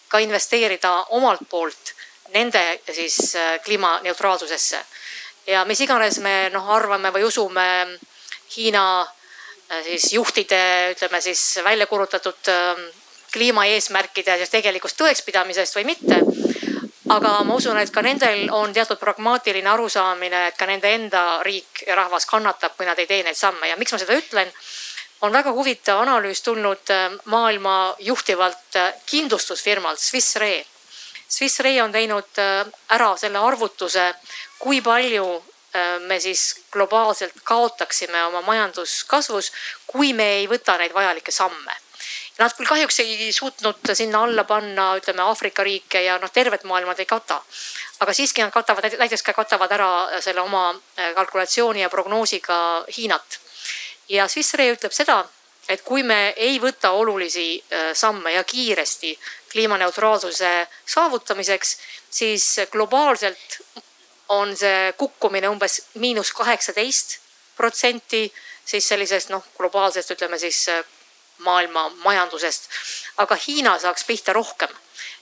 ka 0.07 0.19
investeerida 0.19 0.93
omalt 1.09 1.43
poolt 1.49 1.93
nende 2.33 2.79
siis 2.91 3.35
äh, 3.35 3.59
kliimaneutraalsusesse. 3.63 4.85
ja 5.47 5.65
mis 5.65 5.81
iganes 5.81 6.19
me 6.19 6.49
noh 6.49 6.69
arvame 6.69 7.11
või 7.13 7.23
usume 7.23 7.67
Hiina 8.55 9.07
Äh, 9.71 9.83
siis 9.83 10.13
juhtide, 10.13 10.91
ütleme 10.95 11.19
siis 11.21 11.59
välja 11.63 11.85
kuulutatud 11.87 12.47
ähm, 12.47 12.85
kliimaeesmärkide 13.33 14.37
tegelikust 14.47 14.95
tõekspidamisest 15.01 15.75
või 15.75 15.89
mitte. 15.89 16.21
Aga 17.09 17.31
ma 17.43 17.55
usun, 17.55 17.77
et 17.79 17.91
ka 17.93 18.01
nendel 18.01 18.47
on 18.51 18.73
teatud 18.73 18.99
pragmaatiline 18.99 19.69
arusaamine, 19.69 20.47
et 20.47 20.57
ka 20.57 20.65
nende 20.65 20.93
enda 20.93 21.23
riik 21.43 21.83
ja 21.87 21.95
rahvas 21.95 22.25
kannatab, 22.25 22.77
kui 22.77 22.85
nad 22.85 22.99
ei 22.99 23.07
tee 23.07 23.23
neid 23.23 23.37
samme 23.37 23.69
ja 23.69 23.77
miks 23.77 23.93
ma 23.95 24.01
seda 24.01 24.17
ütlen 24.17 24.51
on 25.25 25.33
väga 25.33 25.51
huvitav 25.51 26.03
analüüs 26.03 26.43
tulnud 26.45 26.93
äh, 26.93 27.11
maailma 27.25 27.95
juhtivalt 27.99 28.75
äh, 28.75 28.93
kindlustusfirmalt 29.05 29.99
Swiss 29.99 30.35
Re. 30.35 30.65
Swiss 31.27 31.59
Re 31.59 31.73
on 31.83 31.91
teinud 31.91 32.39
ära 32.95 33.09
selle 33.19 33.39
arvutuse, 33.43 34.13
kui 34.59 34.79
palju 34.81 35.25
Äh, 35.77 35.99
me 35.99 36.19
siis 36.19 36.63
globaalselt 36.71 37.33
kaotaksime 37.43 38.23
oma 38.25 38.41
majanduskasvus, 38.41 39.51
kui 39.87 40.13
me 40.13 40.27
ei 40.39 40.47
võta 40.47 40.77
neid 40.79 40.93
vajalikke 40.95 41.31
samme. 41.31 41.75
Nad 42.37 42.53
küll 42.53 42.69
kahjuks 42.69 42.99
ei 43.01 43.31
suutnud 43.33 43.93
sinna 43.97 44.21
alla 44.23 44.43
panna, 44.45 44.91
ütleme 44.99 45.23
Aafrika 45.25 45.63
riike 45.65 46.03
ja 46.05 46.19
noh, 46.21 46.31
tervet 46.33 46.67
maailma 46.69 46.93
nad 46.93 46.99
ei 47.01 47.09
kata. 47.09 47.41
aga 47.99 48.13
siiski 48.13 48.43
nad 48.43 48.53
katavad, 48.53 48.93
näiteks 48.99 49.23
ka 49.25 49.33
katavad 49.33 49.71
ära 49.73 49.89
selle 50.21 50.41
oma 50.41 50.69
äh, 50.69 51.13
kalkulatsiooni 51.15 51.81
ja 51.81 51.89
prognoosiga 51.89 52.85
Hiinat. 52.97 53.39
ja 54.09 54.27
Swiss 54.27 54.53
Re 54.53 54.69
ütleb 54.73 54.93
seda, 54.93 55.25
et 55.69 55.81
kui 55.81 56.03
me 56.03 56.33
ei 56.37 56.59
võta 56.59 56.91
olulisi 56.91 57.57
äh, 57.57 57.93
samme 57.93 58.33
ja 58.33 58.43
kiiresti 58.43 59.17
kliimaneutraalsuse 59.51 60.67
saavutamiseks, 60.85 61.77
siis 62.09 62.59
globaalselt 62.71 63.61
on 64.29 64.57
see 64.57 64.93
kukkumine 64.97 65.49
umbes 65.49 65.81
miinus 65.95 66.31
kaheksateist 66.33 67.17
protsenti 67.57 68.27
siis 68.67 68.87
sellisest 68.87 69.31
noh, 69.33 69.45
globaalsest 69.57 70.11
ütleme 70.15 70.39
siis 70.39 70.67
äh, 70.69 70.83
maailma 71.37 71.89
majandusest. 72.03 72.69
aga 73.17 73.35
Hiina 73.47 73.79
saaks 73.79 74.03
pihta 74.03 74.33
rohkem 74.33 74.69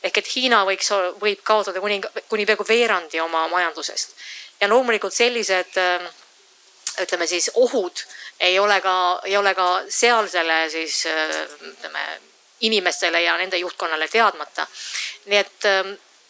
ehk 0.04 0.18
et 0.22 0.30
Hiina 0.36 0.64
võiks, 0.68 0.92
võib 1.22 1.42
kaotada 1.44 1.82
kuni, 1.82 2.02
kuni 2.30 2.46
peaaegu 2.46 2.68
veerandi 2.68 3.20
oma 3.20 3.48
majandusest. 3.48 4.16
ja 4.62 4.70
loomulikult 4.70 5.14
sellised 5.14 5.78
äh, 5.78 6.06
ütleme 7.02 7.28
siis 7.28 7.52
ohud 7.54 8.06
ei 8.40 8.60
ole 8.60 8.80
ka, 8.82 9.22
ei 9.24 9.38
ole 9.38 9.54
ka 9.56 9.68
sealsele 9.90 10.70
siis 10.70 11.06
äh, 11.06 11.36
ütleme 11.72 12.06
inimestele 12.60 13.22
ja 13.22 13.38
nende 13.38 13.58
juhtkonnale 13.58 14.08
teadmata. 14.08 14.68
nii 15.26 15.40
et 15.40 15.72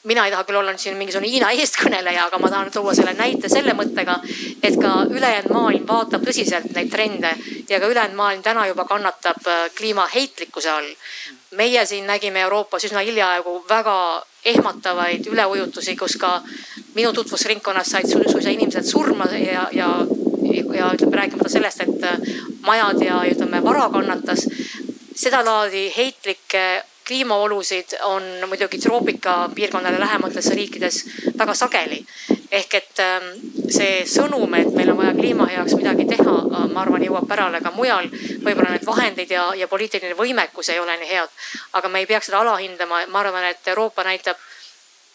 mina 0.06 0.26
ei 0.26 0.32
taha 0.32 0.44
küll 0.46 0.60
olla 0.60 0.74
nüüd 0.74 0.82
siin 0.82 0.98
mingisugune 0.98 1.32
Hiina 1.32 1.52
eestkõneleja, 1.58 2.28
aga 2.30 2.40
ma 2.42 2.50
tahan 2.54 2.72
tuua 2.74 2.94
selle 2.98 3.14
näite 3.18 3.50
selle 3.50 3.74
mõttega, 3.78 4.20
et 4.64 4.78
ka 4.82 4.92
ülejäänud 5.10 5.54
maailm 5.54 5.88
vaatab 5.90 6.26
tõsiselt 6.28 6.72
neid 6.76 6.92
trende 6.94 7.34
ja 7.70 7.80
ka 7.82 7.90
ülejäänud 7.90 8.18
maailm 8.20 8.44
täna 8.46 8.68
juba 8.70 8.86
kannatab 8.90 9.48
äh, 9.48 9.66
kliimaheitlikkuse 9.78 10.72
all. 10.72 10.94
meie 11.56 11.86
siin 11.86 12.08
nägime 12.08 12.42
Euroopas 12.44 12.84
üsna 12.84 13.00
hiljaaegu 13.00 13.52
väga 13.70 14.26
ehmatavaid 14.46 15.28
üleujutusi, 15.32 15.96
kus 15.96 16.18
ka 16.20 16.42
minu 16.96 17.14
tutvusringkonnas 17.14 17.92
said 17.92 18.10
suisa 18.12 18.50
inimesed 18.50 18.84
surma 18.84 19.26
ja, 19.32 19.68
ja, 19.72 19.88
ja 20.76 20.90
ütleme 20.94 21.16
rääkimata 21.22 21.50
sellest, 21.50 21.82
et 21.82 22.04
äh, 22.04 22.20
majad 22.62 23.02
ja 23.02 23.22
ütleme 23.32 23.64
vara 23.64 23.90
kannatas 23.90 24.46
sedalaadi 25.16 25.94
heitlikke 25.98 26.84
kliimaolusid 27.08 27.98
on 28.04 28.24
muidugi 28.48 28.78
troopika 28.78 29.50
piirkonnale 29.56 30.00
lähemates 30.00 30.50
riikides 30.50 31.06
väga 31.40 31.54
sageli. 31.54 32.06
ehk 32.52 32.74
et 32.74 33.00
ähm, 33.00 33.24
see 33.70 34.06
sõnum, 34.08 34.54
et 34.56 34.70
meil 34.74 34.90
on 34.94 34.98
vaja 34.98 35.14
kliima 35.14 35.48
heaks 35.50 35.74
midagi 35.76 36.06
teha, 36.06 36.36
äh, 36.40 36.68
ma 36.72 36.82
arvan, 36.82 37.04
jõuab 37.04 37.28
pärale 37.28 37.62
ka 37.62 37.72
mujal. 37.76 38.10
võib-olla 38.46 38.72
need 38.72 38.86
vahendid 38.86 39.32
ja, 39.32 39.50
ja 39.56 39.68
poliitiline 39.68 40.16
võimekus 40.16 40.70
ei 40.70 40.80
ole 40.80 40.98
nii 40.98 41.10
head, 41.10 41.30
aga 41.74 41.90
me 41.90 42.00
ei 42.00 42.06
peaks 42.06 42.30
seda 42.30 42.40
alahindama, 42.42 43.06
ma 43.12 43.20
arvan, 43.20 43.50
et 43.50 43.68
Euroopa 43.68 44.04
näitab 44.04 44.38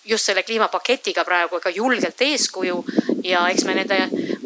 just 0.04 0.24
selle 0.24 0.42
kliimapaketiga 0.42 1.24
praegu 1.24 1.60
ka 1.60 1.70
julgelt 1.70 2.20
eeskuju 2.20 2.84
ja 3.24 3.48
eks 3.48 3.64
me 3.64 3.74
nende 3.74 3.98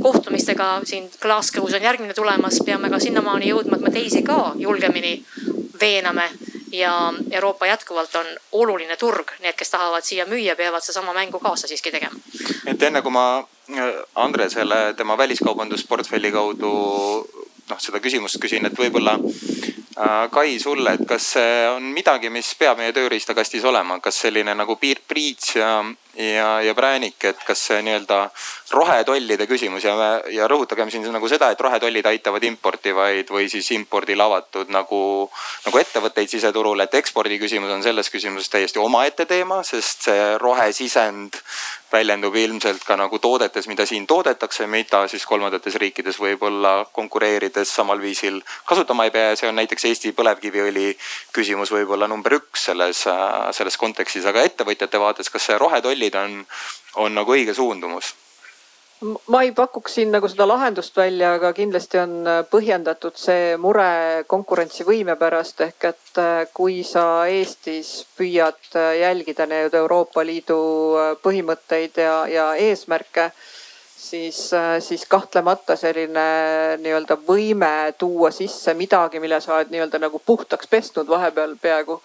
kohtumistega 0.03 0.81
siin 0.85 1.11
Glasgow's 1.21 1.75
on 1.75 1.83
järgmine 1.83 2.15
tulemas, 2.15 2.61
peame 2.67 2.91
ka 2.91 2.99
sinnamaani 2.99 3.53
jõudma, 3.53 3.77
et 3.77 3.87
me 3.87 3.95
teisi 3.95 4.23
ka 4.23 4.53
julgemini 4.59 5.25
veename 5.81 6.29
ja 6.79 7.13
Euroopa 7.31 7.67
jätkuvalt 7.67 8.15
on 8.15 8.27
oluline 8.53 8.97
turg, 8.97 9.31
need, 9.41 9.57
kes 9.59 9.71
tahavad 9.71 10.05
siia 10.05 10.27
müüa, 10.27 10.57
peavad 10.57 10.83
sedasama 10.83 11.15
mängu 11.15 11.41
kaasa 11.41 11.69
siiski 11.71 11.93
tegema. 11.95 12.19
et 12.67 12.83
enne 12.83 13.03
kui 13.03 13.13
ma 13.13 13.25
äh, 13.39 13.95
Andresele 14.15 14.95
tema 14.97 15.19
väliskaubandusportfelli 15.19 16.33
kaudu 16.33 16.73
noh, 17.71 17.81
seda 17.81 18.01
küsimust 18.01 18.41
küsin, 18.43 18.67
et 18.67 18.79
võib-olla 18.79 19.19
Kai 19.95 20.59
sulle, 20.59 20.97
et 20.97 21.05
kas 21.07 21.37
on 21.71 21.85
midagi, 21.95 22.27
mis 22.35 22.49
peab 22.59 22.81
meie 22.81 22.93
tööriistakastis 22.93 23.63
olema, 23.71 24.01
kas 24.03 24.17
selline 24.25 24.51
nagu 24.59 24.75
piir, 24.81 24.99
priits 25.07 25.53
ja, 25.55 25.69
ja, 26.19 26.49
ja 26.67 26.75
präänik, 26.75 27.15
et 27.31 27.45
kas 27.47 27.63
nii-öelda 27.79 28.19
rohetollide 28.75 29.47
küsimus? 29.47 29.87
Ja, 29.87 30.17
ja 30.35 30.49
rõhutagem 30.51 30.91
siin 30.91 31.07
nagu 31.15 31.31
seda, 31.31 31.53
et 31.55 31.63
rohetollid 31.63 32.11
aitavad 32.11 32.43
importivaid 32.51 33.31
või 33.31 33.47
siis 33.53 33.71
impordile 33.79 34.27
avatud 34.27 34.75
nagu, 34.75 35.31
nagu 35.69 35.83
ettevõtteid 35.85 36.35
siseturul, 36.35 36.83
et 36.83 36.99
ekspordi 36.99 37.39
küsimus 37.39 37.71
on 37.71 37.87
selles 37.87 38.11
küsimuses 38.11 38.51
täiesti 38.51 38.83
omaette 38.83 39.29
teema, 39.31 39.63
sest 39.63 40.11
see 40.11 40.27
rohesisend 40.43 41.39
väljendub 41.95 42.35
ilmselt 42.35 42.83
ka 42.83 42.97
nagu 42.99 43.19
toodetes, 43.23 43.69
mida 43.71 43.87
siin 43.87 44.07
toodetakse, 44.11 44.67
mida 44.67 45.05
siis 45.11 45.27
kolmandates 45.31 45.77
riikides 45.79 46.19
võib-olla 46.19 46.73
konkureerides 46.93 47.71
samal 47.79 48.01
viisil 48.03 48.41
kasutama 48.67 49.07
ei 49.07 49.15
pea. 49.15 49.31
Ja 49.31 49.39
see 49.39 49.51
on 49.51 49.59
näiteks 49.61 49.84
Eesti 49.85 50.13
põlevkiviõli 50.17 50.91
küsimus 51.35 51.73
võib-olla 51.75 52.09
number 52.11 52.39
üks 52.41 52.69
selles, 52.71 53.05
selles 53.57 53.77
kontekstis, 53.81 54.27
aga 54.27 54.45
ettevõtjate 54.45 55.01
vaates, 55.01 55.31
kas 55.31 55.49
rohetollid 55.61 56.15
on, 56.21 56.43
on 57.05 57.19
nagu 57.21 57.37
õige 57.37 57.55
suundumus? 57.55 58.15
ma 59.29 59.43
ei 59.43 59.53
pakuks 59.53 59.95
siin 59.99 60.13
nagu 60.15 60.29
seda 60.31 60.47
lahendust 60.49 60.97
välja, 60.97 61.35
aga 61.37 61.53
kindlasti 61.57 61.99
on 62.01 62.15
põhjendatud 62.51 63.17
see 63.21 63.57
mure 63.61 64.25
konkurentsivõime 64.31 65.17
pärast 65.21 65.61
ehk 65.67 65.89
et 65.91 66.21
äh, 66.23 66.47
kui 66.57 66.83
sa 66.89 67.27
Eestis 67.31 67.93
püüad 68.19 68.71
äh, 68.79 68.95
jälgida 69.03 69.49
nii-öelda 69.51 69.83
Euroopa 69.83 70.25
Liidu 70.25 70.61
äh, 71.01 71.11
põhimõtteid 71.25 72.01
ja, 72.01 72.15
ja 72.31 72.47
eesmärke, 72.69 73.31
siis, 74.11 74.39
siis 74.85 75.07
kahtlemata 75.09 75.77
selline 75.77 76.27
nii-öelda 76.83 77.17
võime 77.27 77.95
tuua 77.99 78.31
sisse 78.35 78.75
midagi, 78.75 79.21
mille 79.23 79.41
sa 79.41 79.57
oled 79.57 79.73
nii-öelda 79.73 80.01
nagu 80.03 80.21
puhtaks 80.27 80.69
pesnud 80.71 81.09
vahepeal 81.09 81.57
peaaegu 81.63 82.01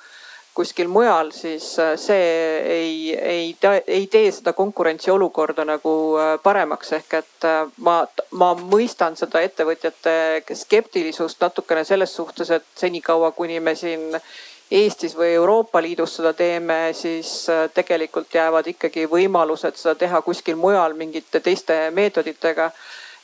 kuskil 0.59 0.89
mujal, 0.91 1.31
siis 1.31 1.79
äh, 1.79 1.93
see 1.95 2.59
ei, 2.67 3.15
ei, 3.15 3.57
ei 3.87 4.07
tee 4.11 4.31
seda 4.35 4.51
konkurentsiolukorda 4.57 5.63
nagu 5.67 5.93
äh, 6.19 6.33
paremaks, 6.43 6.91
ehk 6.97 7.15
et 7.21 7.47
äh, 7.47 7.61
ma, 7.85 8.01
ma 8.41 8.49
mõistan 8.59 9.15
seda 9.19 9.39
ettevõtjate 9.45 10.43
skeptilisust 10.59 11.39
natukene 11.45 11.85
selles 11.87 12.15
suhtes, 12.15 12.51
et 12.51 12.67
senikaua, 12.75 13.31
kuni 13.37 13.61
me 13.63 13.75
siin 13.79 14.17
Eestis 14.71 15.15
või 15.17 15.33
Euroopa 15.33 15.81
Liidus 15.81 16.15
seda 16.19 16.33
teeme, 16.37 16.91
siis 16.93 17.47
tegelikult 17.73 18.35
jäävad 18.35 18.67
ikkagi 18.69 19.07
võimalused 19.09 19.79
seda 19.81 19.95
teha 19.97 20.21
kuskil 20.21 20.59
mujal 20.61 20.93
mingite 20.93 21.41
teiste 21.41 21.87
meetoditega 21.89 22.69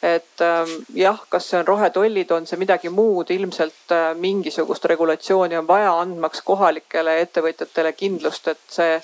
et 0.06 0.42
ähm, 0.42 0.72
jah, 0.94 1.20
kas 1.30 1.50
see 1.50 1.60
on 1.60 1.68
rohetollid, 1.68 2.32
on 2.36 2.46
see 2.48 2.60
midagi 2.62 2.92
muud, 2.94 3.32
ilmselt 3.34 3.94
äh, 3.96 4.12
mingisugust 4.20 4.86
regulatsiooni 4.92 5.58
on 5.58 5.68
vaja, 5.68 5.94
andmaks 6.04 6.44
kohalikele 6.46 7.18
ettevõtjatele 7.24 7.94
kindlust, 7.98 8.52
et 8.54 8.78
see, 8.78 9.00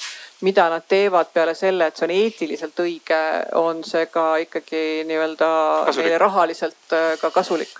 mida 0.45 0.67
nad 0.69 0.85
teevad 0.87 1.31
peale 1.33 1.55
selle, 1.57 1.87
et 1.87 1.97
see 1.97 2.07
on 2.09 2.15
eetiliselt 2.15 2.83
õige, 2.85 3.21
on 3.61 3.83
see 3.87 4.07
ka 4.13 4.25
ikkagi 4.45 4.83
nii-öelda 5.09 5.51
rahaliselt 6.21 6.97
äh, 6.97 7.13
ka 7.21 7.33
kasulik. 7.33 7.73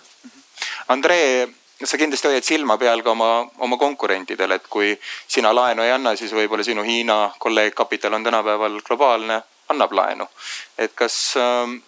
Andrei 0.90 1.46
sa 1.84 1.98
kindlasti 1.98 2.28
hoiad 2.28 2.46
silma 2.46 2.78
peal 2.78 3.04
ka 3.04 3.12
oma, 3.12 3.32
oma 3.66 3.78
konkurentidel, 3.78 4.58
et 4.58 4.68
kui 4.70 4.92
sina 5.28 5.54
laenu 5.56 5.86
ei 5.86 5.92
anna, 5.92 6.16
siis 6.16 6.34
võib-olla 6.36 6.66
sinu 6.66 6.84
Hiina 6.88 7.32
kolleeg 7.40 7.74
Kapital 7.78 8.14
on 8.14 8.24
tänapäeval 8.24 8.82
globaalne, 8.88 9.42
annab 9.70 9.94
laenu. 9.96 10.28
et 10.78 10.94
kas 10.96 11.34
ähm, 11.38 11.80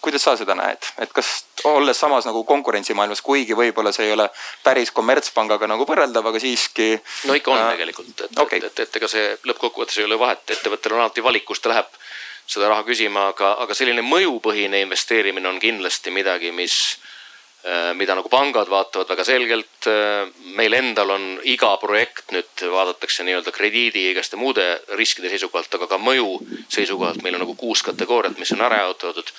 kuidas 0.00 0.22
sa 0.22 0.36
seda 0.38 0.54
näed, 0.54 0.84
et 1.02 1.12
kas 1.12 1.44
olles 1.66 1.98
samas 2.00 2.26
nagu 2.28 2.44
konkurentsimaailmas, 2.46 3.22
kuigi 3.24 3.56
võib-olla 3.58 3.92
see 3.94 4.06
ei 4.06 4.14
ole 4.14 4.28
päris 4.62 4.92
kommertspangaga 4.94 5.66
nagu 5.70 5.86
võrreldav, 5.88 6.30
aga 6.30 6.40
siiski. 6.42 6.92
no 7.26 7.34
ikka 7.34 7.52
on 7.52 7.62
äh, 7.64 7.72
tegelikult, 7.74 8.14
et 8.24 8.42
okay., 8.44 8.62
et, 8.62 8.84
et, 8.86 8.96
ega 9.00 9.10
see 9.10 9.26
lõppkokkuvõttes 9.50 9.98
ei 9.98 10.06
ole 10.06 10.18
vahet, 10.20 10.44
ettevõttel 10.54 10.94
on 10.94 11.02
alati 11.02 11.24
valik, 11.24 11.44
kust 11.48 11.66
ta 11.66 11.74
läheb 11.74 11.90
seda 12.48 12.70
raha 12.70 12.86
küsima, 12.86 13.28
aga, 13.34 13.56
aga 13.64 13.76
selline 13.76 14.04
mõjupõhine 14.06 14.80
investeerimine 14.86 15.50
on 15.50 15.58
kindlasti 15.60 16.14
midagi, 16.14 16.54
mis 16.54 16.78
mida 17.98 18.14
nagu 18.14 18.30
pangad 18.32 18.70
vaatavad 18.70 19.08
väga 19.10 19.24
selgelt. 19.26 19.86
Äh, 19.90 20.30
meil 20.56 20.72
endal 20.78 21.10
on 21.10 21.26
iga 21.44 21.74
projekt 21.82 22.32
nüüd 22.32 22.64
vaadatakse 22.72 23.26
nii-öelda 23.26 23.52
krediidi 23.52 24.06
ja 24.06 24.14
igaste 24.14 24.38
muude 24.40 24.66
riskide 24.96 25.28
seisukohalt, 25.32 25.74
aga 25.74 25.90
ka 25.90 25.98
mõju 25.98 26.38
seisukohalt. 26.68 27.22
meil 27.22 27.34
on 27.34 27.44
nagu 27.46 27.54
kuus 27.54 27.82
kategooriat, 27.82 28.38
mis 28.38 28.52
on 28.56 28.62
ära 28.64 28.84
jaotatud 28.86 29.34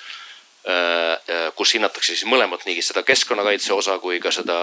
Äh, 0.68 1.12
äh, 1.12 1.52
kus 1.56 1.72
hinnatakse 1.72 2.12
siis 2.12 2.26
mõlemat, 2.28 2.66
nii 2.68 2.82
seda 2.84 3.00
keskkonnakaitse 3.08 3.72
osa 3.72 3.94
kui 3.98 4.18
ka 4.20 4.28
seda 4.28 4.56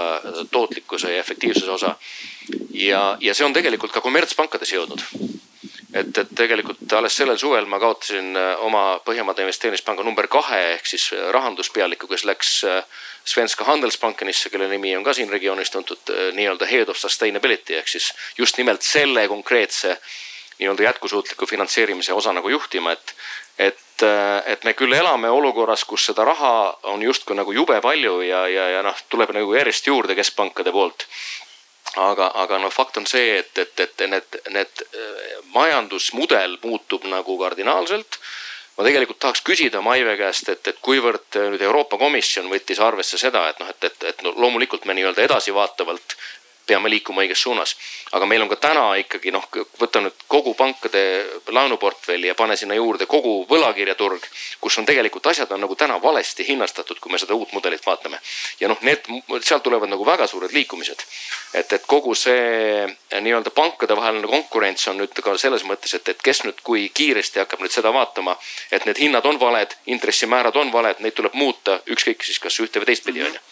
tootlikkuse 0.54 1.10
ja 1.10 1.24
efektiivsuse 1.24 1.72
osa. 1.74 1.96
ja, 2.70 3.18
ja 3.20 3.34
see 3.34 3.46
on 3.46 3.54
tegelikult 3.54 3.92
ka 3.92 4.04
kommertspankades 4.06 4.76
jõudnud. 4.76 5.02
et, 5.94 6.18
et 6.18 6.36
tegelikult 6.38 6.94
alles 6.94 7.18
sellel 7.18 7.40
suvel 7.42 7.66
ma 7.66 7.80
kaotasin 7.82 8.38
äh, 8.38 8.62
oma 8.62 9.02
Põhjamaade 9.10 9.42
Investeerimispanga 9.42 10.06
number 10.06 10.28
kahe 10.28 10.60
ehk 10.76 10.86
siis 10.86 11.10
rahanduspealiku, 11.32 12.08
kes 12.08 12.28
läks 12.30 12.54
Svenska 13.28 13.66
Handelsbankenisse, 13.68 14.50
kelle 14.50 14.68
nimi 14.72 14.96
on 14.96 15.04
ka 15.04 15.14
siin 15.14 15.30
regioonis 15.30 15.72
tuntud 15.72 16.12
nii-öelda 16.34 16.66
head 16.70 16.90
of 16.90 16.98
sustainability 16.98 17.76
ehk 17.76 17.88
siis 17.92 18.14
just 18.38 18.58
nimelt 18.58 18.82
selle 18.82 19.28
konkreetse 19.28 19.98
nii-öelda 20.60 20.84
jätkusuutliku 20.84 21.46
finantseerimise 21.46 22.14
osa 22.14 22.34
nagu 22.34 22.50
juhtima, 22.50 22.92
et, 22.92 23.14
et, 23.60 24.06
et 24.46 24.64
me 24.64 24.74
küll 24.74 24.96
elame 24.96 25.30
olukorras, 25.30 25.84
kus 25.86 26.08
seda 26.10 26.26
raha 26.26 26.54
on 26.94 27.04
justkui 27.04 27.36
nagu 27.36 27.52
jube 27.52 27.82
palju 27.82 28.22
ja, 28.22 28.48
ja, 28.48 28.70
ja 28.78 28.82
noh, 28.88 29.04
tuleb 29.10 29.36
nagu 29.36 29.54
järjest 29.60 29.92
juurde 29.92 30.16
keskpankade 30.16 30.72
poolt. 30.72 31.08
aga, 31.98 32.32
aga 32.36 32.64
noh, 32.64 32.72
fakt 32.72 32.98
on 32.98 33.06
see, 33.08 33.38
et, 33.44 33.58
et, 33.58 33.80
et 33.80 34.08
need, 34.08 34.42
need 34.56 34.88
majandusmudel 35.54 36.60
muutub 36.64 37.06
nagu 37.12 37.38
kardinaalselt 37.44 38.20
ma 38.78 38.86
tegelikult 38.86 39.20
tahaks 39.20 39.42
küsida 39.42 39.82
Maive 39.82 40.14
käest, 40.20 40.50
et, 40.54 40.68
et 40.70 40.82
kuivõrd 40.86 41.40
nüüd 41.54 41.64
Euroopa 41.66 41.98
Komisjon 41.98 42.50
võttis 42.52 42.82
arvesse 42.84 43.18
seda, 43.18 43.48
et 43.50 43.62
noh, 43.62 43.70
et, 43.74 43.90
et, 43.90 44.04
et 44.12 44.26
no 44.26 44.36
loomulikult 44.38 44.86
me 44.86 44.94
nii-öelda 44.98 45.26
edasivaatavalt 45.26 46.18
peame 46.68 46.90
liikuma 46.90 47.24
õiges 47.24 47.42
suunas. 47.42 47.76
aga 48.12 48.26
meil 48.26 48.42
on 48.42 48.50
ka 48.50 48.56
täna 48.56 48.84
ikkagi 49.02 49.32
noh, 49.36 49.44
võta 49.80 50.00
nüüd 50.00 50.22
kogu 50.32 50.54
pankade 50.56 51.02
laenuportfelli 51.52 52.28
ja 52.28 52.36
pane 52.36 52.56
sinna 52.56 52.76
juurde 52.76 53.06
kogu 53.06 53.46
võlakirjaturg, 53.50 54.24
kus 54.62 54.78
on 54.80 54.86
tegelikult 54.88 55.28
asjad 55.28 55.52
on 55.52 55.62
nagu 55.66 55.76
täna 55.76 55.98
valesti 56.04 56.46
hinnastatud, 56.48 57.00
kui 57.04 57.12
me 57.12 57.20
seda 57.20 57.36
uut 57.36 57.52
mudelit 57.54 57.86
vaatame. 57.86 58.20
ja 58.60 58.68
noh, 58.68 58.80
need, 58.82 59.08
sealt 59.42 59.64
tulevad 59.64 59.90
nagu 59.90 60.06
väga 60.06 60.28
suured 60.28 60.54
liikumised. 60.54 61.04
et, 61.54 61.74
et 61.74 61.86
kogu 61.88 62.16
see 62.16 62.88
nii-öelda 63.22 63.52
pankade 63.56 63.96
vaheline 63.96 64.28
konkurents 64.28 64.88
on 64.88 64.98
nüüd 65.02 65.14
ka 65.24 65.38
selles 65.38 65.64
mõttes, 65.64 65.94
et, 65.96 66.10
et 66.10 66.22
kes 66.24 66.44
nüüd, 66.44 66.64
kui 66.64 66.90
kiiresti 66.94 67.44
hakkab 67.44 67.64
nüüd 67.64 67.74
seda 67.74 67.94
vaatama, 67.94 68.38
et 68.72 68.86
need 68.86 69.00
hinnad 69.00 69.26
on 69.26 69.40
valed, 69.40 69.76
intressimäärad 69.86 70.56
on 70.56 70.72
valed, 70.72 71.00
neid 71.00 71.16
tuleb 71.18 71.34
muuta, 71.34 71.80
ükskõik 71.88 72.24
siis 72.24 72.40
kas 72.40 72.60
ühte 72.64 72.84
või 72.84 72.92
teistpidi 72.92 73.24
on 73.24 73.32
ju 73.32 73.38
nii. 73.38 73.46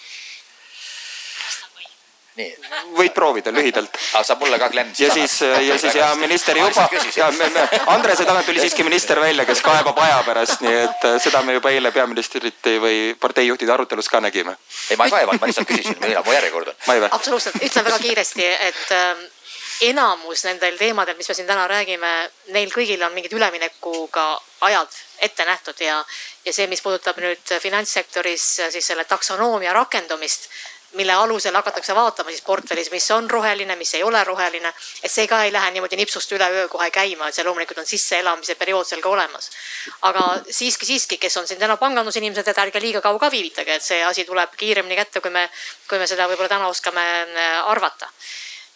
Võid 2.98 3.14
proovida 3.16 3.52
lühidalt. 3.54 3.96
aga 4.14 4.24
saab 4.28 4.42
mulle 4.44 4.60
ka 4.60 4.70
klemm. 4.70 4.92
ja 5.00 5.12
siis, 5.14 5.38
ja 5.42 5.78
siis 5.80 5.96
ja 5.96 6.10
minister 6.20 6.58
juba, 6.58 6.88
ja 7.16 7.30
me, 7.32 7.50
me, 7.50 7.68
Andrese 7.94 8.26
tagant 8.26 8.46
tuli 8.46 8.60
siiski 8.60 8.84
minister 8.84 9.20
välja, 9.20 9.46
kes 9.46 9.62
kaebab 9.66 10.00
aja 10.04 10.22
pärast, 10.28 10.66
nii 10.66 10.76
et 10.82 11.08
äh, 11.08 11.16
seda 11.24 11.42
me 11.48 11.56
juba 11.56 11.72
eile 11.72 11.92
peaministrite 11.96 12.76
või 12.84 13.00
parteijuhtide 13.20 13.72
arutelus 13.72 14.12
ka 14.12 14.20
nägime. 14.24 14.58
ei, 14.90 14.98
ma 15.00 15.08
ei 15.08 15.16
kaevanud, 15.16 15.42
ma 15.42 15.52
lihtsalt 15.52 15.70
küsisin, 15.70 16.00
millal 16.04 16.28
mu 16.28 16.36
järjekord 16.36 16.74
on. 16.74 17.08
absoluutselt, 17.12 17.62
ütlen 17.64 17.88
väga 17.88 18.04
kiiresti, 18.04 18.52
et 18.68 18.92
äh, 18.92 19.26
enamus 19.82 20.46
nendel 20.48 20.78
teemadel, 20.80 21.18
mis 21.18 21.30
me 21.30 21.36
siin 21.36 21.48
täna 21.48 21.68
räägime, 21.68 22.12
neil 22.56 22.72
kõigil 22.72 23.02
on 23.04 23.16
mingid 23.16 23.34
üleminekuga 23.36 24.28
ajad 24.68 24.92
ette 25.24 25.46
nähtud 25.46 25.80
ja, 25.84 25.98
ja 26.46 26.54
see, 26.54 26.68
mis 26.72 26.82
puudutab 26.84 27.20
nüüd 27.24 27.56
finantssektoris 27.62 28.46
siis 28.76 28.88
selle 28.88 29.06
taksonoomia 29.08 29.74
rakendumist 29.76 30.50
mille 30.96 31.14
alusel 31.14 31.56
hakatakse 31.56 31.96
vaatama 31.96 32.30
siis 32.30 32.42
portfellis, 32.42 32.92
mis 32.92 33.12
on 33.12 33.30
roheline, 33.32 33.76
mis 33.76 33.94
ei 33.94 34.04
ole 34.04 34.24
roheline. 34.24 34.74
et 35.04 35.12
see 35.12 35.28
ka 35.28 35.44
ei 35.44 35.54
lähe 35.54 35.72
niimoodi 35.72 35.96
nipsust 36.00 36.32
üleöö 36.32 36.68
kohe 36.72 36.90
käima, 36.92 37.28
et 37.28 37.36
see 37.36 37.46
loomulikult 37.46 37.84
on 37.84 37.86
sisseelamise 37.86 38.56
periood 38.56 38.88
seal 38.88 39.02
ka 39.02 39.10
olemas. 39.10 39.50
aga 40.02 40.26
siiski, 40.50 40.86
siiski, 40.86 41.18
kes 41.18 41.38
on 41.38 41.48
siin 41.48 41.60
täna 41.60 41.78
pangandusinimesed, 41.78 42.48
et 42.48 42.64
ärge 42.66 42.82
liiga 42.82 43.02
kaua 43.02 43.20
ka 43.20 43.32
viivitage, 43.32 43.76
et 43.76 43.84
see 43.84 44.04
asi 44.04 44.26
tuleb 44.26 44.56
kiiremini 44.58 44.96
kätte, 44.96 45.22
kui 45.22 45.32
me, 45.32 45.50
kui 45.90 46.00
me 46.00 46.08
seda 46.08 46.28
võib-olla 46.32 46.50
täna 46.50 46.68
oskame 46.68 47.06
äh, 47.22 47.72
arvata. 47.72 48.10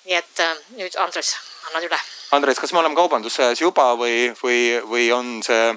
nii 0.05 0.15
et 0.15 0.39
äh, 0.39 0.55
nüüd 0.77 0.95
Andres, 0.97 1.35
annan 1.69 1.85
üle. 1.85 1.99
Andres, 2.31 2.59
kas 2.59 2.73
me 2.73 2.79
oleme 2.79 2.95
kaubandussõjas 2.95 3.61
juba 3.61 3.93
või, 3.97 4.31
või, 4.43 4.79
või 4.85 5.11
on 5.13 5.39
see 5.43 5.73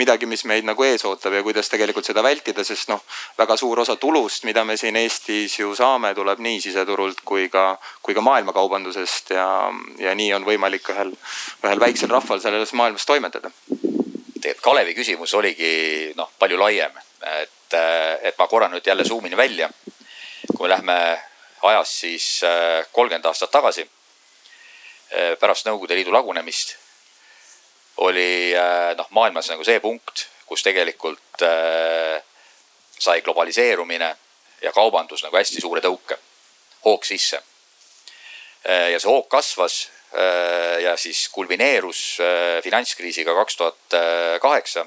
midagi, 0.00 0.26
mis 0.26 0.42
meid 0.48 0.64
nagu 0.64 0.84
ees 0.86 1.04
ootab 1.08 1.34
ja 1.36 1.42
kuidas 1.44 1.68
tegelikult 1.68 2.06
seda 2.08 2.22
vältida, 2.24 2.64
sest 2.64 2.90
noh, 2.92 3.02
väga 3.38 3.56
suur 3.60 3.82
osa 3.82 3.96
tulust, 4.00 4.46
mida 4.48 4.64
me 4.64 4.76
siin 4.80 4.96
Eestis 5.00 5.58
ju 5.58 5.74
saame, 5.76 6.14
tuleb 6.16 6.40
nii 6.40 6.60
siseturult 6.64 7.20
kui 7.28 7.48
ka, 7.52 7.74
kui 8.02 8.16
ka 8.16 8.24
maailmakaubandusest 8.24 9.34
ja, 9.36 9.46
ja 10.00 10.14
nii 10.16 10.32
on 10.38 10.48
võimalik 10.48 10.90
ühel, 10.94 11.12
ühel 11.64 11.84
väiksel 11.84 12.12
rahval 12.12 12.42
selles 12.42 12.74
maailmas 12.78 13.06
toimetada. 13.06 13.52
tegelikult 14.40 14.64
Kalevi 14.64 14.94
küsimus 14.96 15.34
oligi 15.36 16.12
noh, 16.16 16.32
palju 16.38 16.58
laiem, 16.60 16.96
et, 17.36 17.78
et 18.24 18.38
ma 18.38 18.48
korra 18.48 18.68
nüüd 18.72 18.86
jälle 18.86 19.04
zoom 19.04 19.26
in 19.26 19.36
välja. 19.36 19.70
kui 20.56 20.68
me 20.68 20.74
lähme 20.74 20.96
ajas 21.62 22.00
siis 22.00 22.26
kolmkümmend 22.92 23.26
aastat 23.26 23.50
tagasi, 23.50 23.84
pärast 25.40 25.66
Nõukogude 25.66 25.96
Liidu 25.98 26.12
lagunemist, 26.12 26.76
oli 28.06 28.52
äh, 28.56 28.96
noh, 28.96 29.08
maailmas 29.16 29.50
nagu 29.52 29.64
see 29.64 29.80
punkt, 29.80 30.26
kus 30.46 30.64
tegelikult 30.66 31.42
sai 33.00 33.20
globaliseerumine 33.22 34.08
ja 34.60 34.72
kaubandus 34.74 35.22
nagu 35.22 35.38
hästi 35.38 35.62
suure 35.62 35.80
tõuke, 35.80 36.18
hoog 36.84 37.06
sisse. 37.06 37.38
ja 38.66 38.98
see 38.98 39.08
hoog 39.08 39.28
kasvas 39.30 39.76
ja 40.82 40.96
siis 40.98 41.28
kulmineerus 41.32 42.18
finantskriisiga 42.66 43.34
kaks 43.38 43.56
tuhat 43.56 43.96
kaheksa. 44.42 44.84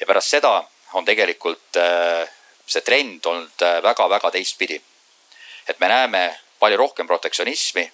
ja 0.00 0.06
pärast 0.06 0.34
seda 0.34 0.64
on 0.94 1.04
tegelikult 1.04 1.78
see 2.66 2.82
trend 2.88 3.26
olnud 3.26 3.68
väga-väga 3.84 4.30
teistpidi 4.30 4.80
et 5.68 5.80
me 5.80 5.88
näeme 5.88 6.22
palju 6.58 6.76
rohkem 6.76 7.06
protektsionismi, 7.06 7.84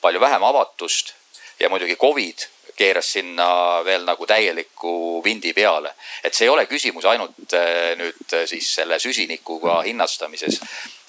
palju 0.00 0.20
vähem 0.20 0.42
avatust 0.44 1.14
ja 1.60 1.68
muidugi 1.68 1.96
Covid 1.96 2.46
keeras 2.78 3.12
sinna 3.12 3.48
veel 3.84 4.04
nagu 4.06 4.26
täieliku 4.26 5.22
vindi 5.24 5.52
peale. 5.52 5.94
et 6.24 6.34
see 6.34 6.46
ei 6.46 6.52
ole 6.52 6.66
küsimus 6.66 7.04
ainult 7.10 7.54
äh, 7.54 7.94
nüüd 7.98 8.34
äh, 8.34 8.46
siis 8.46 8.70
selle 8.74 8.98
süsinikuga 9.02 9.80
hinnastamises, 9.86 10.60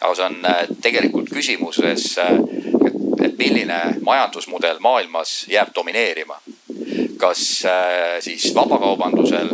aga 0.02 0.16
see 0.16 0.26
on 0.26 0.40
äh, 0.46 0.66
tegelikult 0.82 1.30
küsimuses, 1.34 2.16
et, 2.18 3.38
milline 3.40 3.80
majandusmudel 4.04 4.82
maailmas 4.84 5.46
jääb 5.48 5.70
domineerima. 5.76 6.42
kas 7.20 7.42
siis 8.24 8.46
vabakaubandusel 8.56 9.50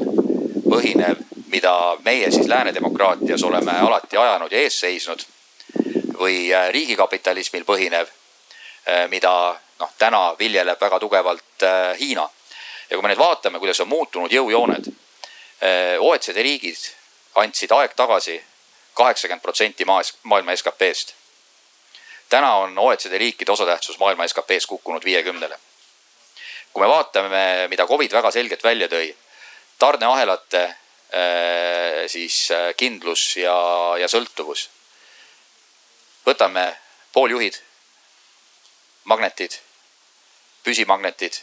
põhinev, 0.66 1.22
mida 1.54 1.74
meie 2.06 2.32
siis 2.32 2.48
lääne 2.48 2.74
demokraatias 2.74 3.44
oleme 3.44 3.72
alati 3.72 4.18
ajanud 4.18 4.52
ja 4.52 4.62
ees 4.66 4.80
seisnud 4.80 5.26
või 6.18 6.50
riigikapitalismil 6.72 7.66
põhinev, 7.66 8.10
mida 9.10 9.60
noh, 9.80 9.91
täna 9.98 10.36
viljeleb 10.40 10.82
väga 10.82 10.99
tugevalt 10.99 11.64
äh, 11.64 11.98
Hiina. 11.99 12.30
ja 12.90 12.98
kui 12.98 13.02
me 13.02 13.10
nüüd 13.10 13.20
vaatame, 13.20 13.60
kuidas 13.60 13.82
on 13.82 13.90
muutunud 13.90 14.32
jõujooned, 14.32 14.91
OECD 15.99 16.44
riigid 16.45 16.82
andsid 17.41 17.72
aeg 17.74 17.95
tagasi 17.98 18.36
kaheksakümmend 18.94 19.41
protsenti 19.41 19.86
maailma 19.86 20.56
SKP-st. 20.56 21.16
täna 22.30 22.52
on 22.62 22.78
OECD 22.78 23.18
riikide 23.18 23.52
osatähtsus 23.52 23.98
maailma 23.99 24.28
SKP-s 24.28 24.68
kukkunud 24.70 25.06
viiekümnele. 25.06 25.57
kui 26.74 26.84
me 26.84 26.88
vaatame, 26.88 27.68
mida 27.68 27.88
Covid 27.88 28.12
väga 28.12 28.32
selgelt 28.32 28.64
välja 28.64 28.88
tõi, 28.88 29.16
tarneahelate 29.80 30.76
siis 32.07 32.49
kindlus 32.78 33.38
ja, 33.38 33.56
ja 33.98 34.07
sõltuvus 34.07 34.70
võtame 36.26 36.66
pooljuhid, 37.14 37.57
magnetid, 39.06 39.60
püsimagnetid, 40.64 41.41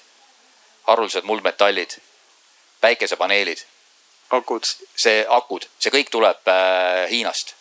haruldased 0.88 1.26
muldmetallid, 1.28 1.98
päikesepaneelid. 2.80 3.64
akud. 4.30 4.64
see 4.96 5.26
akud, 5.28 5.66
see 5.78 5.92
kõik 5.92 6.10
tuleb 6.10 6.48
äh, 6.48 7.10
Hiinast. 7.10 7.54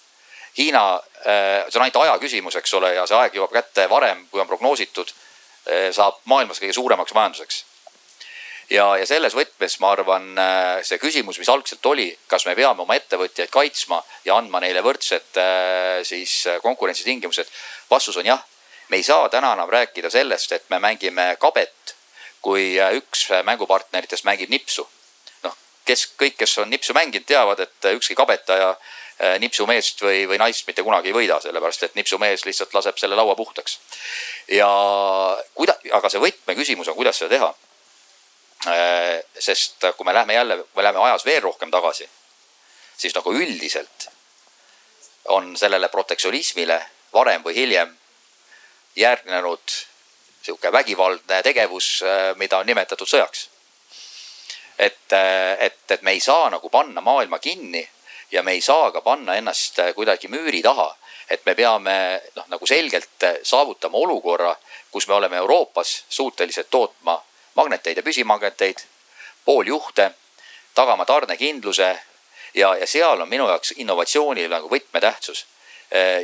Hiina 0.57 0.95
äh,, 0.95 1.67
see 1.69 1.79
on 1.79 1.83
ainult 1.83 1.99
aja 2.03 2.19
küsimus, 2.19 2.55
eks 2.55 2.73
ole, 2.73 2.93
ja 2.95 3.05
see 3.07 3.15
aeg 3.15 3.35
jõuab 3.35 3.51
kätte 3.51 3.89
varem, 3.89 4.27
kui 4.31 4.41
on 4.41 4.47
prognoositud 4.47 5.11
äh,, 5.11 5.91
saab 5.95 6.19
maailmas 6.25 6.59
kõige 6.59 6.75
suuremaks 6.75 7.13
majanduseks 7.15 7.65
ja, 8.71 8.85
ja 8.99 9.07
selles 9.07 9.35
võtmes 9.35 9.77
ma 9.83 9.91
arvan, 9.95 10.31
äh, 10.39 10.79
see 10.87 10.99
küsimus, 11.01 11.39
mis 11.41 11.49
algselt 11.51 11.85
oli, 11.91 12.09
kas 12.31 12.45
me 12.47 12.55
peame 12.57 12.85
oma 12.85 12.95
ettevõtjaid 12.97 13.51
kaitsma 13.53 14.01
ja 14.25 14.37
andma 14.39 14.61
neile 14.63 14.83
võrdsed 14.85 15.39
äh, 15.41 15.99
siis 16.07 16.41
äh, 16.47 16.61
konkurentsitingimused. 16.63 17.51
vastus 17.91 18.17
on 18.17 18.31
jah. 18.31 18.43
Me 18.91 18.99
ei 18.99 19.03
saa 19.07 19.29
täna 19.31 19.53
enam 19.55 19.69
rääkida 19.71 20.09
sellest, 20.11 20.51
et 20.51 20.69
me 20.69 20.79
mängime 20.83 21.35
kabet, 21.39 21.95
kui 22.41 22.75
üks 22.97 23.29
mängupartneritest 23.47 24.27
mängib 24.27 24.51
nipsu. 24.51 24.87
noh, 25.43 25.55
kes 25.85 26.07
kõik, 26.19 26.35
kes 26.37 26.57
on 26.63 26.69
nipsu 26.69 26.93
mänginud, 26.93 27.25
teavad, 27.25 27.59
et 27.63 27.89
ükski 27.95 28.15
kabetaja 28.15 28.75
nipsumeest 29.39 30.01
või, 30.01 30.23
või 30.27 30.37
naist 30.41 30.67
mitte 30.67 30.83
kunagi 30.83 31.11
ei 31.11 31.13
võida, 31.13 31.37
sellepärast 31.41 31.83
et 31.85 31.95
nipsumees 31.95 32.45
lihtsalt 32.45 32.73
laseb 32.73 32.97
selle 32.97 33.15
laua 33.15 33.35
puhtaks. 33.35 33.79
ja 34.49 34.69
kuida-, 35.55 35.77
aga 35.93 36.09
see 36.09 36.23
võtmeküsimus 36.23 36.89
on, 36.89 36.97
kuidas 36.97 37.21
seda 37.21 37.35
teha 37.35 37.53
Äh, 38.67 39.23
sest 39.39 39.81
kui 39.97 40.05
me 40.05 40.13
läheme 40.13 40.33
jälle, 40.33 40.55
me 40.75 40.83
läheme 40.83 40.99
ajas 40.99 41.25
veel 41.25 41.41
rohkem 41.41 41.71
tagasi, 41.71 42.05
siis 42.97 43.15
nagu 43.15 43.33
üldiselt 43.33 44.05
on 45.33 45.55
sellele 45.57 45.89
protektsionismile 45.89 46.77
varem 47.13 47.41
või 47.41 47.55
hiljem 47.55 47.95
järgnenud 48.95 49.73
sihuke 50.41 50.71
vägivaldne 50.71 51.43
tegevus, 51.43 52.03
äh, 52.03 52.35
mida 52.35 52.57
on 52.57 52.65
nimetatud 52.65 53.07
sõjaks. 53.07 53.47
et, 54.79 55.13
äh, 55.13 55.57
et, 55.59 55.91
et 55.91 56.01
me 56.01 56.11
ei 56.11 56.19
saa 56.19 56.49
nagu 56.49 56.69
panna 56.69 57.01
maailma 57.01 57.39
kinni 57.39 57.89
ja 58.31 58.43
me 58.43 58.51
ei 58.51 58.61
saa 58.61 58.91
ka 58.91 59.01
panna 59.01 59.35
ennast 59.35 59.79
kuidagi 59.95 60.27
müüri 60.27 60.61
taha, 60.61 60.95
et 61.29 61.45
me 61.45 61.55
peame 61.55 62.21
noh, 62.35 62.45
nagu 62.47 62.67
selgelt 62.67 63.23
saavutama 63.43 63.97
olukorra, 63.97 64.55
kus 64.91 65.07
me 65.07 65.13
oleme 65.13 65.37
Euroopas 65.37 66.05
suutelised 66.09 66.67
tootma 66.69 67.21
magneteid 67.55 67.97
ja 67.97 68.03
püsimagneteid, 68.03 68.83
pooljuhte, 69.45 70.11
tagama 70.73 71.05
tarnekindluse 71.05 71.99
ja, 72.53 72.75
ja 72.75 72.87
seal 72.87 73.21
on 73.21 73.29
minu 73.29 73.47
jaoks 73.47 73.73
innovatsioonil 73.77 74.49
nagu 74.49 74.69
võtmetähtsus. 74.71 75.45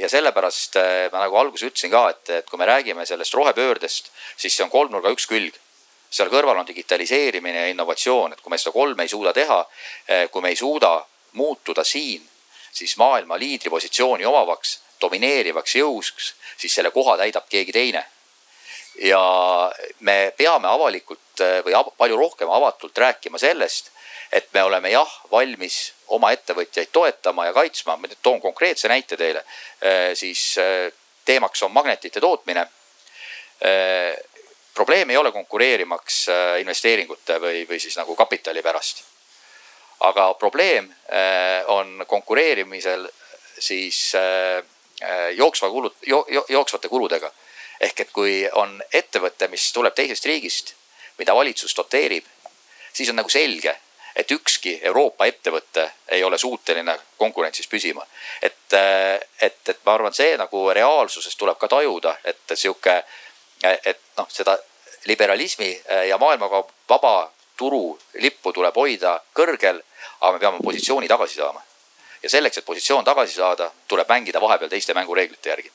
Ja 0.01 0.09
sellepärast 0.09 0.75
eh, 0.79 1.09
ma 1.11 1.25
nagu 1.25 1.35
alguses 1.35 1.67
ütlesin 1.67 1.91
ka, 1.91 2.07
et, 2.13 2.29
et 2.39 2.49
kui 2.49 2.59
me 2.59 2.65
räägime 2.69 3.05
sellest 3.05 3.33
rohepöördest, 3.35 4.11
siis 4.37 4.55
see 4.55 4.63
on 4.63 4.71
kolmnurga 4.71 5.11
üks 5.11 5.27
külg. 5.27 5.55
seal 6.09 6.29
kõrval 6.31 6.55
on 6.61 6.67
digitaliseerimine 6.67 7.65
ja 7.65 7.67
innovatsioon, 7.67 8.33
et 8.33 8.41
kui 8.41 8.49
me 8.49 8.57
seda 8.57 8.71
kolme 8.71 9.03
ei 9.03 9.11
suuda 9.11 9.33
teha, 9.35 9.59
eh, 10.07 10.29
kui 10.31 10.41
me 10.41 10.53
ei 10.53 10.55
suuda 10.55 11.05
muutuda 11.33 11.83
siin, 11.83 12.23
siis 12.71 12.95
maailma 12.97 13.35
liidripositsiooni 13.37 14.25
omavaks, 14.25 14.79
domineerivaks 15.01 15.75
jõuks, 15.75 16.31
siis 16.57 16.73
selle 16.73 16.91
koha 16.91 17.17
täidab 17.17 17.49
keegi 17.49 17.75
teine 17.75 18.05
ja 19.03 19.21
me 19.99 20.33
peame 20.37 20.67
avalikult 20.67 21.43
või 21.65 21.75
palju 21.97 22.17
rohkem 22.17 22.49
avatult 22.49 22.97
rääkima 22.97 23.37
sellest, 23.37 23.91
et 24.31 24.47
me 24.53 24.63
oleme 24.63 24.89
jah, 24.89 25.11
valmis 25.31 25.93
oma 26.07 26.31
ettevõtjaid 26.31 26.91
toetama 26.91 27.45
ja 27.45 27.53
kaitsma, 27.53 27.97
ma 27.97 28.07
toon 28.21 28.41
konkreetse 28.41 28.87
näite 28.87 29.17
teile, 29.17 29.43
eh, 29.81 30.11
siis 30.15 30.57
eh, 30.57 30.91
teemaks 31.25 31.63
on 31.63 31.71
magnetite 31.71 32.19
tootmine. 32.19 32.67
probleem 34.73 35.09
ei 35.09 35.17
ole 35.17 35.31
konkureerimaks 35.31 36.27
investeeringute 36.59 37.39
või, 37.41 37.63
või 37.69 37.79
siis 37.81 37.95
nagu 37.97 38.15
kapitali 38.15 38.61
pärast. 38.61 39.03
aga 39.99 40.33
probleem 40.33 40.93
on 41.67 42.05
konkureerimisel 42.07 43.09
siis 43.59 44.13
jooksva 45.33 45.69
kulud, 45.69 45.95
jooksvate 46.49 46.87
kuludega 46.87 47.31
ehk 47.79 47.99
et 47.99 48.13
kui 48.13 48.41
on 48.57 48.77
ettevõte, 48.93 49.49
mis 49.51 49.69
tuleb 49.73 49.95
teisest 49.95 50.25
riigist, 50.25 50.73
mida 51.17 51.35
valitsus 51.35 51.75
doteerib, 51.77 52.25
siis 52.93 53.09
on 53.09 53.19
nagu 53.21 53.29
selge, 53.29 53.75
et 54.17 54.31
ükski 54.31 54.79
Euroopa 54.89 55.27
ettevõte 55.29 55.83
ei 56.09 56.23
ole 56.23 56.37
suuteline 56.37 56.97
konkurentsis 57.17 57.67
püsima. 57.67 58.05
et, 58.41 58.73
et, 59.41 59.69
et 59.69 59.79
ma 59.85 59.93
arvan, 59.93 60.13
see 60.13 60.37
nagu 60.37 60.63
reaalsuses 60.73 61.35
tuleb 61.35 61.57
ka 61.57 61.67
tajuda, 61.67 62.17
et 62.25 62.53
sihuke, 62.53 62.97
et 63.63 64.01
noh, 64.17 64.27
seda 64.29 64.57
liberalismi 65.05 65.69
ja 66.09 66.17
maailmaga 66.17 66.63
vaba 66.89 67.31
turu 67.57 67.97
lippu 68.21 68.53
tuleb 68.53 68.75
hoida 68.75 69.19
kõrgel, 69.33 69.81
aga 70.21 70.33
me 70.33 70.39
peame 70.39 70.63
positsiooni 70.63 71.07
tagasi 71.07 71.41
saama. 71.41 71.61
ja 72.23 72.29
selleks, 72.29 72.57
et 72.57 72.65
positsioon 72.65 73.05
tagasi 73.05 73.33
saada, 73.33 73.71
tuleb 73.87 74.09
mängida 74.09 74.41
vahepeal 74.41 74.69
teiste 74.69 74.93
mängureeglite 74.93 75.49
järgi 75.49 75.71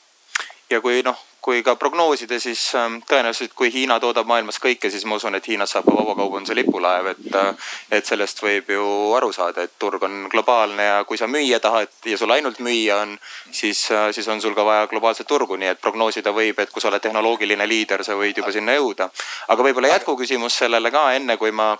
ja 0.70 0.80
kui 0.80 1.02
noh, 1.04 1.18
kui 1.42 1.62
ka 1.66 1.74
prognoosida, 1.76 2.38
siis 2.40 2.60
ähm, 2.78 3.00
tõenäoliselt, 3.08 3.50
kui 3.58 3.72
Hiina 3.74 3.96
toodab 4.00 4.28
maailmas 4.30 4.60
kõike, 4.62 4.90
siis 4.90 5.02
ma 5.10 5.16
usun, 5.18 5.34
et 5.34 5.46
Hiinast 5.50 5.74
saab 5.74 5.88
ka 5.88 5.96
vabakaubanduse 5.96 6.54
lipulaev, 6.54 7.08
et, 7.10 7.24
äh, 7.34 7.72
et 7.98 8.06
sellest 8.06 8.38
võib 8.44 8.70
ju 8.70 8.84
aru 9.18 9.32
saada, 9.34 9.64
et 9.66 9.74
turg 9.82 10.06
on 10.06 10.28
globaalne 10.30 10.86
ja 10.86 11.00
kui 11.08 11.18
sa 11.18 11.26
müüa 11.26 11.58
tahad 11.60 11.90
ja 12.06 12.18
sul 12.18 12.30
ainult 12.30 12.62
müüa 12.62 13.00
on, 13.02 13.16
siis, 13.50 13.80
siis 14.14 14.28
on 14.30 14.40
sul 14.40 14.54
ka 14.54 14.64
vaja 14.64 14.86
globaalset 14.86 15.26
turgu, 15.26 15.58
nii 15.58 15.72
et 15.74 15.82
prognoosida 15.82 16.30
võib, 16.30 16.62
et 16.62 16.70
kui 16.70 16.84
sa 16.84 16.92
oled 16.92 17.02
tehnoloogiline 17.02 17.66
liider, 17.66 18.06
sa 18.06 18.14
võid 18.14 18.38
juba 18.38 18.54
sinna 18.54 18.78
jõuda. 18.78 19.10
aga 19.48 19.66
võib-olla 19.66 19.90
jätkuküsimus 19.96 20.62
sellele 20.62 20.94
ka 20.94 21.08
enne, 21.18 21.36
kui 21.42 21.50
ma 21.50 21.72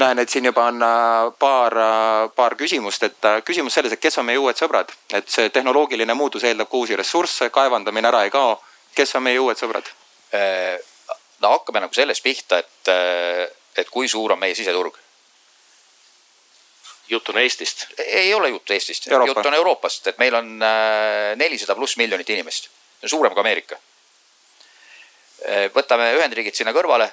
näen, 0.00 0.24
et 0.24 0.32
siin 0.32 0.48
juba 0.48 0.70
on 0.72 0.80
paar, 1.38 1.76
paar 2.34 2.56
küsimust, 2.56 3.02
et 3.02 3.32
küsimus 3.44 3.76
selles, 3.76 3.92
et 3.92 4.00
kes 4.00 4.18
on 4.18 4.26
meie 4.26 4.40
uued 4.40 4.56
sõbrad, 4.56 4.88
et 5.12 5.28
see 5.28 5.52
tehnoloogiline 5.52 6.14
muutus 6.14 6.48
eeldab 6.48 6.72
ka 6.72 6.80
uusi 6.80 6.96
ressursse, 6.96 7.50
kaevandamine 7.52 8.08
ära 8.08 8.24
ei 8.24 8.30
kao. 8.32 8.60
Kes 8.94 9.14
on 9.16 9.24
meie 9.26 9.40
uued 9.40 9.58
sõbrad? 9.58 9.88
Äh, 10.34 10.78
no 11.42 11.54
hakkame 11.56 11.82
nagu 11.82 11.94
sellest 11.94 12.24
pihta, 12.24 12.58
et, 12.62 12.88
äh, 12.88 13.46
et 13.76 13.90
kui 13.90 14.08
suur 14.08 14.32
on 14.32 14.40
meie 14.40 14.54
siseturg. 14.54 14.98
jutt 17.08 17.28
on 17.28 17.38
Eestist? 17.38 17.86
ei 17.98 18.34
ole 18.34 18.48
jutt 18.48 18.70
Eestist, 18.70 19.06
jutt 19.06 19.46
on 19.46 19.54
Euroopast, 19.54 20.06
et 20.06 20.18
meil 20.18 20.34
on 20.34 20.62
äh, 20.62 21.36
nelisada 21.36 21.74
pluss 21.74 21.96
miljonit 21.96 22.30
inimest, 22.30 22.70
suurem 23.04 23.34
kui 23.34 23.40
Ameerika. 23.40 23.76
võtame 25.74 26.12
Ühendriigid 26.14 26.54
sinna 26.54 26.72
kõrvale. 26.72 27.10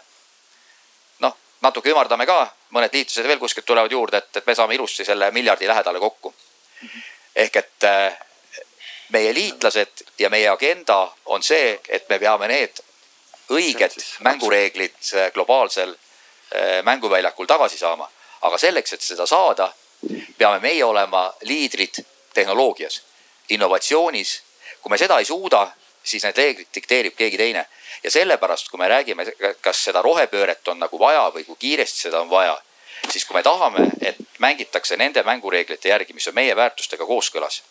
noh, 1.20 1.36
natuke 1.62 1.90
ümardame 1.90 2.26
ka, 2.26 2.54
mõned 2.70 2.94
liitlased 2.94 3.28
veel 3.28 3.40
kuskilt 3.40 3.66
tulevad 3.66 3.92
juurde, 3.92 4.18
et, 4.18 4.38
et 4.38 4.48
me 4.48 4.56
saame 4.56 4.76
ilusti 4.76 5.06
selle 5.06 5.32
miljardi 5.32 5.68
lähedale 5.68 6.00
kokku. 6.00 6.34
ehk 7.36 7.56
et 7.56 7.90
meie 9.10 9.34
liitlased 9.34 10.06
ja 10.20 10.30
meie 10.30 10.50
agenda 10.50 11.12
on 11.26 11.44
see, 11.44 11.80
et 11.90 12.10
me 12.10 12.20
peame 12.20 12.48
need 12.48 12.82
õiged 13.50 13.96
mängureeglid 14.26 14.98
globaalsel 15.34 15.94
äh, 15.94 16.84
mänguväljakul 16.84 17.46
tagasi 17.46 17.78
saama. 17.78 18.10
aga 18.42 18.58
selleks, 18.58 18.94
et 18.94 19.02
seda 19.02 19.26
saada, 19.28 19.74
peame 20.38 20.60
meie 20.60 20.84
olema 20.84 21.34
liidrid 21.42 22.06
tehnoloogias, 22.34 23.02
innovatsioonis. 23.50 24.42
kui 24.82 24.90
me 24.90 24.98
seda 24.98 25.20
ei 25.20 25.26
suuda, 25.26 25.72
siis 26.04 26.24
need 26.24 26.38
reeglid 26.38 26.68
dikteerib 26.76 27.16
keegi 27.16 27.38
teine. 27.38 27.66
ja 28.04 28.12
sellepärast, 28.12 28.70
kui 28.70 28.78
me 28.78 28.88
räägime, 28.88 29.26
kas 29.62 29.84
seda 29.84 30.02
rohepööret 30.02 30.68
on 30.68 30.80
nagu 30.80 31.00
vaja 31.00 31.32
või 31.36 31.44
kui 31.44 31.56
kiiresti 31.60 32.00
seda 32.00 32.22
on 32.22 32.30
vaja, 32.30 32.62
siis 33.10 33.26
kui 33.26 33.36
me 33.36 33.44
tahame, 33.44 33.90
et 34.02 34.16
mängitakse 34.40 34.98
nende 34.98 35.24
mängureeglite 35.24 35.90
järgi, 35.90 36.14
mis 36.14 36.28
on 36.28 36.36
meie 36.36 36.56
väärtustega 36.56 37.06
kooskõlas 37.06 37.64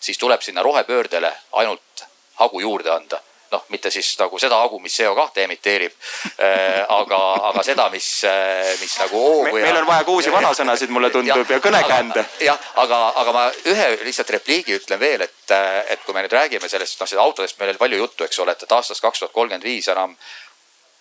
siis 0.00 0.18
tuleb 0.18 0.42
sinna 0.42 0.62
rohepöördele 0.62 1.32
ainult 1.52 2.04
hagu 2.38 2.60
juurde 2.60 2.90
anda 2.92 3.20
noh, 3.50 3.64
mitte 3.72 3.90
siis 3.90 4.10
nagu 4.20 4.38
seda 4.40 4.58
hagu, 4.60 4.78
mis 4.82 4.94
CO2 5.00 5.44
emiteerib 5.44 5.92
äh,. 5.92 6.84
aga, 6.88 7.20
aga 7.50 7.62
seda, 7.66 7.88
mis, 7.92 8.08
äh, 8.28 8.72
mis 8.80 8.96
nagu 9.00 9.20
hoogu 9.22 9.56
ja. 9.56 9.68
meil 9.68 9.80
on 9.82 9.86
vaja 9.88 10.04
ka 10.04 10.16
uusi 10.16 10.32
vanasõnasid, 10.32 10.92
mulle 10.94 11.10
tundub 11.14 11.44
ja, 11.44 11.56
ja 11.56 11.62
kõnekäände. 11.64 12.24
jah, 12.44 12.68
aga, 12.82 13.00
aga 13.22 13.36
ma 13.36 13.46
ühe 13.72 13.88
lihtsalt 14.04 14.34
repliigi 14.36 14.76
ütlen 14.76 15.00
veel, 15.00 15.24
et, 15.28 15.54
äh, 15.54 15.80
et 15.94 16.04
kui 16.04 16.16
me 16.16 16.24
nüüd 16.24 16.36
räägime 16.36 16.68
sellest, 16.68 17.00
noh, 17.00 17.10
seda 17.10 17.24
autodest 17.24 17.58
meil 17.60 17.72
oli 17.72 17.82
palju 17.84 18.02
juttu, 18.04 18.28
eks 18.28 18.44
ole, 18.44 18.56
et, 18.56 18.68
et 18.68 18.76
aastast 18.78 19.04
kaks 19.04 19.24
tuhat 19.24 19.32
kolmkümmend 19.32 19.64
viis 19.64 19.88
enam 19.88 20.16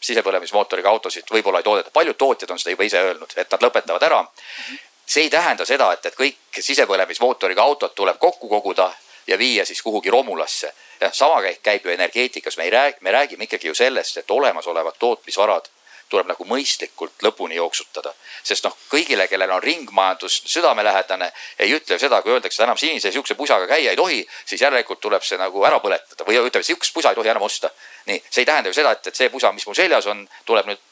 sisepõlemismootoriga 0.07 0.89
autosid 0.93 1.27
võib-olla 1.33 1.59
ei 1.59 1.65
toodeta, 1.67 1.91
paljud 1.93 2.17
tootjad 2.17 2.51
on 2.53 2.59
seda 2.61 2.75
juba 2.75 2.85
ise 2.85 3.01
öelnud, 3.01 3.33
et 3.35 3.51
nad 3.51 3.63
lõpetavad 3.65 4.03
ära 4.07 4.21
mm. 4.23 4.45
-hmm 4.67 4.86
see 5.07 5.23
ei 5.23 5.29
tähenda 5.29 5.65
seda, 5.65 5.91
et, 5.93 6.05
et 6.05 6.15
kõik 6.15 6.59
sisepõlemismootoriga 6.59 7.63
autod 7.63 7.95
tuleb 7.95 8.19
kokku 8.19 8.49
koguda 8.49 8.91
ja 9.27 9.37
viia 9.37 9.65
siis 9.65 9.81
kuhugi 9.81 10.09
romulasse. 10.09 10.73
sama 11.11 11.41
käib, 11.41 11.61
käib 11.63 11.85
ju 11.85 11.91
energeetikas, 11.91 12.57
me 12.57 12.63
ei 12.63 12.69
räägi, 12.69 12.97
me 13.01 13.11
räägime 13.11 13.43
ikkagi 13.43 13.67
ju 13.67 13.75
sellest, 13.75 14.17
et 14.17 14.31
olemasolevad 14.31 14.95
tootmisvarad 14.99 15.69
tuleb 16.09 16.27
nagu 16.27 16.45
mõistlikult 16.47 17.23
lõpuni 17.23 17.55
jooksutada. 17.55 18.13
sest 18.43 18.63
noh, 18.63 18.75
kõigile, 18.89 19.27
kellel 19.27 19.51
on 19.51 19.63
ringmajandus 19.63 20.41
südamelähedane, 20.45 21.31
ei 21.59 21.73
ütle 21.75 21.99
seda, 21.99 22.21
kui 22.21 22.31
öeldakse 22.31 22.63
enam 22.63 22.77
sinise 22.77 23.11
sihukese 23.11 23.35
pusaga 23.35 23.67
käia 23.67 23.91
ei 23.91 23.95
tohi, 23.95 24.27
siis 24.45 24.61
järelikult 24.61 24.99
tuleb 24.99 25.23
see 25.23 25.37
nagu 25.37 25.63
ära 25.67 25.79
põletada 25.83 26.23
või 26.27 26.39
ütleme, 26.39 26.63
sihukest 26.63 26.93
pusa 26.93 27.11
ei 27.11 27.15
tohi 27.15 27.29
enam 27.29 27.43
osta. 27.43 27.69
nii, 28.05 28.23
see 28.29 28.41
ei 28.41 28.45
tähenda 28.45 28.69
ju 28.69 28.73
seda, 28.73 28.91
et, 28.91 29.07
et 29.07 29.15
see 29.15 29.29
pusa, 29.29 29.51
mis 29.51 29.67
mul 29.67 29.75
seljas 29.75 30.07
on, 30.07 30.27
tuleb 30.45 30.71
nüüd 30.71 30.86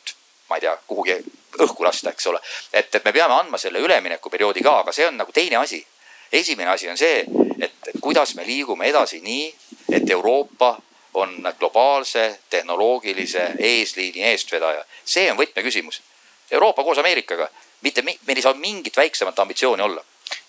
ma 0.50 0.56
ei 0.58 0.62
tea, 0.62 0.78
kuhugi 0.88 1.18
õhku 1.66 1.86
lasta, 1.86 2.12
eks 2.12 2.28
ole. 2.28 2.40
et, 2.74 2.96
et 2.96 3.06
me 3.06 3.14
peame 3.14 3.34
andma 3.34 3.58
selle 3.58 3.80
üleminekuperioodi 3.80 4.64
ka, 4.64 4.80
aga 4.84 4.94
see 4.94 5.08
on 5.08 5.18
nagu 5.18 5.32
teine 5.32 5.58
asi. 5.58 5.86
esimene 6.32 6.70
asi 6.70 6.90
on 6.90 6.98
see, 6.98 7.26
et, 7.60 7.78
et 7.88 8.02
kuidas 8.02 8.36
me 8.36 8.46
liigume 8.46 8.88
edasi 8.90 9.22
nii, 9.22 9.54
et 9.92 10.10
Euroopa 10.10 10.76
on 11.14 11.38
globaalse 11.60 12.40
tehnoloogilise 12.50 13.52
eesliini 13.60 14.24
eestvedaja. 14.32 14.84
see 15.06 15.32
on 15.32 15.38
võtmeküsimus. 15.38 16.02
Euroopa 16.52 16.84
koos 16.84 16.98
Ameerikaga, 16.98 17.50
mitte, 17.82 18.02
meil 18.02 18.38
ei 18.38 18.42
saa 18.42 18.54
mingit 18.54 18.98
väiksemat 18.98 19.40
ambitsiooni 19.40 19.84
olla 19.84 20.04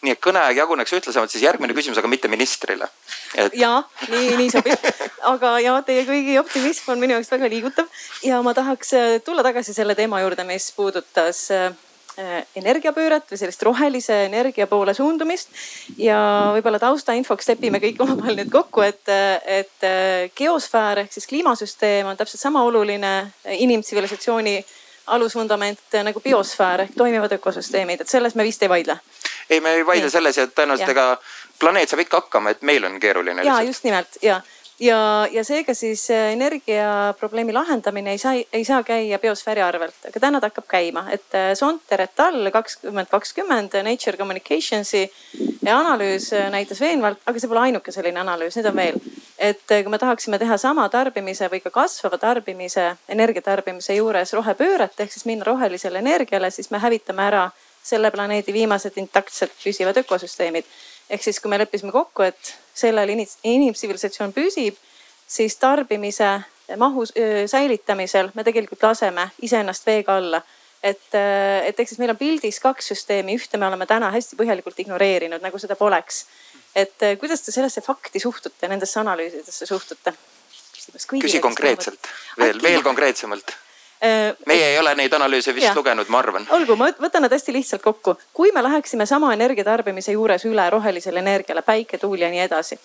nii 0.04 0.14
et 0.14 0.20
kõneaeg 0.22 0.60
jaguneks 0.60 0.94
ühtlasemalt, 0.96 1.32
siis 1.32 1.44
järgmine 1.44 1.74
küsimus, 1.76 1.98
aga 2.00 2.10
mitte 2.10 2.30
ministrile 2.32 2.88
et.... 3.34 3.54
ja 3.56 3.80
nii, 4.10 4.36
nii 4.40 4.52
sobib. 4.52 4.86
aga 5.32 5.56
ja 5.64 5.78
teie 5.86 6.04
kõigi 6.08 6.38
optimism 6.40 6.92
on 6.94 7.02
minu 7.02 7.16
jaoks 7.16 7.32
väga 7.32 7.50
liigutav 7.52 8.04
ja 8.26 8.42
ma 8.44 8.54
tahaks 8.56 8.94
äh, 8.96 9.16
tulla 9.24 9.44
tagasi 9.46 9.74
selle 9.76 9.96
teema 9.98 10.20
juurde, 10.22 10.46
mis 10.48 10.68
puudutas 10.76 11.46
äh, 11.54 11.72
energiapööret 12.56 13.28
või 13.28 13.40
sellist 13.40 13.62
rohelise 13.66 14.22
energia 14.24 14.66
poole 14.70 14.94
suundumist. 14.96 15.50
ja 16.00 16.18
võib-olla 16.56 16.80
taustainfoks 16.80 17.52
lepime 17.52 17.80
kõik 17.82 18.00
omavahel 18.04 18.40
nüüd 18.40 18.52
kokku, 18.52 18.84
et, 18.86 19.04
et 19.44 19.88
äh, 19.88 20.30
geosfäär 20.36 21.04
ehk 21.04 21.12
siis 21.12 21.28
kliimasüsteem 21.28 22.08
on 22.08 22.16
täpselt 22.16 22.40
sama 22.40 22.64
oluline 22.64 23.32
inimtsivilisatsiooni 23.58 24.58
alusvundament 25.06 26.00
nagu 26.02 26.20
biosfäär 26.20 26.86
ehk 26.86 26.96
toimivad 26.98 27.36
ökosüsteemid, 27.36 28.00
et 28.02 28.10
selles 28.10 28.34
me 28.34 28.46
vist 28.46 28.62
ei 28.62 28.70
vaidle. 28.70 28.98
Ei, 29.50 29.60
me 29.60 29.74
ei 29.78 29.86
vaidle 29.86 30.10
selles 30.10 30.36
ja 30.36 30.46
tõenäoliselt 30.46 30.94
ega 30.94 31.08
planeet 31.58 31.88
saab 31.88 32.04
ikka 32.04 32.22
hakkama, 32.24 32.50
et 32.50 32.62
meil 32.62 32.84
on 32.84 33.00
keeruline. 33.00 33.44
ja 33.44 33.62
just 33.62 33.84
nimelt 33.84 34.20
ja 34.22 34.40
ja, 34.80 35.28
ja 35.32 35.44
seega 35.44 35.74
siis 35.74 36.10
äh, 36.10 36.32
energiaprobleemi 36.32 37.52
lahendamine 37.52 38.10
ei 38.10 38.18
saa, 38.18 38.34
ei 38.52 38.64
saa 38.64 38.82
käia 38.82 39.18
biosfääri 39.18 39.62
arvelt, 39.62 39.96
aga 40.08 40.20
täna 40.20 40.40
ta 40.40 40.50
hakkab 40.50 40.66
käima, 40.68 41.06
et 41.12 41.34
äh, 41.34 41.52
Sonter 41.54 42.02
et 42.04 42.20
al 42.20 42.50
kakskümmend 42.52 43.10
kakskümmend 43.10 43.76
Nature 43.84 44.16
Communicationsi 44.16 45.06
analüüs 45.72 46.32
äh, 46.32 46.50
näitas 46.50 46.80
veenvalt, 46.80 47.22
aga 47.26 47.40
see 47.40 47.50
pole 47.50 47.64
ainuke 47.66 47.92
selline 47.92 48.20
analüüs, 48.20 48.58
neid 48.58 48.70
on 48.70 48.76
veel. 48.76 49.00
et 49.38 49.64
kui 49.68 49.92
me 49.92 49.98
tahaksime 49.98 50.38
teha 50.40 50.56
sama 50.56 50.88
tarbimise 50.88 51.50
või 51.52 51.60
ka 51.60 51.70
kasvava 51.70 52.18
tarbimise, 52.18 52.94
energiatarbimise 53.08 53.98
juures 53.98 54.32
rohepööret 54.32 55.00
ehk 55.00 55.12
siis 55.12 55.26
minna 55.28 55.44
rohelisele 55.44 55.98
energiale, 55.98 56.50
siis 56.50 56.70
me 56.70 56.78
hävitame 56.80 57.22
ära 57.22 57.50
selle 57.86 58.10
planeedi 58.10 58.52
viimased 58.52 58.98
intaktsed 58.98 59.52
püsivad 59.62 59.96
ökosüsteemid 60.02 60.66
ehk 61.10 61.22
siis, 61.22 61.40
kui 61.40 61.50
me 61.50 61.58
leppisime 61.60 61.92
kokku, 61.94 62.26
et 62.26 62.52
sellel 62.74 63.12
inimtsivilisatsioon 63.14 64.34
püsib, 64.36 64.78
siis 65.28 65.56
tarbimise 65.60 66.30
mahu 66.78 67.04
säilitamisel 67.46 68.32
me 68.34 68.44
tegelikult 68.46 68.82
laseme 68.88 69.28
iseennast 69.46 69.86
veega 69.86 70.16
alla. 70.18 70.42
et, 70.82 71.14
et 71.66 71.80
ehk 71.80 71.88
siis 71.88 71.98
meil 71.98 72.12
on 72.12 72.18
pildis 72.18 72.60
kaks 72.62 72.92
süsteemi, 72.92 73.34
ühte 73.38 73.58
me 73.58 73.66
oleme 73.66 73.86
täna 73.86 74.10
hästi 74.14 74.36
põhjalikult 74.38 74.78
ignoreerinud, 74.84 75.42
nagu 75.42 75.58
seda 75.58 75.76
poleks. 75.76 76.26
et 76.74 77.06
kuidas 77.20 77.42
te 77.42 77.52
sellesse 77.52 77.80
fakti 77.80 78.20
suhtute, 78.20 78.68
nendesse 78.68 79.00
analüüsidesse 79.00 79.66
suhtute? 79.66 80.14
küsi 81.22 81.40
konkreetselt, 81.42 82.06
veel, 82.38 82.60
veel 82.62 82.82
konkreetsemalt 82.82 83.56
meie 84.46 84.66
ei 84.72 84.78
ole 84.78 84.94
neid 84.94 85.12
analüüse 85.12 85.54
vist 85.54 85.66
ja. 85.66 85.74
lugenud, 85.74 86.08
ma 86.12 86.18
arvan. 86.18 86.46
olgu, 86.52 86.76
ma 86.76 86.90
võtan 87.00 87.24
nad 87.24 87.32
hästi 87.32 87.52
lihtsalt 87.52 87.82
kokku. 87.82 88.16
kui 88.34 88.52
me 88.52 88.62
läheksime 88.62 89.06
sama 89.06 89.32
energiatarbimise 89.32 90.12
juures 90.12 90.44
üle 90.44 90.70
rohelisele 90.70 91.18
energiale, 91.18 91.62
päike, 91.62 91.98
tuul 91.98 92.20
ja 92.20 92.30
nii 92.30 92.44
edasi, 92.44 92.78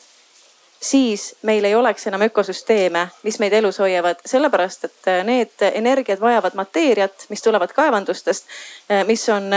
siis 0.79 1.35
meil 1.41 1.63
ei 1.67 1.75
oleks 1.75 2.07
enam 2.07 2.21
ökosüsteeme, 2.27 3.07
mis 3.23 3.39
meid 3.39 3.53
elus 3.53 3.79
hoiavad, 3.79 4.23
sellepärast 4.25 4.87
et 4.87 5.07
äh, 5.07 5.23
need 5.27 5.67
energiad 5.73 6.19
vajavad 6.21 6.55
mateeriat, 6.55 7.25
mis 7.29 7.43
tulevad 7.43 7.73
kaevandustest, 7.75 8.47
äh, 8.91 9.05
mis 9.05 9.29
on 9.29 9.51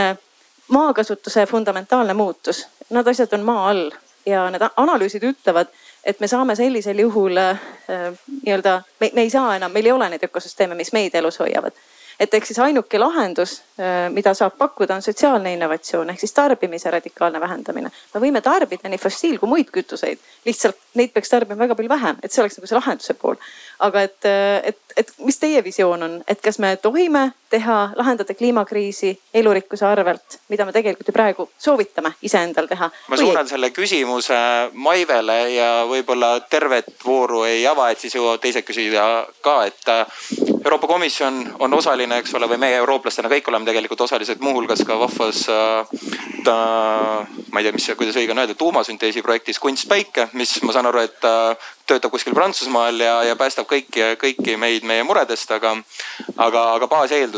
maakasutuse 0.67 1.45
fundamentaalne 1.45 2.13
muutus. 2.13 2.67
Nad 2.89 3.07
asjad 3.07 3.33
on 3.33 3.41
maa 3.45 3.69
all 3.69 3.91
ja 4.25 4.49
need 4.51 4.63
analüüsid 4.77 5.23
ütlevad 5.23 5.69
et 6.05 6.19
me 6.19 6.27
saame 6.27 6.55
sellisel 6.55 6.99
juhul 6.99 7.37
äh, 7.37 7.59
nii-öelda, 8.43 8.81
me, 8.99 9.11
ei 9.15 9.29
saa 9.29 9.55
enam, 9.55 9.73
meil 9.73 9.89
ei 9.89 9.91
ole 9.91 10.09
neid 10.09 10.23
ökosüsteeme, 10.23 10.77
mis 10.77 10.93
meid 10.93 11.15
elus 11.15 11.39
hoiavad. 11.39 11.73
et 12.19 12.33
ehk 12.33 12.45
siis 12.47 12.59
ainuke 12.63 12.99
lahendus 12.99 13.57
äh,, 13.79 14.05
mida 14.09 14.31
saab 14.33 14.53
pakkuda, 14.57 14.95
on 14.95 15.01
sotsiaalne 15.01 15.51
innovatsioon 15.53 16.09
ehk 16.09 16.19
siis 16.19 16.33
tarbimise 16.33 16.91
radikaalne 16.91 17.39
vähendamine. 17.39 17.91
me 18.13 18.21
võime 18.21 18.41
tarbida 18.41 18.89
nii 18.89 19.01
fossiil 19.01 19.39
kui 19.39 19.49
muid 19.49 19.71
kütuseid, 19.71 20.21
lihtsalt 20.45 20.77
neid 20.93 21.11
peaks 21.13 21.29
tarbima 21.29 21.59
väga 21.59 21.75
palju 21.75 21.89
vähem, 21.89 22.21
et 22.23 22.31
see 22.31 22.43
oleks 22.43 22.59
nagu 22.59 22.71
see 22.71 22.79
lahenduse 22.79 23.17
pool. 23.19 23.35
aga 23.79 24.05
et, 24.07 24.19
äh, 24.25 24.61
et, 24.71 24.79
et 24.97 25.11
mis 25.17 25.39
teie 25.39 25.63
visioon 25.63 26.03
on, 26.03 26.21
et 26.27 26.41
kas 26.41 26.59
me 26.59 26.75
tohime 26.77 27.31
teha, 27.49 27.77
lahendada 27.95 28.33
kliimakriisi 28.33 29.11
elurikkuse 29.33 29.85
arvelt, 29.85 30.39
mida 30.49 30.65
me 30.65 30.73
tegelikult 30.75 31.07
ju 31.07 31.13
praegu 31.15 31.47
soovitame 31.57 32.13
iseendal 32.25 32.67
teha. 32.67 32.89
ma 33.09 33.17
suunan 33.17 33.47
selle 33.47 33.69
küsimuse 33.75 34.39
Maivele 34.73 35.39
ja 35.53 35.69
võib-olla 35.89 36.39
tervet 36.49 36.91
vooru 37.05 37.43
ei 37.43 37.67
ava, 37.67 37.89
et 37.91 38.01
siis 38.01 38.15
jõuavad 38.15 38.41
teised 38.43 38.65
küsida 38.65 39.05
ka, 39.45 39.55
et 39.69 39.91
äh, 39.91 40.05
Euroopa 40.65 40.87
Komisjon 40.87 41.43
on 41.59 41.73
osaline, 41.77 42.17
eks 42.21 42.33
ole, 42.35 42.49
või 42.49 42.57
meie 42.61 42.79
eurooplastena 42.81 43.29
kõik 43.29 43.51
oleme 43.51 43.69
tegelikult 43.69 44.01
osalised 44.07 44.41
muuhulgas 44.41 44.81
ka 44.87 44.97
vahvas 44.99 45.45
äh, 45.53 46.05
ta, 46.45 46.57
ma 47.51 47.61
ei 47.61 47.67
tea, 47.67 47.75
mis, 47.75 47.89
kuidas 47.97 48.17
õige 48.17 48.33
on 48.33 48.41
öelda, 48.41 48.57
tuumasünteesi 48.57 49.21
projektis 49.25 49.61
Kunst 49.61 49.87
päike, 49.89 50.29
mis 50.33 50.57
ma 50.65 50.73
saan 50.73 50.89
aru, 50.89 51.03
et 51.05 51.27
äh, 51.29 51.69
töötab 51.85 52.13
kuskil 52.13 52.33
Prantsusmaal 52.33 52.99
ja, 52.99 53.15
ja 53.29 53.35
päästab 53.37 53.67
kõiki, 53.69 54.03
kõiki 54.21 54.57
meid 54.61 54.85
meie 54.87 55.05
muredest, 55.05 55.51
aga, 55.53 55.75
aga, 56.35 56.63
aga 56.75 56.89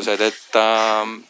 baaseeldused, 0.08 0.22
et 0.22 0.56
äh, 0.56 1.28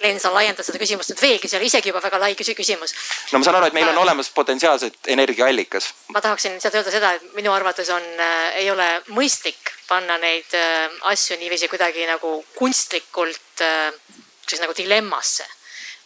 Len, 0.00 0.16
sa 0.16 0.30
laiendad 0.32 0.64
seda 0.64 0.78
küsimust 0.80 1.10
nüüd 1.12 1.20
veelgi, 1.20 1.48
see 1.50 1.58
oli 1.58 1.66
isegi 1.68 1.90
juba 1.90 2.00
väga 2.00 2.16
lai 2.22 2.32
küsimus. 2.32 2.94
no 3.32 3.38
ma 3.38 3.44
saan 3.44 3.58
aru, 3.58 3.66
et 3.68 3.74
meil 3.76 3.90
on 3.90 3.98
olemas 4.00 4.30
potentsiaalselt 4.32 5.10
energiaallikas. 5.12 5.90
ma 6.08 6.22
tahaksin 6.24 6.54
lihtsalt 6.56 6.74
öelda 6.74 6.90
seda, 6.90 7.12
et 7.18 7.34
minu 7.36 7.52
arvates 7.52 7.90
on 7.92 8.02
äh,, 8.16 8.62
ei 8.62 8.70
ole 8.70 8.88
mõistlik 9.12 9.74
panna 9.88 10.16
neid 10.16 10.56
äh, 10.56 10.88
asju 11.12 11.36
niiviisi 11.36 11.68
kuidagi 11.68 12.06
nagu 12.08 12.44
kunstlikult 12.56 13.60
äh, 13.60 13.92
siis 14.48 14.64
nagu 14.64 14.72
dilemmasse. 14.76 15.44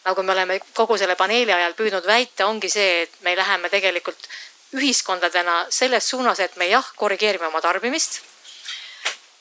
nagu 0.04 0.22
me 0.22 0.32
oleme 0.32 0.58
kogu 0.74 0.98
selle 0.98 1.14
paneeli 1.14 1.52
ajal 1.52 1.78
püüdnud 1.78 2.06
väita, 2.06 2.50
ongi 2.50 2.68
see, 2.68 3.06
et 3.06 3.14
me 3.22 3.36
läheme 3.36 3.70
tegelikult 3.70 4.26
ühiskondadena 4.74 5.66
selles 5.70 6.10
suunas, 6.10 6.40
et 6.40 6.56
me 6.56 6.66
jah, 6.66 6.92
korrigeerime 6.98 7.46
oma 7.46 7.62
tarbimist 7.62 8.24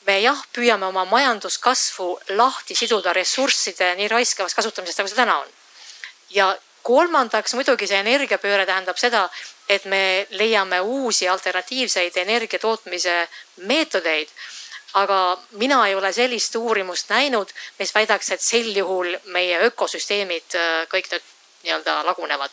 me 0.06 0.20
jah, 0.20 0.40
püüame 0.52 0.86
oma 0.86 1.04
majanduskasvu 1.08 2.08
lahti 2.36 2.76
siduda 2.76 3.12
ressursside 3.16 3.94
nii 3.98 4.08
raiskavast 4.12 4.56
kasutamisest, 4.56 5.00
nagu 5.00 5.10
see 5.12 5.20
täna 5.20 5.38
on. 5.40 5.52
ja 6.30 6.54
kolmandaks 6.84 7.54
muidugi 7.56 7.88
see 7.88 8.00
energiapööre 8.02 8.66
tähendab 8.68 8.98
seda, 9.00 9.24
et 9.68 9.86
me 9.88 10.26
leiame 10.36 10.80
uusi 10.84 11.28
alternatiivseid 11.28 12.16
energia 12.24 12.60
tootmise 12.60 13.28
meetodeid. 13.56 14.28
aga 14.94 15.38
mina 15.58 15.80
ei 15.88 15.94
ole 15.94 16.12
sellist 16.12 16.54
uurimust 16.54 17.08
näinud, 17.10 17.50
mis 17.78 17.94
väidaks, 17.94 18.28
et 18.30 18.40
sel 18.40 18.68
juhul 18.76 19.16
meie 19.34 19.58
ökosüsteemid 19.66 20.54
äh, 20.54 20.84
kõik 20.92 21.08
nüüd 21.10 21.24
nii-öelda 21.64 22.04
lagunevad. 22.06 22.50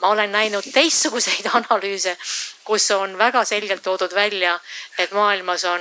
ma 0.00 0.08
olen 0.08 0.32
näinud 0.32 0.64
teistsuguseid 0.72 1.46
analüüse, 1.58 2.16
kus 2.64 2.90
on 2.90 3.18
väga 3.18 3.44
selgelt 3.44 3.82
toodud 3.82 4.14
välja, 4.14 4.58
et 4.98 5.12
maailmas 5.12 5.64
on 5.64 5.80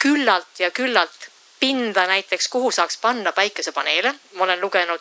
küllalt 0.00 0.58
ja 0.58 0.70
küllalt 0.70 1.28
pinda 1.60 2.06
näiteks, 2.06 2.48
kuhu 2.48 2.70
saaks 2.70 2.96
panna 2.96 3.32
päikesepaneele. 3.32 4.14
ma 4.32 4.44
olen 4.44 4.60
lugenud 4.60 5.00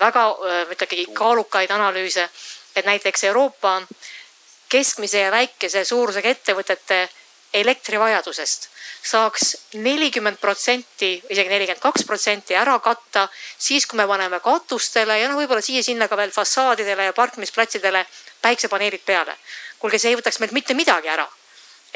väga 0.00 0.24
ütlegi 0.70 1.06
kaalukaid 1.12 1.70
analüüse, 1.70 2.28
et 2.76 2.84
näiteks 2.84 3.24
Euroopa 3.24 3.82
keskmise 4.68 5.20
ja 5.20 5.30
väikese 5.30 5.84
suurusega 5.84 6.28
ettevõtete 6.28 7.08
elektrivajadusest 7.54 8.68
saaks 9.06 9.56
nelikümmend 9.72 10.36
protsenti, 10.42 11.22
isegi 11.30 11.48
nelikümmend 11.48 11.82
kaks 11.82 12.04
protsenti 12.04 12.56
ära 12.58 12.78
katta 12.82 13.28
siis, 13.58 13.86
kui 13.86 13.96
me 13.96 14.06
paneme 14.06 14.40
katustele 14.44 15.20
ja 15.20 15.30
noh, 15.30 15.38
võib-olla 15.40 15.62
siia-sinna 15.62 16.08
ka 16.10 16.18
veel 16.18 16.34
fassaadidele 16.34 17.08
ja 17.08 17.16
parkimisplatsidele 17.16 18.04
päiksepaneelid 18.42 19.06
peale. 19.06 19.36
kuulge, 19.78 19.98
see 19.98 20.10
ei 20.10 20.20
võtaks 20.20 20.40
meilt 20.40 20.52
mitte 20.52 20.74
midagi 20.74 21.08
ära 21.08 21.28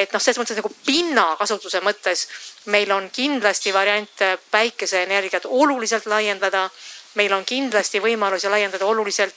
et 0.01 0.13
noh, 0.13 0.23
selles 0.23 0.39
mõttes 0.41 0.59
nagu 0.59 0.71
pinnakasutuse 0.87 1.83
mõttes 1.85 2.27
meil 2.73 2.91
on 2.93 3.09
kindlasti 3.13 3.73
variante 3.75 4.39
päikeseenergiat 4.51 5.49
oluliselt 5.49 6.07
laiendada. 6.07 6.71
meil 7.15 7.33
on 7.33 7.45
kindlasti 7.45 7.99
võimalusi 7.99 8.49
laiendada 8.49 8.87
oluliselt 8.87 9.35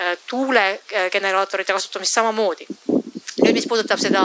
äh, 0.00 0.16
tuulegeneraatorite 0.26 1.72
kasutamist 1.72 2.12
samamoodi. 2.12 2.66
nüüd, 3.42 3.54
mis 3.54 3.66
puudutab 3.66 3.98
seda, 3.98 4.24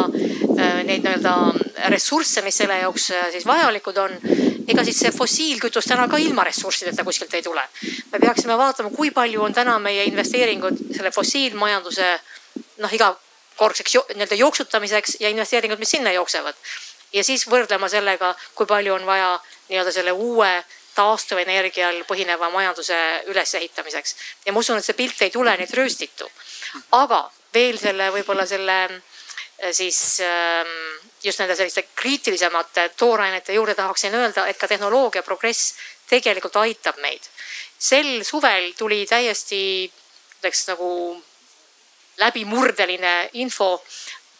äh, 0.59 0.83
neid 0.83 1.03
nii-öelda 1.03 1.89
ressursse, 1.89 2.41
mis 2.41 2.57
selle 2.57 2.79
jaoks 2.81 3.11
äh, 3.11 3.29
siis 3.31 3.45
vajalikud 3.45 3.97
on, 3.97 4.17
ega 4.67 4.83
siis 4.83 4.99
see 4.99 5.11
fossiilkütus 5.11 5.85
täna 5.85 6.07
ka 6.07 6.17
ilma 6.17 6.43
ressurssideta 6.43 7.03
kuskilt 7.03 7.33
ei 7.33 7.43
tule. 7.43 7.63
me 8.11 8.19
peaksime 8.19 8.57
vaatama, 8.57 8.89
kui 8.89 9.11
palju 9.11 9.43
on 9.43 9.53
täna 9.53 9.79
meie 9.79 10.03
investeeringud 10.09 10.83
selle 10.95 11.11
fossiilmajanduse 11.11 12.11
noh, 12.77 12.93
iga 12.93 13.15
kordseks 13.57 13.95
nii-öelda 14.15 14.35
jooksutamiseks 14.35 15.17
ja 15.19 15.29
investeeringud, 15.29 15.79
mis 15.79 15.91
sinna 15.91 16.11
jooksevad. 16.11 16.55
ja 17.13 17.23
siis 17.23 17.47
võrdlema 17.47 17.89
sellega, 17.89 18.35
kui 18.55 18.65
palju 18.65 18.93
on 18.93 19.05
vaja 19.05 19.39
nii-öelda 19.69 19.91
selle 19.91 20.11
uue 20.11 20.51
taastuvenergial 20.95 22.03
põhineva 22.09 22.49
majanduse 22.49 22.97
ülesehitamiseks. 23.27 24.15
ja 24.45 24.53
ma 24.53 24.59
usun, 24.59 24.77
et 24.77 24.85
see 24.85 24.97
pilt 24.97 25.21
ei 25.21 25.31
tule 25.31 25.57
nüüd 25.57 25.73
rööstitu. 25.73 26.29
aga 26.91 27.29
veel 27.53 27.77
selle 27.81 28.11
võib-olla 28.13 28.45
selle 28.45 28.79
äh, 28.85 29.71
siis 29.71 30.19
ähm, 30.21 30.73
just 31.23 31.39
nende 31.39 31.55
selliste 31.55 31.87
kriitilisemate 31.95 32.89
toorainete 32.97 33.53
juurde 33.53 33.75
tahaksin 33.75 34.15
öelda, 34.15 34.47
et 34.47 34.57
ka 34.57 34.67
tehnoloogia 34.67 35.23
progress 35.23 35.73
tegelikult 36.09 36.55
aitab 36.55 36.99
meid. 37.01 37.21
sel 37.79 38.23
suvel 38.23 38.71
tuli 38.77 39.05
täiesti, 39.05 39.91
ütleks 40.37 40.67
nagu 40.71 40.89
läbimurdeline 42.17 43.29
info 43.33 43.83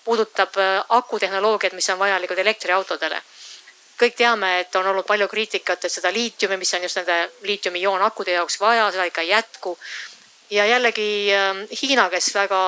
puudutab 0.04 0.58
äh, 0.58 0.86
akutehnoloogiat, 0.90 1.74
mis 1.74 1.90
on 1.90 2.00
vajalikud 2.00 2.38
elektriautodele. 2.38 3.22
kõik 3.98 4.14
teame, 4.14 4.60
et 4.60 4.76
on 4.78 4.86
olnud 4.86 5.06
palju 5.10 5.26
kriitikat, 5.28 5.86
et 5.86 5.92
seda 5.92 6.12
liitiumi, 6.14 6.58
mis 6.62 6.74
on 6.78 6.84
just 6.86 7.00
nende 7.00 7.16
liitiumioon-akude 7.50 8.36
jaoks 8.36 8.60
vaja, 8.62 8.92
seda 8.92 9.08
ikka 9.10 9.22
ei 9.22 9.30
jätku. 9.30 9.78
ja 10.50 10.66
jällegi 10.66 11.34
ähm, 11.34 11.64
Hiina, 11.82 12.10
kes 12.10 12.34
väga 12.36 12.62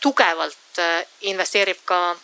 tugevalt 0.00 0.78
äh, 0.78 1.04
investeerib 1.20 1.82
ka 1.84 2.16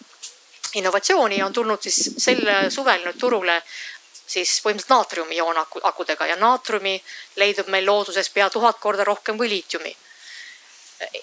innovatsiooni, 0.75 1.43
on 1.43 1.53
tulnud 1.53 1.83
siis 1.83 2.15
sel 2.19 2.71
suvel 2.71 3.05
nüüd 3.05 3.19
turule 3.19 3.63
siis 4.29 4.61
põhimõtteliselt 4.63 4.93
naatriumioon 4.93 5.59
akudega 5.91 6.27
ja 6.27 6.37
naatriumi 6.37 6.99
leidub 7.37 7.69
meil 7.73 7.87
looduses 7.87 8.29
pea 8.31 8.51
tuhat 8.51 8.79
korda 8.79 9.05
rohkem 9.05 9.37
kui 9.37 9.49
liitiumi 9.49 9.97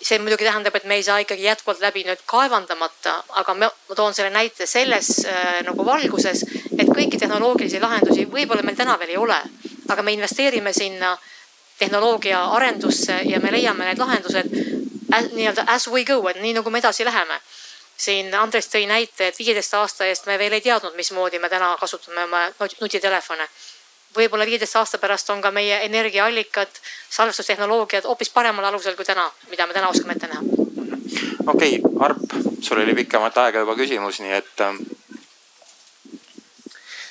see 0.02 0.20
muidugi 0.20 0.46
tähendab, 0.48 0.76
et 0.76 0.86
me 0.88 0.96
ei 0.96 1.04
saa 1.04 1.18
ikkagi 1.24 1.44
jätkuvalt 1.44 1.82
läbi 1.84 2.06
nüüd 2.08 2.22
kaevandamata, 2.30 3.16
aga 3.42 3.54
ma, 3.54 3.70
ma 3.90 3.96
toon 3.96 4.14
selle 4.16 4.32
näite 4.32 4.68
selles 4.70 5.10
äh, 5.28 5.62
nagu 5.68 5.86
valguses, 5.86 6.46
et 6.78 6.88
kõiki 6.88 7.20
tehnoloogilisi 7.20 7.82
lahendusi 7.84 8.28
võib-olla 8.32 8.64
meil 8.64 8.78
täna 8.80 8.98
veel 9.00 9.16
ei 9.16 9.20
ole, 9.20 9.40
aga 9.90 10.04
me 10.04 10.16
investeerime 10.16 10.74
sinna 10.74 11.16
tehnoloogia 11.80 12.40
arendusse 12.56 13.20
ja 13.28 13.40
me 13.44 13.52
leiame 13.52 13.90
need 13.90 14.00
lahendused 14.00 14.52
nii-öelda 15.36 15.68
as 15.68 15.88
we 15.92 16.04
go, 16.08 16.22
et 16.30 16.40
nii 16.42 16.56
nagu 16.56 16.72
me 16.72 16.80
edasi 16.80 17.06
läheme. 17.06 17.40
siin 17.98 18.34
Andres 18.36 18.68
tõi 18.68 18.84
näite, 18.88 19.28
et 19.28 19.38
viieteist 19.40 19.74
aasta 19.74 20.06
eest 20.06 20.26
me 20.28 20.36
veel 20.40 20.54
ei 20.54 20.62
teadnud, 20.62 20.96
mismoodi 20.96 21.40
me 21.40 21.50
täna 21.50 21.78
kasutame 21.80 22.24
oma 22.24 22.42
nutitelefone 22.82 23.48
võib-olla 24.16 24.46
viieteist 24.46 24.76
aasta 24.76 24.98
pärast 24.98 25.30
on 25.30 25.42
ka 25.42 25.52
meie 25.52 25.82
energiaallikad, 25.86 26.82
salvestustehnoloogiad 27.10 28.08
hoopis 28.10 28.30
paremal 28.30 28.66
alusel 28.66 28.96
kui 28.96 29.06
täna, 29.06 29.30
mida 29.50 29.68
me 29.68 29.74
täna 29.74 29.90
oskame 29.90 30.14
ette 30.14 30.28
näha. 30.28 30.42
okei 31.48 31.80
okay,, 31.80 31.96
Arp, 32.00 32.38
sul 32.62 32.82
oli 32.84 32.96
pikemat 32.96 33.38
aega 33.38 33.64
juba 33.64 33.76
küsimus, 33.76 34.20
nii 34.20 34.38
et. 34.42 34.54
Ähm, 34.62 34.84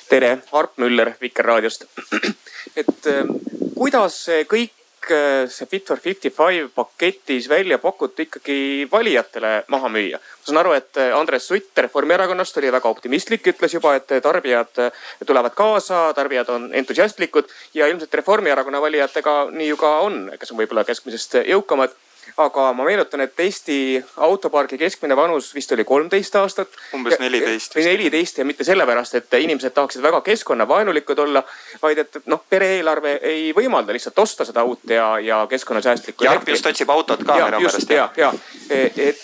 tere, 0.09 0.37
Arp 0.51 0.77
Müller 0.77 1.15
Vikerraadiost. 1.21 1.85
et 2.81 3.07
ähm, 3.11 3.37
kuidas 3.75 4.23
see 4.27 4.43
kõik 4.49 4.84
Äh, 5.11 5.47
see 5.47 5.65
Fit 5.65 5.87
for 5.87 5.99
55 5.99 6.69
paketis 6.75 7.49
välja 7.49 7.77
pakuti 7.77 8.25
ikkagi 8.25 8.87
valijatele 8.91 9.63
maha 9.67 9.89
müüa. 9.89 10.17
ma 10.17 10.45
saan 10.45 10.57
aru, 10.57 10.71
et 10.73 10.97
äh, 10.97 11.13
Andres 11.17 11.47
Sutt 11.47 11.77
Reformierakonnast 11.77 12.57
oli 12.57 12.71
väga 12.71 12.89
optimistlik, 12.89 13.47
ütles 13.47 13.73
juba, 13.73 13.95
et 13.95 14.07
tarbijad 14.23 14.81
äh, 14.81 14.91
tulevad 15.25 15.53
kaasa, 15.53 16.13
tarbijad 16.13 16.49
on 16.49 16.69
entusiastlikud 16.73 17.45
ja 17.73 17.87
ilmselt 17.87 18.13
Reformierakonna 18.13 18.81
valijatega 18.81 19.35
nii 19.51 19.69
ju 19.69 19.77
ka 19.77 19.99
on, 20.07 20.31
kes 20.39 20.51
on 20.51 20.61
võib-olla 20.63 20.85
keskmisest 20.87 21.41
jõukamad 21.45 21.93
aga 22.37 22.73
ma 22.73 22.83
meenutan, 22.83 23.21
et 23.21 23.39
Eesti 23.39 24.03
autopargi 24.17 24.77
keskmine 24.77 25.15
vanus 25.15 25.53
vist 25.55 25.71
oli 25.71 25.83
kolmteist 25.83 26.35
aastat. 26.35 26.67
umbes 26.93 27.19
neliteist. 27.19 27.75
või 27.75 27.85
neliteist 27.85 28.37
ja 28.37 28.45
mitte 28.45 28.63
sellepärast, 28.63 29.15
et 29.15 29.33
inimesed 29.39 29.73
tahaksid 29.73 30.01
väga 30.01 30.21
keskkonnavaenulikud 30.21 31.19
olla, 31.19 31.43
vaid 31.81 31.97
et 32.03 32.19
noh, 32.25 32.43
pere-eelarve 32.49 33.19
ei 33.23 33.53
võimalda 33.55 33.95
lihtsalt 33.95 34.19
osta 34.19 34.45
seda 34.45 34.63
uut 34.63 34.83
ja, 34.89 35.19
ja 35.19 35.45
keskkonnasäästlikku. 35.49 36.25
Jarp 36.25 36.49
just 36.49 36.65
otsib 36.65 36.89
autot 36.89 37.23
ka 37.23 37.39
minu 37.39 37.61
meelest. 37.63 37.89
ja, 37.89 38.09
ja, 38.17 38.33
et, 38.69 38.97
et, 38.97 39.23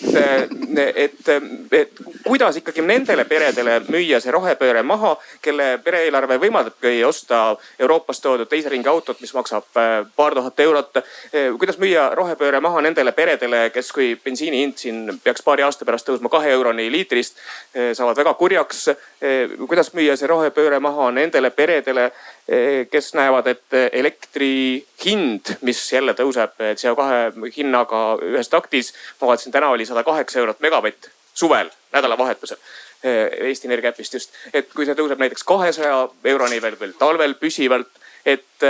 et, 0.96 1.28
et 1.72 2.02
kuidas 2.24 2.56
ikkagi 2.56 2.82
nendele 2.86 3.24
peredele 3.28 3.80
müüa 3.88 4.20
see 4.22 4.32
rohepööre 4.32 4.82
maha, 4.82 5.16
kelle 5.42 5.76
pere-eelarve 5.84 6.40
võimaldabki 6.40 7.04
osta 7.04 7.44
Euroopast 7.78 8.22
toodud 8.24 8.48
teise 8.48 8.72
ringi 8.72 8.88
autot, 8.88 9.20
mis 9.20 9.34
maksab 9.36 9.68
äh, 9.76 9.92
paar 10.16 10.34
tuhat 10.34 10.60
eurot. 10.60 11.02
kuidas 11.58 11.78
müüa 11.78 12.10
rohepööre 12.14 12.60
maha 12.60 12.80
nendele 12.80 12.91
nendele 12.92 13.14
peredele, 13.16 13.62
kes, 13.72 13.88
kui 13.96 14.12
bensiini 14.20 14.60
hind 14.62 14.76
siin 14.80 15.00
peaks 15.24 15.42
paari 15.44 15.64
aasta 15.64 15.86
pärast 15.88 16.08
tõusma 16.08 16.30
kahe 16.32 16.52
euroni 16.52 16.90
liitrist, 16.92 17.40
saavad 17.96 18.18
väga 18.20 18.34
kurjaks. 18.36 18.84
kuidas 19.66 19.92
müüa 19.96 20.16
see 20.18 20.28
rohepööre 20.28 20.80
maha 20.80 21.10
nendele 21.16 21.50
peredele, 21.56 22.10
kes 22.92 23.12
näevad, 23.16 23.48
et 23.48 23.78
elektri 23.92 24.84
hind, 25.04 25.56
mis 25.62 25.80
jälle 25.92 26.14
tõuseb 26.18 26.60
CO2 26.60 27.50
hinnaga 27.56 28.04
ühes 28.28 28.52
taktis. 28.52 28.92
ma 29.20 29.32
vaatasin, 29.32 29.52
täna 29.52 29.72
oli 29.72 29.86
sada 29.86 30.04
kaheksa 30.04 30.40
eurot 30.44 30.60
megavatt 30.60 31.10
suvel, 31.34 31.70
nädalavahetusel 31.92 32.60
Eesti 33.02 33.66
Energia 33.66 33.90
äpist 33.90 34.14
just, 34.14 34.34
et 34.54 34.68
kui 34.70 34.86
see 34.86 34.94
tõuseb 34.94 35.18
näiteks 35.18 35.42
kahesaja 35.42 36.04
euroni 36.24 36.60
veel, 36.62 36.76
veel 36.78 36.92
talvel 36.98 37.34
püsivalt, 37.34 37.90
et 38.24 38.68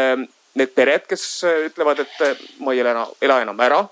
need 0.54 0.72
pered, 0.76 1.04
kes 1.08 1.24
ütlevad, 1.68 2.00
et 2.04 2.46
ma 2.60 2.72
ei 2.72 2.80
ela, 2.80 3.04
ela 3.20 3.40
enam 3.44 3.60
ära. 3.64 3.82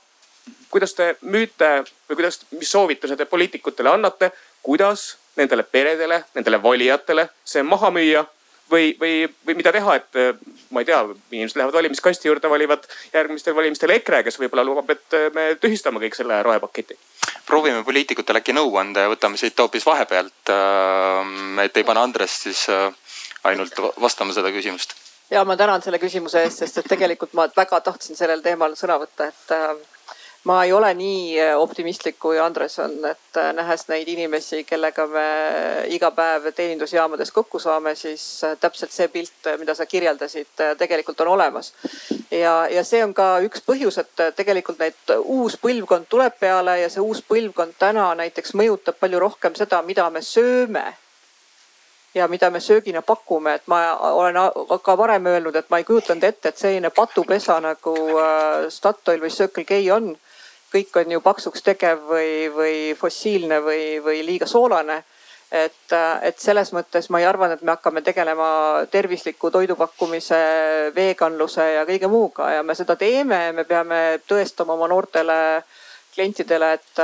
Kuidas 0.71 0.95
te 0.95 1.15
müüte 1.23 1.71
või 2.09 2.19
kuidas, 2.19 2.41
mis 2.57 2.71
soovituse 2.71 3.17
te 3.17 3.27
poliitikutele 3.29 3.91
annate, 3.91 4.31
kuidas 4.63 5.17
nendele 5.37 5.63
peredele, 5.63 6.25
nendele 6.35 6.63
valijatele 6.63 7.29
see 7.45 7.63
maha 7.63 7.91
müüa 7.95 8.25
või, 8.71 8.95
või, 9.01 9.27
või 9.47 9.57
mida 9.59 9.73
teha, 9.75 9.97
et 9.99 10.21
äh, 10.21 10.33
ma 10.71 10.83
ei 10.83 10.89
tea, 10.89 11.01
inimesed 11.33 11.59
lähevad 11.59 11.79
valimiskasti 11.81 12.29
juurde, 12.29 12.51
valivad 12.51 12.87
järgmistel 13.13 13.57
valimistel 13.57 13.95
EKRE, 13.97 14.23
kes 14.27 14.39
võib-olla 14.43 14.65
lubab, 14.67 14.91
et 14.95 15.19
me 15.35 15.51
tühistame 15.61 16.03
kõik 16.03 16.19
selle 16.19 16.43
rohepaketi. 16.47 16.99
proovime 17.47 17.85
poliitikutele 17.85 18.43
äkki 18.43 18.55
nõu 18.55 18.77
anda 18.79 19.07
ja 19.07 19.13
võtame 19.13 19.37
siit 19.37 19.59
hoopis 19.59 19.87
vahepealt. 19.87 20.55
et 21.65 21.77
ei 21.77 21.85
pane 21.85 22.01
Andrest 22.01 22.43
siis 22.49 22.67
ainult 23.45 23.81
vastama 24.01 24.33
seda 24.33 24.53
küsimust 24.53 24.95
ja 25.31 25.45
ma 25.45 25.57
tänan 25.57 25.83
selle 25.83 25.99
küsimuse 25.99 26.43
eest, 26.45 26.63
sest 26.65 26.81
et 26.81 26.89
tegelikult 26.91 27.35
ma 27.39 27.47
väga 27.57 27.81
tahtsin 27.87 28.19
sellel 28.19 28.43
teemal 28.43 28.75
sõna 28.79 28.99
võtta, 29.03 29.31
et 29.31 29.55
äh, 29.55 29.75
ma 30.45 30.65
ei 30.65 30.73
ole 30.73 30.95
nii 30.95 31.41
äh, 31.41 31.59
optimistlik 31.59 32.17
kui 32.19 32.39
Andres 32.41 32.79
on, 32.79 32.95
et 33.05 33.37
äh, 33.37 33.51
nähes 33.57 33.87
neid 33.89 34.09
inimesi, 34.09 34.63
kellega 34.65 35.07
me 35.07 35.27
iga 35.93 36.11
päev 36.17 36.49
teenindusjaamades 36.57 37.33
kokku 37.33 37.59
saame, 37.59 37.95
siis 37.95 38.25
täpselt 38.61 38.95
see 38.95 39.09
pilt, 39.09 39.51
mida 39.59 39.75
sa 39.75 39.87
kirjeldasid, 39.87 40.65
tegelikult 40.79 41.21
on 41.21 41.35
olemas. 41.37 41.73
ja, 42.31 42.55
ja 42.71 42.85
see 42.85 43.05
on 43.05 43.15
ka 43.15 43.29
üks 43.45 43.63
põhjus, 43.67 44.01
et 44.01 44.25
tegelikult 44.37 44.81
neid 44.81 45.15
uus 45.21 45.59
põlvkond 45.61 46.09
tuleb 46.09 46.41
peale 46.41 46.81
ja 46.81 46.89
see 46.89 47.05
uus 47.05 47.23
põlvkond 47.29 47.77
täna 47.79 48.15
näiteks 48.23 48.57
mõjutab 48.57 48.99
palju 49.01 49.21
rohkem 49.29 49.55
seda, 49.55 49.83
mida 49.83 50.09
me 50.11 50.25
sööme 50.25 50.89
ja 52.15 52.29
mida 52.29 52.51
me 52.51 52.61
söögina 52.61 53.03
pakume, 53.03 53.55
et 53.55 53.67
ma 53.67 53.97
olen 53.97 54.35
ka 54.83 54.99
varem 54.99 55.27
öelnud, 55.27 55.57
et 55.57 55.71
ma 55.71 55.79
ei 55.79 55.85
kujutanud 55.85 56.25
ette, 56.25 56.49
et 56.49 56.59
selline 56.59 56.91
patupesa 56.91 57.61
nagu 57.63 57.95
äh, 58.19 58.67
Statoil 58.69 59.23
või 59.23 59.31
Circle 59.31 59.65
K 59.65 59.81
on. 59.95 60.17
Kõik 60.73 61.01
on 61.03 61.17
ju 61.17 61.21
paksuks 61.25 61.65
tegev 61.67 62.05
või, 62.09 62.51
või 62.55 62.77
fossiilne 62.99 63.61
või, 63.65 63.85
või 64.05 64.23
liiga 64.27 64.47
soolane. 64.47 65.03
et, 65.51 65.93
et 66.23 66.39
selles 66.39 66.71
mõttes 66.73 67.09
ma 67.11 67.19
ei 67.19 67.27
arvanud, 67.27 67.59
et 67.59 67.63
me 67.67 67.73
hakkame 67.73 68.05
tegelema 68.07 68.87
tervisliku 68.91 69.51
toidu 69.51 69.75
pakkumise, 69.77 70.39
veganluse 70.95 71.65
ja 71.75 71.83
kõige 71.89 72.07
muuga 72.07 72.53
ja 72.55 72.63
me 72.63 72.75
seda 72.79 72.95
teeme, 72.97 73.51
me 73.53 73.65
peame 73.65 74.21
tõestama 74.31 74.77
oma 74.79 74.87
noortele 74.89 75.41
klientidele, 76.15 76.73
et, 76.73 77.01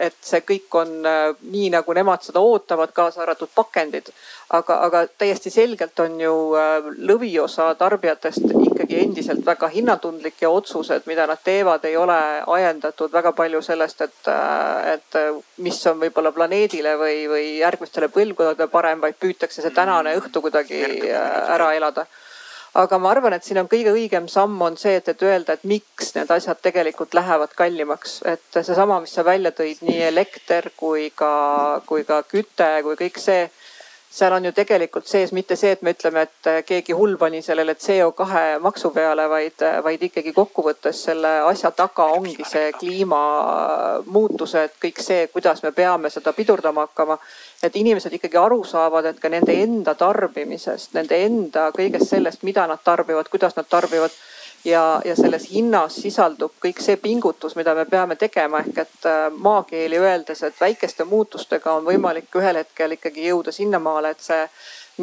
et 0.00 0.16
see 0.24 0.40
kõik 0.46 0.76
on 0.80 0.92
äh, 1.06 1.28
nii, 1.50 1.68
nagu 1.74 1.94
nemad 1.96 2.24
seda 2.24 2.40
ootavad, 2.42 2.92
kaasa 2.96 3.22
arvatud 3.24 3.52
pakendid. 3.54 4.10
aga, 4.56 4.74
aga 4.86 5.00
täiesti 5.18 5.50
selgelt 5.50 5.98
on 6.00 6.20
ju 6.20 6.34
äh, 6.56 6.90
lõviosa 7.10 7.72
tarbijatest 7.78 8.44
ikkagi 8.46 9.00
endiselt 9.02 9.46
väga 9.46 9.68
hinnatundlik 9.68 10.42
ja 10.42 10.50
otsused, 10.50 11.02
mida 11.06 11.26
nad 11.26 11.42
teevad, 11.44 11.84
ei 11.84 11.96
ole 11.96 12.18
ajendatud 12.46 13.12
väga 13.12 13.32
palju 13.32 13.62
sellest, 13.62 14.00
et, 14.00 14.20
äh, 14.30 14.92
et 14.94 15.18
mis 15.58 15.80
on 15.86 16.00
võib-olla 16.00 16.32
planeedile 16.32 16.94
või, 17.00 17.24
või 17.30 17.48
järgmistele 17.58 18.08
põlvkondadele 18.08 18.70
parem, 18.70 19.02
vaid 19.02 19.18
püütakse 19.20 19.62
see 19.62 19.74
tänane 19.74 20.16
õhtu 20.20 20.44
kuidagi 20.44 20.84
ära 21.10 21.74
elada 21.74 22.06
aga 22.82 22.98
ma 23.00 23.10
arvan, 23.14 23.36
et 23.36 23.44
siin 23.46 23.60
on 23.62 23.68
kõige 23.70 23.92
õigem 23.94 24.26
samm 24.28 24.60
on 24.66 24.76
see, 24.80 24.96
et, 25.00 25.08
et 25.08 25.22
öelda, 25.24 25.56
et 25.56 25.64
miks 25.68 26.12
need 26.16 26.30
asjad 26.32 26.60
tegelikult 26.62 27.14
lähevad 27.16 27.54
kallimaks, 27.56 28.18
et 28.28 28.58
seesama, 28.58 29.00
mis 29.04 29.14
sa 29.16 29.24
välja 29.24 29.52
tõid, 29.56 29.80
nii 29.86 30.02
elekter 30.10 30.70
kui 30.76 31.08
ka, 31.16 31.32
kui 31.88 32.04
ka 32.08 32.20
küte 32.28 32.68
kui 32.84 32.98
kõik 33.00 33.20
see 33.22 33.46
seal 34.16 34.32
on 34.32 34.44
ju 34.44 34.52
tegelikult 34.56 35.06
sees 35.06 35.32
mitte 35.36 35.56
see, 35.60 35.74
et 35.76 35.82
me 35.84 35.92
ütleme, 35.92 36.22
et 36.24 36.64
keegi 36.66 36.92
hull 36.96 37.16
pani 37.20 37.42
sellele 37.44 37.74
CO2 37.76 38.24
maksu 38.64 38.90
peale, 38.94 39.26
vaid, 39.28 39.60
vaid 39.84 40.02
ikkagi 40.08 40.32
kokkuvõttes 40.36 41.02
selle 41.08 41.32
asja 41.50 41.70
taga 41.76 42.04
ongi 42.16 42.44
see 42.48 42.72
kliimamuutused, 42.78 44.70
kõik 44.82 45.02
see, 45.04 45.26
kuidas 45.34 45.62
me 45.66 45.72
peame 45.76 46.10
seda 46.10 46.32
pidurdama 46.32 46.80
hakkama. 46.86 47.18
et 47.62 47.76
inimesed 47.76 48.12
ikkagi 48.12 48.36
aru 48.36 48.64
saavad, 48.64 49.04
et 49.10 49.20
ka 49.20 49.28
nende 49.28 49.52
enda 49.62 49.94
tarbimisest, 49.94 50.94
nende 50.94 51.16
enda 51.26 51.70
kõigest 51.76 52.08
sellest, 52.14 52.42
mida 52.42 52.66
nad 52.66 52.78
tarbivad, 52.84 53.28
kuidas 53.28 53.56
nad 53.56 53.66
tarbivad 53.68 54.10
ja, 54.66 55.00
ja 55.04 55.16
selles 55.16 55.50
hinnas 55.50 56.00
sisaldub 56.02 56.56
kõik 56.62 56.80
see 56.82 56.96
pingutus, 57.00 57.54
mida 57.56 57.74
me 57.74 57.84
peame 57.86 58.16
tegema, 58.18 58.62
ehk 58.64 58.80
et 58.82 59.08
äh, 59.08 59.26
maakeeli 59.32 59.98
öeldes, 59.98 60.42
et 60.42 60.58
väikeste 60.60 61.06
muutustega 61.06 61.76
on 61.78 61.86
võimalik 61.86 62.34
ühel 62.40 62.60
hetkel 62.62 62.96
ikkagi 62.96 63.28
jõuda 63.28 63.54
sinnamaale, 63.54 64.14
et 64.14 64.24
see, 64.26 64.42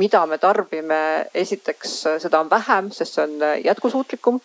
mida 0.02 0.26
me 0.28 0.38
tarbime, 0.42 1.00
esiteks 1.34 1.96
äh, 2.12 2.20
seda 2.26 2.44
on 2.44 2.52
vähem, 2.52 2.92
sest 2.92 3.20
see 3.20 3.26
on 3.28 3.40
äh, 3.42 3.56
jätkusuutlikum. 3.66 4.42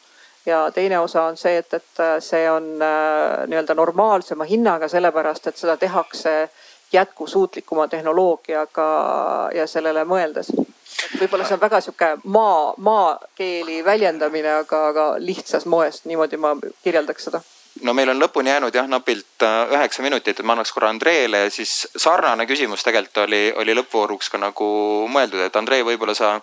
Ja 0.46 0.70
teine 0.72 0.96
osa 1.02 1.26
on 1.28 1.36
see, 1.36 1.58
et, 1.60 1.74
et 1.76 2.00
see 2.24 2.46
on 2.48 2.78
nii-öelda 2.78 3.74
normaalsema 3.76 4.46
hinnaga, 4.48 4.88
sellepärast 4.88 5.50
et 5.50 5.60
seda 5.60 5.74
tehakse 5.76 6.48
jätkusuutlikuma 6.92 7.84
tehnoloogiaga 7.92 8.86
ja 9.52 9.66
sellele 9.68 10.06
mõeldes 10.08 10.48
võib-olla 11.18 11.46
see 11.46 11.56
on 11.58 11.62
väga 11.62 11.80
sihuke 11.84 12.10
maa, 12.24 12.74
maakeeli 12.78 13.84
väljendamine, 13.84 14.58
aga, 14.64 14.82
aga 14.92 15.06
lihtsas 15.22 15.66
moes, 15.66 16.02
niimoodi 16.04 16.40
ma 16.40 16.56
kirjeldaks 16.82 17.30
seda 17.30 17.42
no 17.82 17.94
meil 17.94 18.10
on 18.12 18.18
lõpuni 18.20 18.50
jäänud 18.50 18.74
jah, 18.74 18.88
napilt 18.90 19.44
äh, 19.46 19.72
üheksa 19.76 20.02
minutit, 20.02 20.38
et 20.40 20.46
ma 20.46 20.54
annaks 20.54 20.72
korra 20.74 20.90
Andreele 20.92 21.44
ja 21.44 21.50
siis 21.52 21.72
sarnane 21.96 22.46
küsimus 22.48 22.82
tegelikult 22.86 23.22
oli, 23.24 23.42
oli 23.62 23.76
lõppvooruks 23.78 24.30
ka 24.32 24.40
nagu 24.42 24.68
mõeldud, 25.12 25.42
et 25.44 25.56
Andrei, 25.56 25.84
võib-olla 25.86 26.14
sa 26.18 26.34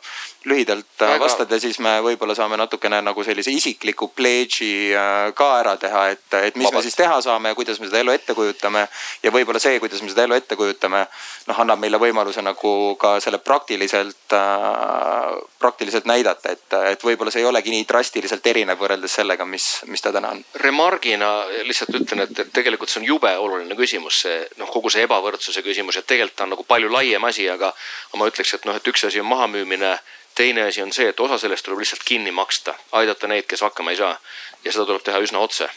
lühidalt 0.45 1.01
äh, 1.01 1.15
Väga. 1.15 1.23
vastad 1.23 1.51
ja 1.51 1.59
siis 1.59 1.79
me 1.83 1.97
võib-olla 2.05 2.35
saame 2.37 2.57
natukene 2.59 3.01
nagu 3.03 3.23
sellise 3.27 3.51
isikliku 3.51 4.11
pledge'i 4.15 4.93
äh, 4.95 5.31
ka 5.35 5.49
ära 5.59 5.75
teha, 5.81 6.07
et, 6.15 6.25
et 6.39 6.55
mis 6.55 6.69
Vabalt. 6.69 6.79
me 6.79 6.85
siis 6.87 6.99
teha 6.99 7.19
saame 7.25 7.51
ja 7.51 7.57
kuidas 7.57 7.79
me 7.79 7.89
seda 7.89 8.01
elu 8.03 8.15
ette 8.15 8.37
kujutame. 8.37 8.87
ja 9.23 9.33
võib-olla 9.35 9.59
see, 9.61 9.79
kuidas 9.83 10.03
me 10.03 10.11
seda 10.13 10.27
elu 10.27 10.37
ette 10.39 10.55
kujutame, 10.55 11.05
noh, 11.49 11.63
annab 11.65 11.81
meile 11.83 11.99
võimaluse 12.01 12.43
nagu 12.45 12.95
ka 13.01 13.17
selle 13.23 13.41
praktiliselt 13.43 14.33
äh,, 14.33 15.35
praktiliselt 15.65 16.05
näidata, 16.05 16.51
et, 16.53 16.73
et 16.91 17.03
võib-olla 17.03 17.31
see 17.33 17.41
ei 17.41 17.47
olegi 17.49 17.73
nii 17.73 17.85
drastiliselt 17.89 18.45
erinev 18.51 18.77
võrreldes 18.77 19.15
sellega, 19.17 19.47
mis, 19.49 19.65
mis 19.89 20.03
ta 20.03 20.11
täna 20.13 20.35
on. 20.35 20.43
Remargina 20.61 21.29
lihtsalt 21.65 21.97
ütlen, 21.97 22.21
et, 22.27 22.43
et 22.43 22.51
tegelikult 22.53 22.91
see 22.93 23.01
on 23.01 23.07
jube 23.09 23.31
oluline 23.41 23.77
küsimus, 23.79 24.19
see 24.27 24.43
noh, 24.61 24.69
kogu 24.73 24.91
see 24.93 25.07
ebavõrdsuse 25.07 25.65
küsimus, 25.65 25.97
et 25.97 26.07
tegelikult 26.11 26.37
ta 26.37 26.45
on 26.45 26.53
nagu 26.53 26.67
palju 26.69 26.91
laiem 26.93 27.25
asi, 27.25 27.47
aga 27.49 27.71
ma 28.19 28.29
ütleks, 28.29 28.53
et 28.59 28.69
noh, 28.69 28.77
et 28.77 28.91
üks 28.93 29.07
asi 29.09 29.23
on 29.23 29.31
mahamüümine. 29.31 29.97
teine 30.35 30.65
asi 30.67 30.81
on 30.83 30.91
see, 30.91 31.07
et 31.07 31.19
osa 31.23 31.37
sellest 31.39 31.63
tuleb 31.63 31.79
lihtsalt 31.79 32.03
kinni 32.03 32.31
maksta, 32.35 32.73
aidata 32.99 33.27
neid, 33.27 33.45
kes 33.47 33.61
hakkama 33.63 33.93
ei 33.95 33.97
saa 33.97 34.17
ja 34.65 34.71
seda 34.71 34.85
tuleb 34.85 35.03
teha 35.07 35.23
üsna 35.23 35.39
otse 35.39 35.69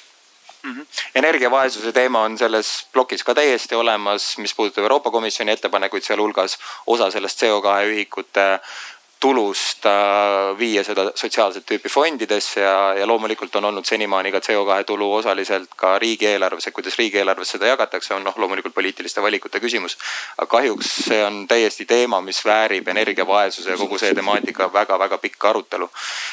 Mm 0.62 0.74
-hmm. 0.74 0.86
energiavaesuse 1.14 1.92
teema 1.92 2.22
on 2.22 2.38
selles 2.38 2.86
plokis 2.92 3.24
ka 3.24 3.34
täiesti 3.34 3.74
olemas, 3.74 4.38
mis 4.38 4.54
puudutab 4.54 4.82
Euroopa 4.82 5.10
Komisjoni 5.10 5.52
ettepanekuid, 5.52 6.02
sealhulgas 6.02 6.58
osa 6.86 7.10
sellest 7.10 7.42
CO2 7.42 7.86
ühikute 7.86 8.60
tulust 9.20 9.86
äh, 9.86 10.58
viia 10.58 10.84
seda 10.86 11.08
sotsiaalset 11.14 11.66
tüüpi 11.66 11.90
fondidesse 11.90 12.60
ja, 12.60 12.94
ja 12.94 13.06
loomulikult 13.06 13.56
on 13.58 13.64
olnud 13.64 13.86
senimaani 13.86 14.30
ka 14.32 14.38
CO2 14.38 14.84
tulu 14.86 15.08
osaliselt 15.14 15.74
ka 15.76 15.96
riigieelarves, 15.98 16.68
et 16.68 16.74
kuidas 16.74 16.98
riigieelarves 16.98 17.54
seda 17.56 17.66
jagatakse, 17.72 18.14
on 18.14 18.24
noh, 18.28 18.38
loomulikult 18.38 18.74
poliitiliste 18.74 19.22
valikute 19.22 19.60
küsimus. 19.60 19.98
aga 20.38 20.46
kahjuks 20.46 20.92
see 21.08 21.20
on 21.24 21.42
täiesti 21.50 21.84
teema, 21.84 22.20
mis 22.20 22.44
väärib 22.44 22.88
energiavaesuse 22.88 23.70
ja 23.70 23.76
kogu 23.76 23.98
see 23.98 24.14
temaatika 24.14 24.72
väga-väga 24.72 25.18
pikka 25.18 25.50
arutelu. 25.50 25.90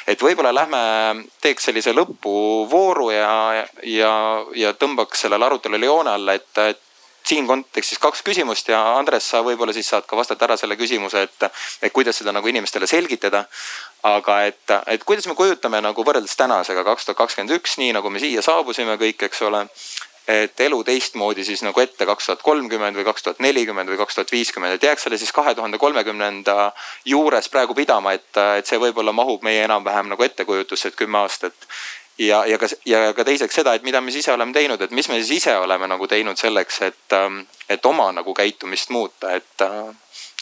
et 0.07 0.21
võib-olla 0.21 0.53
lähme, 0.53 1.25
teeks 1.41 1.71
sellise 1.71 1.93
lõpuvooru 1.93 3.11
ja, 3.11 3.65
ja, 3.83 4.15
ja 4.55 4.73
tõmbaks 4.73 5.25
sellele 5.25 5.45
arutelule 5.45 5.85
joone 5.85 6.13
alla, 6.19 6.33
et, 6.33 6.57
et 6.69 6.81
siin 7.25 7.47
kontekstis 7.47 7.99
kaks 7.99 8.21
küsimust 8.25 8.69
ja 8.69 8.81
Andres, 8.97 9.29
sa 9.29 9.41
võib-olla 9.45 9.73
siis 9.73 9.89
saad 9.89 10.05
ka 10.07 10.17
vastata 10.17 10.45
ära 10.45 10.57
selle 10.57 10.77
küsimuse, 10.77 11.25
et, 11.25 11.47
et 11.81 11.93
kuidas 11.93 12.21
seda 12.21 12.33
nagu 12.35 12.47
inimestele 12.47 12.87
selgitada. 12.87 13.45
aga 14.05 14.41
et, 14.45 14.71
et 14.93 15.03
kuidas 15.03 15.25
me 15.27 15.33
kujutame 15.35 15.81
nagu 15.81 16.03
võrreldes 16.05 16.35
tänasega 16.37 16.83
kaks 16.85 17.05
tuhat 17.05 17.17
kakskümmend 17.17 17.55
üks, 17.57 17.79
nii 17.81 17.93
nagu 17.97 18.09
me 18.09 18.19
siia 18.21 18.41
saabusime 18.45 18.99
kõik, 19.01 19.25
eks 19.25 19.41
ole 19.41 19.65
et 20.27 20.59
elu 20.59 20.77
teistmoodi 20.83 21.43
siis 21.45 21.61
nagu 21.65 21.79
ette 21.81 22.05
kaks 22.05 22.29
tuhat 22.29 22.41
kolmkümmend 22.45 22.97
või 22.97 23.05
kaks 23.05 23.25
tuhat 23.25 23.41
nelikümmend 23.45 23.89
või 23.89 23.97
kaks 23.97 24.17
tuhat 24.17 24.31
viiskümmend, 24.33 24.77
et 24.77 24.87
jääks 24.87 25.05
selle 25.05 25.19
siis 25.21 25.33
kahe 25.33 25.53
tuhande 25.55 25.77
kolmekümnenda 25.77 26.71
juures 27.05 27.49
praegu 27.49 27.77
pidama, 27.77 28.15
et, 28.17 28.31
et 28.57 28.65
see 28.65 28.81
võib-olla 28.81 29.13
mahub 29.13 29.45
meie 29.45 29.63
enam-vähem 29.67 30.09
nagu 30.09 30.25
ettekujutusse, 30.25 30.89
et 30.89 30.97
kümme 30.97 31.21
aastat 31.21 31.69
ja, 32.17 32.45
ja 32.45 32.57
ka, 32.57 32.67
ja 32.85 33.13
ka 33.13 33.25
teiseks 33.27 33.55
seda, 33.55 33.73
et 33.75 33.83
mida 33.83 34.01
me 34.01 34.11
siis 34.11 34.25
ise 34.25 34.33
oleme 34.33 34.53
teinud, 34.53 34.81
et 34.81 34.91
mis 34.91 35.09
me 35.09 35.19
siis 35.19 35.41
ise 35.41 35.57
oleme 35.57 35.87
nagu 35.87 36.07
teinud 36.07 36.39
selleks, 36.39 36.81
et, 36.87 37.17
ähm, 37.17 37.41
et 37.69 37.85
oma 37.85 38.11
nagu 38.15 38.33
käitumist 38.33 38.89
muuta, 38.89 39.33
et, 39.35 39.61
äh, 39.61 39.91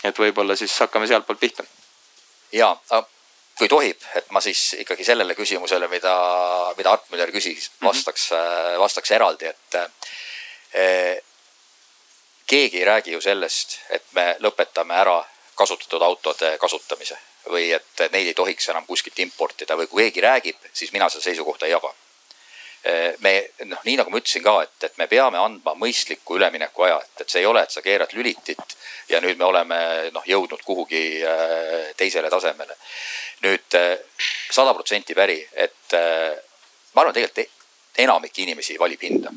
et 0.03 0.19
võib-olla 0.19 0.55
siis 0.59 0.75
hakkame 0.85 1.07
sealtpoolt 1.07 1.39
pihta. 1.39 1.63
ja, 2.53 2.75
kui 3.57 3.69
tohib, 3.69 4.01
et 4.15 4.31
ma 4.31 4.41
siis 4.41 4.75
ikkagi 4.81 5.05
sellele 5.05 5.35
küsimusele, 5.35 5.87
mida, 5.87 6.13
mida 6.77 6.91
Art 6.93 7.09
Müller 7.11 7.31
küsis, 7.33 7.69
mhm. 7.69 7.87
vastaks 7.87 8.31
mm, 8.31 8.37
-hmm. 8.37 8.79
vastaks 8.79 9.11
eraldi, 9.11 9.45
et 9.45 9.75
eh, 10.73 11.21
keegi 12.47 12.79
ei 12.79 12.85
räägi 12.85 13.11
ju 13.11 13.21
sellest, 13.21 13.79
et 13.89 14.03
me 14.11 14.35
lõpetame 14.39 14.93
ära 14.93 15.23
kasutatud 15.55 16.01
autode 16.01 16.57
kasutamise 16.57 17.17
või 17.49 17.71
et 17.75 18.05
neid 18.11 18.29
ei 18.31 18.37
tohiks 18.37 18.69
enam 18.69 18.85
kuskilt 18.87 19.19
importida 19.19 19.77
või 19.79 19.89
kui 19.91 20.05
keegi 20.05 20.23
räägib, 20.23 20.71
siis 20.73 20.93
mina 20.93 21.09
seda 21.09 21.23
seisukohta 21.23 21.65
ei 21.65 21.75
jaga. 21.75 21.93
me 23.19 23.31
noh, 23.65 23.79
nii 23.85 23.95
nagu 23.95 24.11
ma 24.11 24.19
ütlesin 24.19 24.43
ka, 24.43 24.57
et, 24.63 24.83
et 24.83 24.97
me 24.97 25.07
peame 25.07 25.37
andma 25.39 25.71
mõistliku 25.79 26.35
üleminekuaja, 26.35 26.97
et, 26.99 27.21
et 27.21 27.29
see 27.29 27.39
ei 27.39 27.45
ole, 27.47 27.61
et 27.63 27.71
sa 27.71 27.81
keerad 27.81 28.11
lülitit 28.11 28.75
ja 29.09 29.21
nüüd 29.23 29.39
me 29.39 29.45
oleme 29.45 29.77
noh, 30.11 30.25
jõudnud 30.27 30.59
kuhugi 30.67 31.23
teisele 31.95 32.29
tasemele 32.29 32.75
nüüd 33.43 33.75
äh, 33.75 33.97
sada 34.51 34.73
protsenti 34.73 35.15
päri, 35.17 35.41
et 35.53 35.95
äh, 35.97 36.31
ma 36.95 37.03
arvan, 37.03 37.15
tegelikult 37.15 37.99
enamik 38.03 38.39
inimesi 38.41 38.79
valib 38.79 39.03
hinda. 39.03 39.33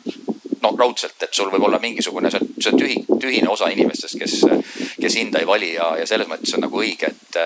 No 0.62 0.72
raudselt, 0.78 1.22
et 1.22 1.34
sul 1.34 1.50
võib 1.52 1.66
olla 1.68 1.78
mingisugune, 1.82 2.30
see 2.30 2.40
on, 2.42 2.48
see 2.60 2.72
on 2.72 2.80
tühi, 2.80 2.96
tühine 3.20 3.50
osa 3.52 3.68
inimestest, 3.72 4.18
kes, 4.20 4.34
kes 5.00 5.18
hinda 5.20 5.42
ei 5.42 5.46
vali 5.48 5.72
ja, 5.74 5.92
ja 6.00 6.06
selles 6.06 6.28
mõttes 6.30 6.54
on 6.56 6.64
nagu 6.66 6.80
õige, 6.82 7.12
et, 7.12 7.38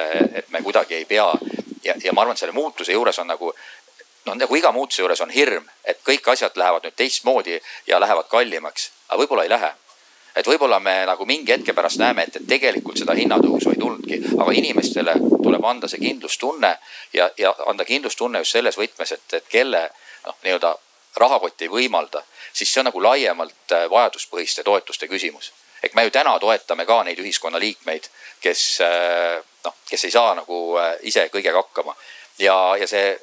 et 0.43 0.51
me 0.55 0.62
kuidagi 0.62 1.01
ei 1.01 1.05
pea. 1.05 1.28
ja, 1.85 1.95
ja 2.05 2.12
ma 2.12 2.24
arvan, 2.24 2.37
et 2.37 2.43
selle 2.45 2.57
muutuse 2.57 2.93
juures 2.93 3.19
on 3.19 3.31
nagu 3.31 3.53
noh, 4.27 4.35
nagu 4.35 4.57
iga 4.57 4.73
muutuse 4.73 5.03
juures 5.03 5.20
on 5.20 5.31
hirm, 5.35 5.69
et 5.85 6.03
kõik 6.07 6.28
asjad 6.32 6.57
lähevad 6.57 6.87
nüüd 6.87 6.97
teistmoodi 6.97 7.61
ja 7.87 8.01
lähevad 8.01 8.28
kallimaks, 8.28 8.91
aga 9.09 9.23
võib-olla 9.23 9.47
ei 9.47 9.55
lähe 9.57 9.73
et 10.37 10.47
võib-olla 10.47 10.78
me 10.81 10.95
nagu 11.07 11.27
mingi 11.27 11.53
hetke 11.53 11.74
pärast 11.74 11.99
näeme, 11.99 12.24
et, 12.28 12.37
et 12.37 12.47
tegelikult 12.49 12.99
seda 13.01 13.16
hinnatõusu 13.19 13.73
ei 13.73 13.81
tulnudki, 13.81 14.20
aga 14.39 14.53
inimestele 14.55 15.16
tuleb 15.43 15.65
anda 15.66 15.91
see 15.91 16.01
kindlustunne 16.03 16.70
ja, 17.16 17.31
ja 17.39 17.55
anda 17.66 17.85
kindlustunne 17.85 18.45
just 18.45 18.55
selles 18.57 18.78
võtmes, 18.78 19.12
et, 19.16 19.27
et 19.41 19.51
kelle 19.51 19.82
noh, 20.27 20.39
nii-öelda 20.45 20.74
rahakott 21.16 21.62
ei 21.62 21.69
võimalda, 21.69 22.23
siis 22.53 22.73
see 22.73 22.81
on 22.81 22.91
nagu 22.91 23.03
laiemalt 23.03 23.73
äh, 23.73 23.89
vajaduspõhiste 23.91 24.65
toetuste 24.65 25.09
küsimus. 25.09 25.53
ehk 25.82 25.95
me 25.95 26.05
ju 26.05 26.11
täna 26.11 26.39
toetame 26.39 26.85
ka 26.87 27.03
neid 27.05 27.19
ühiskonnaliikmeid, 27.19 28.09
kes 28.41 28.81
äh, 28.85 29.41
noh, 29.65 29.74
kes 29.89 30.05
ei 30.05 30.11
saa 30.11 30.35
nagu 30.35 30.77
äh, 30.78 30.97
ise 31.03 31.28
kõigega 31.32 31.62
hakkama 31.62 31.97
ja, 32.39 32.77
ja 32.81 32.87
see 32.87 33.19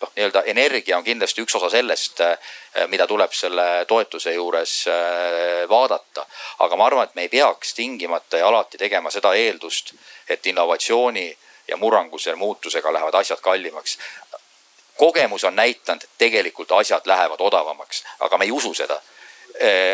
noh, 0.00 0.12
nii-öelda 0.16 0.42
energia 0.46 0.98
on 0.98 1.04
kindlasti 1.04 1.42
üks 1.42 1.56
osa 1.58 1.70
sellest, 1.70 2.20
mida 2.88 3.06
tuleb 3.06 3.32
selle 3.34 3.84
toetuse 3.88 4.32
juures 4.32 4.84
vaadata. 5.68 6.26
aga 6.58 6.76
ma 6.76 6.86
arvan, 6.86 7.08
et 7.08 7.14
me 7.14 7.26
ei 7.26 7.28
peaks 7.28 7.74
tingimata 7.74 8.38
ja 8.38 8.46
alati 8.46 8.78
tegema 8.78 9.10
seda 9.10 9.34
eeldust, 9.34 9.92
et 10.28 10.46
innovatsiooni 10.46 11.26
ja 11.68 11.76
murranguse 11.76 12.34
muutusega 12.34 12.92
lähevad 12.92 13.14
asjad 13.14 13.40
kallimaks. 13.40 13.98
Kogemus 14.98 15.44
on 15.44 15.56
näidanud, 15.56 16.04
et 16.04 16.18
tegelikult 16.18 16.72
asjad 16.80 17.06
lähevad 17.06 17.40
odavamaks, 17.40 18.02
aga 18.26 18.38
me 18.38 18.44
ei 18.48 18.52
usu 18.52 18.74
seda 18.74 19.00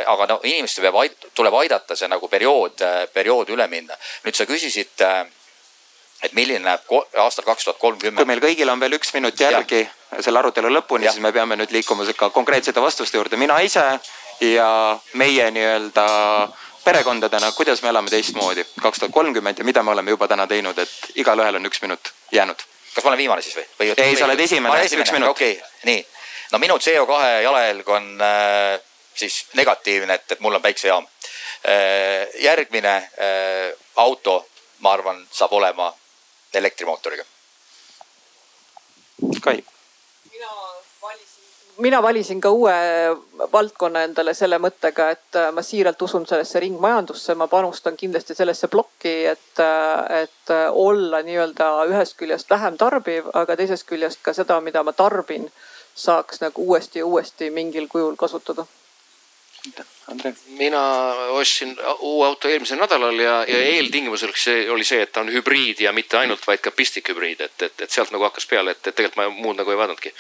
aga 0.07 0.27
no 0.29 0.41
inimestel 0.45 0.85
peab, 0.85 1.31
tuleb 1.35 1.55
aidata 1.57 1.97
see 1.97 2.09
nagu 2.11 2.29
periood, 2.29 2.83
periood 3.15 3.49
üle 3.55 3.65
minna. 3.73 3.97
nüüd 4.25 4.37
sa 4.37 4.45
küsisid 4.45 5.01
et 6.25 6.35
milline 6.37 6.63
näeb 6.65 6.93
aastal 7.21 7.45
kaks 7.45 7.69
tuhat 7.69 7.79
kolmkümmend. 7.79 8.19
kui 8.19 8.29
meil 8.29 8.43
kõigil 8.43 8.71
on 8.73 8.81
veel 8.81 8.97
üks 8.99 9.13
minut 9.17 9.41
järgi 9.41 9.83
ja. 9.83 10.21
selle 10.25 10.41
arutelu 10.41 10.73
lõpuni, 10.73 11.09
siis 11.09 11.23
me 11.23 11.33
peame 11.33 11.59
nüüd 11.61 11.73
liikuma 11.75 12.07
ka 12.17 12.31
konkreetsete 12.31 12.83
vastuste 12.83 13.19
juurde. 13.19 13.37
mina 13.41 13.61
ise 13.61 13.85
ja 14.41 14.69
meie 15.21 15.51
nii-öelda 15.51 16.07
perekondadena, 16.85 17.53
kuidas 17.57 17.83
me 17.83 17.89
elame 17.89 18.13
teistmoodi 18.13 18.65
kaks 18.83 18.99
tuhat 18.99 19.13
kolmkümmend 19.13 19.59
ja 19.59 19.65
mida 19.65 19.83
me 19.83 19.91
oleme 19.91 20.11
juba 20.11 20.29
täna 20.29 20.47
teinud, 20.47 20.79
et 20.79 21.13
igalühel 21.15 21.61
on 21.61 21.67
üks 21.67 21.83
minut 21.83 22.13
jäänud. 22.33 22.65
Kas 22.95 23.05
ma 23.05 23.13
olen 23.13 23.19
viimane 23.19 23.43
siis 23.43 23.57
või, 23.59 23.67
või? 23.79 23.93
ei, 23.97 24.17
sa 24.17 24.29
oled 24.29 24.41
esimene, 24.41 24.85
üks 24.85 25.13
minut. 25.13 25.35
okei 25.35 25.57
okay., 25.59 25.71
nii. 25.91 26.07
no 26.53 26.61
minu 26.63 26.79
CO2 26.79 27.21
jalajälg 27.43 27.89
on 27.89 28.09
äh, 28.23 28.81
siis 29.15 29.45
negatiivne, 29.59 30.15
et, 30.15 30.33
et 30.33 30.41
mul 30.41 30.55
on 30.55 30.63
päiksejaam 30.63 31.07
äh,. 31.07 32.29
järgmine 32.47 32.97
äh, 32.97 33.71
auto, 33.97 34.41
ma 34.79 34.93
arvan, 34.93 35.23
saab 35.31 35.53
olema 35.53 35.93
elektrimootoriga. 36.55 37.25
Kai 39.41 39.63
mina 41.79 42.03
valisin 42.03 42.41
ka 42.41 42.51
uue 42.51 42.75
valdkonna 43.53 44.03
endale 44.05 44.35
selle 44.35 44.59
mõttega, 44.63 45.09
et 45.15 45.39
äh, 45.39 45.51
ma 45.53 45.63
siiralt 45.63 46.03
usun 46.03 46.27
sellesse 46.27 46.61
ringmajandusse, 46.61 47.35
ma 47.35 47.49
panustan 47.49 47.97
kindlasti 47.97 48.35
sellesse 48.35 48.69
plokki, 48.69 49.15
et, 49.33 49.63
äh, 49.63 50.23
et 50.23 50.55
äh, 50.55 50.67
olla 50.71 51.23
nii-öelda 51.23 51.71
ühest 51.91 52.17
küljest 52.21 52.51
vähem 52.51 52.79
tarbiv, 52.79 53.31
aga 53.35 53.57
teisest 53.57 53.89
küljest 53.89 54.23
ka 54.23 54.37
seda, 54.37 54.61
mida 54.61 54.83
ma 54.83 54.93
tarbin, 54.93 55.51
saaks 55.95 56.41
nagu 56.43 56.63
uuesti 56.69 57.03
ja 57.03 57.07
uuesti 57.07 57.51
mingil 57.51 57.89
kujul 57.89 58.17
kasutada 58.17 58.67
Andre? 60.09 60.35
mina 60.47 60.81
ostsin 61.29 61.77
uue 61.99 62.27
auto 62.27 62.49
eelmisel 62.49 62.79
nädalal 62.79 63.19
ja, 63.19 63.37
ja 63.49 63.61
eeltingimus 63.63 64.23
oli 64.27 64.37
see, 64.37 64.71
oli 64.71 64.85
see, 64.85 65.01
et 65.03 65.13
ta 65.13 65.23
on 65.25 65.31
hübriid 65.33 65.81
ja 65.81 65.93
mitte 65.97 66.19
ainult, 66.21 66.45
vaid 66.47 66.61
ka 66.61 66.71
pistikhübriid, 66.77 67.41
et, 67.41 67.63
et, 67.63 67.85
et 67.87 67.91
sealt 67.91 68.13
nagu 68.13 68.27
hakkas 68.29 68.47
peale, 68.51 68.75
et, 68.75 68.83
et 68.85 68.93
tegelikult 68.93 69.23
ma 69.23 69.31
muud 69.33 69.57
nagu 69.57 69.73
ei 69.73 69.81
vaadanudki. 69.81 70.13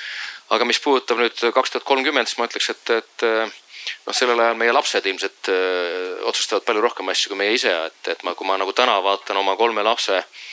Aga 0.51 0.65
mis 0.69 0.81
puudutab 0.81 1.21
nüüd 1.23 1.45
kaks 1.55 1.73
tuhat 1.73 1.87
kolmkümmend, 1.89 2.29
siis 2.29 2.39
ma 2.39 2.49
ütleks, 2.51 2.71
et, 2.75 2.91
et 2.99 3.27
noh, 4.07 4.16
sellel 4.16 4.41
ajal 4.41 4.59
meie 4.61 4.73
lapsed 4.73 5.07
ilmselt 5.07 5.49
öö, 5.53 6.19
otsustavad 6.31 6.65
palju 6.69 6.85
rohkem 6.85 7.09
asju 7.12 7.33
kui 7.33 7.41
meie 7.41 7.57
ise, 7.57 7.73
et, 7.89 8.12
et 8.12 8.23
ma, 8.25 8.35
kui 8.35 8.49
ma 8.49 8.59
nagu 8.61 8.73
täna 8.77 8.99
vaatan 9.05 9.41
oma 9.41 9.57
kolme 9.61 9.85
lapse 9.87 10.21
öö, 10.21 10.45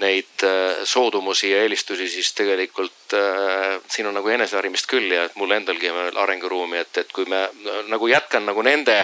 neid 0.00 0.42
äh, 0.42 0.84
soodumusi 0.84 1.50
ja 1.50 1.62
eelistusi, 1.62 2.08
siis 2.08 2.32
tegelikult 2.32 3.14
äh, 3.14 3.80
siin 3.88 4.06
on 4.08 4.16
nagu 4.16 4.28
eneseharimist 4.28 4.88
küll 4.90 5.12
ja 5.12 5.26
mul 5.34 5.52
endalgi 5.54 5.90
on 5.90 5.98
veel 5.98 6.20
arenguruumi, 6.24 6.80
et, 6.80 7.02
et 7.02 7.12
kui 7.12 7.26
me 7.28 7.42
nagu 7.88 8.08
jätkan 8.08 8.46
nagu 8.48 8.62
nende 8.62 8.96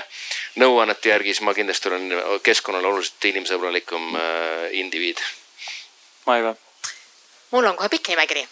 nõuannete 0.62 1.12
järgi, 1.12 1.34
siis 1.34 1.44
ma 1.46 1.54
kindlasti 1.56 1.90
olen 1.92 2.40
keskkonnale 2.46 2.88
oluliselt 2.92 3.30
inimsõbralikum 3.32 4.16
äh, 4.16 4.68
indiviid. 4.82 5.22
Maive? 6.26 6.56
mul 7.50 7.68
on 7.68 7.76
kohe 7.78 7.88
pikk 7.92 8.14
nimekiri 8.14 8.46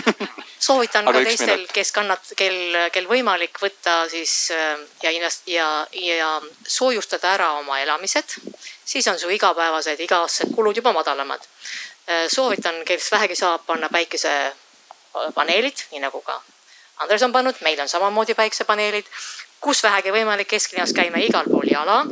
soovitan 0.66 1.04
ka 1.04 1.12
teistel, 1.24 1.66
kes 1.72 1.92
kannat-, 1.92 2.32
kel, 2.36 2.76
kel 2.92 3.08
võimalik 3.10 3.58
võtta 3.62 4.02
siis 4.10 4.50
äh, 4.54 4.78
ja 5.02 5.10
invest- 5.14 5.48
ja, 5.50 5.86
ja 5.92 6.40
soojustada 6.66 7.34
ära 7.34 7.52
oma 7.58 7.80
elamised, 7.82 8.38
siis 8.84 9.08
on 9.08 9.18
su 9.18 9.30
igapäevased, 9.32 10.00
iga-aastased 10.00 10.54
kulud 10.56 10.76
juba 10.76 10.92
madalamad. 10.96 11.44
Äh, 12.08 12.26
soovitan, 12.32 12.82
kes 12.88 13.10
vähegi 13.12 13.36
saab 13.38 13.66
panna 13.66 13.88
päikesepaneelid, 13.92 15.86
nii 15.92 16.02
nagu 16.06 16.22
ka 16.24 16.40
Andres 17.02 17.22
on 17.24 17.32
pannud, 17.32 17.56
meil 17.64 17.80
on 17.82 17.88
samamoodi 17.88 18.34
päiksepaneelid, 18.38 19.08
kus 19.60 19.80
vähegi 19.82 20.12
võimalik 20.14 20.46
kesklinnas 20.52 20.92
käime 20.94 21.24
igal 21.24 21.48
pool 21.50 21.66
jala. 21.66 22.04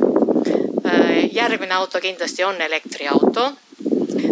Äh, 0.89 1.29
järgmine 1.33 1.77
auto 1.77 2.01
kindlasti 2.01 2.45
on 2.45 2.59
elektriauto. 2.61 3.53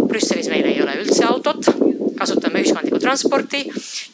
Brüsselis 0.08 0.48
meil 0.50 0.66
ei 0.66 0.80
ole 0.82 0.96
üldse 0.98 1.28
autot 1.28 1.68
kasutame 2.18 2.62
ühiskondlikku 2.62 3.00
transporti. 3.02 3.64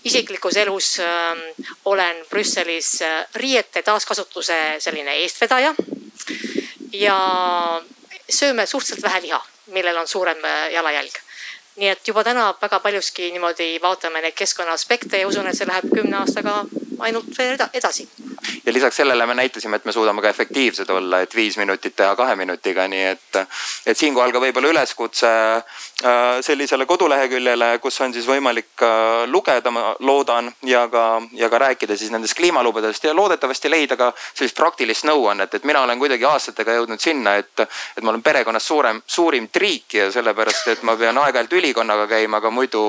isiklikus 0.04 0.56
elus 0.56 0.98
äh, 1.00 1.42
olen 1.84 2.24
Brüsselis 2.30 3.02
äh, 3.02 3.26
riiete 3.34 3.82
taaskasutuse 3.82 4.76
selline 4.78 5.16
eestvedaja. 5.22 5.74
ja 6.92 7.18
sööme 8.30 8.66
suhteliselt 8.66 9.02
vähe 9.02 9.22
liha, 9.22 9.40
millel 9.66 9.96
on 9.96 10.08
suurem 10.08 10.44
äh, 10.44 10.72
jalajälg 10.72 11.20
nii 11.76 11.88
et 11.90 12.08
juba 12.08 12.22
täna 12.24 12.52
väga 12.60 12.78
paljuski 12.80 13.32
niimoodi 13.34 13.80
vaatame 13.82 14.20
neid 14.22 14.34
keskkonna 14.38 14.72
aspekte 14.72 15.18
ja 15.18 15.28
usun, 15.28 15.48
et 15.50 15.58
see 15.58 15.66
läheb 15.66 15.90
kümne 15.90 16.20
aastaga 16.20 16.60
ainult 17.04 17.38
veel 17.38 17.58
edasi. 17.72 18.08
ja 18.66 18.72
lisaks 18.72 18.96
sellele 18.96 19.26
me 19.26 19.34
näitasime, 19.34 19.76
et 19.76 19.84
me 19.84 19.92
suudame 19.92 20.22
ka 20.22 20.28
efektiivsed 20.28 20.90
olla, 20.90 21.20
et 21.20 21.34
viis 21.34 21.56
minutit 21.58 21.96
teha 21.96 22.16
kahe 22.16 22.36
minutiga, 22.36 22.86
nii 22.88 23.04
et, 23.10 23.40
et 23.86 23.98
siinkohal 23.98 24.32
ka 24.32 24.40
võib-olla 24.42 24.70
üleskutse 24.72 25.30
äh, 25.30 26.40
sellisele 26.40 26.86
koduleheküljele, 26.86 27.78
kus 27.82 28.00
on 28.00 28.14
siis 28.14 28.26
võimalik 28.28 28.82
äh, 28.82 29.24
lugeda, 29.30 29.70
ma 29.74 29.94
loodan, 30.00 30.52
ja 30.62 30.86
ka, 30.92 31.04
ja 31.32 31.48
ka 31.52 31.58
rääkida 31.58 31.96
siis 31.96 32.12
nendest 32.14 32.36
kliimalubadest 32.38 33.04
ja 33.04 33.14
loodetavasti 33.16 33.70
leida 33.70 33.96
ka 34.00 34.12
sellist 34.32 34.56
praktilist 34.56 35.08
nõuannet, 35.08 35.54
et 35.54 35.64
mina 35.64 35.82
olen 35.84 35.98
kuidagi 35.98 36.24
aastatega 36.28 36.78
jõudnud 36.78 37.00
sinna, 37.00 37.36
et, 37.42 37.66
et 37.96 38.02
ma 38.02 38.14
olen 38.14 38.22
perekonnas 38.22 38.66
suurem, 38.66 39.02
suurim 39.06 39.48
triik 39.52 39.98
ja 40.00 40.10
sellepärast, 40.12 40.68
et 40.74 40.82
ma 40.82 40.96
pean 41.00 41.18
aeg-ajalt 41.18 41.58
ülikonnaga 41.60 42.08
käima, 42.10 42.40
aga 42.42 42.50
muidu, 42.50 42.84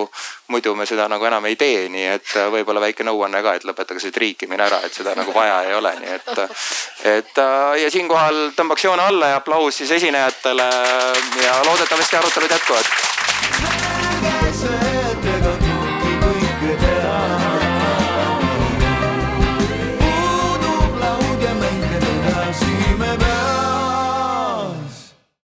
muidu 0.48 0.76
me 0.76 0.88
seda 0.90 1.08
nagu 1.12 1.26
enam 1.26 1.46
ei 1.50 1.56
tee, 1.60 1.88
nii 1.92 2.08
et 2.16 2.36
võib-olla 2.54 2.84
väike 2.84 3.06
nõuanne 3.08 3.42
ka, 3.46 3.56
et 3.58 3.68
lõpetage 3.68 4.05
see 4.06 4.16
triikimine 4.16 4.64
ära, 4.68 4.80
et 4.86 4.94
seda 4.94 5.16
nagu 5.18 5.34
vaja 5.36 5.58
ei 5.68 5.74
ole, 5.78 5.92
nii 6.02 6.14
et, 6.16 6.28
et 7.16 7.36
ja 7.82 7.90
siinkohal 7.92 8.52
tõmbaks 8.58 8.88
joone 8.88 9.04
alla 9.06 9.34
ja 9.34 9.42
aplaus 9.42 9.82
siis 9.82 9.92
esinejatele 10.00 10.68
ja 11.44 11.54
loodetavasti 11.68 12.22
arutelud 12.22 12.52
jätkuvad. 12.58 12.86